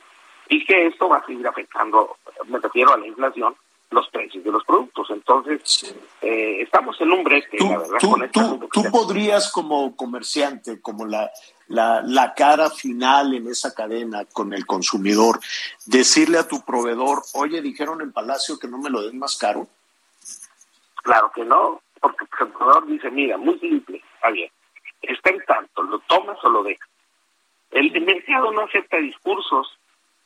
y 0.48 0.64
que 0.64 0.86
esto 0.88 1.08
va 1.08 1.18
a 1.18 1.26
seguir 1.26 1.46
afectando, 1.46 2.16
me 2.46 2.58
refiero 2.58 2.92
a 2.92 2.98
la 2.98 3.06
inflación, 3.06 3.54
los 3.90 4.08
precios 4.08 4.42
de 4.42 4.50
los 4.50 4.64
productos. 4.64 5.08
Entonces, 5.10 5.94
eh, 6.20 6.60
estamos 6.60 7.00
en 7.00 7.12
un 7.12 7.22
brete, 7.22 7.56
tú, 7.56 7.70
la 7.70 7.78
verdad. 7.78 7.98
Tú, 8.00 8.10
con 8.10 8.30
tú, 8.30 8.68
tú 8.72 8.82
podrías 8.90 9.52
como 9.52 9.94
comerciante, 9.94 10.80
como 10.80 11.06
la, 11.06 11.30
la, 11.68 12.02
la 12.02 12.34
cara 12.34 12.70
final 12.70 13.34
en 13.34 13.48
esa 13.48 13.72
cadena 13.72 14.24
con 14.24 14.52
el 14.52 14.66
consumidor, 14.66 15.38
decirle 15.86 16.38
a 16.38 16.48
tu 16.48 16.64
proveedor, 16.64 17.22
oye, 17.34 17.62
dijeron 17.62 18.00
en 18.00 18.12
Palacio 18.12 18.58
que 18.58 18.68
no 18.68 18.78
me 18.78 18.90
lo 18.90 19.02
den 19.02 19.18
más 19.18 19.36
caro. 19.36 19.68
Claro 21.02 21.30
que 21.34 21.44
no, 21.44 21.80
porque 22.04 22.26
el 22.44 22.48
proveedor 22.48 22.86
dice, 22.86 23.10
mira, 23.10 23.36
muy 23.38 23.58
simple, 23.58 24.02
está 24.16 24.30
bien, 24.30 24.50
está 25.02 25.30
en 25.30 25.42
tanto, 25.46 25.82
lo 25.82 25.98
tomas 26.00 26.36
o 26.44 26.50
lo 26.50 26.62
dejas. 26.62 26.88
El 27.70 27.90
mercado 28.02 28.52
no 28.52 28.60
acepta 28.62 28.98
discursos, 28.98 29.78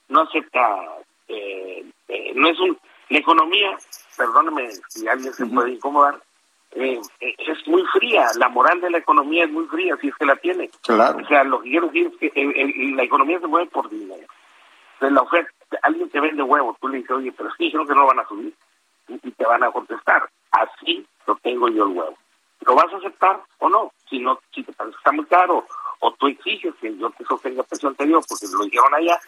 no 0.08 0.22
acepta, 0.22 0.84
eh, 1.28 1.84
eh, 2.08 2.32
no 2.34 2.48
es 2.48 2.58
un, 2.58 2.76
la 3.10 3.18
economía, 3.18 3.76
perdóneme 4.16 4.70
si 4.88 5.06
alguien 5.06 5.32
se 5.32 5.46
puede 5.46 5.70
incomodar, 5.70 6.20
eh, 6.72 7.00
eh, 7.20 7.34
es 7.38 7.66
muy 7.68 7.84
fría, 7.92 8.26
la 8.36 8.48
moral 8.48 8.80
de 8.80 8.90
la 8.90 8.98
economía 8.98 9.44
es 9.44 9.50
muy 9.50 9.66
fría, 9.66 9.96
si 10.00 10.08
es 10.08 10.14
que 10.16 10.26
la 10.26 10.36
tiene. 10.36 10.68
Claro. 10.82 11.18
O 11.22 11.26
sea, 11.28 11.44
lo 11.44 11.60
que 11.62 11.70
quiero 11.70 11.86
decir 11.86 12.10
es 12.12 12.32
que 12.32 12.40
el- 12.40 12.56
el- 12.56 12.96
la 12.96 13.04
economía 13.04 13.38
se 13.40 13.46
mueve 13.46 13.70
por 13.70 13.88
dinero. 13.88 14.26
Entonces, 14.94 15.14
la 15.14 15.22
oferta, 15.22 15.52
alguien 15.82 16.10
te 16.10 16.20
vende 16.20 16.42
huevos, 16.42 16.76
tú 16.80 16.88
le 16.88 16.98
dices, 16.98 17.12
oye, 17.12 17.32
pero 17.32 17.50
que 17.56 17.64
dijeron 17.64 17.86
que 17.86 17.94
no 17.94 18.04
van 18.06 18.18
a 18.18 18.26
subir, 18.28 18.52
y, 19.06 19.14
y 19.14 19.30
te 19.30 19.44
van 19.46 19.62
a 19.62 19.70
contestar, 19.70 20.28
así 20.50 21.06
lo 21.28 21.36
tengo 21.36 21.68
yo 21.68 21.84
el 21.84 21.96
huevo. 21.96 22.18
¿Lo 22.66 22.74
vas 22.74 22.92
a 22.92 22.96
aceptar 22.96 23.40
o 23.58 23.68
no? 23.68 23.92
Si 24.10 24.18
no, 24.18 24.40
si 24.52 24.64
te 24.64 24.72
parece 24.72 24.94
que 24.94 24.98
está 24.98 25.12
muy 25.12 25.26
caro, 25.26 25.64
o 26.00 26.12
tú 26.14 26.26
exiges 26.26 26.74
que 26.80 26.96
yo 26.96 27.10
te 27.10 27.24
sostenga 27.24 27.60
el 27.60 27.66
precio 27.66 27.88
anterior 27.88 28.22
porque 28.28 28.46
lo 28.52 28.64
dijeron 28.64 28.94
allá, 28.94 29.20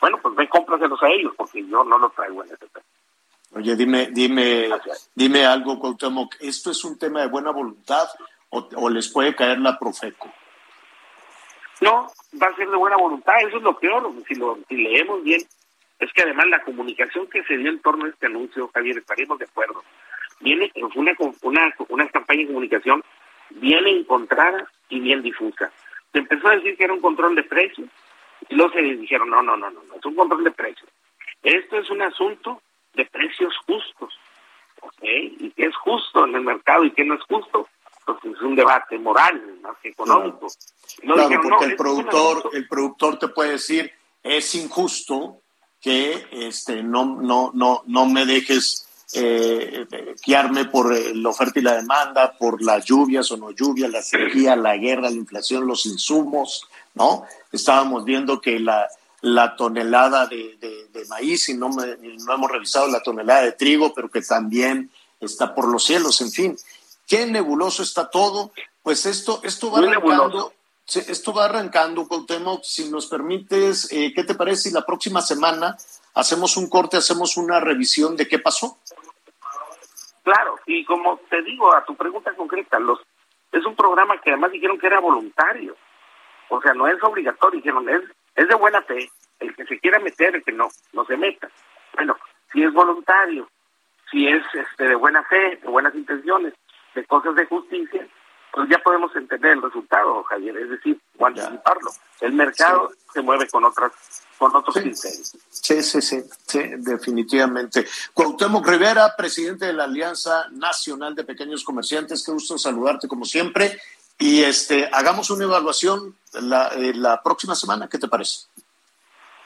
bueno, 0.00 0.18
pues 0.22 0.34
ve, 0.36 0.48
cómpraselos 0.48 1.02
a 1.02 1.08
ellos, 1.08 1.32
porque 1.36 1.66
yo 1.66 1.82
no 1.82 1.98
lo 1.98 2.10
traigo 2.10 2.44
en 2.44 2.48
ese 2.52 2.66
precio. 2.66 2.82
Oye, 3.52 3.74
dime, 3.74 4.08
dime, 4.12 4.68
dime 5.14 5.46
algo, 5.46 5.78
Cuauhtémoc, 5.78 6.34
¿esto 6.40 6.70
es 6.70 6.84
un 6.84 6.98
tema 6.98 7.22
de 7.22 7.28
buena 7.28 7.52
voluntad 7.52 8.06
o, 8.50 8.68
o 8.76 8.90
les 8.90 9.08
puede 9.08 9.34
caer 9.34 9.58
la 9.60 9.78
Profeco? 9.78 10.30
No, 11.80 12.08
va 12.42 12.48
a 12.48 12.56
ser 12.56 12.68
de 12.68 12.76
buena 12.76 12.96
voluntad, 12.96 13.34
eso 13.40 13.56
es 13.56 13.62
lo 13.62 13.78
peor, 13.78 14.12
si 14.28 14.34
lo 14.34 14.58
si 14.68 14.76
leemos 14.76 15.22
bien, 15.22 15.40
es 15.98 16.12
que 16.12 16.22
además 16.22 16.46
la 16.46 16.62
comunicación 16.62 17.26
que 17.28 17.42
se 17.44 17.56
dio 17.56 17.70
en 17.70 17.80
torno 17.80 18.04
a 18.04 18.08
este 18.08 18.26
anuncio, 18.26 18.70
Javier, 18.74 18.98
estaremos 18.98 19.38
de 19.38 19.46
acuerdo, 19.46 19.82
viene 20.40 20.70
con 20.70 20.90
una, 20.96 21.14
una, 21.42 21.74
una 21.88 22.08
campaña 22.08 22.40
de 22.40 22.46
comunicación 22.48 23.02
bien 23.50 23.86
encontrada 23.86 24.70
y 24.88 25.00
bien 25.00 25.22
difusa. 25.22 25.70
Se 26.12 26.18
empezó 26.18 26.48
a 26.48 26.56
decir 26.56 26.76
que 26.76 26.84
era 26.84 26.92
un 26.92 27.00
control 27.00 27.34
de 27.34 27.42
precios, 27.42 27.88
y 28.48 28.54
luego 28.54 28.72
se 28.72 28.82
dijeron, 28.82 29.30
no, 29.30 29.42
no, 29.42 29.56
no, 29.56 29.70
no, 29.70 29.82
no, 29.82 29.94
es 29.94 30.04
un 30.04 30.14
control 30.14 30.44
de 30.44 30.50
precios. 30.50 30.88
Esto 31.42 31.78
es 31.78 31.90
un 31.90 32.02
asunto 32.02 32.62
de 32.94 33.04
precios 33.06 33.54
justos, 33.66 34.18
¿ok? 34.80 35.02
Y 35.02 35.50
qué 35.50 35.66
es 35.66 35.76
justo 35.76 36.24
en 36.24 36.34
el 36.34 36.42
mercado 36.42 36.84
y 36.84 36.90
qué 36.92 37.04
no 37.04 37.14
es 37.14 37.22
justo, 37.22 37.68
pues 38.04 38.18
es 38.24 38.40
un 38.40 38.54
debate 38.54 38.98
moral 38.98 39.58
más 39.62 39.76
que 39.78 39.88
económico. 39.90 40.48
Luego 41.02 41.14
Claro, 41.14 41.28
dijeron, 41.28 41.50
porque 41.50 41.64
no, 41.66 41.70
el 41.70 41.76
productor, 41.76 42.50
el 42.52 42.68
productor 42.68 43.18
te 43.18 43.28
puede 43.28 43.52
decir, 43.52 43.92
es 44.22 44.54
injusto 44.54 45.40
que 45.80 46.26
este 46.32 46.82
no, 46.82 47.04
no, 47.04 47.50
no, 47.54 47.82
no 47.86 48.06
me 48.06 48.24
dejes 48.24 48.85
eh, 49.12 49.86
eh, 49.90 50.14
guiarme 50.24 50.64
por 50.66 50.92
eh, 50.94 51.14
la 51.14 51.28
oferta 51.30 51.58
y 51.58 51.62
la 51.62 51.74
demanda, 51.76 52.36
por 52.38 52.62
las 52.62 52.84
lluvias 52.84 53.30
o 53.30 53.36
no 53.36 53.50
lluvias, 53.52 53.90
la 53.90 54.02
sequía, 54.02 54.56
la 54.56 54.76
guerra, 54.76 55.02
la 55.10 55.16
inflación, 55.16 55.66
los 55.66 55.86
insumos, 55.86 56.66
¿no? 56.94 57.24
Estábamos 57.52 58.04
viendo 58.04 58.40
que 58.40 58.58
la, 58.58 58.88
la 59.20 59.54
tonelada 59.56 60.26
de, 60.26 60.56
de- 60.60 60.88
de 60.92 61.04
maíz, 61.06 61.48
y 61.48 61.54
no, 61.54 61.68
me- 61.68 61.96
no 61.96 62.32
hemos 62.34 62.50
revisado 62.50 62.88
la 62.88 63.02
tonelada 63.02 63.42
de 63.42 63.52
trigo, 63.52 63.92
pero 63.94 64.08
que 64.10 64.22
también 64.22 64.90
está 65.20 65.54
por 65.54 65.68
los 65.68 65.84
cielos, 65.84 66.20
en 66.20 66.30
fin. 66.32 66.56
Qué 67.06 67.26
nebuloso 67.26 67.82
está 67.82 68.08
todo. 68.10 68.52
Pues 68.82 69.06
esto, 69.06 69.40
esto 69.44 69.70
va 69.70 69.78
Muy 69.78 69.88
arrancando. 69.88 70.22
nebuloso. 70.28 70.52
Esto 71.10 71.32
va 71.32 71.46
arrancando, 71.46 72.06
Cuauhtémoc. 72.06 72.62
Si 72.62 72.88
nos 72.88 73.06
permites, 73.06 73.88
eh, 73.90 74.12
¿qué 74.14 74.22
te 74.24 74.34
parece 74.36 74.62
si 74.68 74.70
la 74.70 74.86
próxima 74.86 75.20
semana 75.20 75.76
hacemos 76.16 76.56
un 76.56 76.68
corte, 76.68 76.96
hacemos 76.96 77.36
una 77.36 77.60
revisión 77.60 78.16
de 78.16 78.26
qué 78.26 78.38
pasó? 78.38 78.78
Claro, 80.24 80.56
y 80.66 80.84
como 80.84 81.18
te 81.30 81.42
digo 81.42 81.72
a 81.72 81.84
tu 81.84 81.94
pregunta 81.94 82.34
concreta, 82.34 82.80
los 82.80 82.98
es 83.52 83.64
un 83.64 83.76
programa 83.76 84.20
que 84.20 84.30
además 84.30 84.50
dijeron 84.50 84.78
que 84.78 84.88
era 84.88 84.98
voluntario. 84.98 85.76
O 86.48 86.60
sea, 86.60 86.74
no 86.74 86.88
es 86.88 87.02
obligatorio, 87.02 87.58
dijeron, 87.58 87.88
es, 87.88 88.02
es 88.34 88.48
de 88.48 88.54
buena 88.54 88.82
fe. 88.82 89.08
el 89.38 89.54
que 89.54 89.64
se 89.66 89.78
quiera 89.78 89.98
meter, 89.98 90.34
el 90.34 90.42
que 90.42 90.52
no, 90.52 90.68
no 90.92 91.04
se 91.04 91.16
meta. 91.16 91.48
Bueno, 91.94 92.16
si 92.52 92.62
es 92.62 92.72
voluntario, 92.72 93.48
si 94.10 94.26
es 94.26 94.42
este, 94.54 94.88
de 94.88 94.94
buena 94.94 95.22
fe, 95.24 95.56
de 95.56 95.68
buenas 95.68 95.94
intenciones, 95.94 96.54
de 96.94 97.04
cosas 97.06 97.34
de 97.34 97.46
justicia, 97.46 98.06
pues 98.52 98.68
ya 98.68 98.78
podemos 98.78 99.14
entender 99.14 99.52
el 99.52 99.62
resultado, 99.62 100.22
Javier, 100.24 100.56
es 100.56 100.70
decir, 100.70 100.98
anticiparlo. 101.20 101.90
El 102.20 102.32
mercado 102.32 102.90
se 103.12 103.22
mueve 103.22 103.48
con 103.48 103.64
otras 103.64 104.25
con 104.38 104.54
otros 104.54 104.74
sí. 104.74 104.80
criterios. 104.80 105.36
Sí, 105.50 105.82
sí, 105.82 106.02
sí, 106.02 106.22
sí, 106.46 106.60
definitivamente. 106.78 107.86
Cuauhtémoc 108.12 108.66
Rivera, 108.66 109.14
presidente 109.16 109.66
de 109.66 109.72
la 109.72 109.84
Alianza 109.84 110.48
Nacional 110.52 111.14
de 111.14 111.24
Pequeños 111.24 111.64
Comerciantes, 111.64 112.24
qué 112.24 112.32
gusto 112.32 112.58
saludarte 112.58 113.08
como 113.08 113.24
siempre. 113.24 113.80
Y 114.18 114.42
este, 114.42 114.88
hagamos 114.92 115.30
una 115.30 115.44
evaluación 115.44 116.16
la, 116.32 116.68
eh, 116.68 116.94
la 116.94 117.22
próxima 117.22 117.54
semana, 117.54 117.88
¿qué 117.88 117.98
te 117.98 118.08
parece? 118.08 118.46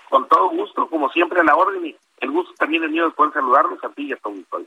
Con 0.09 0.29
todo 0.29 0.51
gusto, 0.51 0.89
como 0.89 1.11
siempre 1.11 1.41
a 1.41 1.45
la 1.45 1.57
orden 1.57 1.87
y 1.87 1.97
el 2.21 2.31
gusto 2.31 2.53
también 2.59 2.85
es 2.85 2.91
mío 2.91 3.07
de 3.07 3.11
poder 3.13 3.33
saludarlos 3.33 3.83
a 3.83 3.89
ti 3.89 4.03
y 4.03 4.13
a 4.13 4.17
tu 4.17 4.29
auditorio. 4.29 4.67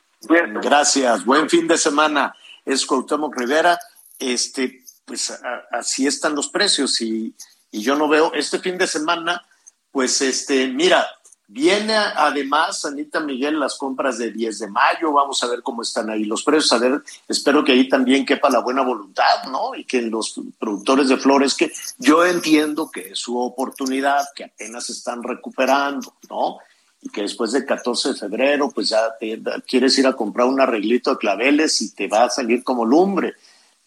Gracias, 0.62 1.24
buen 1.24 1.50
fin 1.50 1.68
de 1.68 1.78
semana. 1.78 2.36
Es 2.66 2.86
Cuauhtémoc 2.86 3.36
Rivera. 3.38 3.78
Este, 4.20 4.84
pues 5.06 5.32
a, 5.32 5.64
así 5.72 6.08
están 6.08 6.36
los 6.36 6.48
precios 6.48 7.00
y, 7.02 7.34
y 7.72 7.82
yo 7.82 7.96
no 7.96 8.08
veo 8.08 8.32
este 8.34 8.60
fin 8.60 8.78
de 8.78 8.88
semana, 8.88 9.46
pues 9.94 10.20
este, 10.24 10.68
mira, 10.68 11.06
viene 11.48 11.94
además, 11.94 12.84
Anita 12.84 13.20
Miguel, 13.20 13.60
las 13.60 13.78
compras 13.78 14.18
de 14.18 14.32
10 14.32 14.58
de 14.58 14.68
mayo, 14.68 15.14
vamos 15.14 15.44
a 15.44 15.48
ver 15.48 15.62
cómo 15.62 15.84
están 15.84 16.10
ahí 16.10 16.26
los 16.26 16.44
precios, 16.44 16.74
a 16.74 16.80
ver, 16.80 17.04
espero 17.28 17.64
que 17.64 17.74
ahí 17.74 17.88
también 17.88 18.26
quepa 18.26 18.50
la 18.50 18.60
buena 18.60 18.82
voluntad, 18.82 19.44
¿no? 19.52 19.76
Y 19.76 19.86
que 19.86 20.02
los 20.02 20.34
productores 20.58 21.10
de 21.10 21.18
flores, 21.18 21.54
que 21.54 21.72
yo 22.00 22.26
entiendo 22.26 22.90
que 22.90 23.12
es 23.12 23.20
su 23.20 23.38
oportunidad, 23.38 24.26
que 24.36 24.46
apenas 24.46 24.90
están 24.90 25.22
recuperando, 25.22 26.16
¿no? 26.28 26.58
y 27.04 27.10
que 27.10 27.22
después 27.22 27.52
del 27.52 27.66
14 27.66 28.10
de 28.10 28.16
febrero, 28.16 28.72
pues 28.74 28.90
ya 28.90 29.14
te, 29.20 29.38
quieres 29.68 30.00
ir 30.00 30.08
a 30.08 30.14
comprar 30.14 30.48
un 30.48 30.62
arreglito 30.62 31.12
de 31.12 31.18
claveles 31.18 31.82
y 31.82 31.94
te 31.94 32.08
va 32.08 32.24
a 32.24 32.30
salir 32.30 32.64
como 32.64 32.86
lumbre. 32.86 33.34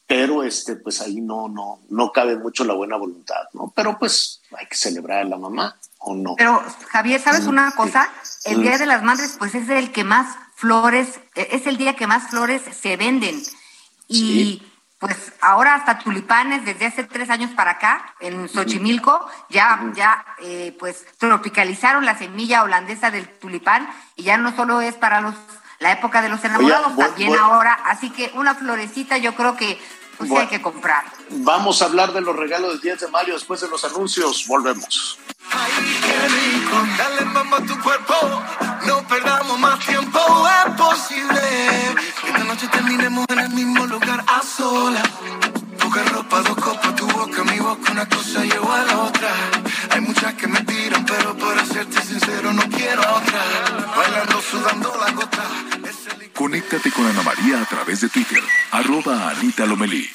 Pero 0.09 0.45
este, 0.45 0.77
pues 0.77 1.01
ahí 1.01 1.20
no, 1.20 1.49
no, 1.49 1.81
no 1.91 2.12
cabe 2.12 2.37
mucho 2.37 2.65
la 2.65 2.74
buena 2.74 2.97
voluntad, 2.97 3.49
¿no? 3.55 3.73
Pero 3.74 3.99
pues 3.99 4.41
hay 4.57 4.66
que 4.66 4.77
celebrar 4.77 5.23
a 5.23 5.24
la 5.24 5.37
mamá, 5.37 5.77
¿o 5.99 6.15
no? 6.15 6.35
Pero, 6.37 6.62
Javier, 6.91 7.20
¿sabes 7.20 7.45
Mm, 7.45 7.49
una 7.49 7.73
cosa? 7.73 8.09
El 8.45 8.59
Mm. 8.59 8.62
Día 8.62 8.78
de 8.78 8.87
las 8.87 9.03
Madres, 9.03 9.35
pues 9.39 9.55
es 9.57 9.69
el 9.69 9.91
que 9.91 10.05
más 10.05 10.37
flores, 10.55 11.19
eh, 11.35 11.49
es 11.53 11.66
el 11.66 11.77
día 11.77 11.97
que 11.97 12.07
más 12.07 12.31
flores 12.31 12.62
se 12.81 12.97
venden. 12.97 13.43
Y 14.09 14.62
pues 14.99 15.33
ahora 15.43 15.74
hasta 15.74 15.99
tulipanes, 15.99 16.65
desde 16.65 16.87
hace 16.87 17.05
tres 17.05 17.28
años 17.28 17.51
para 17.51 17.73
acá, 17.73 18.15
en 18.20 18.49
Xochimilco, 18.49 19.28
ya, 19.51 19.93
ya 19.95 20.24
eh, 20.41 20.74
pues 20.78 21.05
tropicalizaron 21.19 22.05
la 22.07 22.16
semilla 22.16 22.62
holandesa 22.62 23.11
del 23.11 23.28
tulipán 23.39 23.89
y 24.15 24.23
ya 24.23 24.39
no 24.39 24.55
solo 24.57 24.81
es 24.81 24.95
para 24.95 25.20
los 25.20 25.35
la 25.78 25.93
época 25.93 26.23
de 26.23 26.28
los 26.28 26.43
enamorados, 26.44 26.94
voy- 26.94 27.05
también 27.07 27.31
voy- 27.31 27.39
ahora, 27.39 27.74
así 27.85 28.11
que 28.11 28.31
una 28.35 28.55
florecita 28.55 29.16
yo 29.19 29.35
creo 29.35 29.57
que 29.57 29.78
pues 30.19 30.31
Voy- 30.31 30.40
hay 30.40 30.47
que 30.47 30.62
comprar. 30.62 31.05
Vamos 31.31 31.82
a 31.82 31.85
hablar 31.85 32.12
de 32.15 32.23
los 32.23 32.35
regalos 32.35 32.70
del 32.73 32.81
10 32.81 33.01
de 33.01 33.09
mayo 33.09 33.35
después 33.35 33.61
de 33.61 33.69
los 33.69 33.85
anuncios. 33.85 34.47
Volvemos. 34.48 35.19
Qué 35.51 36.28
rico, 36.28 36.77
dale 36.97 37.24
mamá 37.27 37.59
a 37.59 37.62
tu 37.62 37.78
cuerpo, 37.81 38.15
no 38.86 39.07
perdamos 39.07 39.59
más 39.59 39.78
tiempo, 39.81 40.19
es 40.66 40.73
posible 40.74 41.40
que 42.20 42.27
esta 42.28 42.44
noche 42.44 42.66
terminemos 42.69 43.27
en 43.28 43.39
el 43.40 43.51
mismo 43.51 43.86
lugar 43.86 44.24
a 44.27 44.43
solas. 44.43 45.03
Poca 45.86 46.02
ropa, 46.02 46.40
dos 46.40 46.56
copas, 46.56 46.96
tu 46.96 47.06
boca, 47.06 47.44
mi 47.44 47.60
boca, 47.60 47.92
una 47.92 48.08
cosa 48.08 48.42
lleva 48.42 48.80
a 48.80 48.84
la 48.86 48.98
otra. 49.02 49.28
Hay 49.92 50.00
muchas 50.00 50.34
que 50.34 50.48
me 50.48 50.60
tiran, 50.62 51.06
pero 51.06 51.36
para 51.36 51.64
serte 51.64 52.02
sincero 52.02 52.52
no 52.52 52.62
quiero 52.62 53.02
otra. 53.02 53.40
Bailando, 53.96 54.40
sudando 54.40 54.92
la 54.98 55.12
gota. 55.12 55.44
Conéctate 56.34 56.90
con 56.90 57.06
Ana 57.06 57.22
María 57.22 57.62
a 57.62 57.66
través 57.66 58.00
de 58.00 58.08
Twitter, 58.08 58.42
arroba 58.72 59.30
Anita 59.30 59.64
Lomelí. 59.64 60.10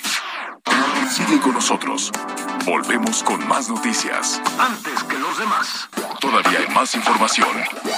Sigue 1.10 1.40
con 1.40 1.54
nosotros. 1.54 2.12
Volvemos 2.66 3.24
con 3.24 3.48
más 3.48 3.70
noticias. 3.70 4.42
Antes 4.60 5.02
que 5.06 5.18
los 5.18 5.38
demás. 5.38 5.88
Todavía 6.20 6.60
hay 6.60 6.76
más 6.76 6.94
información. 6.96 7.48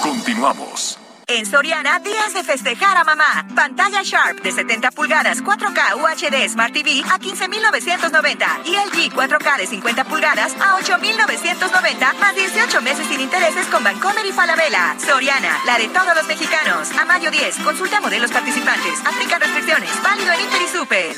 Continuamos. 0.00 1.00
En 1.26 1.46
Soriana, 1.46 2.00
días 2.00 2.34
de 2.34 2.44
festejar 2.44 2.98
a 2.98 3.04
mamá. 3.04 3.46
Pantalla 3.54 4.02
Sharp 4.02 4.42
de 4.42 4.52
70 4.52 4.90
pulgadas 4.90 5.42
4K 5.42 5.96
UHD 5.96 6.48
Smart 6.50 6.72
TV 6.72 7.02
a 7.10 7.18
15,990 7.18 8.60
y 8.66 8.72
LG 8.72 9.14
4K 9.14 9.56
de 9.56 9.66
50 9.66 10.04
pulgadas 10.04 10.54
a 10.60 10.76
8,990 10.76 12.12
más 12.14 12.34
18 12.34 12.82
meses 12.82 13.06
sin 13.06 13.20
intereses 13.20 13.66
con 13.68 13.82
Bancomer 13.82 14.26
y 14.26 14.32
Falabella. 14.32 14.96
Soriana, 14.98 15.60
la 15.64 15.78
de 15.78 15.88
todos 15.88 16.14
los 16.14 16.26
mexicanos. 16.26 16.90
A 16.92 17.04
mayo 17.06 17.30
10, 17.30 17.58
consulta 17.60 18.00
modelos 18.00 18.30
participantes. 18.30 19.00
Aplica 19.06 19.38
restricciones. 19.38 19.90
Válido 20.02 20.32
en 20.32 20.40
Inter 20.40 20.62
y 20.62 20.68
Super. 20.68 21.16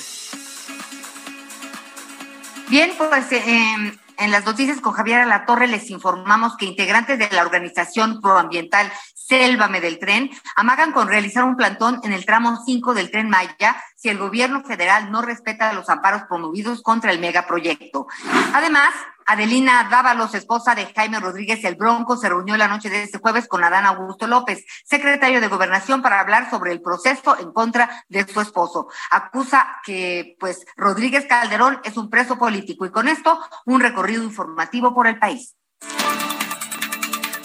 Bien, 2.69 2.93
pues 2.97 3.33
eh, 3.33 3.99
en 4.19 4.31
las 4.31 4.45
noticias 4.45 4.81
con 4.81 4.93
Javier 4.93 5.21
Alatorre 5.21 5.67
les 5.67 5.91
informamos 5.91 6.57
que 6.57 6.67
integrantes 6.67 7.19
de 7.19 7.29
la 7.31 7.43
organización 7.43 8.21
proambiental 8.21 8.91
Sélvame 9.15 9.81
del 9.81 9.99
Tren 9.99 10.31
amagan 10.55 10.93
con 10.93 11.09
realizar 11.09 11.45
un 11.45 11.57
plantón 11.57 12.01
en 12.05 12.13
el 12.13 12.25
tramo 12.25 12.63
5 12.65 12.95
del 12.95 13.11
Tren 13.11 13.29
Maya 13.29 13.77
si 13.97 14.09
el 14.11 14.19
gobierno 14.19 14.63
federal 14.63 15.11
no 15.11 15.23
respeta 15.23 15.73
los 15.73 15.89
amparos 15.89 16.23
promovidos 16.29 16.83
contra 16.83 17.11
el 17.11 17.19
megaproyecto. 17.19 18.07
Además, 18.55 18.95
Adelina 19.25 19.89
Dávalos, 19.91 20.35
esposa 20.35 20.77
de 20.77 20.87
Jaime 20.95 21.19
Rodríguez 21.19 21.65
el 21.65 21.75
Bronco, 21.75 22.17
se 22.17 22.29
reunió 22.29 22.57
la 22.57 22.69
noche 22.69 22.89
de 22.91 23.03
este 23.03 23.19
jueves 23.19 23.49
con 23.49 23.65
Adán 23.65 23.85
Augusto 23.85 24.29
López, 24.29 24.65
secretario 24.85 25.41
de 25.41 25.49
Gobernación, 25.49 26.01
para 26.01 26.21
hablar 26.21 26.49
sobre 26.49 26.71
el 26.71 26.81
proceso 26.81 27.37
en 27.41 27.53
contra 27.53 28.05
de 28.09 28.25
su 28.25 28.41
esposo. 28.41 28.87
Acusa 29.11 29.81
que, 29.85 30.37
pues, 30.39 30.65
Rodríguez 30.77 31.27
Calderón 31.27 31.81
es 31.83 31.97
un 31.97 32.09
preso 32.09 32.39
político 32.39 32.87
y 32.87 32.93
con 32.93 33.09
esto 33.09 33.41
un 33.65 33.81
recorrido 33.81 34.23
informativo 34.23 34.95
por 34.95 35.09
el 35.09 35.19
país. 35.19 35.57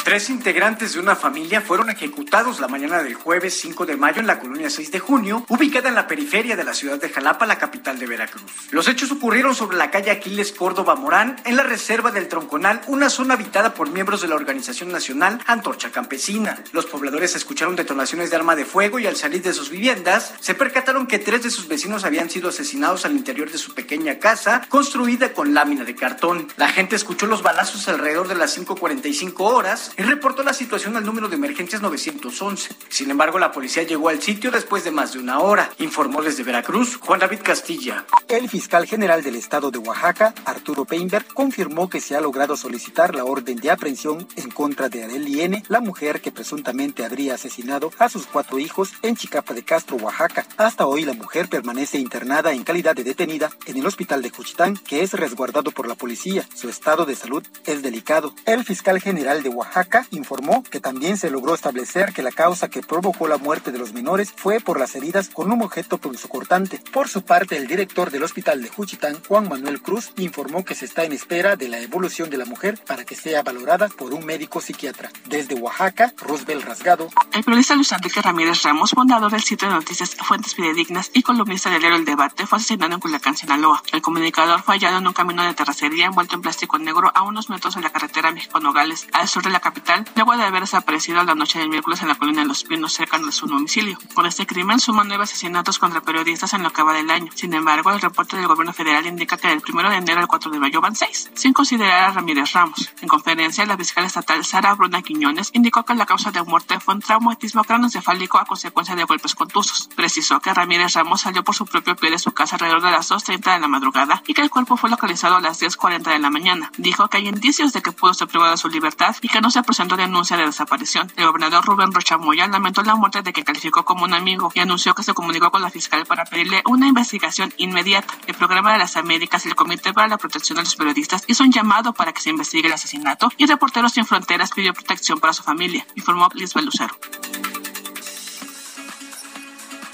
Tres 0.03 0.31
integrantes 0.31 0.93
de 0.93 0.99
una 0.99 1.15
familia 1.15 1.61
fueron 1.61 1.91
ejecutados 1.91 2.59
la 2.59 2.67
mañana 2.67 3.03
del 3.03 3.13
jueves 3.13 3.59
5 3.61 3.85
de 3.85 3.95
mayo 3.95 4.19
en 4.19 4.25
la 4.25 4.39
colonia 4.39 4.67
6 4.67 4.91
de 4.91 4.99
junio, 4.99 5.45
ubicada 5.47 5.89
en 5.89 5.95
la 5.95 6.07
periferia 6.07 6.55
de 6.55 6.63
la 6.63 6.73
ciudad 6.73 6.99
de 6.99 7.07
Jalapa, 7.07 7.45
la 7.45 7.59
capital 7.59 7.99
de 7.99 8.07
Veracruz. 8.07 8.51
Los 8.71 8.87
hechos 8.87 9.11
ocurrieron 9.11 9.53
sobre 9.53 9.77
la 9.77 9.91
calle 9.91 10.09
Aquiles 10.09 10.53
Córdoba 10.53 10.95
Morán, 10.95 11.39
en 11.45 11.55
la 11.55 11.61
reserva 11.61 12.11
del 12.11 12.27
Tronconal, 12.27 12.81
una 12.87 13.11
zona 13.11 13.35
habitada 13.35 13.75
por 13.75 13.91
miembros 13.91 14.21
de 14.21 14.27
la 14.27 14.35
Organización 14.35 14.91
Nacional 14.91 15.39
Antorcha 15.45 15.91
Campesina. 15.91 16.63
Los 16.71 16.87
pobladores 16.87 17.35
escucharon 17.35 17.75
detonaciones 17.75 18.31
de 18.31 18.37
arma 18.37 18.55
de 18.55 18.65
fuego 18.65 18.97
y 18.97 19.05
al 19.05 19.15
salir 19.15 19.43
de 19.43 19.53
sus 19.53 19.69
viviendas, 19.69 20.33
se 20.39 20.55
percataron 20.55 21.05
que 21.05 21.19
tres 21.19 21.43
de 21.43 21.51
sus 21.51 21.67
vecinos 21.67 22.05
habían 22.05 22.29
sido 22.29 22.49
asesinados 22.49 23.05
al 23.05 23.13
interior 23.13 23.51
de 23.51 23.59
su 23.59 23.75
pequeña 23.75 24.17
casa, 24.17 24.63
construida 24.67 25.31
con 25.33 25.53
lámina 25.53 25.85
de 25.85 25.95
cartón. 25.95 26.47
La 26.57 26.69
gente 26.69 26.95
escuchó 26.95 27.27
los 27.27 27.43
balazos 27.43 27.87
alrededor 27.87 28.27
de 28.27 28.35
las 28.35 28.57
5.45 28.57 29.35
horas 29.41 29.90
reportó 29.97 30.43
la 30.43 30.53
situación 30.53 30.95
al 30.95 31.05
número 31.05 31.27
de 31.27 31.35
emergencias 31.35 31.81
911. 31.81 32.75
Sin 32.89 33.11
embargo, 33.11 33.39
la 33.39 33.51
policía 33.51 33.83
llegó 33.83 34.09
al 34.09 34.21
sitio 34.21 34.51
después 34.51 34.83
de 34.83 34.91
más 34.91 35.13
de 35.13 35.19
una 35.19 35.39
hora, 35.39 35.69
informó 35.79 36.21
desde 36.21 36.43
Veracruz 36.43 36.97
Juan 36.97 37.19
David 37.19 37.39
Castilla. 37.43 38.05
El 38.27 38.47
fiscal 38.49 38.85
general 38.85 39.23
del 39.23 39.35
estado 39.35 39.71
de 39.71 39.79
Oaxaca, 39.79 40.33
Arturo 40.45 40.85
Peinberg, 40.85 41.25
confirmó 41.33 41.89
que 41.89 41.99
se 41.99 42.15
ha 42.15 42.21
logrado 42.21 42.55
solicitar 42.55 43.15
la 43.15 43.25
orden 43.25 43.57
de 43.57 43.71
aprehensión 43.71 44.27
en 44.35 44.49
contra 44.51 44.87
de 44.87 45.03
Areli 45.03 45.41
N., 45.41 45.63
la 45.67 45.81
mujer 45.81 46.21
que 46.21 46.31
presuntamente 46.31 47.03
habría 47.03 47.33
asesinado 47.33 47.91
a 47.99 48.07
sus 48.07 48.27
cuatro 48.27 48.59
hijos 48.59 48.93
en 49.01 49.15
Chicapa 49.15 49.53
de 49.53 49.63
Castro, 49.63 49.97
Oaxaca. 49.97 50.45
Hasta 50.57 50.85
hoy 50.85 51.03
la 51.03 51.13
mujer 51.13 51.49
permanece 51.49 51.97
internada 51.97 52.53
en 52.53 52.63
calidad 52.63 52.95
de 52.95 53.03
detenida 53.03 53.49
en 53.65 53.77
el 53.77 53.85
hospital 53.85 54.21
de 54.21 54.29
Juchitán, 54.29 54.77
que 54.77 55.03
es 55.03 55.13
resguardado 55.13 55.71
por 55.71 55.87
la 55.87 55.95
policía. 55.95 56.45
Su 56.55 56.69
estado 56.69 57.05
de 57.05 57.15
salud 57.15 57.43
es 57.65 57.81
delicado. 57.81 58.33
El 58.45 58.63
fiscal 58.63 59.01
general 59.01 59.43
de 59.43 59.49
Oaxaca 59.49 59.80
informó 60.11 60.63
que 60.63 60.79
también 60.79 61.17
se 61.17 61.31
logró 61.31 61.53
establecer 61.53 62.13
que 62.13 62.21
la 62.21 62.31
causa 62.31 62.69
que 62.69 62.81
provocó 62.81 63.27
la 63.27 63.37
muerte 63.37 63.71
de 63.71 63.79
los 63.79 63.93
menores 63.93 64.33
fue 64.35 64.59
por 64.59 64.79
las 64.79 64.95
heridas 64.95 65.29
con 65.29 65.51
un 65.51 65.61
objeto 65.61 65.97
punzocortante. 65.97 66.81
Por 66.91 67.07
su 67.07 67.23
parte, 67.23 67.57
el 67.57 67.67
director 67.67 68.11
del 68.11 68.23
hospital 68.23 68.61
de 68.61 68.69
Juchitán, 68.69 69.17
Juan 69.27 69.49
Manuel 69.49 69.81
Cruz, 69.81 70.11
informó 70.17 70.63
que 70.63 70.75
se 70.75 70.85
está 70.85 71.03
en 71.03 71.13
espera 71.13 71.55
de 71.55 71.67
la 71.67 71.79
evolución 71.79 72.29
de 72.29 72.37
la 72.37 72.45
mujer 72.45 72.79
para 72.85 73.05
que 73.05 73.15
sea 73.15 73.43
valorada 73.43 73.89
por 73.89 74.13
un 74.13 74.25
médico 74.25 74.61
psiquiatra. 74.61 75.09
Desde 75.25 75.55
Oaxaca, 75.55 76.13
Roosevelt 76.17 76.65
Rasgado. 76.65 77.09
El 77.31 77.43
periodista 77.43 77.75
Luis 77.75 77.91
Enrique 77.91 78.21
Ramírez 78.21 78.61
Ramos, 78.63 78.91
fundador 78.91 79.31
del 79.31 79.41
sitio 79.41 79.67
de 79.67 79.75
noticias 79.75 80.15
Fuentes 80.15 80.55
Fidedignas 80.55 81.11
y 81.13 81.23
columnista 81.23 81.69
del 81.69 81.79
diario 81.79 81.97
El 81.97 82.05
Debate, 82.05 82.45
fue 82.45 82.57
asesinado 82.57 82.93
en 82.93 82.99
Culiacán, 82.99 83.35
Sinaloa. 83.35 83.81
El 83.91 84.01
comunicador 84.01 84.61
fue 84.61 84.75
hallado 84.75 84.97
en 84.97 85.07
un 85.07 85.13
camino 85.13 85.43
de 85.43 85.53
terracería 85.53 86.05
envuelto 86.05 86.35
en 86.35 86.41
plástico 86.41 86.77
negro 86.77 87.11
a 87.13 87.23
unos 87.23 87.49
metros 87.49 87.75
de 87.75 87.81
la 87.81 87.89
carretera 87.89 88.31
México-Nogales, 88.31 89.07
al 89.13 89.27
sur 89.27 89.43
de 89.43 89.49
la 89.49 89.59
capital 89.71 90.05
luego 90.15 90.35
de 90.35 90.43
haber 90.43 90.61
desaparecido 90.61 91.23
la 91.23 91.33
noche 91.33 91.59
del 91.59 91.69
miércoles 91.69 92.01
en 92.01 92.09
la 92.09 92.15
colina 92.15 92.41
de 92.41 92.47
Los 92.47 92.65
Pinos, 92.65 92.91
cerca 92.91 93.17
de 93.17 93.31
su 93.31 93.47
domicilio. 93.47 93.97
Por 94.13 94.27
este 94.27 94.45
crimen 94.45 94.79
suman 94.79 95.07
nueve 95.07 95.23
asesinatos 95.23 95.79
contra 95.79 96.01
periodistas 96.01 96.53
en 96.53 96.63
lo 96.63 96.71
que 96.73 96.83
va 96.83 96.93
del 96.93 97.09
año. 97.09 97.31
Sin 97.33 97.53
embargo, 97.53 97.91
el 97.91 98.01
reporte 98.01 98.35
del 98.35 98.47
gobierno 98.47 98.73
federal 98.73 99.05
indica 99.05 99.37
que 99.37 99.47
del 99.47 99.61
1 99.67 99.89
de 99.89 99.95
enero 99.95 100.19
al 100.19 100.27
4 100.27 100.51
de 100.51 100.59
mayo 100.59 100.81
van 100.81 100.95
seis, 100.95 101.31
sin 101.33 101.53
considerar 101.53 102.09
a 102.09 102.11
Ramírez 102.11 102.51
Ramos. 102.51 102.91
En 103.01 103.07
conferencia, 103.07 103.65
la 103.65 103.77
fiscal 103.77 104.03
estatal 104.03 104.43
Sara 104.43 104.73
Bruna 104.75 105.01
Quiñones 105.01 105.51
indicó 105.53 105.85
que 105.85 105.95
la 105.95 106.05
causa 106.05 106.31
de 106.31 106.43
muerte 106.43 106.79
fue 106.79 106.95
un 106.95 107.01
traumatismo 107.01 107.63
craneoencefálico 107.63 108.37
a 108.37 108.45
consecuencia 108.45 108.95
de 108.95 109.05
golpes 109.05 109.35
contusos. 109.35 109.89
Precisó 109.95 110.41
que 110.41 110.53
Ramírez 110.53 110.93
Ramos 110.93 111.21
salió 111.21 111.43
por 111.45 111.55
su 111.55 111.65
propio 111.65 111.95
pie 111.95 112.11
de 112.11 112.19
su 112.19 112.33
casa 112.33 112.57
alrededor 112.57 112.81
de 112.81 112.91
las 112.91 113.09
2.30 113.09 113.53
de 113.53 113.59
la 113.59 113.67
madrugada 113.69 114.21
y 114.27 114.33
que 114.33 114.41
el 114.41 114.49
cuerpo 114.49 114.75
fue 114.75 114.89
localizado 114.89 115.37
a 115.37 115.41
las 115.41 115.61
10.40 115.61 116.11
de 116.11 116.19
la 116.19 116.29
mañana. 116.29 116.71
Dijo 116.77 117.07
que 117.07 117.17
hay 117.17 117.29
indicios 117.29 117.71
de 117.71 117.81
que 117.81 117.93
pudo 117.93 118.13
ser 118.13 118.27
privado 118.27 118.51
de 118.51 118.57
su 118.57 118.67
libertad 118.67 119.15
y 119.21 119.29
que 119.29 119.39
no 119.39 119.49
se 119.49 119.60
presentó 119.63 119.97
denuncia 119.97 120.37
de 120.37 120.45
desaparición. 120.45 121.11
El 121.15 121.25
gobernador 121.25 121.65
Rubén 121.65 121.91
Rocha 121.91 122.17
Moya 122.17 122.47
lamentó 122.47 122.83
la 122.83 122.95
muerte 122.95 123.21
de 123.21 123.33
que 123.33 123.43
calificó 123.43 123.85
como 123.85 124.05
un 124.05 124.13
amigo 124.13 124.51
y 124.53 124.59
anunció 124.59 124.93
que 124.93 125.03
se 125.03 125.13
comunicó 125.13 125.51
con 125.51 125.61
la 125.61 125.69
fiscal 125.69 126.05
para 126.05 126.25
pedirle 126.25 126.61
una 126.65 126.87
investigación 126.87 127.53
inmediata. 127.57 128.13
El 128.27 128.35
programa 128.35 128.73
de 128.73 128.79
las 128.79 128.97
Américas 128.97 129.45
y 129.45 129.49
el 129.49 129.55
Comité 129.55 129.93
para 129.93 130.07
la 130.07 130.17
Protección 130.17 130.57
de 130.57 130.63
los 130.63 130.75
Periodistas 130.75 131.23
hizo 131.27 131.43
un 131.43 131.51
llamado 131.51 131.93
para 131.93 132.13
que 132.13 132.21
se 132.21 132.29
investigue 132.29 132.67
el 132.67 132.73
asesinato 132.73 133.29
y 133.37 133.45
Reporteros 133.45 133.93
Sin 133.93 134.05
Fronteras 134.05 134.51
pidió 134.51 134.73
protección 134.73 135.19
para 135.19 135.33
su 135.33 135.43
familia, 135.43 135.85
informó 135.95 136.29
Lisbeth 136.33 136.65
Lucero. 136.65 136.95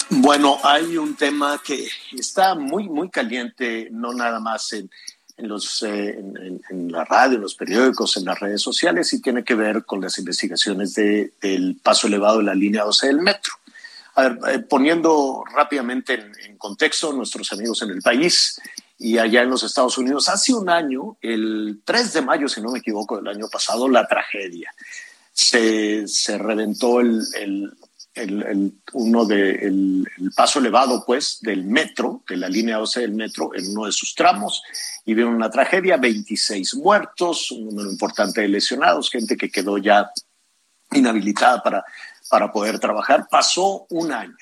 Bueno, 0.09 0.57
hay 0.63 0.97
un 0.97 1.15
tema 1.15 1.61
que 1.63 1.87
está 2.13 2.55
muy, 2.55 2.87
muy 2.87 3.09
caliente, 3.09 3.89
no 3.91 4.13
nada 4.13 4.39
más 4.39 4.71
en, 4.73 4.89
en 5.37 5.47
los, 5.47 5.83
eh, 5.83 6.17
en, 6.17 6.91
la 6.91 7.05
radio, 7.05 7.35
en 7.35 7.43
los 7.43 7.55
periódicos, 7.55 8.17
en 8.17 8.25
las 8.25 8.39
redes 8.39 8.61
sociales, 8.61 9.13
y 9.13 9.21
tiene 9.21 9.43
que 9.43 9.55
ver 9.55 9.85
con 9.85 10.01
las 10.01 10.17
investigaciones 10.17 10.95
de, 10.95 11.33
del 11.39 11.77
paso 11.81 12.07
elevado 12.07 12.39
de 12.39 12.45
la 12.45 12.55
línea 12.55 12.83
12 12.83 13.07
del 13.07 13.21
metro. 13.21 13.53
A 14.15 14.23
ver, 14.23 14.39
eh, 14.49 14.59
poniendo 14.59 15.43
rápidamente 15.53 16.15
en, 16.45 16.57
contexto 16.57 17.13
nuestros 17.13 17.51
amigos 17.53 17.83
en 17.83 17.91
el 17.91 18.01
país 18.01 18.59
y 18.97 19.19
allá 19.19 19.43
en 19.43 19.51
los 19.51 19.61
Estados 19.61 19.99
Unidos, 19.99 20.27
hace 20.27 20.55
un 20.55 20.69
año, 20.69 21.17
el 21.21 21.81
3 21.85 22.13
de 22.13 22.21
mayo, 22.23 22.49
si 22.49 22.59
no 22.59 22.71
me 22.71 22.79
equivoco, 22.79 23.17
del 23.17 23.27
año 23.27 23.47
pasado, 23.47 23.87
la 23.87 24.07
tragedia. 24.07 24.73
Se, 25.31 26.07
se 26.07 26.39
reventó 26.39 26.99
el 26.99 27.71
el, 28.17 28.43
el, 28.43 28.73
uno 28.93 29.25
de 29.25 29.51
el, 29.51 30.07
el, 30.17 30.31
paso 30.31 30.59
elevado 30.59 31.03
pues 31.05 31.39
del 31.41 31.63
metro, 31.65 32.23
de 32.27 32.37
la 32.37 32.49
línea 32.49 32.77
12 32.77 33.01
del 33.01 33.13
metro, 33.13 33.51
en 33.53 33.69
uno 33.71 33.85
de 33.85 33.91
sus 33.91 34.15
tramos, 34.15 34.61
y 35.05 35.13
vieron 35.13 35.35
una 35.35 35.49
tragedia, 35.49 35.97
26 35.97 36.75
muertos, 36.75 37.51
un 37.51 37.65
número 37.65 37.89
importante 37.89 38.41
de 38.41 38.49
lesionados, 38.49 39.09
gente 39.09 39.37
que 39.37 39.49
quedó 39.49 39.77
ya 39.77 40.11
inhabilitada 40.91 41.61
para, 41.61 41.85
para 42.29 42.51
poder 42.51 42.79
trabajar. 42.79 43.27
Pasó 43.29 43.85
un 43.89 44.11
año, 44.11 44.35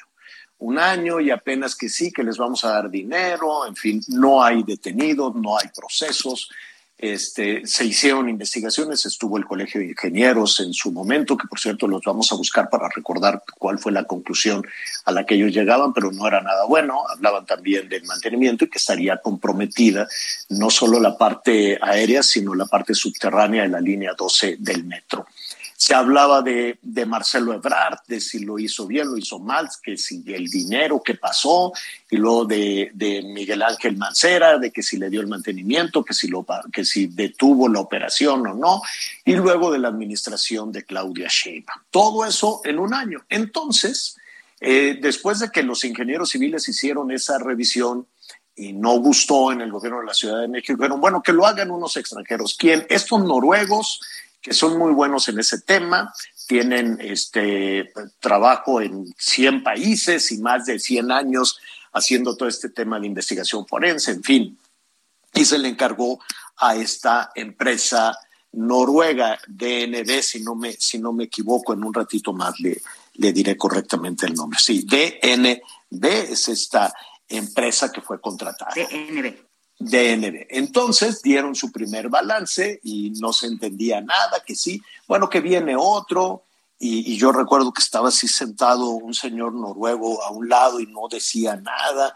un 0.57 0.79
año 0.79 1.19
y 1.19 1.31
apenas 1.31 1.75
que 1.75 1.89
sí, 1.89 2.11
que 2.11 2.23
les 2.23 2.37
vamos 2.37 2.63
a 2.63 2.69
dar 2.69 2.89
dinero, 2.89 3.67
en 3.67 3.75
fin, 3.75 4.01
no 4.07 4.43
hay 4.43 4.63
detenidos, 4.63 5.35
no 5.35 5.57
hay 5.57 5.67
procesos. 5.75 6.49
Este, 6.97 7.67
se 7.67 7.85
hicieron 7.85 8.29
investigaciones, 8.29 9.05
estuvo 9.05 9.37
el 9.37 9.45
Colegio 9.45 9.81
de 9.81 9.87
Ingenieros 9.87 10.61
en 10.61 10.73
su 10.73 10.93
momento, 10.93 11.35
que 11.35 11.47
por 11.47 11.59
cierto 11.59 11.89
los 11.89 12.01
vamos 12.05 12.31
a 12.31 12.35
buscar 12.35 12.69
para 12.69 12.87
recordar 12.87 13.43
cuál 13.59 13.79
fue 13.79 13.91
la 13.91 14.05
conclusión 14.05 14.65
a 15.03 15.11
la 15.11 15.25
que 15.25 15.35
ellos 15.35 15.51
llegaban, 15.51 15.93
pero 15.93 16.11
no 16.11 16.25
era 16.25 16.41
nada 16.41 16.63
bueno. 16.65 17.03
Hablaban 17.09 17.45
también 17.45 17.89
del 17.89 18.05
mantenimiento 18.05 18.63
y 18.63 18.69
que 18.69 18.77
estaría 18.77 19.17
comprometida 19.17 20.07
no 20.49 20.69
solo 20.69 21.01
la 21.01 21.17
parte 21.17 21.77
aérea, 21.81 22.23
sino 22.23 22.55
la 22.55 22.65
parte 22.65 22.93
subterránea 22.93 23.63
de 23.63 23.69
la 23.69 23.81
línea 23.81 24.13
12 24.17 24.55
del 24.59 24.85
metro. 24.85 25.27
Se 25.77 25.93
hablaba 25.93 26.41
de, 26.41 26.79
de, 26.81 27.05
Marcelo 27.05 27.53
Ebrard, 27.53 27.99
de 28.07 28.21
si 28.21 28.39
lo 28.39 28.57
hizo 28.57 28.87
bien, 28.87 29.07
lo 29.07 29.17
hizo 29.17 29.39
mal, 29.39 29.67
que 29.83 29.97
si 29.97 30.23
el 30.27 30.47
dinero 30.47 31.01
que 31.03 31.15
pasó, 31.15 31.73
y 32.09 32.17
luego 32.17 32.45
de, 32.45 32.91
de, 32.93 33.21
Miguel 33.23 33.61
Ángel 33.61 33.97
Mancera, 33.97 34.57
de 34.57 34.71
que 34.71 34.81
si 34.81 34.97
le 34.97 35.09
dio 35.09 35.21
el 35.21 35.27
mantenimiento, 35.27 36.03
que 36.03 36.13
si, 36.13 36.27
lo, 36.27 36.45
que 36.71 36.85
si 36.85 37.07
detuvo 37.07 37.67
la 37.67 37.81
operación 37.81 38.47
o 38.47 38.53
no, 38.53 38.81
y 39.25 39.33
luego 39.33 39.71
de 39.71 39.79
la 39.79 39.89
administración 39.89 40.71
de 40.71 40.85
Claudia 40.85 41.27
Sheinbaum. 41.29 41.81
Todo 41.91 42.25
eso 42.25 42.61
en 42.63 42.79
un 42.79 42.93
año. 42.93 43.25
Entonces, 43.29 44.17
eh, 44.61 44.97
después 45.01 45.39
de 45.39 45.51
que 45.51 45.63
los 45.63 45.83
ingenieros 45.83 46.29
civiles 46.29 46.67
hicieron 46.69 47.11
esa 47.11 47.37
revisión, 47.37 48.07
y 48.55 48.71
no 48.73 48.97
gustó 48.99 49.51
en 49.51 49.61
el 49.61 49.71
gobierno 49.71 49.99
de 49.99 50.05
la 50.05 50.13
Ciudad 50.13 50.41
de 50.41 50.47
México, 50.47 50.77
dijeron, 50.77 51.01
bueno, 51.01 51.21
que 51.21 51.33
lo 51.33 51.45
hagan 51.45 51.71
unos 51.71 51.97
extranjeros. 51.97 52.55
¿Quién? 52.57 52.85
Estos 52.89 53.21
noruegos 53.23 53.99
que 54.45 54.53
son 54.53 54.77
muy 54.77 54.93
buenos 54.93 55.27
en 55.27 55.39
ese 55.39 55.59
tema, 55.61 56.13
tienen 56.45 56.99
este 57.01 57.91
trabajo 58.19 58.79
en 58.79 59.11
100 59.17 59.63
países 59.63 60.31
y 60.31 60.37
más 60.37 60.67
de 60.67 60.77
100 60.77 61.11
años 61.11 61.57
haciendo 61.93 62.37
todo 62.37 62.47
este 62.47 62.69
tema 62.69 62.99
de 62.99 63.07
investigación 63.07 63.65
forense, 63.65 64.11
en 64.11 64.23
fin. 64.23 64.59
Y 65.33 65.45
se 65.45 65.57
le 65.57 65.67
encargó 65.67 66.19
a 66.57 66.75
esta 66.75 67.31
empresa 67.33 68.15
noruega, 68.51 69.39
DNB, 69.47 70.21
si 70.21 70.43
no 70.43 70.53
me, 70.53 70.73
si 70.73 70.99
no 70.99 71.11
me 71.11 71.23
equivoco, 71.23 71.73
en 71.73 71.83
un 71.83 71.95
ratito 71.95 72.31
más 72.31 72.59
le, 72.59 72.83
le 73.15 73.33
diré 73.33 73.57
correctamente 73.57 74.27
el 74.27 74.35
nombre. 74.35 74.59
Sí, 74.59 74.85
DNB 74.85 76.03
es 76.03 76.49
esta 76.49 76.93
empresa 77.27 77.91
que 77.91 78.01
fue 78.01 78.21
contratada. 78.21 78.73
DNB. 78.75 79.44
DNB. 79.79 80.47
Entonces 80.49 81.21
dieron 81.21 81.55
su 81.55 81.71
primer 81.71 82.09
balance 82.09 82.79
y 82.83 83.11
no 83.19 83.33
se 83.33 83.47
entendía 83.47 84.01
nada, 84.01 84.43
que 84.45 84.55
sí, 84.55 84.81
bueno, 85.07 85.29
que 85.29 85.41
viene 85.41 85.75
otro. 85.77 86.43
Y, 86.77 87.13
y, 87.13 87.17
yo 87.17 87.31
recuerdo 87.31 87.71
que 87.71 87.81
estaba 87.81 88.09
así 88.09 88.27
sentado 88.27 88.89
un 88.89 89.13
señor 89.13 89.53
noruego 89.53 90.21
a 90.23 90.31
un 90.31 90.49
lado 90.49 90.79
y 90.79 90.87
no 90.87 91.07
decía 91.09 91.55
nada. 91.55 92.15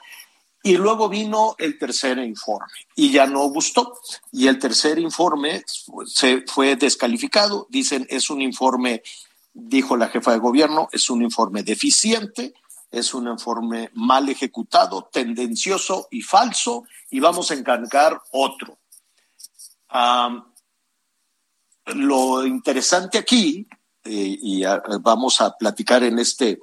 Y 0.61 0.76
luego 0.76 1.07
vino 1.07 1.56
el 1.57 1.77
tercer 1.77 2.18
informe 2.18 2.68
y 2.95 3.11
ya 3.11 3.26
no 3.26 3.48
gustó. 3.49 3.98
Y 4.34 4.48
el 4.48 4.60
tercer 4.60 4.99
informe 4.99 5.64
se 6.06 6.44
fue 6.45 6.76
descalificado. 6.76 7.68
Dicen, 7.69 8.06
es 8.10 8.30
un 8.30 8.41
informe, 8.41 9.02
dijo 9.53 9.95
la 9.95 10.10
jefa 10.10 10.34
de 10.34 10.40
gobierno, 10.40 10.90
es 10.91 11.10
un 11.10 11.22
informe 11.22 11.64
deficiente 11.64 12.53
es 12.91 13.14
un 13.14 13.28
informe 13.28 13.91
mal 13.94 14.30
ejecutado, 14.30 15.10
tendencioso 15.11 16.07
y 16.11 16.22
falso, 16.22 16.84
y 17.10 17.20
vamos 17.20 17.52
a 17.52 17.56
encargar 17.56 18.20
otro. 18.32 18.80
Lo 21.86 22.45
interesante 22.45 23.18
aquí, 23.18 23.68
eh, 24.03 24.38
y 24.41 24.64
vamos 25.02 25.41
a 25.41 25.56
platicar 25.57 26.03
en 26.03 26.20
este 26.20 26.61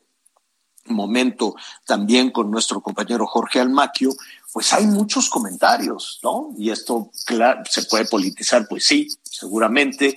momento 0.87 1.55
también 1.85 2.31
con 2.31 2.51
nuestro 2.51 2.81
compañero 2.81 3.27
Jorge 3.27 3.61
Almaquio, 3.61 4.11
pues 4.53 4.73
hay 4.73 4.87
muchos 4.87 5.29
comentarios, 5.29 6.21
¿no? 6.23 6.55
Y 6.57 6.71
esto 6.71 7.11
claro, 7.27 7.63
se 7.69 7.83
puede 7.83 8.07
politizar, 8.07 8.67
pues 8.69 8.87
sí, 8.87 9.09
seguramente, 9.23 10.17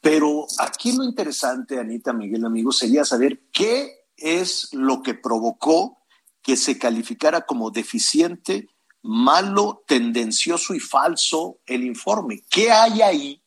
pero 0.00 0.46
aquí 0.58 0.92
lo 0.92 1.04
interesante, 1.04 1.78
Anita, 1.78 2.12
Miguel, 2.12 2.44
amigo, 2.44 2.72
sería 2.72 3.04
saber 3.04 3.40
qué 3.52 4.05
es 4.16 4.72
lo 4.72 5.02
que 5.02 5.14
provocó 5.14 5.98
que 6.42 6.56
se 6.56 6.78
calificara 6.78 7.42
como 7.42 7.70
deficiente, 7.70 8.68
malo, 9.02 9.82
tendencioso 9.86 10.74
y 10.74 10.80
falso 10.80 11.58
el 11.66 11.84
informe. 11.84 12.42
¿Qué 12.50 12.70
hay 12.70 13.02
ahí 13.02 13.42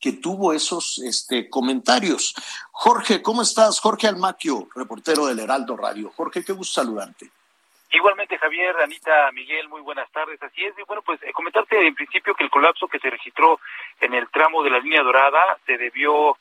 que 0.00 0.12
tuvo 0.12 0.52
esos 0.52 0.98
este, 0.98 1.48
comentarios? 1.48 2.34
Jorge, 2.70 3.22
¿cómo 3.22 3.42
estás? 3.42 3.80
Jorge 3.80 4.06
Almaquio, 4.06 4.68
reportero 4.74 5.26
del 5.26 5.38
Heraldo 5.38 5.76
Radio. 5.76 6.12
Jorge, 6.14 6.44
qué 6.44 6.52
gusto 6.52 6.82
saludarte. 6.82 7.30
Igualmente, 7.90 8.36
Javier, 8.36 8.76
Anita, 8.82 9.32
Miguel, 9.32 9.68
muy 9.68 9.80
buenas 9.80 10.10
tardes. 10.12 10.42
Así 10.42 10.62
es, 10.62 10.78
y 10.78 10.82
bueno, 10.82 11.00
pues 11.02 11.22
eh, 11.22 11.32
comentarte 11.32 11.86
en 11.86 11.94
principio 11.94 12.34
que 12.34 12.44
el 12.44 12.50
colapso 12.50 12.86
que 12.86 12.98
se 12.98 13.08
registró 13.08 13.58
en 14.00 14.12
el 14.12 14.28
tramo 14.28 14.62
de 14.62 14.70
la 14.70 14.78
línea 14.78 15.02
dorada 15.02 15.58
se 15.64 15.78
debió 15.78 16.36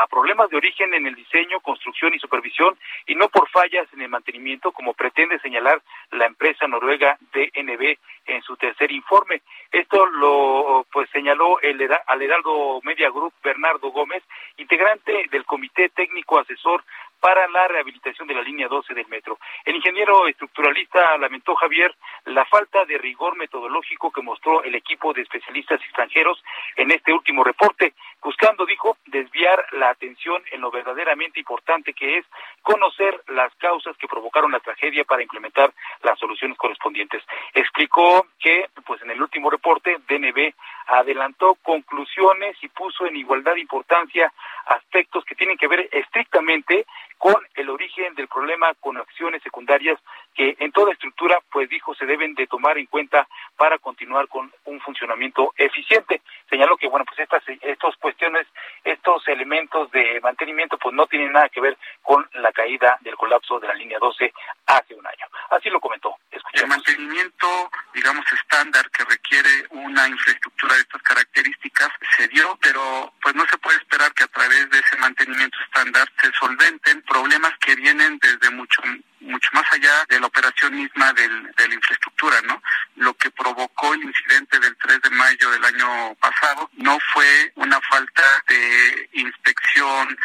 a 0.00 0.06
problemas 0.06 0.48
de 0.50 0.56
origen 0.56 0.94
en 0.94 1.06
el 1.06 1.14
diseño, 1.14 1.60
construcción 1.60 2.14
y 2.14 2.18
supervisión 2.18 2.76
y 3.06 3.14
no 3.14 3.28
por 3.28 3.48
fallas 3.50 3.86
en 3.92 4.02
el 4.02 4.08
mantenimiento 4.08 4.72
como 4.72 4.94
pretende 4.94 5.38
señalar 5.40 5.82
la 6.10 6.26
empresa 6.26 6.66
noruega 6.66 7.18
DNB 7.32 7.96
en 8.26 8.42
su 8.42 8.56
tercer 8.56 8.90
informe. 8.90 9.42
Esto 9.70 10.06
lo 10.06 10.86
pues 10.92 11.10
señaló 11.10 11.60
el 11.60 11.82
al 12.06 12.22
Heraldo 12.22 12.80
Media 12.82 13.10
Group 13.10 13.32
Bernardo 13.42 13.90
Gómez, 13.90 14.22
integrante 14.56 15.26
del 15.30 15.44
Comité 15.44 15.88
Técnico 15.90 16.38
Asesor 16.38 16.84
para 17.22 17.46
la 17.46 17.68
rehabilitación 17.68 18.26
de 18.26 18.34
la 18.34 18.42
línea 18.42 18.66
12 18.66 18.94
del 18.94 19.06
metro. 19.06 19.38
El 19.64 19.76
ingeniero 19.76 20.26
estructuralista 20.26 21.16
lamentó 21.18 21.54
Javier 21.54 21.94
la 22.24 22.44
falta 22.46 22.84
de 22.84 22.98
rigor 22.98 23.36
metodológico 23.36 24.10
que 24.10 24.22
mostró 24.22 24.64
el 24.64 24.74
equipo 24.74 25.12
de 25.12 25.22
especialistas 25.22 25.80
extranjeros 25.82 26.42
en 26.74 26.90
este 26.90 27.12
último 27.12 27.44
reporte. 27.44 27.94
buscando, 28.24 28.64
dijo, 28.66 28.96
desviar 29.06 29.66
la 29.72 29.90
atención 29.90 30.42
en 30.52 30.60
lo 30.60 30.70
verdaderamente 30.70 31.40
importante 31.40 31.92
que 31.92 32.18
es 32.18 32.26
conocer 32.62 33.20
las 33.28 33.52
causas 33.56 33.96
que 33.96 34.06
provocaron 34.06 34.52
la 34.52 34.60
tragedia 34.60 35.04
para 35.04 35.22
implementar 35.22 35.72
las 36.02 36.18
soluciones 36.18 36.56
correspondientes. 36.56 37.22
Explicó 37.52 38.26
que, 38.38 38.68
pues 38.86 39.02
en 39.02 39.10
el 39.10 39.20
último 39.20 39.50
reporte, 39.50 39.98
DNB 40.08 40.54
adelantó 40.86 41.56
conclusiones 41.62 42.56
y 42.62 42.68
puso 42.68 43.06
en 43.06 43.16
igualdad 43.16 43.54
de 43.54 43.60
importancia 43.60 44.32
aspectos 44.66 45.24
que 45.24 45.34
tienen 45.34 45.56
que 45.56 45.68
ver 45.68 45.88
estrictamente 45.90 46.86
con 47.18 47.36
el 47.54 47.70
origen 47.70 48.14
del 48.14 48.28
problema 48.28 48.74
con 48.74 48.96
acciones 48.96 49.42
secundarias 49.42 49.98
que 50.34 50.56
en 50.58 50.72
toda 50.72 50.92
estructura, 50.92 51.38
pues 51.50 51.68
dijo, 51.68 51.94
se 51.94 52.06
deben 52.06 52.34
de 52.34 52.46
tomar 52.46 52.78
en 52.78 52.86
cuenta 52.86 53.28
para 53.56 53.78
continuar 53.78 54.28
con 54.28 54.52
un 54.64 54.80
funcionamiento 54.80 55.52
eficiente. 55.56 56.22
Señaló 56.48 56.76
que, 56.76 56.88
bueno, 56.88 57.04
pues 57.04 57.18
estas, 57.18 57.42
estos 57.60 57.96
cuestiones, 57.96 58.46
estos 58.84 59.26
elementos 59.28 59.90
de 59.90 60.20
mantenimiento, 60.20 60.78
pues 60.78 60.94
no 60.94 61.06
tienen 61.06 61.32
nada 61.32 61.48
que 61.48 61.60
ver 61.60 61.76
con 62.02 62.26
la 62.34 62.52
caída 62.52 62.98
del 63.00 63.16
colapso 63.16 63.60
de 63.60 63.68
la 63.68 63.74
línea 63.74 63.98
12 63.98 64.32
hace 64.66 64.94
un 64.94 65.06
año. 65.06 65.26
Así 65.50 65.68
lo 65.70 65.80
comentó. 65.80 66.16
El 66.52 66.66
mantenimiento, 66.66 67.70
digamos, 67.94 68.24
estándar 68.32 68.88
que 68.90 69.04
requiere 69.04 69.48
una 69.70 70.06
infraestructura 70.08 70.74
de 70.74 70.80
estas 70.80 71.02
características 71.02 71.88
se 72.16 72.28
dio, 72.28 72.58
pero 72.60 73.12
pues 73.22 73.34
no 73.34 73.44
se 73.46 73.58
puede 73.58 73.78
esperar 73.78 74.12
que 74.12 74.24
a 74.24 74.28
través 74.28 74.68
de 74.70 74.78
ese 74.78 74.96
mantenimiento 74.98 75.56
estándar 75.64 76.06
se 76.20 76.30
solventen 76.32 77.02
problemas 77.02 77.52
que 77.58 77.74
vienen 77.74 78.18
desde 78.18 78.50
mucho 78.50 78.82
mucho 79.22 79.48
más 79.52 79.64
allá 79.72 80.04
de 80.08 80.20
la 80.20 80.26
operación 80.26 80.74
misma 80.74 81.12
del, 81.12 81.52
de 81.56 81.68
la 81.68 81.74
infraestructura, 81.74 82.40
¿no? 82.42 82.62
Lo 82.96 83.14
que 83.14 83.30
provocó 83.30 83.94
el 83.94 84.02
incidente 84.02 84.58
del 84.58 84.76
3 84.76 85.02
de 85.02 85.10
mayo 85.10 85.50
del 85.50 85.64
año 85.64 86.14
pasado 86.16 86.70
no 86.74 86.98
fue 87.12 87.52
una 87.56 87.80
falta 87.80 88.22
de 88.48 89.08
inspección 89.12 90.16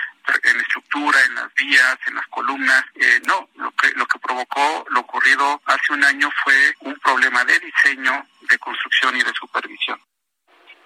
en 0.44 0.60
estructura, 0.60 1.18
en 1.26 1.36
las 1.36 1.53
vías, 1.53 1.98
en 2.07 2.15
las 2.15 2.28
columnas, 2.28 2.84
eh, 2.95 3.22
no, 3.26 3.49
lo 3.56 3.72
que 3.72 3.91
lo 3.95 4.06
que 4.06 4.19
provocó 4.19 4.86
lo 4.90 4.99
ocurrido 4.99 5.61
hace 5.65 5.94
un 5.94 6.03
año 6.03 6.30
fue 6.44 6.76
un 6.82 6.95
problema 6.99 7.45
de 7.45 7.57
diseño, 7.60 8.28
de 8.41 8.60
construcción 8.60 9.15
y 9.15 9.24
de 9.24 9.32
supervisión 9.34 9.99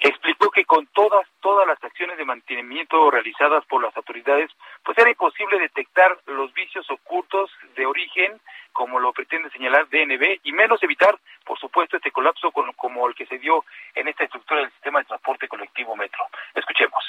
explicó 0.07 0.49
que 0.49 0.65
con 0.65 0.87
todas 0.87 1.27
todas 1.41 1.67
las 1.67 1.83
acciones 1.83 2.17
de 2.17 2.25
mantenimiento 2.25 3.11
realizadas 3.11 3.65
por 3.65 3.81
las 3.83 3.95
autoridades, 3.95 4.49
pues 4.83 4.97
era 4.97 5.09
imposible 5.09 5.59
detectar 5.59 6.17
los 6.27 6.53
vicios 6.53 6.89
ocultos 6.89 7.51
de 7.75 7.85
origen, 7.85 8.39
como 8.73 8.99
lo 8.99 9.11
pretende 9.13 9.49
señalar 9.49 9.87
DNB, 9.89 10.39
y 10.43 10.51
menos 10.53 10.81
evitar, 10.83 11.17
por 11.45 11.59
supuesto, 11.59 11.97
este 11.97 12.11
colapso 12.11 12.51
como 12.51 13.07
el 13.07 13.15
que 13.15 13.25
se 13.25 13.37
dio 13.37 13.65
en 13.95 14.07
esta 14.07 14.23
estructura 14.23 14.61
del 14.61 14.71
sistema 14.71 14.99
de 14.99 15.05
transporte 15.05 15.47
colectivo 15.47 15.95
Metro. 15.95 16.25
Escuchemos. 16.55 17.03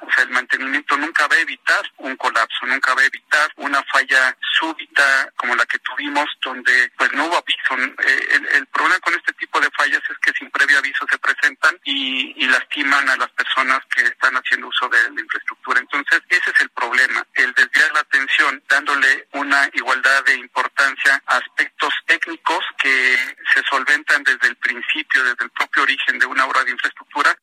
O 0.00 0.10
sea, 0.12 0.24
el 0.24 0.30
mantenimiento 0.30 0.96
nunca 0.96 1.26
va 1.28 1.36
a 1.36 1.40
evitar 1.40 1.82
un 1.98 2.16
colapso, 2.16 2.66
nunca 2.66 2.94
va 2.94 3.02
a 3.02 3.06
evitar 3.06 3.50
una 3.56 3.82
falla 3.84 4.36
súbita 4.58 5.30
como 5.36 5.54
la 5.54 5.66
que 5.66 5.78
tuvimos, 5.80 6.26
donde 6.42 6.90
pues 6.96 7.12
no 7.12 7.26
hubo 7.26 7.36
aviso. 7.36 7.94
Eh, 8.02 8.40
el, 8.54 8.66
problema 8.66 8.98
con 9.00 9.14
este 9.14 9.32
tipo 9.34 9.60
de 9.60 9.70
fallas 9.76 10.02
es 10.08 10.18
que 10.18 10.32
sin 10.38 10.50
previo 10.50 10.78
aviso 10.78 11.06
se 11.10 11.18
presentan 11.18 11.78
y, 11.84 12.32
y 12.42 12.46
lastiman 12.46 13.08
a 13.08 13.16
las 13.16 13.30
personas 13.30 13.80
que 13.94 14.02
están 14.02 14.34
haciendo 14.34 14.68
uso 14.68 14.88
de 14.88 15.10
la 15.10 15.20
infraestructura. 15.20 15.80
Entonces, 15.80 16.20
ese 16.28 16.50
es 16.50 16.60
el 16.60 16.70
problema, 16.70 17.26
el 17.34 17.52
desviar 17.52 17.92
la 17.92 18.00
atención 18.00 18.62
dándole 18.68 19.28
una 19.32 19.68
igualdad 19.74 20.24
de 20.24 20.34
importancia 20.34 21.22
a 21.26 21.36
aspectos 21.36 21.92
técnicos 22.06 22.64
que 22.78 23.16
se 23.54 23.62
solventan 23.68 24.22
desde 24.24 24.48
el 24.48 24.56
principio, 24.56 25.22
desde 25.24 25.44
el 25.44 25.50
propio 25.50 25.82
origen 25.82 26.18
de 26.18 26.26
una 26.26 26.46
obra 26.46 26.64
de 26.64 26.70
infraestructura 26.70 27.36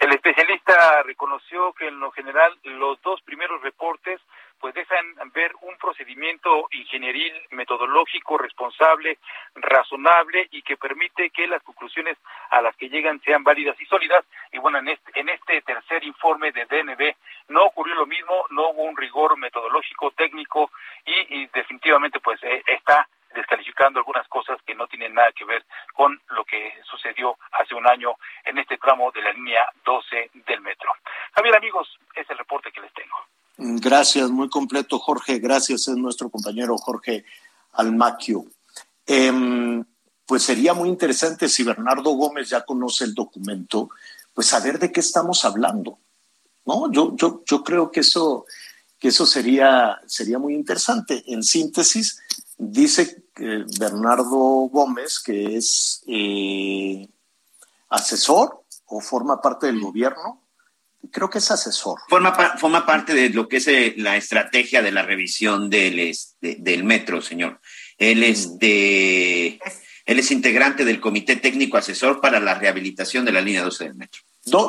el 0.00 0.12
especialista 0.12 1.02
reconoció 1.02 1.72
que 1.72 1.88
en 1.88 1.98
lo 1.98 2.10
general 2.12 2.56
los 2.64 3.00
dos 3.02 3.20
primeros 3.22 3.60
reportes 3.62 4.20
pues 4.60 4.74
dejan 4.74 5.06
ver 5.32 5.52
un 5.62 5.76
procedimiento 5.76 6.68
ingenieril, 6.72 7.32
metodológico, 7.50 8.38
responsable, 8.38 9.18
razonable 9.54 10.48
y 10.50 10.62
que 10.62 10.76
permite 10.76 11.30
que 11.30 11.46
las 11.46 11.62
conclusiones 11.62 12.16
a 12.50 12.60
las 12.60 12.74
que 12.76 12.88
llegan 12.88 13.20
sean 13.20 13.44
válidas 13.44 13.80
y 13.80 13.86
sólidas. 13.86 14.24
Y 14.52 14.58
bueno, 14.58 14.78
en 14.78 14.88
este, 14.88 15.20
en 15.20 15.28
este 15.28 15.62
tercer 15.62 16.04
informe 16.04 16.52
de 16.52 16.64
DNB 16.66 17.14
no 17.48 17.64
ocurrió 17.66 17.94
lo 17.94 18.06
mismo, 18.06 18.46
no 18.50 18.70
hubo 18.70 18.82
un 18.82 18.96
rigor 18.96 19.36
metodológico, 19.38 20.10
técnico 20.12 20.70
y, 21.04 21.46
definitivamente 21.46 22.20
pues 22.20 22.42
eh, 22.42 22.62
está 22.66 23.08
descalificando 23.34 23.98
algunas 23.98 24.26
cosas 24.28 24.58
que 24.66 24.74
no 24.74 24.86
tienen 24.86 25.14
nada 25.14 25.32
que 25.32 25.44
ver 25.44 25.64
con 25.94 26.20
lo 26.30 26.44
que 26.44 26.74
sucedió 26.90 27.36
hace 27.52 27.74
un 27.74 27.86
año 27.86 28.14
en 28.44 28.58
este 28.58 28.78
tramo 28.78 29.10
de 29.12 29.22
la 29.22 29.32
línea 29.32 29.64
12 29.84 30.30
del 30.46 30.60
metro. 30.60 30.90
Javier, 31.32 31.56
amigos, 31.56 31.88
es 32.14 32.28
el 32.30 32.38
reporte 32.38 32.72
que 32.72 32.80
les 32.80 32.92
tengo. 32.94 33.16
Gracias, 33.58 34.30
muy 34.30 34.48
completo, 34.48 34.98
Jorge. 34.98 35.38
Gracias, 35.40 35.88
es 35.88 35.96
nuestro 35.96 36.30
compañero 36.30 36.76
Jorge 36.78 37.24
Almaquio. 37.72 38.44
Em, 39.04 39.84
pues 40.24 40.42
sería 40.42 40.74
muy 40.74 40.88
interesante 40.88 41.48
si 41.48 41.64
Bernardo 41.64 42.10
Gómez 42.10 42.50
ya 42.50 42.64
conoce 42.64 43.04
el 43.04 43.14
documento, 43.14 43.90
pues 44.32 44.46
saber 44.46 44.78
de 44.78 44.92
qué 44.92 45.00
estamos 45.00 45.44
hablando. 45.44 45.98
¿no? 46.66 46.92
Yo, 46.92 47.16
yo, 47.16 47.42
yo 47.46 47.64
creo 47.64 47.90
que 47.90 48.00
eso, 48.00 48.44
que 48.98 49.08
eso 49.08 49.26
sería, 49.26 49.98
sería 50.06 50.38
muy 50.38 50.54
interesante. 50.54 51.24
En 51.26 51.42
síntesis, 51.42 52.20
Dice 52.58 53.22
Bernardo 53.78 54.68
Gómez 54.68 55.20
que 55.20 55.56
es 55.56 56.02
eh, 56.08 57.08
asesor 57.88 58.64
o 58.86 59.00
forma 59.00 59.40
parte 59.40 59.66
del 59.66 59.80
gobierno. 59.80 60.44
Creo 61.12 61.30
que 61.30 61.38
es 61.38 61.50
asesor. 61.50 62.00
Forma, 62.08 62.34
forma 62.58 62.84
parte 62.84 63.14
de 63.14 63.30
lo 63.30 63.48
que 63.48 63.58
es 63.58 63.68
eh, 63.68 63.94
la 63.96 64.16
estrategia 64.16 64.82
de 64.82 64.90
la 64.90 65.02
revisión 65.02 65.70
del, 65.70 66.14
del 66.40 66.84
metro, 66.84 67.22
señor. 67.22 67.60
Él 67.96 68.24
es 68.24 68.48
mm. 68.48 68.58
de, 68.58 69.60
él 70.04 70.18
es 70.18 70.30
integrante 70.30 70.84
del 70.84 71.00
Comité 71.00 71.36
Técnico 71.36 71.76
Asesor 71.76 72.20
para 72.20 72.40
la 72.40 72.54
Rehabilitación 72.54 73.24
de 73.24 73.32
la 73.32 73.40
Línea 73.40 73.62
12 73.62 73.84
del 73.84 73.94
metro. 73.94 74.22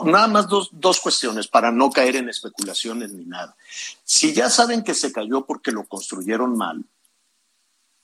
nada 0.05 0.27
más 0.27 0.47
dos, 0.47 0.69
dos 0.73 0.99
cuestiones 0.99 1.47
para 1.47 1.71
no 1.71 1.89
caer 1.89 2.17
en 2.17 2.29
especulaciones 2.29 3.13
ni 3.13 3.25
nada. 3.25 3.55
Si 4.03 4.33
ya 4.33 4.49
saben 4.49 4.83
que 4.83 4.93
se 4.93 5.11
cayó 5.11 5.45
porque 5.45 5.71
lo 5.71 5.85
construyeron 5.85 6.57
mal, 6.57 6.85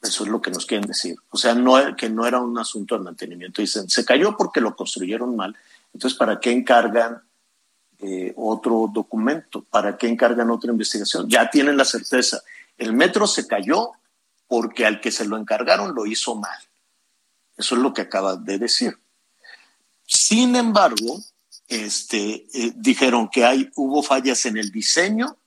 eso 0.07 0.23
es 0.23 0.29
lo 0.29 0.41
que 0.41 0.51
nos 0.51 0.65
quieren 0.65 0.87
decir. 0.87 1.15
O 1.29 1.37
sea, 1.37 1.53
no, 1.53 1.95
que 1.95 2.09
no 2.09 2.25
era 2.25 2.39
un 2.39 2.57
asunto 2.57 2.97
de 2.97 3.03
mantenimiento. 3.03 3.61
Dicen, 3.61 3.89
se 3.89 4.05
cayó 4.05 4.35
porque 4.37 4.61
lo 4.61 4.75
construyeron 4.75 5.35
mal. 5.35 5.55
Entonces, 5.93 6.17
¿para 6.17 6.39
qué 6.39 6.51
encargan 6.51 7.21
eh, 7.99 8.33
otro 8.37 8.89
documento? 8.93 9.63
¿Para 9.63 9.97
qué 9.97 10.07
encargan 10.07 10.49
otra 10.49 10.71
investigación? 10.71 11.29
Ya 11.29 11.49
tienen 11.49 11.77
la 11.77 11.85
certeza. 11.85 12.41
El 12.77 12.93
metro 12.93 13.27
se 13.27 13.47
cayó 13.47 13.91
porque 14.47 14.85
al 14.85 15.01
que 15.01 15.11
se 15.11 15.25
lo 15.25 15.37
encargaron 15.37 15.95
lo 15.95 16.05
hizo 16.05 16.35
mal. 16.35 16.57
Eso 17.57 17.75
es 17.75 17.81
lo 17.81 17.93
que 17.93 18.01
acaba 18.01 18.35
de 18.35 18.57
decir. 18.59 18.97
Sin 20.05 20.55
embargo, 20.55 21.23
este, 21.67 22.47
eh, 22.53 22.73
dijeron 22.75 23.29
que 23.29 23.45
hay, 23.45 23.71
hubo 23.75 24.03
fallas 24.03 24.45
en 24.45 24.57
el 24.57 24.71
diseño, 24.71 25.37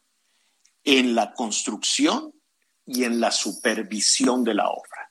en 0.85 1.15
la 1.15 1.35
construcción 1.35 2.33
y 2.89 3.05
en 3.05 3.21
la 3.21 3.31
supervisión 3.31 4.43
de 4.43 4.55
la 4.55 4.71
obra. 4.71 5.11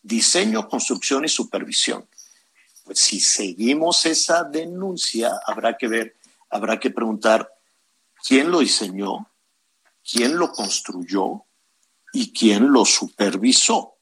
Diseño, 0.00 0.68
construcción 0.68 1.24
y 1.24 1.28
supervisión. 1.28 2.08
Pues 2.84 3.00
si 3.00 3.18
seguimos 3.18 4.06
esa 4.06 4.44
denuncia, 4.44 5.32
habrá 5.44 5.76
que 5.76 5.88
ver, 5.88 6.16
habrá 6.48 6.78
que 6.78 6.90
preguntar 6.90 7.52
quién 8.24 8.52
lo 8.52 8.60
diseñó, 8.60 9.28
quién 10.08 10.38
lo 10.38 10.52
construyó 10.52 11.44
y 12.12 12.32
quién 12.32 12.70
lo 12.70 12.84
supervisó. 12.84 13.96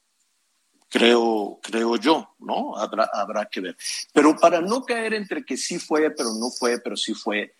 Creo, 0.90 1.58
creo 1.62 1.96
yo, 1.96 2.36
¿no? 2.40 2.76
Habrá, 2.76 3.08
habrá 3.12 3.46
que 3.46 3.60
ver. 3.60 3.76
Pero 4.12 4.36
para 4.36 4.60
no 4.60 4.84
caer 4.84 5.14
entre 5.14 5.46
que 5.46 5.56
sí 5.56 5.78
fue, 5.78 6.10
pero 6.10 6.34
no 6.34 6.50
fue, 6.50 6.78
pero 6.78 6.96
sí 6.96 7.14
fue, 7.14 7.54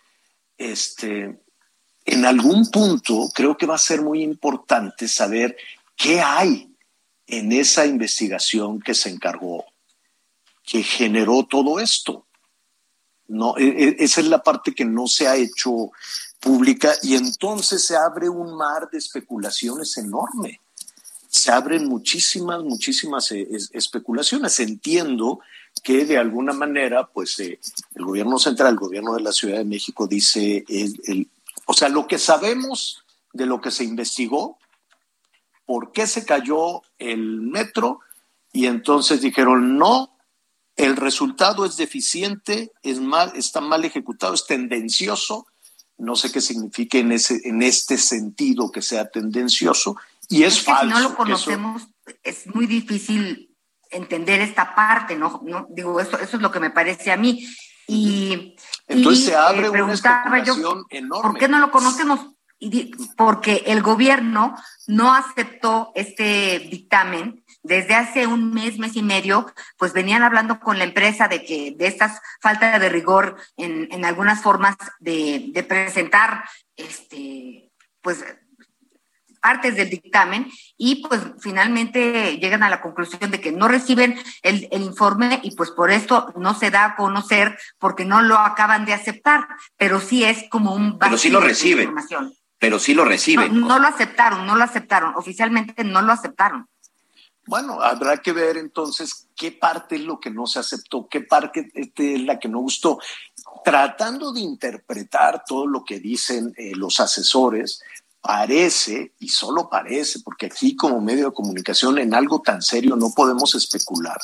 este, 0.57 1.39
en 2.07 2.25
algún 2.25 2.71
punto 2.71 3.29
creo 3.33 3.57
que 3.57 3.65
va 3.65 3.75
a 3.75 3.79
ser 3.79 4.01
muy 4.01 4.23
importante 4.23 5.07
saber 5.07 5.57
qué 5.95 6.21
hay 6.21 6.73
en 7.27 7.51
esa 7.51 7.85
investigación 7.85 8.79
que 8.79 8.93
se 8.93 9.09
encargó, 9.09 9.65
que 10.63 10.81
generó 10.81 11.43
todo 11.43 11.79
esto. 11.79 12.25
No, 13.27 13.57
e, 13.57 13.65
e, 13.67 13.95
esa 13.99 14.21
es 14.21 14.27
la 14.27 14.41
parte 14.41 14.73
que 14.73 14.85
no 14.85 15.07
se 15.07 15.27
ha 15.27 15.35
hecho 15.35 15.91
pública 16.39 16.93
y 17.03 17.15
entonces 17.15 17.85
se 17.85 17.97
abre 17.97 18.29
un 18.29 18.55
mar 18.55 18.89
de 18.89 18.97
especulaciones 18.97 19.97
enorme. 19.97 20.61
Se 21.27 21.51
abren 21.51 21.87
muchísimas, 21.87 22.63
muchísimas 22.63 23.33
eh, 23.33 23.45
especulaciones. 23.73 24.57
Entiendo 24.61 25.41
que 25.83 26.05
de 26.05 26.17
alguna 26.17 26.53
manera, 26.53 27.05
pues 27.05 27.37
eh, 27.39 27.59
el 27.95 28.05
gobierno 28.05 28.39
central, 28.39 28.69
el 28.69 28.79
gobierno 28.79 29.13
de 29.13 29.21
la 29.21 29.33
Ciudad 29.33 29.57
de 29.57 29.65
México 29.65 30.07
dice 30.07 30.63
el, 30.69 31.27
o 31.67 31.73
sea, 31.73 31.89
lo 31.89 32.07
que 32.07 32.17
sabemos 32.17 33.03
de 33.33 33.45
lo 33.45 33.61
que 33.61 33.71
se 33.71 33.83
investigó, 33.83 34.57
por 35.65 35.91
qué 35.91 36.07
se 36.07 36.25
cayó 36.25 36.81
el 36.97 37.41
metro, 37.41 37.99
y 38.53 38.65
entonces 38.67 39.21
dijeron, 39.21 39.77
no, 39.77 40.17
el 40.77 40.95
resultado 40.95 41.65
es 41.65 41.75
deficiente, 41.75 42.71
es 42.83 43.01
mal, 43.01 43.33
está 43.35 43.59
mal 43.59 43.83
ejecutado, 43.83 44.33
es 44.33 44.45
tendencioso. 44.45 45.45
No 45.97 46.15
sé 46.15 46.31
qué 46.31 46.39
significa 46.39 46.99
en, 46.99 47.11
ese, 47.11 47.41
en 47.43 47.61
este 47.61 47.97
sentido 47.97 48.71
que 48.71 48.81
sea 48.81 49.09
tendencioso. 49.09 49.97
Y 50.29 50.43
es, 50.43 50.61
falso. 50.61 50.95
Si 50.95 51.03
no 51.03 51.09
lo 51.09 51.15
conocemos, 51.15 51.87
es 52.23 52.47
muy 52.47 52.65
difícil 52.65 53.53
entender 53.89 54.39
esta 54.39 54.73
parte, 54.73 55.17
¿no? 55.17 55.41
¿no? 55.45 55.67
Digo, 55.69 55.99
eso, 55.99 56.17
eso 56.17 56.37
es 56.37 56.41
lo 56.41 56.51
que 56.51 56.61
me 56.61 56.69
parece 56.69 57.11
a 57.11 57.17
mí. 57.17 57.45
Y, 57.87 58.55
Entonces 58.87 59.23
y, 59.23 59.27
se 59.27 59.35
abre 59.35 59.57
eh, 59.57 59.69
una 59.69 59.71
preguntaba 59.71 60.37
yo, 60.39 60.53
especulación 60.53 60.85
enorme. 60.89 61.29
¿por 61.29 61.39
qué 61.39 61.47
no 61.47 61.59
lo 61.59 61.71
conocemos? 61.71 62.19
Porque 63.15 63.63
el 63.67 63.81
gobierno 63.81 64.55
no 64.87 65.13
aceptó 65.13 65.91
este 65.95 66.59
dictamen 66.71 67.43
desde 67.63 67.95
hace 67.95 68.27
un 68.27 68.51
mes, 68.53 68.79
mes 68.79 68.95
y 68.95 69.03
medio, 69.03 69.45
pues 69.77 69.93
venían 69.93 70.23
hablando 70.23 70.59
con 70.59 70.77
la 70.77 70.85
empresa 70.85 71.27
de 71.27 71.43
que 71.43 71.75
de 71.77 71.87
estas 71.87 72.21
falta 72.41 72.79
de 72.79 72.89
rigor 72.89 73.37
en, 73.57 73.87
en 73.91 74.05
algunas 74.05 74.41
formas 74.41 74.75
de, 74.99 75.49
de 75.53 75.63
presentar 75.63 76.45
este 76.75 77.71
pues 78.01 78.23
partes 79.41 79.75
del 79.75 79.89
dictamen 79.89 80.47
y 80.77 81.07
pues 81.07 81.21
finalmente 81.39 82.37
llegan 82.37 82.63
a 82.63 82.69
la 82.69 82.81
conclusión 82.81 83.31
de 83.31 83.41
que 83.41 83.51
no 83.51 83.67
reciben 83.67 84.17
el, 84.43 84.67
el 84.71 84.81
informe 84.83 85.39
y 85.43 85.55
pues 85.55 85.71
por 85.71 85.91
esto 85.91 86.33
no 86.37 86.53
se 86.53 86.71
da 86.71 86.85
a 86.85 86.95
conocer 86.95 87.57
porque 87.79 88.05
no 88.05 88.21
lo 88.21 88.37
acaban 88.37 88.85
de 88.85 88.93
aceptar, 88.93 89.47
pero 89.77 89.99
sí 89.99 90.23
es 90.23 90.45
como 90.49 90.73
un 90.73 90.97
Pero 90.99 91.17
sí 91.17 91.29
lo 91.29 91.39
vacío 91.39 91.47
de 91.47 91.53
reciben. 91.53 91.83
información. 91.83 92.33
Pero 92.59 92.79
sí 92.79 92.93
lo 92.95 93.03
No, 93.03 93.09
reciben. 93.09 93.59
no 93.61 93.77
lo 93.79 93.87
aceptaron, 93.87 94.45
no 94.47 94.55
lo 94.55 94.63
aceptaron, 94.63 95.13
oficialmente 95.15 95.83
no 95.83 96.01
lo 96.01 96.11
aceptaron. 96.11 96.67
Bueno, 97.45 97.81
habrá 97.81 98.17
que 98.17 98.33
ver 98.33 98.57
entonces 98.57 99.27
qué 99.35 99.53
parte 99.53 99.95
es 99.95 100.01
lo 100.01 100.19
que 100.19 100.29
no 100.31 100.47
se 100.47 100.59
aceptó, 100.59 101.07
qué 101.07 101.21
parte 101.21 101.69
este, 101.75 102.15
es 102.15 102.21
la 102.23 102.39
que 102.39 102.49
no 102.49 102.59
gustó. 102.59 102.99
Tratando 103.63 104.33
de 104.33 104.41
interpretar 104.41 105.43
todo 105.47 105.65
lo 105.65 105.83
que 105.85 105.99
dicen 105.99 106.53
eh, 106.57 106.73
los 106.75 106.99
asesores, 106.99 107.81
parece, 108.21 109.13
y 109.19 109.29
solo 109.29 109.69
parece, 109.69 110.19
porque 110.19 110.47
aquí 110.47 110.75
como 110.75 110.99
medio 111.01 111.25
de 111.27 111.33
comunicación 111.33 111.97
en 111.99 112.13
algo 112.13 112.41
tan 112.41 112.61
serio 112.61 112.95
no 112.95 113.11
podemos 113.15 113.55
especular, 113.55 114.17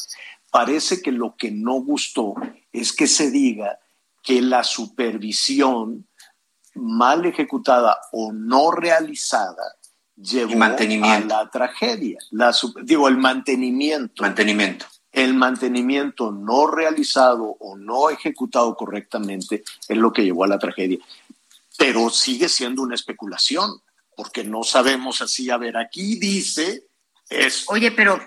parece 0.52 1.02
que 1.02 1.12
lo 1.12 1.36
que 1.36 1.52
no 1.52 1.82
gustó 1.82 2.36
es 2.72 2.94
que 2.94 3.08
se 3.08 3.32
diga 3.32 3.80
que 4.22 4.42
la 4.42 4.64
supervisión 4.64 6.08
mal 6.76 7.26
ejecutada 7.26 7.98
o 8.12 8.32
no 8.32 8.72
realizada 8.72 9.76
llevó 10.16 10.64
a 10.64 11.20
la 11.20 11.50
tragedia. 11.52 12.20
La, 12.32 12.56
digo, 12.84 13.08
el 13.08 13.18
mantenimiento. 13.18 14.24
Mantenimiento. 14.24 14.86
El 15.12 15.36
mantenimiento 15.36 16.32
no 16.32 16.66
realizado 16.66 17.56
o 17.60 17.78
no 17.78 18.10
ejecutado 18.10 18.76
correctamente 18.76 19.64
es 19.88 19.98
lo 19.98 20.12
que 20.12 20.24
llevó 20.24 20.44
a 20.44 20.48
la 20.48 20.58
tragedia. 20.58 20.98
Pero 21.78 22.10
sigue 22.10 22.50
siendo 22.50 22.82
una 22.82 22.96
especulación, 22.96 23.82
porque 24.16 24.44
no 24.44 24.64
sabemos 24.64 25.22
así. 25.22 25.50
A 25.50 25.58
ver, 25.58 25.76
aquí 25.78 26.16
dice 26.20 26.84
es. 27.30 27.66
Oye, 27.68 27.92
pero, 27.92 28.20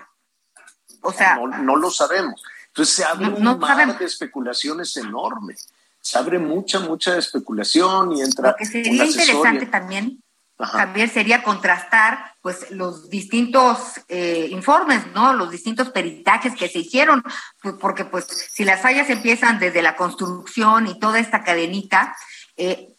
o 1.01 1.13
sea. 1.13 1.35
No, 1.35 1.47
no 1.47 1.75
lo 1.75 1.89
sabemos. 1.89 2.43
Entonces 2.67 2.95
se 2.95 3.03
abre 3.05 3.27
No- 3.27 3.39
no 3.39 3.53
un 3.53 3.59
mar 3.59 3.71
sabemos. 3.71 3.99
de 3.99 4.05
especulaciones 4.05 4.95
enorme. 4.97 5.55
Se 6.01 6.17
abre 6.17 6.39
mucha, 6.39 6.79
mucha 6.79 7.17
especulación 7.17 8.13
y 8.13 8.21
entra. 8.21 8.51
Lo 8.51 8.55
que 8.55 8.65
sería 8.65 9.05
interesante 9.05 9.65
también, 9.65 10.23
Javier, 10.59 11.09
sería 11.09 11.43
contrastar 11.43 12.33
pues 12.41 12.71
los 12.71 13.09
distintos 13.09 13.77
eh, 14.07 14.47
informes, 14.51 15.05
¿no? 15.13 15.33
Los 15.33 15.51
distintos 15.51 15.89
peritajes 15.89 16.53
que 16.55 16.69
se 16.69 16.79
hicieron, 16.79 17.23
pues, 17.61 17.75
porque 17.79 18.05
pues 18.05 18.25
si 18.25 18.63
las 18.63 18.81
fallas 18.81 19.09
empiezan 19.09 19.59
desde 19.59 19.81
la 19.81 19.95
construcción 19.95 20.87
y 20.87 20.97
toda 20.99 21.19
esta 21.19 21.43
cadenita, 21.43 22.15
eh, 22.55 22.95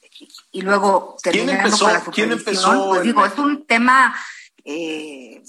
y 0.52 0.62
luego 0.62 1.16
terminando 1.22 1.52
empezó? 1.64 1.84
con 1.84 1.92
la 1.94 2.00
¿Quién 2.00 2.30
supervisión, 2.30 2.38
empezó 2.72 2.88
pues 2.88 3.00
el- 3.00 3.06
digo, 3.06 3.26
es 3.26 3.38
un 3.38 3.66
tema 3.66 4.14
eh, 4.64 5.42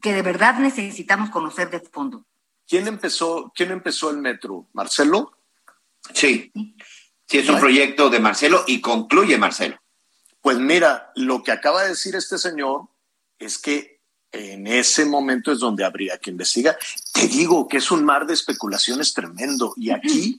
que 0.00 0.12
de 0.12 0.22
verdad 0.22 0.58
necesitamos 0.58 1.30
conocer 1.30 1.70
de 1.70 1.80
fondo. 1.80 2.24
¿Quién 2.66 2.86
empezó, 2.88 3.52
¿Quién 3.54 3.70
empezó 3.70 4.10
el 4.10 4.18
metro? 4.18 4.66
¿Marcelo? 4.72 5.38
Sí. 6.12 6.50
Sí, 7.26 7.38
es 7.38 7.48
un 7.48 7.58
proyecto 7.60 8.10
de 8.10 8.20
Marcelo 8.20 8.64
y 8.66 8.80
concluye 8.80 9.38
Marcelo. 9.38 9.80
Pues 10.40 10.58
mira, 10.58 11.10
lo 11.14 11.42
que 11.42 11.52
acaba 11.52 11.82
de 11.82 11.90
decir 11.90 12.14
este 12.16 12.36
señor 12.38 12.82
es 13.38 13.58
que 13.58 14.00
en 14.32 14.66
ese 14.66 15.04
momento 15.06 15.52
es 15.52 15.58
donde 15.60 15.84
habría 15.84 16.18
que 16.18 16.30
investigar. 16.30 16.76
Te 17.12 17.28
digo 17.28 17.66
que 17.68 17.76
es 17.78 17.90
un 17.90 18.04
mar 18.04 18.26
de 18.26 18.34
especulaciones 18.34 19.14
tremendo 19.14 19.72
y 19.76 19.90
aquí 19.90 20.38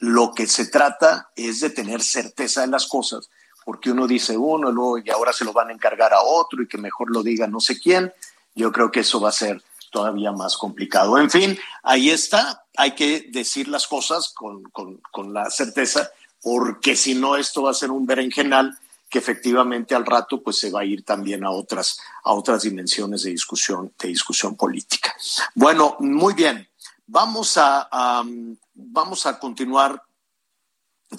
lo 0.00 0.32
que 0.34 0.46
se 0.46 0.66
trata 0.66 1.30
es 1.36 1.60
de 1.60 1.70
tener 1.70 2.02
certeza 2.02 2.62
de 2.62 2.66
las 2.68 2.86
cosas, 2.86 3.30
porque 3.64 3.90
uno 3.90 4.06
dice 4.06 4.36
uno 4.36 4.70
luego 4.70 4.98
y 4.98 5.10
ahora 5.10 5.32
se 5.32 5.44
lo 5.44 5.52
van 5.52 5.68
a 5.70 5.72
encargar 5.72 6.12
a 6.12 6.22
otro 6.22 6.62
y 6.62 6.68
que 6.68 6.78
mejor 6.78 7.10
lo 7.10 7.22
diga 7.22 7.46
no 7.46 7.60
sé 7.60 7.78
quién. 7.78 8.12
Yo 8.54 8.70
creo 8.72 8.90
que 8.90 9.00
eso 9.00 9.20
va 9.20 9.30
a 9.30 9.32
ser 9.32 9.62
todavía 9.90 10.32
más 10.32 10.56
complicado. 10.56 11.18
En 11.18 11.30
fin, 11.30 11.58
ahí 11.82 12.10
está. 12.10 12.64
Hay 12.76 12.94
que 12.94 13.26
decir 13.30 13.68
las 13.68 13.86
cosas 13.86 14.32
con, 14.34 14.64
con, 14.64 15.00
con 15.10 15.32
la 15.32 15.50
certeza, 15.50 16.10
porque 16.42 16.96
si 16.96 17.14
no 17.14 17.36
esto 17.36 17.62
va 17.62 17.70
a 17.70 17.74
ser 17.74 17.90
un 17.90 18.06
berenjenal 18.06 18.78
que 19.08 19.20
efectivamente 19.20 19.94
al 19.94 20.04
rato 20.04 20.42
pues 20.42 20.58
se 20.58 20.72
va 20.72 20.80
a 20.80 20.84
ir 20.84 21.04
también 21.04 21.44
a 21.44 21.50
otras 21.50 22.00
a 22.24 22.32
otras 22.32 22.62
dimensiones 22.62 23.22
de 23.22 23.30
discusión 23.30 23.92
de 23.96 24.08
discusión 24.08 24.56
política. 24.56 25.14
Bueno, 25.54 25.96
muy 26.00 26.34
bien. 26.34 26.68
Vamos 27.06 27.56
a, 27.58 27.88
a, 27.90 28.24
vamos 28.74 29.26
a 29.26 29.38
continuar 29.38 30.02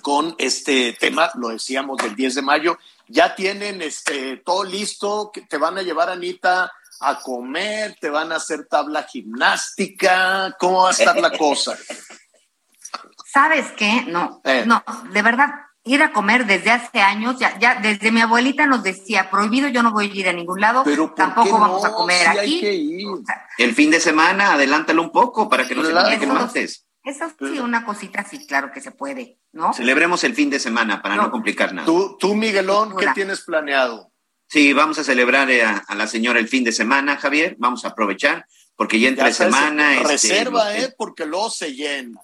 con 0.01 0.35
este 0.37 0.93
tema, 0.93 1.31
lo 1.35 1.49
decíamos 1.49 1.97
del 1.97 2.15
10 2.15 2.35
de 2.35 2.41
mayo. 2.41 2.77
Ya 3.07 3.35
tienen 3.35 3.81
este 3.81 4.37
todo 4.37 4.63
listo, 4.63 5.31
que 5.33 5.41
te 5.41 5.57
van 5.57 5.77
a 5.77 5.83
llevar 5.83 6.09
Anita 6.09 6.71
a 6.99 7.19
comer, 7.19 7.95
te 7.99 8.09
van 8.09 8.31
a 8.31 8.37
hacer 8.37 8.65
tabla 8.67 9.03
gimnástica, 9.03 10.55
¿cómo 10.59 10.83
va 10.83 10.89
a 10.89 10.91
estar 10.93 11.19
la 11.19 11.31
cosa? 11.37 11.77
¿Sabes 13.25 13.71
qué? 13.77 14.05
No, 14.07 14.41
Eh. 14.43 14.63
no, 14.65 14.83
de 15.11 15.21
verdad, 15.21 15.49
ir 15.85 16.01
a 16.01 16.11
comer 16.11 16.45
desde 16.45 16.71
hace 16.71 16.99
años, 16.99 17.37
ya, 17.39 17.57
ya 17.59 17.75
desde 17.75 18.11
mi 18.11 18.19
abuelita 18.21 18.65
nos 18.65 18.81
decía, 18.83 19.29
prohibido, 19.29 19.67
yo 19.69 19.83
no 19.83 19.91
voy 19.91 20.09
a 20.11 20.13
ir 20.13 20.27
a 20.29 20.33
ningún 20.33 20.59
lado, 20.59 20.83
Pero 20.83 21.07
¿por 21.07 21.15
tampoco 21.15 21.45
qué 21.45 21.51
vamos 21.53 21.83
no? 21.83 21.87
a 21.89 21.93
comer 21.93 22.21
Sí 22.21 22.27
hay 22.27 22.37
aquí. 22.39 22.59
que 22.61 22.73
ir. 22.73 23.07
El 23.59 23.73
fin 23.75 23.91
de 23.91 23.99
semana, 23.99 24.53
adelántalo 24.53 25.01
un 25.03 25.11
poco 25.11 25.47
para 25.47 25.67
que 25.67 25.75
no 25.75 25.83
se 25.83 25.91
Eso- 25.91 26.35
antes. 26.37 26.85
Eso 27.03 27.31
sí, 27.37 27.59
una 27.59 27.85
cosita 27.85 28.23
sí, 28.23 28.47
claro 28.47 28.71
que 28.73 28.81
se 28.81 28.89
puede, 28.89 29.37
¿no? 29.53 29.73
Celebremos 29.73 30.23
el 30.23 30.33
fin 30.33 30.49
de 30.49 30.59
semana 30.59 31.03
para 31.03 31.15
no, 31.15 31.23
No. 31.23 31.31
complicar 31.31 31.71
nada. 31.71 31.85
Tú, 31.85 32.17
tú 32.19 32.33
Miguelón, 32.33 32.89
¿qué 32.97 33.05
Hola. 33.05 33.13
tienes 33.13 33.41
planeado? 33.41 34.11
Sí, 34.49 34.73
vamos 34.73 34.97
a 34.97 35.03
celebrar 35.03 35.51
eh, 35.51 35.63
a, 35.63 35.77
a 35.87 35.93
la 35.93 36.07
señora 36.07 36.39
el 36.39 36.47
fin 36.47 36.63
de 36.63 36.71
semana, 36.71 37.17
Javier. 37.17 37.55
Vamos 37.59 37.85
a 37.85 37.89
aprovechar 37.89 38.47
porque 38.75 38.99
ya 38.99 39.09
entre 39.09 39.25
Ya 39.27 39.33
sabes, 39.35 39.53
semana. 39.53 39.93
este, 39.97 40.07
reserva, 40.07 40.65
los- 40.73 40.83
¿eh? 40.83 40.95
Porque 40.97 41.27
luego 41.27 41.51
se 41.51 41.73
llena. 41.75 42.19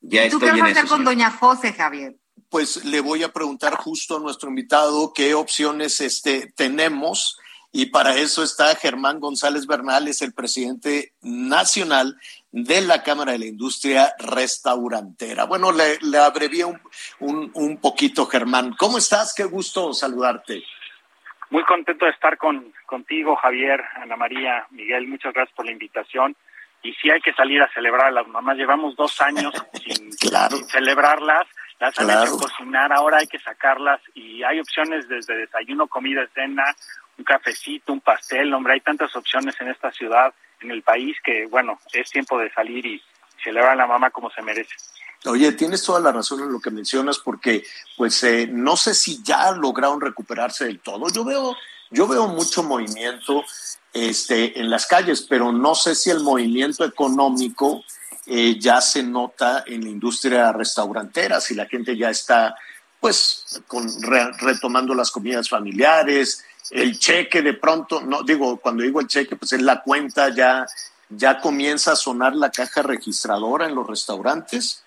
Ya 0.00 0.24
¿Y 0.26 0.30
tú 0.30 0.38
estoy 0.38 0.50
qué 0.54 0.60
vas 0.60 0.68
a 0.70 0.72
hacer 0.72 0.84
eso. 0.86 0.88
con 0.88 0.98
señor. 0.98 1.14
doña 1.14 1.30
José, 1.30 1.72
Javier? 1.72 2.16
Pues 2.50 2.84
le 2.84 3.00
voy 3.00 3.22
a 3.22 3.32
preguntar 3.32 3.74
justo 3.74 4.16
a 4.16 4.20
nuestro 4.20 4.48
invitado 4.48 5.12
qué 5.14 5.34
opciones 5.34 6.00
este, 6.00 6.52
tenemos. 6.56 7.38
Y 7.72 7.86
para 7.86 8.16
eso 8.16 8.42
está 8.42 8.74
Germán 8.76 9.20
González 9.20 9.66
Bernal, 9.66 10.08
es 10.08 10.22
el 10.22 10.32
presidente 10.32 11.12
nacional 11.20 12.16
de 12.50 12.80
la 12.80 13.02
Cámara 13.02 13.32
de 13.32 13.38
la 13.40 13.46
Industria 13.46 14.14
Restaurantera. 14.18 15.44
Bueno, 15.44 15.72
le, 15.72 15.98
le 16.00 16.18
abrevié 16.18 16.64
un, 16.64 16.80
un, 17.20 17.50
un 17.52 17.76
poquito, 17.78 18.26
Germán. 18.26 18.74
¿Cómo 18.78 18.96
estás? 18.96 19.34
Qué 19.34 19.44
gusto 19.44 19.92
saludarte. 19.92 20.62
Muy 21.50 21.64
contento 21.64 22.06
de 22.06 22.12
estar 22.12 22.38
con, 22.38 22.72
contigo, 22.86 23.36
Javier, 23.36 23.80
Ana 24.00 24.16
María, 24.16 24.66
Miguel. 24.70 25.06
Muchas 25.06 25.34
gracias 25.34 25.54
por 25.54 25.66
la 25.66 25.72
invitación. 25.72 26.34
Y 26.82 26.92
sí 26.94 27.10
hay 27.10 27.20
que 27.20 27.34
salir 27.34 27.60
a 27.62 27.70
celebrar 27.74 28.06
a 28.06 28.10
las 28.10 28.26
mamás. 28.28 28.56
Llevamos 28.56 28.96
dos 28.96 29.20
años 29.20 29.52
sin, 29.84 30.10
Claro. 30.12 30.56
sin 30.56 30.66
celebrarlas. 30.66 31.46
Las 31.78 31.98
han 31.98 32.06
Claro. 32.06 32.24
hecho 32.24 32.38
cocinar, 32.38 32.92
ahora 32.92 33.18
hay 33.18 33.26
que 33.26 33.38
sacarlas. 33.38 34.00
Y 34.14 34.42
hay 34.42 34.60
opciones 34.60 35.08
desde 35.08 35.36
desayuno, 35.36 35.86
comida, 35.86 36.26
cena, 36.34 36.64
un 37.18 37.24
cafecito, 37.24 37.92
un 37.92 38.00
pastel. 38.00 38.52
Hombre, 38.54 38.74
hay 38.74 38.80
tantas 38.80 39.14
opciones 39.14 39.54
en 39.60 39.68
esta 39.68 39.90
ciudad, 39.92 40.32
en 40.60 40.70
el 40.70 40.82
país, 40.82 41.16
que 41.22 41.46
bueno, 41.46 41.78
es 41.92 42.10
tiempo 42.10 42.38
de 42.38 42.50
salir 42.52 42.86
y 42.86 43.02
celebrar 43.42 43.72
a 43.72 43.76
la 43.76 43.86
mamá 43.86 44.10
como 44.10 44.30
se 44.30 44.42
merece. 44.42 44.74
Oye, 45.26 45.52
tienes 45.52 45.82
toda 45.82 46.00
la 46.00 46.12
razón 46.12 46.40
en 46.40 46.52
lo 46.52 46.60
que 46.60 46.70
mencionas 46.70 47.18
porque, 47.18 47.64
pues, 47.96 48.22
eh, 48.22 48.46
no 48.50 48.76
sé 48.76 48.94
si 48.94 49.22
ya 49.22 49.50
lograron 49.52 50.00
recuperarse 50.00 50.66
del 50.66 50.80
todo. 50.80 51.08
Yo 51.10 51.24
veo, 51.24 51.56
yo 51.90 52.06
veo 52.06 52.28
mucho 52.28 52.62
movimiento, 52.62 53.44
este, 53.92 54.60
en 54.60 54.70
las 54.70 54.86
calles, 54.86 55.26
pero 55.28 55.52
no 55.52 55.74
sé 55.74 55.94
si 55.94 56.10
el 56.10 56.20
movimiento 56.20 56.84
económico 56.84 57.82
eh, 58.26 58.58
ya 58.58 58.80
se 58.80 59.02
nota 59.02 59.64
en 59.66 59.82
la 59.84 59.90
industria 59.90 60.52
restaurantera, 60.52 61.40
si 61.40 61.54
la 61.54 61.66
gente 61.66 61.96
ya 61.96 62.10
está, 62.10 62.54
pues, 63.00 63.62
con, 63.66 63.86
re- 64.02 64.32
retomando 64.40 64.94
las 64.94 65.10
comidas 65.10 65.48
familiares, 65.48 66.44
el 66.70 66.98
cheque 66.98 67.42
de 67.42 67.54
pronto, 67.54 68.00
no 68.00 68.22
digo, 68.22 68.56
cuando 68.58 68.82
digo 68.82 69.00
el 69.00 69.06
cheque, 69.06 69.36
pues 69.36 69.52
es 69.52 69.62
la 69.62 69.82
cuenta 69.82 70.28
ya 70.30 70.66
ya 71.08 71.40
comienza 71.40 71.92
a 71.92 71.96
sonar 71.96 72.34
la 72.34 72.50
caja 72.50 72.82
registradora 72.82 73.66
en 73.66 73.76
los 73.76 73.86
restaurantes. 73.86 74.84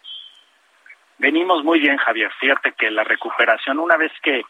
Venimos 1.18 1.64
muy 1.64 1.80
bien, 1.80 1.96
Javier. 1.96 2.30
Fíjate 2.42 2.74
que 2.78 2.92
la 2.92 3.06
recuperación, 3.06 3.80
una 3.80 3.96
vez 3.96 4.12
que 4.22 4.42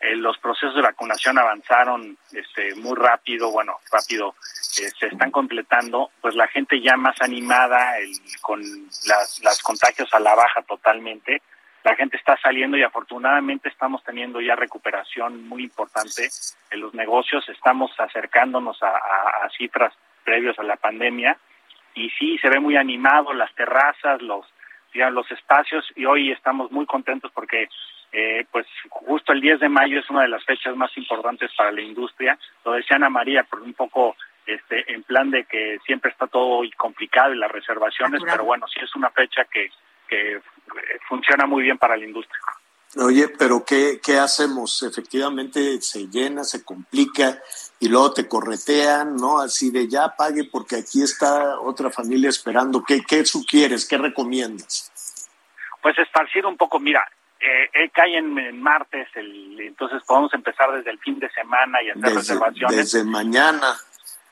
eh, 0.00 0.16
los 0.16 0.38
procesos 0.38 0.74
de 0.74 0.82
vacunación 0.82 1.38
avanzaron 1.38 2.16
este, 2.32 2.74
muy 2.76 2.96
rápido, 2.96 3.50
bueno, 3.50 3.78
rápido, 3.90 4.34
eh, 4.80 4.90
se 4.98 5.06
están 5.06 5.30
completando, 5.30 6.10
pues 6.20 6.34
la 6.34 6.46
gente 6.48 6.80
ya 6.80 6.96
más 6.96 7.20
animada, 7.20 7.98
el, 7.98 8.10
con 8.40 8.60
las, 9.06 9.40
las 9.42 9.62
contagios 9.62 10.12
a 10.14 10.20
la 10.20 10.34
baja 10.34 10.62
totalmente, 10.62 11.42
la 11.84 11.96
gente 11.96 12.16
está 12.16 12.36
saliendo 12.42 12.76
y 12.76 12.82
afortunadamente 12.82 13.68
estamos 13.68 14.02
teniendo 14.04 14.40
ya 14.40 14.54
recuperación 14.54 15.48
muy 15.48 15.64
importante 15.64 16.28
en 16.70 16.80
los 16.80 16.92
negocios, 16.94 17.48
estamos 17.48 17.90
acercándonos 17.98 18.82
a, 18.82 19.48
cifras 19.56 19.94
previos 20.22 20.58
a 20.58 20.64
la 20.64 20.76
pandemia 20.76 21.38
y 21.94 22.10
sí 22.10 22.36
se 22.38 22.50
ve 22.50 22.60
muy 22.60 22.76
animado 22.76 23.32
las 23.32 23.54
terrazas, 23.54 24.20
los 24.20 24.46
digamos, 24.92 25.14
los 25.14 25.30
espacios 25.30 25.84
y 25.96 26.04
hoy 26.04 26.30
estamos 26.30 26.70
muy 26.70 26.84
contentos 26.86 27.30
porque 27.32 27.68
eh, 28.12 28.46
pues 28.50 28.66
justo 28.88 29.32
el 29.32 29.40
10 29.40 29.60
de 29.60 29.68
mayo 29.68 30.00
es 30.00 30.08
una 30.10 30.22
de 30.22 30.28
las 30.28 30.44
fechas 30.44 30.74
más 30.76 30.96
importantes 30.96 31.50
para 31.56 31.72
la 31.72 31.82
industria. 31.82 32.38
Lo 32.64 32.72
decía 32.72 32.96
Ana 32.96 33.10
María, 33.10 33.44
por 33.44 33.60
un 33.60 33.74
poco 33.74 34.16
este, 34.46 34.90
en 34.92 35.02
plan 35.02 35.30
de 35.30 35.44
que 35.44 35.78
siempre 35.84 36.10
está 36.10 36.26
todo 36.26 36.62
complicado 36.76 37.34
y 37.34 37.38
las 37.38 37.52
reservaciones, 37.52 38.22
pero 38.24 38.44
bueno, 38.44 38.66
sí 38.66 38.80
es 38.82 38.94
una 38.96 39.10
fecha 39.10 39.44
que, 39.44 39.70
que 40.08 40.36
eh, 40.36 40.40
funciona 41.06 41.46
muy 41.46 41.64
bien 41.64 41.76
para 41.76 41.96
la 41.96 42.04
industria. 42.04 42.40
Oye, 42.96 43.28
pero 43.38 43.62
¿qué, 43.66 44.00
¿qué 44.02 44.18
hacemos? 44.18 44.82
Efectivamente 44.82 45.80
se 45.82 46.08
llena, 46.08 46.42
se 46.42 46.64
complica 46.64 47.38
y 47.78 47.88
luego 47.88 48.14
te 48.14 48.26
corretean, 48.26 49.14
¿no? 49.16 49.40
Así 49.40 49.70
de 49.70 49.86
ya 49.86 50.14
pague 50.16 50.44
porque 50.44 50.76
aquí 50.76 51.02
está 51.02 51.60
otra 51.60 51.90
familia 51.90 52.30
esperando. 52.30 52.82
¿Qué, 52.82 53.02
qué 53.06 53.26
sugieres? 53.26 53.86
¿Qué 53.86 53.98
recomiendas? 53.98 54.90
Pues 55.82 55.98
esparcir 55.98 56.46
un 56.46 56.56
poco, 56.56 56.80
mira, 56.80 57.06
eh, 57.40 57.90
cae 57.92 58.16
en, 58.16 58.60
martes, 58.60 59.08
el, 59.14 59.60
entonces 59.60 60.02
podemos 60.04 60.32
empezar 60.34 60.72
desde 60.72 60.90
el 60.90 60.98
fin 60.98 61.18
de 61.18 61.30
semana 61.30 61.82
y 61.82 61.90
hacer 61.90 62.14
reservaciones. 62.14 62.76
Desde 62.76 63.04
mañana. 63.04 63.74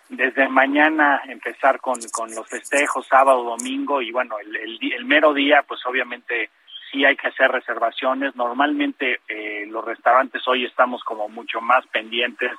Desde 0.09 0.49
mañana 0.49 1.23
empezar 1.27 1.81
con, 1.81 2.01
con 2.13 2.33
los 2.33 2.49
festejos, 2.49 3.07
sábado, 3.07 3.43
domingo, 3.43 4.01
y 4.01 4.13
bueno, 4.13 4.39
el, 4.39 4.79
el, 4.93 5.05
mero 5.05 5.35
día, 5.35 5.65
pues 5.67 5.81
obviamente 5.85 6.51
sí 6.91 7.05
hay 7.05 7.17
que 7.17 7.29
hacer 7.29 7.51
reservaciones. 7.51 8.37
Normalmente 8.37 9.21
eh, 9.29 9.67
los 9.69 9.85
restaurantes 9.85 10.47
hoy 10.47 10.65
estamos 10.65 11.03
como 11.03 11.29
mucho 11.29 11.61
más 11.61 11.85
pendientes 11.89 12.53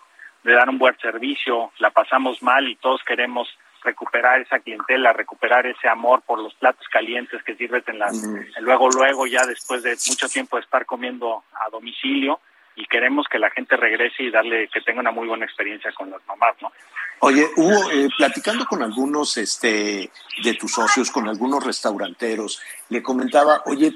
de 0.43 0.53
dar 0.53 0.69
un 0.69 0.77
buen 0.77 0.97
servicio, 0.99 1.71
la 1.79 1.91
pasamos 1.91 2.41
mal 2.41 2.67
y 2.67 2.75
todos 2.75 3.01
queremos 3.03 3.47
recuperar 3.83 4.41
esa 4.41 4.59
clientela, 4.59 5.13
recuperar 5.13 5.65
ese 5.65 5.87
amor 5.87 6.21
por 6.21 6.39
los 6.39 6.53
platos 6.55 6.87
calientes 6.91 7.43
que 7.43 7.55
sirves 7.55 7.83
en 7.87 7.99
las, 7.99 8.15
luego, 8.59 8.89
luego, 8.89 9.27
ya 9.27 9.45
después 9.45 9.83
de 9.83 9.97
mucho 10.07 10.27
tiempo 10.27 10.57
de 10.57 10.63
estar 10.63 10.85
comiendo 10.85 11.43
a 11.53 11.69
domicilio 11.69 12.39
y 12.75 12.85
queremos 12.85 13.25
que 13.29 13.39
la 13.39 13.49
gente 13.49 13.75
regrese 13.75 14.23
y 14.23 14.31
darle, 14.31 14.69
que 14.71 14.81
tenga 14.81 14.99
una 14.99 15.11
muy 15.11 15.27
buena 15.27 15.45
experiencia 15.45 15.91
con 15.93 16.11
las 16.11 16.25
mamás, 16.27 16.55
¿no? 16.61 16.71
Oye, 17.19 17.47
Hugo, 17.55 17.91
eh, 17.91 18.07
platicando 18.15 18.65
con 18.65 18.83
algunos 18.83 19.37
este, 19.37 20.11
de 20.43 20.53
tus 20.53 20.71
socios, 20.73 21.09
con 21.09 21.27
algunos 21.27 21.63
restauranteros, 21.63 22.61
le 22.89 23.01
comentaba, 23.01 23.63
oye, 23.65 23.91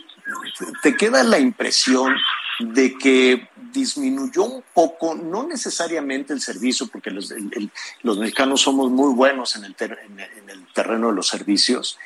¿te 0.81 0.97
queda 0.97 1.21
la 1.23 1.37
impresión 1.37 2.15
de 2.61 2.97
que 2.97 3.49
disminuyó 3.71 4.43
un 4.43 4.63
poco, 4.73 5.15
no 5.15 5.47
necesariamente 5.47 6.33
el 6.33 6.41
servicio, 6.41 6.87
porque 6.87 7.11
los, 7.11 7.33
los 8.01 8.17
mexicanos 8.17 8.61
somos 8.61 8.91
muy 8.91 9.13
buenos 9.13 9.55
en 9.55 9.65
el, 9.65 9.75
en 9.79 10.49
el 10.49 10.67
terreno 10.73 11.07
de 11.07 11.13
los 11.13 11.27
servicios, 11.27 11.97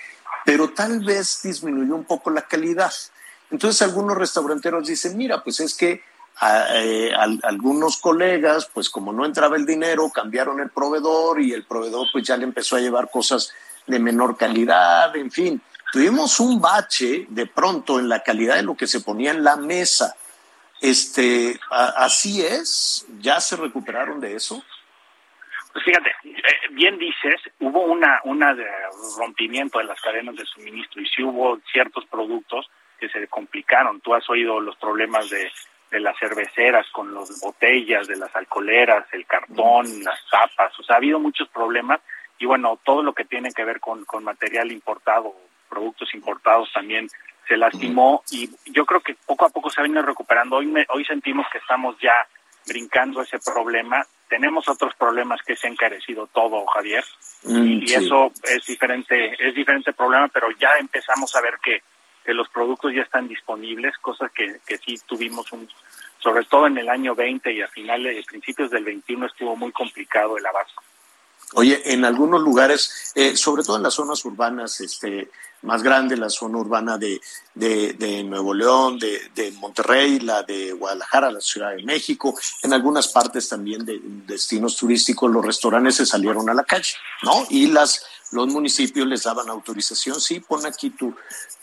pero 0.45 0.69
tal 0.71 1.03
vez 1.03 1.41
disminuyó 1.43 1.95
un 1.95 2.05
poco 2.05 2.29
la 2.29 2.43
calidad. 2.43 2.93
Entonces 3.49 3.81
algunos 3.81 4.17
restauranteros 4.17 4.87
dicen, 4.87 5.17
mira, 5.17 5.43
pues 5.43 5.59
es 5.59 5.75
que 5.75 6.03
eh, 6.41 7.11
algunos 7.43 7.97
colegas, 7.97 8.69
pues 8.73 8.89
como 8.89 9.13
no 9.13 9.25
entraba 9.25 9.55
el 9.55 9.65
dinero, 9.65 10.09
cambiaron 10.09 10.59
el 10.59 10.69
proveedor 10.69 11.41
y 11.41 11.53
el 11.53 11.63
proveedor 11.63 12.07
pues 12.11 12.25
ya 12.27 12.35
le 12.37 12.43
empezó 12.43 12.75
a 12.75 12.81
llevar 12.81 13.09
cosas 13.09 13.51
de 13.87 13.99
menor 13.99 14.37
calidad, 14.37 15.15
en 15.15 15.31
fin. 15.31 15.61
Tuvimos 15.91 16.39
un 16.39 16.59
bache 16.59 17.25
de 17.29 17.45
pronto 17.45 17.99
en 17.99 18.09
la 18.09 18.21
calidad 18.21 18.55
de 18.55 18.63
lo 18.63 18.75
que 18.75 18.87
se 18.87 18.99
ponía 18.99 19.31
en 19.31 19.43
la 19.43 19.55
mesa. 19.55 20.15
Este, 20.81 21.59
así 21.69 22.41
es, 22.41 23.05
ya 23.19 23.39
se 23.39 23.55
recuperaron 23.55 24.19
de 24.19 24.35
eso. 24.35 24.63
Pues 25.73 25.85
fíjate, 25.85 26.09
eh, 26.23 26.41
bien 26.71 26.97
dices, 26.97 27.35
hubo 27.59 27.81
una, 27.81 28.21
una 28.23 28.55
rompimiento 29.17 29.79
de 29.79 29.85
las 29.85 29.99
cadenas 30.01 30.35
de 30.35 30.45
suministro 30.45 31.01
y 31.01 31.07
sí 31.07 31.23
hubo 31.23 31.59
ciertos 31.71 32.05
productos 32.05 32.69
que 32.99 33.09
se 33.09 33.27
complicaron. 33.27 33.99
Tú 34.01 34.13
has 34.13 34.29
oído 34.29 34.59
los 34.59 34.75
problemas 34.77 35.29
de 35.29 35.51
de 35.91 35.99
las 35.99 36.17
cerveceras 36.19 36.85
con 36.91 37.13
las 37.13 37.39
botellas, 37.39 38.07
de 38.07 38.17
las 38.17 38.35
alcoholeras, 38.35 39.05
el 39.13 39.25
cartón, 39.25 40.03
las 40.03 40.19
tapas, 40.29 40.77
o 40.79 40.83
sea, 40.83 40.95
ha 40.95 40.97
habido 40.97 41.19
muchos 41.19 41.47
problemas 41.49 42.01
y 42.37 42.45
bueno, 42.45 42.79
todo 42.83 43.01
lo 43.01 43.13
que 43.13 43.23
tiene 43.23 43.51
que 43.51 43.63
ver 43.63 43.79
con, 43.79 44.03
con 44.03 44.23
material 44.23 44.71
importado, 44.71 45.33
productos 45.69 46.13
importados 46.13 46.69
también 46.73 47.07
se 47.47 47.57
lastimó 47.57 48.23
y 48.31 48.49
yo 48.71 48.85
creo 48.85 49.01
que 49.01 49.15
poco 49.25 49.45
a 49.45 49.49
poco 49.49 49.69
se 49.69 49.81
ha 49.81 49.83
venido 49.83 50.01
recuperando. 50.01 50.57
Hoy, 50.57 50.73
hoy 50.89 51.05
sentimos 51.05 51.45
que 51.51 51.59
estamos 51.59 51.95
ya 52.01 52.13
brincando 52.67 53.21
ese 53.21 53.39
problema. 53.39 54.05
Tenemos 54.27 54.67
otros 54.67 54.93
problemas 54.95 55.41
que 55.45 55.55
se 55.55 55.67
ha 55.67 55.69
encarecido 55.69 56.27
todo, 56.27 56.65
Javier, 56.65 57.03
mm, 57.43 57.83
y 57.83 57.93
eso 57.93 58.31
es 58.43 58.65
diferente, 58.65 59.35
es 59.37 59.53
diferente 59.53 59.93
problema, 59.93 60.27
pero 60.29 60.49
ya 60.51 60.71
empezamos 60.79 61.35
a 61.35 61.41
ver 61.41 61.55
que 61.63 61.81
que 62.25 62.33
los 62.33 62.49
productos 62.49 62.91
ya 62.93 63.03
están 63.03 63.27
disponibles, 63.27 63.95
cosas 63.99 64.31
que, 64.31 64.57
que 64.65 64.77
sí 64.79 64.95
tuvimos 65.05 65.51
un, 65.53 65.69
sobre 66.17 66.43
todo 66.45 66.65
en 66.65 66.77
el 66.79 66.89
año 66.89 67.13
20 67.13 67.53
y 67.53 67.61
a 67.61 67.67
finales, 67.67 68.25
principios 68.25 68.71
del 68.71 68.83
21 68.83 69.27
estuvo 69.27 69.55
muy 69.55 69.71
complicado 69.71 70.37
el 70.37 70.45
abasto. 70.45 70.81
Oye, 71.55 71.81
en 71.93 72.05
algunos 72.05 72.41
lugares, 72.41 73.11
eh, 73.15 73.35
sobre 73.35 73.63
todo 73.63 73.77
en 73.77 73.83
las 73.83 73.95
zonas 73.95 74.23
urbanas, 74.25 74.79
este, 74.81 75.29
más 75.61 75.81
grande, 75.81 76.15
la 76.15 76.29
zona 76.29 76.59
urbana 76.59 76.97
de, 76.97 77.19
de, 77.53 78.23
Nuevo 78.23 78.53
León, 78.53 78.99
de, 78.99 79.31
de, 79.33 79.51
Monterrey, 79.53 80.19
la 80.19 80.43
de 80.43 80.73
Guadalajara, 80.73 81.31
la 81.31 81.41
Ciudad 81.41 81.75
de 81.75 81.83
México, 81.83 82.37
en 82.61 82.73
algunas 82.73 83.07
partes 83.07 83.49
también 83.49 83.83
de 83.83 83.99
destinos 84.27 84.75
turísticos, 84.75 85.31
los 85.31 85.45
restaurantes 85.45 85.95
se 85.95 86.05
salieron 86.05 86.49
a 86.49 86.53
la 86.53 86.63
calle, 86.63 86.93
¿no? 87.23 87.45
Y 87.49 87.67
las 87.67 88.05
los 88.31 88.47
municipios 88.47 89.07
les 89.07 89.23
daban 89.23 89.49
autorización, 89.49 90.19
sí, 90.19 90.39
pon 90.39 90.65
aquí 90.65 90.89
tu, 90.89 91.15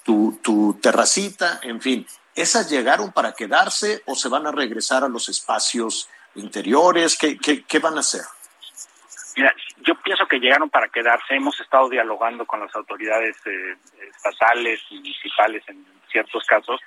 tu, 0.05 0.39
tu 0.43 0.79
terracita, 0.81 1.61
en 1.63 1.81
fin. 1.81 2.07
¿Esas 2.35 2.71
llegaron 2.71 3.13
para 3.13 3.33
quedarse 3.35 4.03
o 4.07 4.15
se 4.15 4.29
van 4.29 4.47
a 4.47 4.53
regresar 4.53 5.05
a 5.05 5.09
los 5.09 5.29
espacios 5.29 6.09
interiores? 6.35 7.17
¿Qué, 7.17 7.37
qué, 7.37 7.79
van 7.79 7.99
a 7.99 8.01
hacer? 8.01 8.23
Mira, 9.37 9.55
yo 9.83 9.95
pienso 10.03 10.27
que 10.27 10.39
llegaron 10.39 10.69
para 10.69 10.89
quedarse. 10.89 11.35
Hemos 11.35 11.59
estado 11.61 11.89
dialogando 11.89 12.45
con 12.45 12.61
las 12.61 12.75
autoridades 12.75 13.37
eh, 13.47 13.77
estatales 14.09 14.81
y 14.91 14.97
municipales 14.97 15.63
en 15.69 15.85
ciertos 16.11 16.45
casos. 16.45 16.81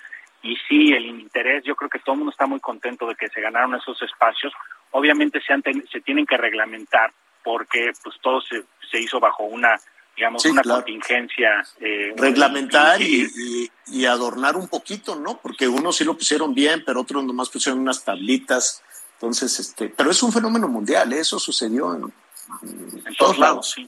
Y 0.43 0.55
sí, 0.67 0.93
el 0.93 1.05
interés, 1.07 1.63
yo 1.63 1.75
creo 1.75 1.89
que 1.89 1.99
todo 1.99 2.13
el 2.13 2.19
mundo 2.19 2.31
está 2.31 2.45
muy 2.45 2.59
contento 2.59 3.07
de 3.07 3.15
que 3.15 3.29
se 3.29 3.41
ganaron 3.41 3.73
esos 3.75 3.99
espacios. 4.01 4.53
Obviamente 4.91 5.41
se, 5.41 5.55
se 5.91 6.01
tienen 6.01 6.25
que 6.25 6.37
reglamentar 6.37 7.11
porque 7.43 7.91
pues 8.03 8.15
todo 8.21 8.41
se, 8.41 8.63
se 8.91 8.99
hizo 8.99 9.19
bajo 9.19 9.43
una 9.43 9.75
digamos, 10.15 10.45
una 10.45 10.61
contingencia. 10.61 11.65
Eh, 11.79 12.13
Reglamentar 12.15 13.01
y, 13.01 13.69
y, 13.87 14.05
adornar 14.05 14.55
un 14.55 14.69
poquito, 14.69 15.15
¿no? 15.15 15.37
Porque 15.41 15.67
unos 15.67 15.97
sí 15.97 16.05
lo 16.05 16.15
pusieron 16.15 16.53
bien, 16.53 16.83
pero 16.85 17.01
otros 17.01 17.23
nomás 17.25 17.49
pusieron 17.49 17.81
unas 17.81 18.03
tablitas. 18.03 18.81
Entonces, 19.13 19.59
este, 19.59 19.89
pero 19.89 20.11
es 20.11 20.23
un 20.23 20.31
fenómeno 20.31 20.67
mundial, 20.67 21.11
¿eh? 21.13 21.19
eso 21.19 21.39
sucedió 21.39 21.93
en, 21.95 22.13
todos 23.17 23.37
lados. 23.37 23.71
Sí, 23.71 23.87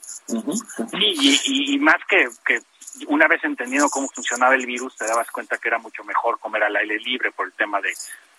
y, 0.94 1.74
y, 1.74 1.80
más 1.80 1.98
que, 2.08 2.28
que 2.46 2.62
una 3.08 3.28
vez 3.28 3.44
entendiendo 3.44 3.90
cómo 3.90 4.10
funcionaba 4.10 4.56
el 4.56 4.66
virus, 4.66 4.96
te 4.96 5.06
dabas 5.06 5.30
cuenta 5.32 5.58
que 5.58 5.68
era 5.68 5.78
mucho 5.78 6.04
mejor 6.04 6.40
comer 6.40 6.64
al 6.64 6.76
aire 6.76 7.00
libre 7.00 7.32
por 7.32 7.48
el 7.48 7.54
tema 7.54 7.80
de, 7.82 7.94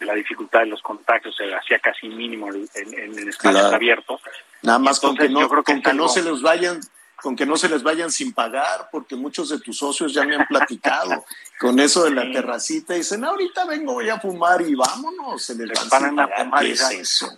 la 0.05 0.15
dificultad 0.15 0.61
de 0.61 0.67
los 0.67 0.83
contagios, 0.83 1.37
se 1.37 1.55
hacía 1.55 1.79
casi 1.79 2.09
mínimo 2.09 2.49
en, 2.53 2.69
en, 2.75 3.29
espacios 3.29 3.73
abiertos. 3.73 4.21
Nada 4.63 4.79
más 4.79 5.01
con 5.01 5.17
que 5.17 5.29
no, 5.29 5.49
con 5.49 5.83
que 5.83 5.93
no 5.93 6.09
se 6.09 6.23
los 6.23 6.43
vayan 6.43 6.81
con 7.21 7.35
que 7.35 7.47
no 7.47 7.57
se 7.57 7.69
les 7.69 7.83
vayan 7.83 8.13
sin 8.13 8.33
pagar, 8.33 8.91
porque 8.93 9.17
muchos 9.17 9.49
de 9.49 9.59
tus 9.59 9.79
socios 9.79 10.15
ya 10.15 10.25
me 10.25 10.37
han 10.37 10.47
platicado 10.47 11.25
con 11.59 11.81
eso 11.81 12.05
de 12.05 12.13
la 12.13 12.31
terracita 12.31 12.95
y 12.95 12.99
dicen, 12.99 13.25
ahorita 13.25 13.65
vengo, 13.65 13.95
voy 13.95 14.09
a 14.09 14.21
fumar 14.21 14.63
y 14.63 14.77
vámonos, 14.77 15.43
se 15.43 15.57
les 15.57 15.69
van, 15.89 16.17
a 16.19 16.29
fumar. 16.29 16.63
¿Qué 16.63 16.71
es 16.71 16.91
eso? 16.93 17.37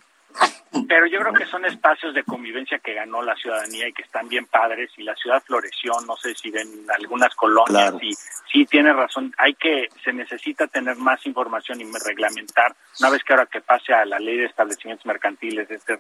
Pero 0.89 1.07
yo 1.07 1.19
creo 1.21 1.33
que 1.33 1.47
son 1.47 1.65
espacios 1.65 2.15
de 2.15 2.23
convivencia 2.23 2.79
que 2.79 2.95
ganó 2.95 3.23
la 3.23 3.35
ciudadanía 3.35 3.89
y 3.89 3.93
que 3.93 4.03
están 4.03 4.29
bien 4.29 4.47
padres 4.47 4.91
y 4.97 5.03
la 5.03 5.17
ciudad 5.17 5.43
floreció, 5.45 5.93
no 6.07 6.17
sé 6.17 6.35
si 6.35 6.51
ven 6.51 6.69
algunas 6.97 7.35
colonias 7.35 7.95
y 8.01 8.13
sí 8.51 8.67
tiene 8.67 8.93
razón, 8.93 9.35
hay 9.39 9.55
que, 9.55 9.89
se 10.05 10.13
necesita 10.13 10.69
tener 10.69 10.97
más 10.97 11.25
información 11.27 11.81
y 11.81 11.85
reglamentar, 12.05 12.75
una 13.01 13.11
vez 13.11 13.23
que 13.25 13.33
ahora 13.33 13.47
que 13.47 13.61
pase 13.61 13.93
a 13.93 14.05
la 14.05 14.21
ley 14.21 14.39
de 14.39 14.47
establecimientos 14.47 15.07
mercantiles, 15.07 15.71
este, 15.71 15.99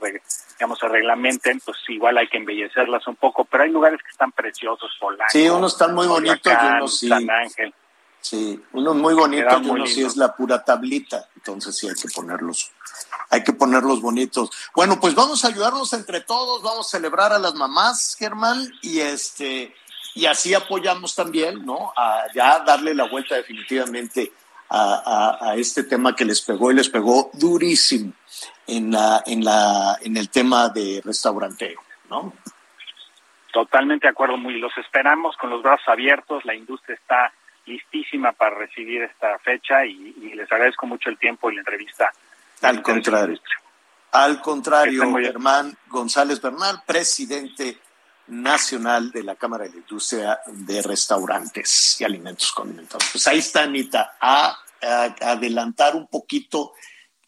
digamos, 0.59 0.78
se 0.78 0.89
reglamenten, 0.89 1.61
pues 1.61 1.78
igual 1.89 2.19
hay 2.19 2.28
que 2.28 2.39
embellecerlas 2.39 3.07
un 3.09 3.16
poco, 3.16 3.44
pero 3.44 3.65
hay 3.65 3.70
lugares 3.70 4.01
que 4.02 4.11
están 4.11 4.31
preciosos, 4.32 4.97
Polanco, 5.01 5.31
Sí, 5.31 5.48
unos 5.48 5.73
están 5.73 5.94
muy 5.94 6.07
bonitos 6.07 6.52
y 6.52 6.66
unos 6.66 6.98
sí. 6.98 7.09
San 7.09 7.28
Ángel. 7.28 7.74
Sí, 8.21 8.63
uno 8.73 8.93
muy 8.95 9.15
bonito 9.15 9.43
y 9.63 9.71
uno 9.71 9.87
sí 9.87 10.03
es 10.03 10.17
la 10.17 10.37
pura 10.37 10.63
tablita, 10.63 11.29
entonces 11.37 11.77
sí 11.77 11.89
hay 11.89 11.95
que 11.95 12.09
ponerlos, 12.15 12.71
hay 13.31 13.43
que 13.43 13.53
ponerlos 13.55 14.03
bonitos. 14.03 14.51
Bueno, 14.75 15.01
pues 15.01 15.15
vamos 15.15 15.45
a 15.45 15.49
ayudarnos 15.49 15.93
entre 15.95 16.21
todos, 16.21 16.63
vamos 16.63 16.87
a 16.87 16.91
celebrar 16.99 17.33
a 17.33 17.39
las 17.39 17.55
mamás, 17.55 18.15
Germán, 18.19 18.71
y 18.83 19.01
este, 19.01 19.75
y 20.15 20.27
así 20.27 20.53
apoyamos 20.53 21.15
también, 21.15 21.65
¿no? 21.65 21.93
A 21.97 22.25
ya 22.35 22.59
darle 22.61 22.95
la 22.95 23.09
vuelta 23.09 23.37
definitivamente 23.37 24.33
a, 24.69 25.39
a- 25.41 25.51
a 25.53 25.55
este 25.57 25.85
tema 25.85 26.15
que 26.15 26.27
les 26.27 26.43
pegó 26.43 26.71
y 26.71 26.75
les 26.75 26.91
pegó 26.91 27.31
durísimo 27.33 28.13
en 28.67 28.93
la, 28.93 29.23
en 29.27 29.43
la, 29.45 29.99
en 30.03 30.17
el 30.19 30.29
tema 30.29 30.69
de 30.69 31.01
restauranteo, 31.05 31.81
¿no? 32.11 32.35
Totalmente 33.53 34.07
de 34.07 34.11
acuerdo, 34.13 34.37
muy 34.37 34.59
los 34.61 34.77
esperamos 34.77 35.37
con 35.39 35.51
los 35.51 35.63
brazos 35.63 35.89
abiertos, 35.89 36.45
la 36.45 36.55
industria 36.55 36.95
está 36.95 37.33
listísima 37.66 38.32
para 38.32 38.57
recibir 38.57 39.03
esta 39.03 39.39
fecha 39.39 39.85
y, 39.85 40.15
y 40.20 40.35
les 40.35 40.51
agradezco 40.51 40.87
mucho 40.87 41.11
el 41.11 41.19
tiempo 41.19 41.51
y 41.51 41.55
la 41.55 41.61
entrevista. 41.61 42.12
Al 42.62 42.82
contrario. 42.82 43.41
Al 44.12 44.37
Que 44.37 44.43
contrario, 44.43 44.93
estén 44.93 45.11
muy 45.11 45.20
bien. 45.20 45.32
Germán 45.32 45.77
González 45.89 46.41
Bernal, 46.41 46.82
presidente 46.85 47.78
nacional 48.27 49.11
de 49.11 49.23
la 49.23 49.37
Cámara 49.37 49.65
de 49.65 49.70
la 49.70 49.77
Industria 49.77 50.41
de 50.47 50.82
Restaurantes 50.82 52.01
y 52.01 52.05
Alimentos 52.05 52.53
Condimentados. 52.53 53.09
Pues 53.12 53.27
ahí 53.28 53.39
está, 53.39 53.62
Anita, 53.62 54.16
a, 54.20 54.57
adelantar 55.20 55.95
un 55.95 56.07
poquito, 56.07 56.73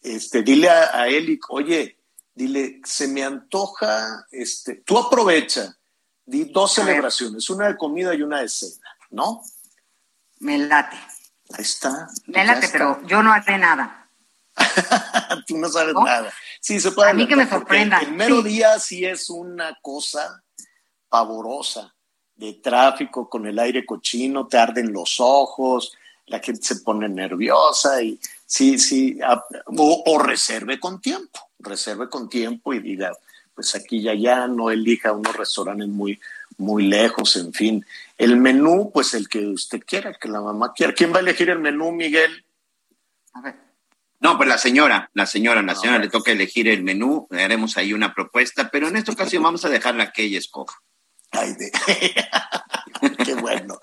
este, 0.01 0.41
dile 0.41 0.69
a, 0.69 1.01
a 1.01 1.07
Eli, 1.07 1.39
oye, 1.49 1.97
dile, 2.33 2.81
se 2.83 3.07
me 3.07 3.23
antoja, 3.23 4.25
este, 4.31 4.75
tú 4.85 4.97
aprovecha, 4.97 5.77
di 6.25 6.45
dos 6.45 6.73
celebraciones, 6.73 7.49
una 7.49 7.67
de 7.67 7.77
comida 7.77 8.13
y 8.15 8.23
una 8.23 8.41
de 8.41 8.49
cena, 8.49 8.89
¿no? 9.11 9.43
Me 10.43 10.57
late. 10.57 10.97
Ahí 11.53 11.61
está. 11.61 12.07
Me 12.27 12.45
late, 12.45 12.65
está. 12.65 12.77
pero 12.77 13.07
yo 13.07 13.23
no 13.23 13.31
haré 13.31 13.57
nada. 13.57 14.07
Tú 15.47 15.57
no 15.57 15.67
sabes 15.69 15.93
¿No? 15.93 16.03
nada. 16.05 16.31
Sí, 16.59 16.79
se 16.79 16.91
puede 16.91 17.09
A 17.09 17.13
mí 17.13 17.27
que 17.27 17.35
me 17.35 17.49
sorprenda, 17.49 17.99
El 17.99 18.11
mero 18.13 18.41
sí. 18.41 18.49
día 18.49 18.79
sí 18.79 19.05
es 19.05 19.29
una 19.29 19.77
cosa 19.81 20.43
pavorosa 21.09 21.93
de 22.35 22.53
tráfico 22.53 23.29
con 23.29 23.45
el 23.45 23.59
aire 23.59 23.85
cochino, 23.85 24.47
te 24.47 24.57
arden 24.57 24.91
los 24.91 25.19
ojos, 25.19 25.95
la 26.25 26.39
gente 26.39 26.63
se 26.63 26.77
pone 26.77 27.07
nerviosa 27.09 28.01
y 28.01 28.19
sí, 28.45 28.79
sí, 28.79 29.19
a- 29.23 29.43
o, 29.77 30.03
o 30.05 30.19
reserve 30.19 30.79
con 30.79 30.99
tiempo, 30.99 31.39
reserve 31.59 32.09
con 32.09 32.29
tiempo 32.29 32.73
y 32.73 32.79
diga, 32.79 33.11
pues 33.53 33.75
aquí 33.75 34.01
ya 34.01 34.13
ya 34.15 34.47
no 34.47 34.71
elija 34.71 35.11
unos 35.11 35.35
restaurantes 35.35 35.87
muy, 35.87 36.19
muy 36.57 36.83
lejos, 36.83 37.35
en 37.35 37.53
fin. 37.53 37.85
El 38.17 38.37
menú, 38.37 38.91
pues 38.93 39.13
el 39.13 39.27
que 39.27 39.39
usted 39.47 39.81
quiera, 39.85 40.13
que 40.13 40.27
la 40.27 40.41
mamá 40.41 40.73
quiera. 40.73 40.93
¿Quién 40.93 41.13
va 41.13 41.17
a 41.17 41.21
elegir 41.21 41.49
el 41.49 41.59
menú, 41.59 41.91
Miguel? 41.91 42.45
No, 44.19 44.37
pues 44.37 44.47
la 44.47 44.57
señora, 44.57 45.09
la 45.13 45.25
señora, 45.25 45.61
la 45.61 45.75
señora 45.75 45.99
le 45.99 46.09
toca 46.09 46.31
elegir 46.31 46.67
el 46.69 46.83
menú, 46.83 47.27
le 47.29 47.43
haremos 47.43 47.75
ahí 47.77 47.93
una 47.93 48.13
propuesta, 48.13 48.69
pero 48.69 48.87
en 48.87 48.95
esta 48.95 49.11
ocasión 49.11 49.43
vamos 49.43 49.65
a 49.65 49.69
dejarla 49.69 50.11
que 50.11 50.23
ella 50.23 50.37
escoja. 50.37 50.79
Ay, 51.31 51.53
de... 51.55 51.71
Qué 53.25 53.33
bueno. 53.35 53.79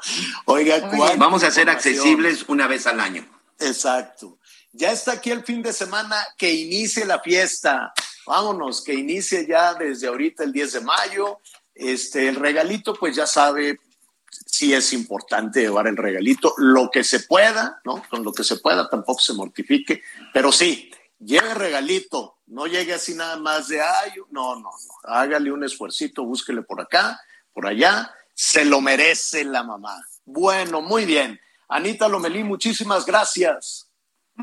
Oiga, 0.46 0.80
¿cuánta 0.88 1.16
vamos 1.16 1.42
a 1.42 1.50
ser 1.50 1.68
accesibles 1.68 2.44
una 2.48 2.66
vez 2.66 2.86
al 2.86 3.00
año. 3.00 3.26
Exacto. 3.58 4.38
Ya 4.72 4.92
está 4.92 5.12
aquí 5.12 5.30
el 5.30 5.44
fin 5.44 5.62
de 5.62 5.72
semana, 5.72 6.16
que 6.38 6.52
inicie 6.52 7.04
la 7.04 7.20
fiesta. 7.20 7.92
Vámonos, 8.26 8.82
que 8.82 8.94
inicie 8.94 9.46
ya 9.46 9.74
desde 9.74 10.06
ahorita 10.06 10.44
el 10.44 10.52
10 10.52 10.72
de 10.72 10.80
mayo. 10.80 11.40
Este, 11.80 12.28
el 12.28 12.36
regalito, 12.36 12.92
pues 12.94 13.16
ya 13.16 13.26
sabe, 13.26 13.80
sí 14.28 14.74
es 14.74 14.92
importante 14.92 15.62
llevar 15.62 15.86
el 15.86 15.96
regalito, 15.96 16.52
lo 16.58 16.90
que 16.90 17.02
se 17.02 17.20
pueda, 17.20 17.80
¿no? 17.84 18.02
Con 18.10 18.22
lo 18.22 18.34
que 18.34 18.44
se 18.44 18.56
pueda, 18.56 18.88
tampoco 18.90 19.20
se 19.20 19.32
mortifique, 19.32 20.02
pero 20.34 20.52
sí, 20.52 20.90
lleve 21.18 21.54
regalito, 21.54 22.36
no 22.48 22.66
llegue 22.66 22.92
así 22.92 23.14
nada 23.14 23.38
más 23.38 23.68
de, 23.68 23.80
ay, 23.80 24.12
no, 24.30 24.56
no, 24.56 24.62
no, 24.62 24.70
hágale 25.04 25.50
un 25.50 25.64
esfuercito, 25.64 26.24
búsquele 26.24 26.60
por 26.60 26.82
acá, 26.82 27.18
por 27.54 27.66
allá, 27.66 28.14
se 28.34 28.66
lo 28.66 28.82
merece 28.82 29.44
la 29.44 29.62
mamá. 29.62 30.04
Bueno, 30.26 30.82
muy 30.82 31.06
bien. 31.06 31.40
Anita 31.68 32.08
Lomelí, 32.08 32.44
muchísimas 32.44 33.06
gracias. 33.06 33.89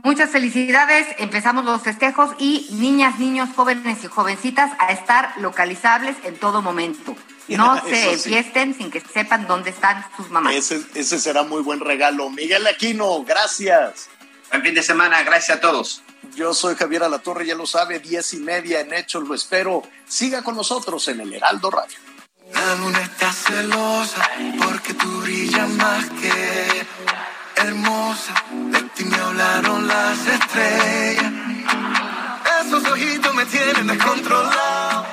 Muchas 0.03 0.29
felicidades. 0.29 1.07
Empezamos 1.17 1.65
los 1.65 1.81
festejos 1.81 2.31
y 2.37 2.67
niñas, 2.71 3.19
niños, 3.19 3.49
jóvenes 3.55 4.03
y 4.03 4.07
jovencitas 4.07 4.71
a 4.79 4.91
estar 4.91 5.33
localizables 5.37 6.15
en 6.23 6.37
todo 6.37 6.61
momento. 6.61 7.15
No 7.47 7.81
se 7.81 7.95
sí. 7.95 8.09
enfiesten 8.09 8.75
sin 8.75 8.91
que 8.91 8.99
sepan 8.99 9.47
dónde 9.47 9.69
están 9.69 10.03
sus 10.17 10.29
mamás. 10.29 10.53
Ese, 10.53 10.81
ese 10.95 11.17
será 11.17 11.43
muy 11.43 11.61
buen 11.61 11.79
regalo. 11.79 12.29
Miguel 12.29 12.67
Aquino, 12.67 13.23
gracias. 13.23 14.09
Buen 14.51 14.63
fin 14.63 14.75
de 14.75 14.83
semana, 14.83 15.23
gracias 15.23 15.57
a 15.57 15.61
todos. 15.61 16.03
Yo 16.35 16.53
soy 16.53 16.75
Javier 16.75 17.03
Alatorre, 17.03 17.45
ya 17.45 17.55
lo 17.55 17.65
sabe, 17.65 17.99
diez 17.99 18.33
y 18.33 18.37
media 18.39 18.81
en 18.81 18.93
Hechos, 18.93 19.25
lo 19.25 19.33
espero. 19.33 19.83
Siga 20.05 20.41
con 20.41 20.57
nosotros 20.57 21.07
en 21.07 21.21
el 21.21 21.33
Heraldo 21.33 21.71
Radio. 21.71 21.97
La 22.53 22.75
luna 22.75 23.01
está 23.01 23.31
celosa 23.31 24.29
porque 24.61 24.93
tú 24.93 25.21
brillas 25.21 25.69
más 25.69 26.05
que 26.09 26.85
hermosa. 27.63 28.33
De 28.71 28.81
ti 28.95 29.05
me 29.05 29.17
hablaron 29.17 29.87
las 29.87 30.19
estrellas. 30.27 31.33
Esos 32.61 32.85
ojitos 32.85 33.33
me 33.35 33.45
tienen 33.45 33.87
descontrolado. 33.87 35.05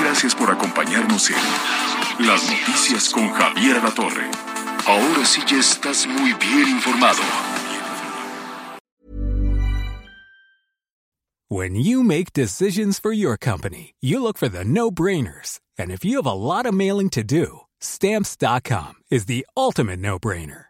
Gracias 0.00 0.34
por 0.34 0.50
acompañarnos 0.50 1.30
en 1.30 2.26
Las 2.26 2.42
Noticias 2.50 3.10
con 3.10 3.30
Javier 3.30 3.76
Alatorre. 3.78 4.30
Ahora 4.86 5.24
sí 5.24 5.42
ya 5.46 5.58
estás 5.58 6.06
muy 6.06 6.32
bien 6.34 6.68
informado. 6.68 7.20
When 11.48 11.74
you 11.74 12.04
make 12.04 12.32
decisions 12.32 13.00
for 13.00 13.12
your 13.12 13.36
company, 13.36 13.94
you 14.00 14.22
look 14.22 14.38
for 14.38 14.48
the 14.48 14.64
no 14.64 14.90
brainers. 14.92 15.58
And 15.76 15.90
if 15.90 16.04
you 16.04 16.16
have 16.18 16.26
a 16.26 16.32
lot 16.32 16.64
of 16.64 16.72
mailing 16.74 17.10
to 17.10 17.24
do, 17.24 17.62
stamps.com 17.80 18.94
is 19.10 19.26
the 19.26 19.44
ultimate 19.56 19.98
no 19.98 20.18
brainer. 20.18 20.69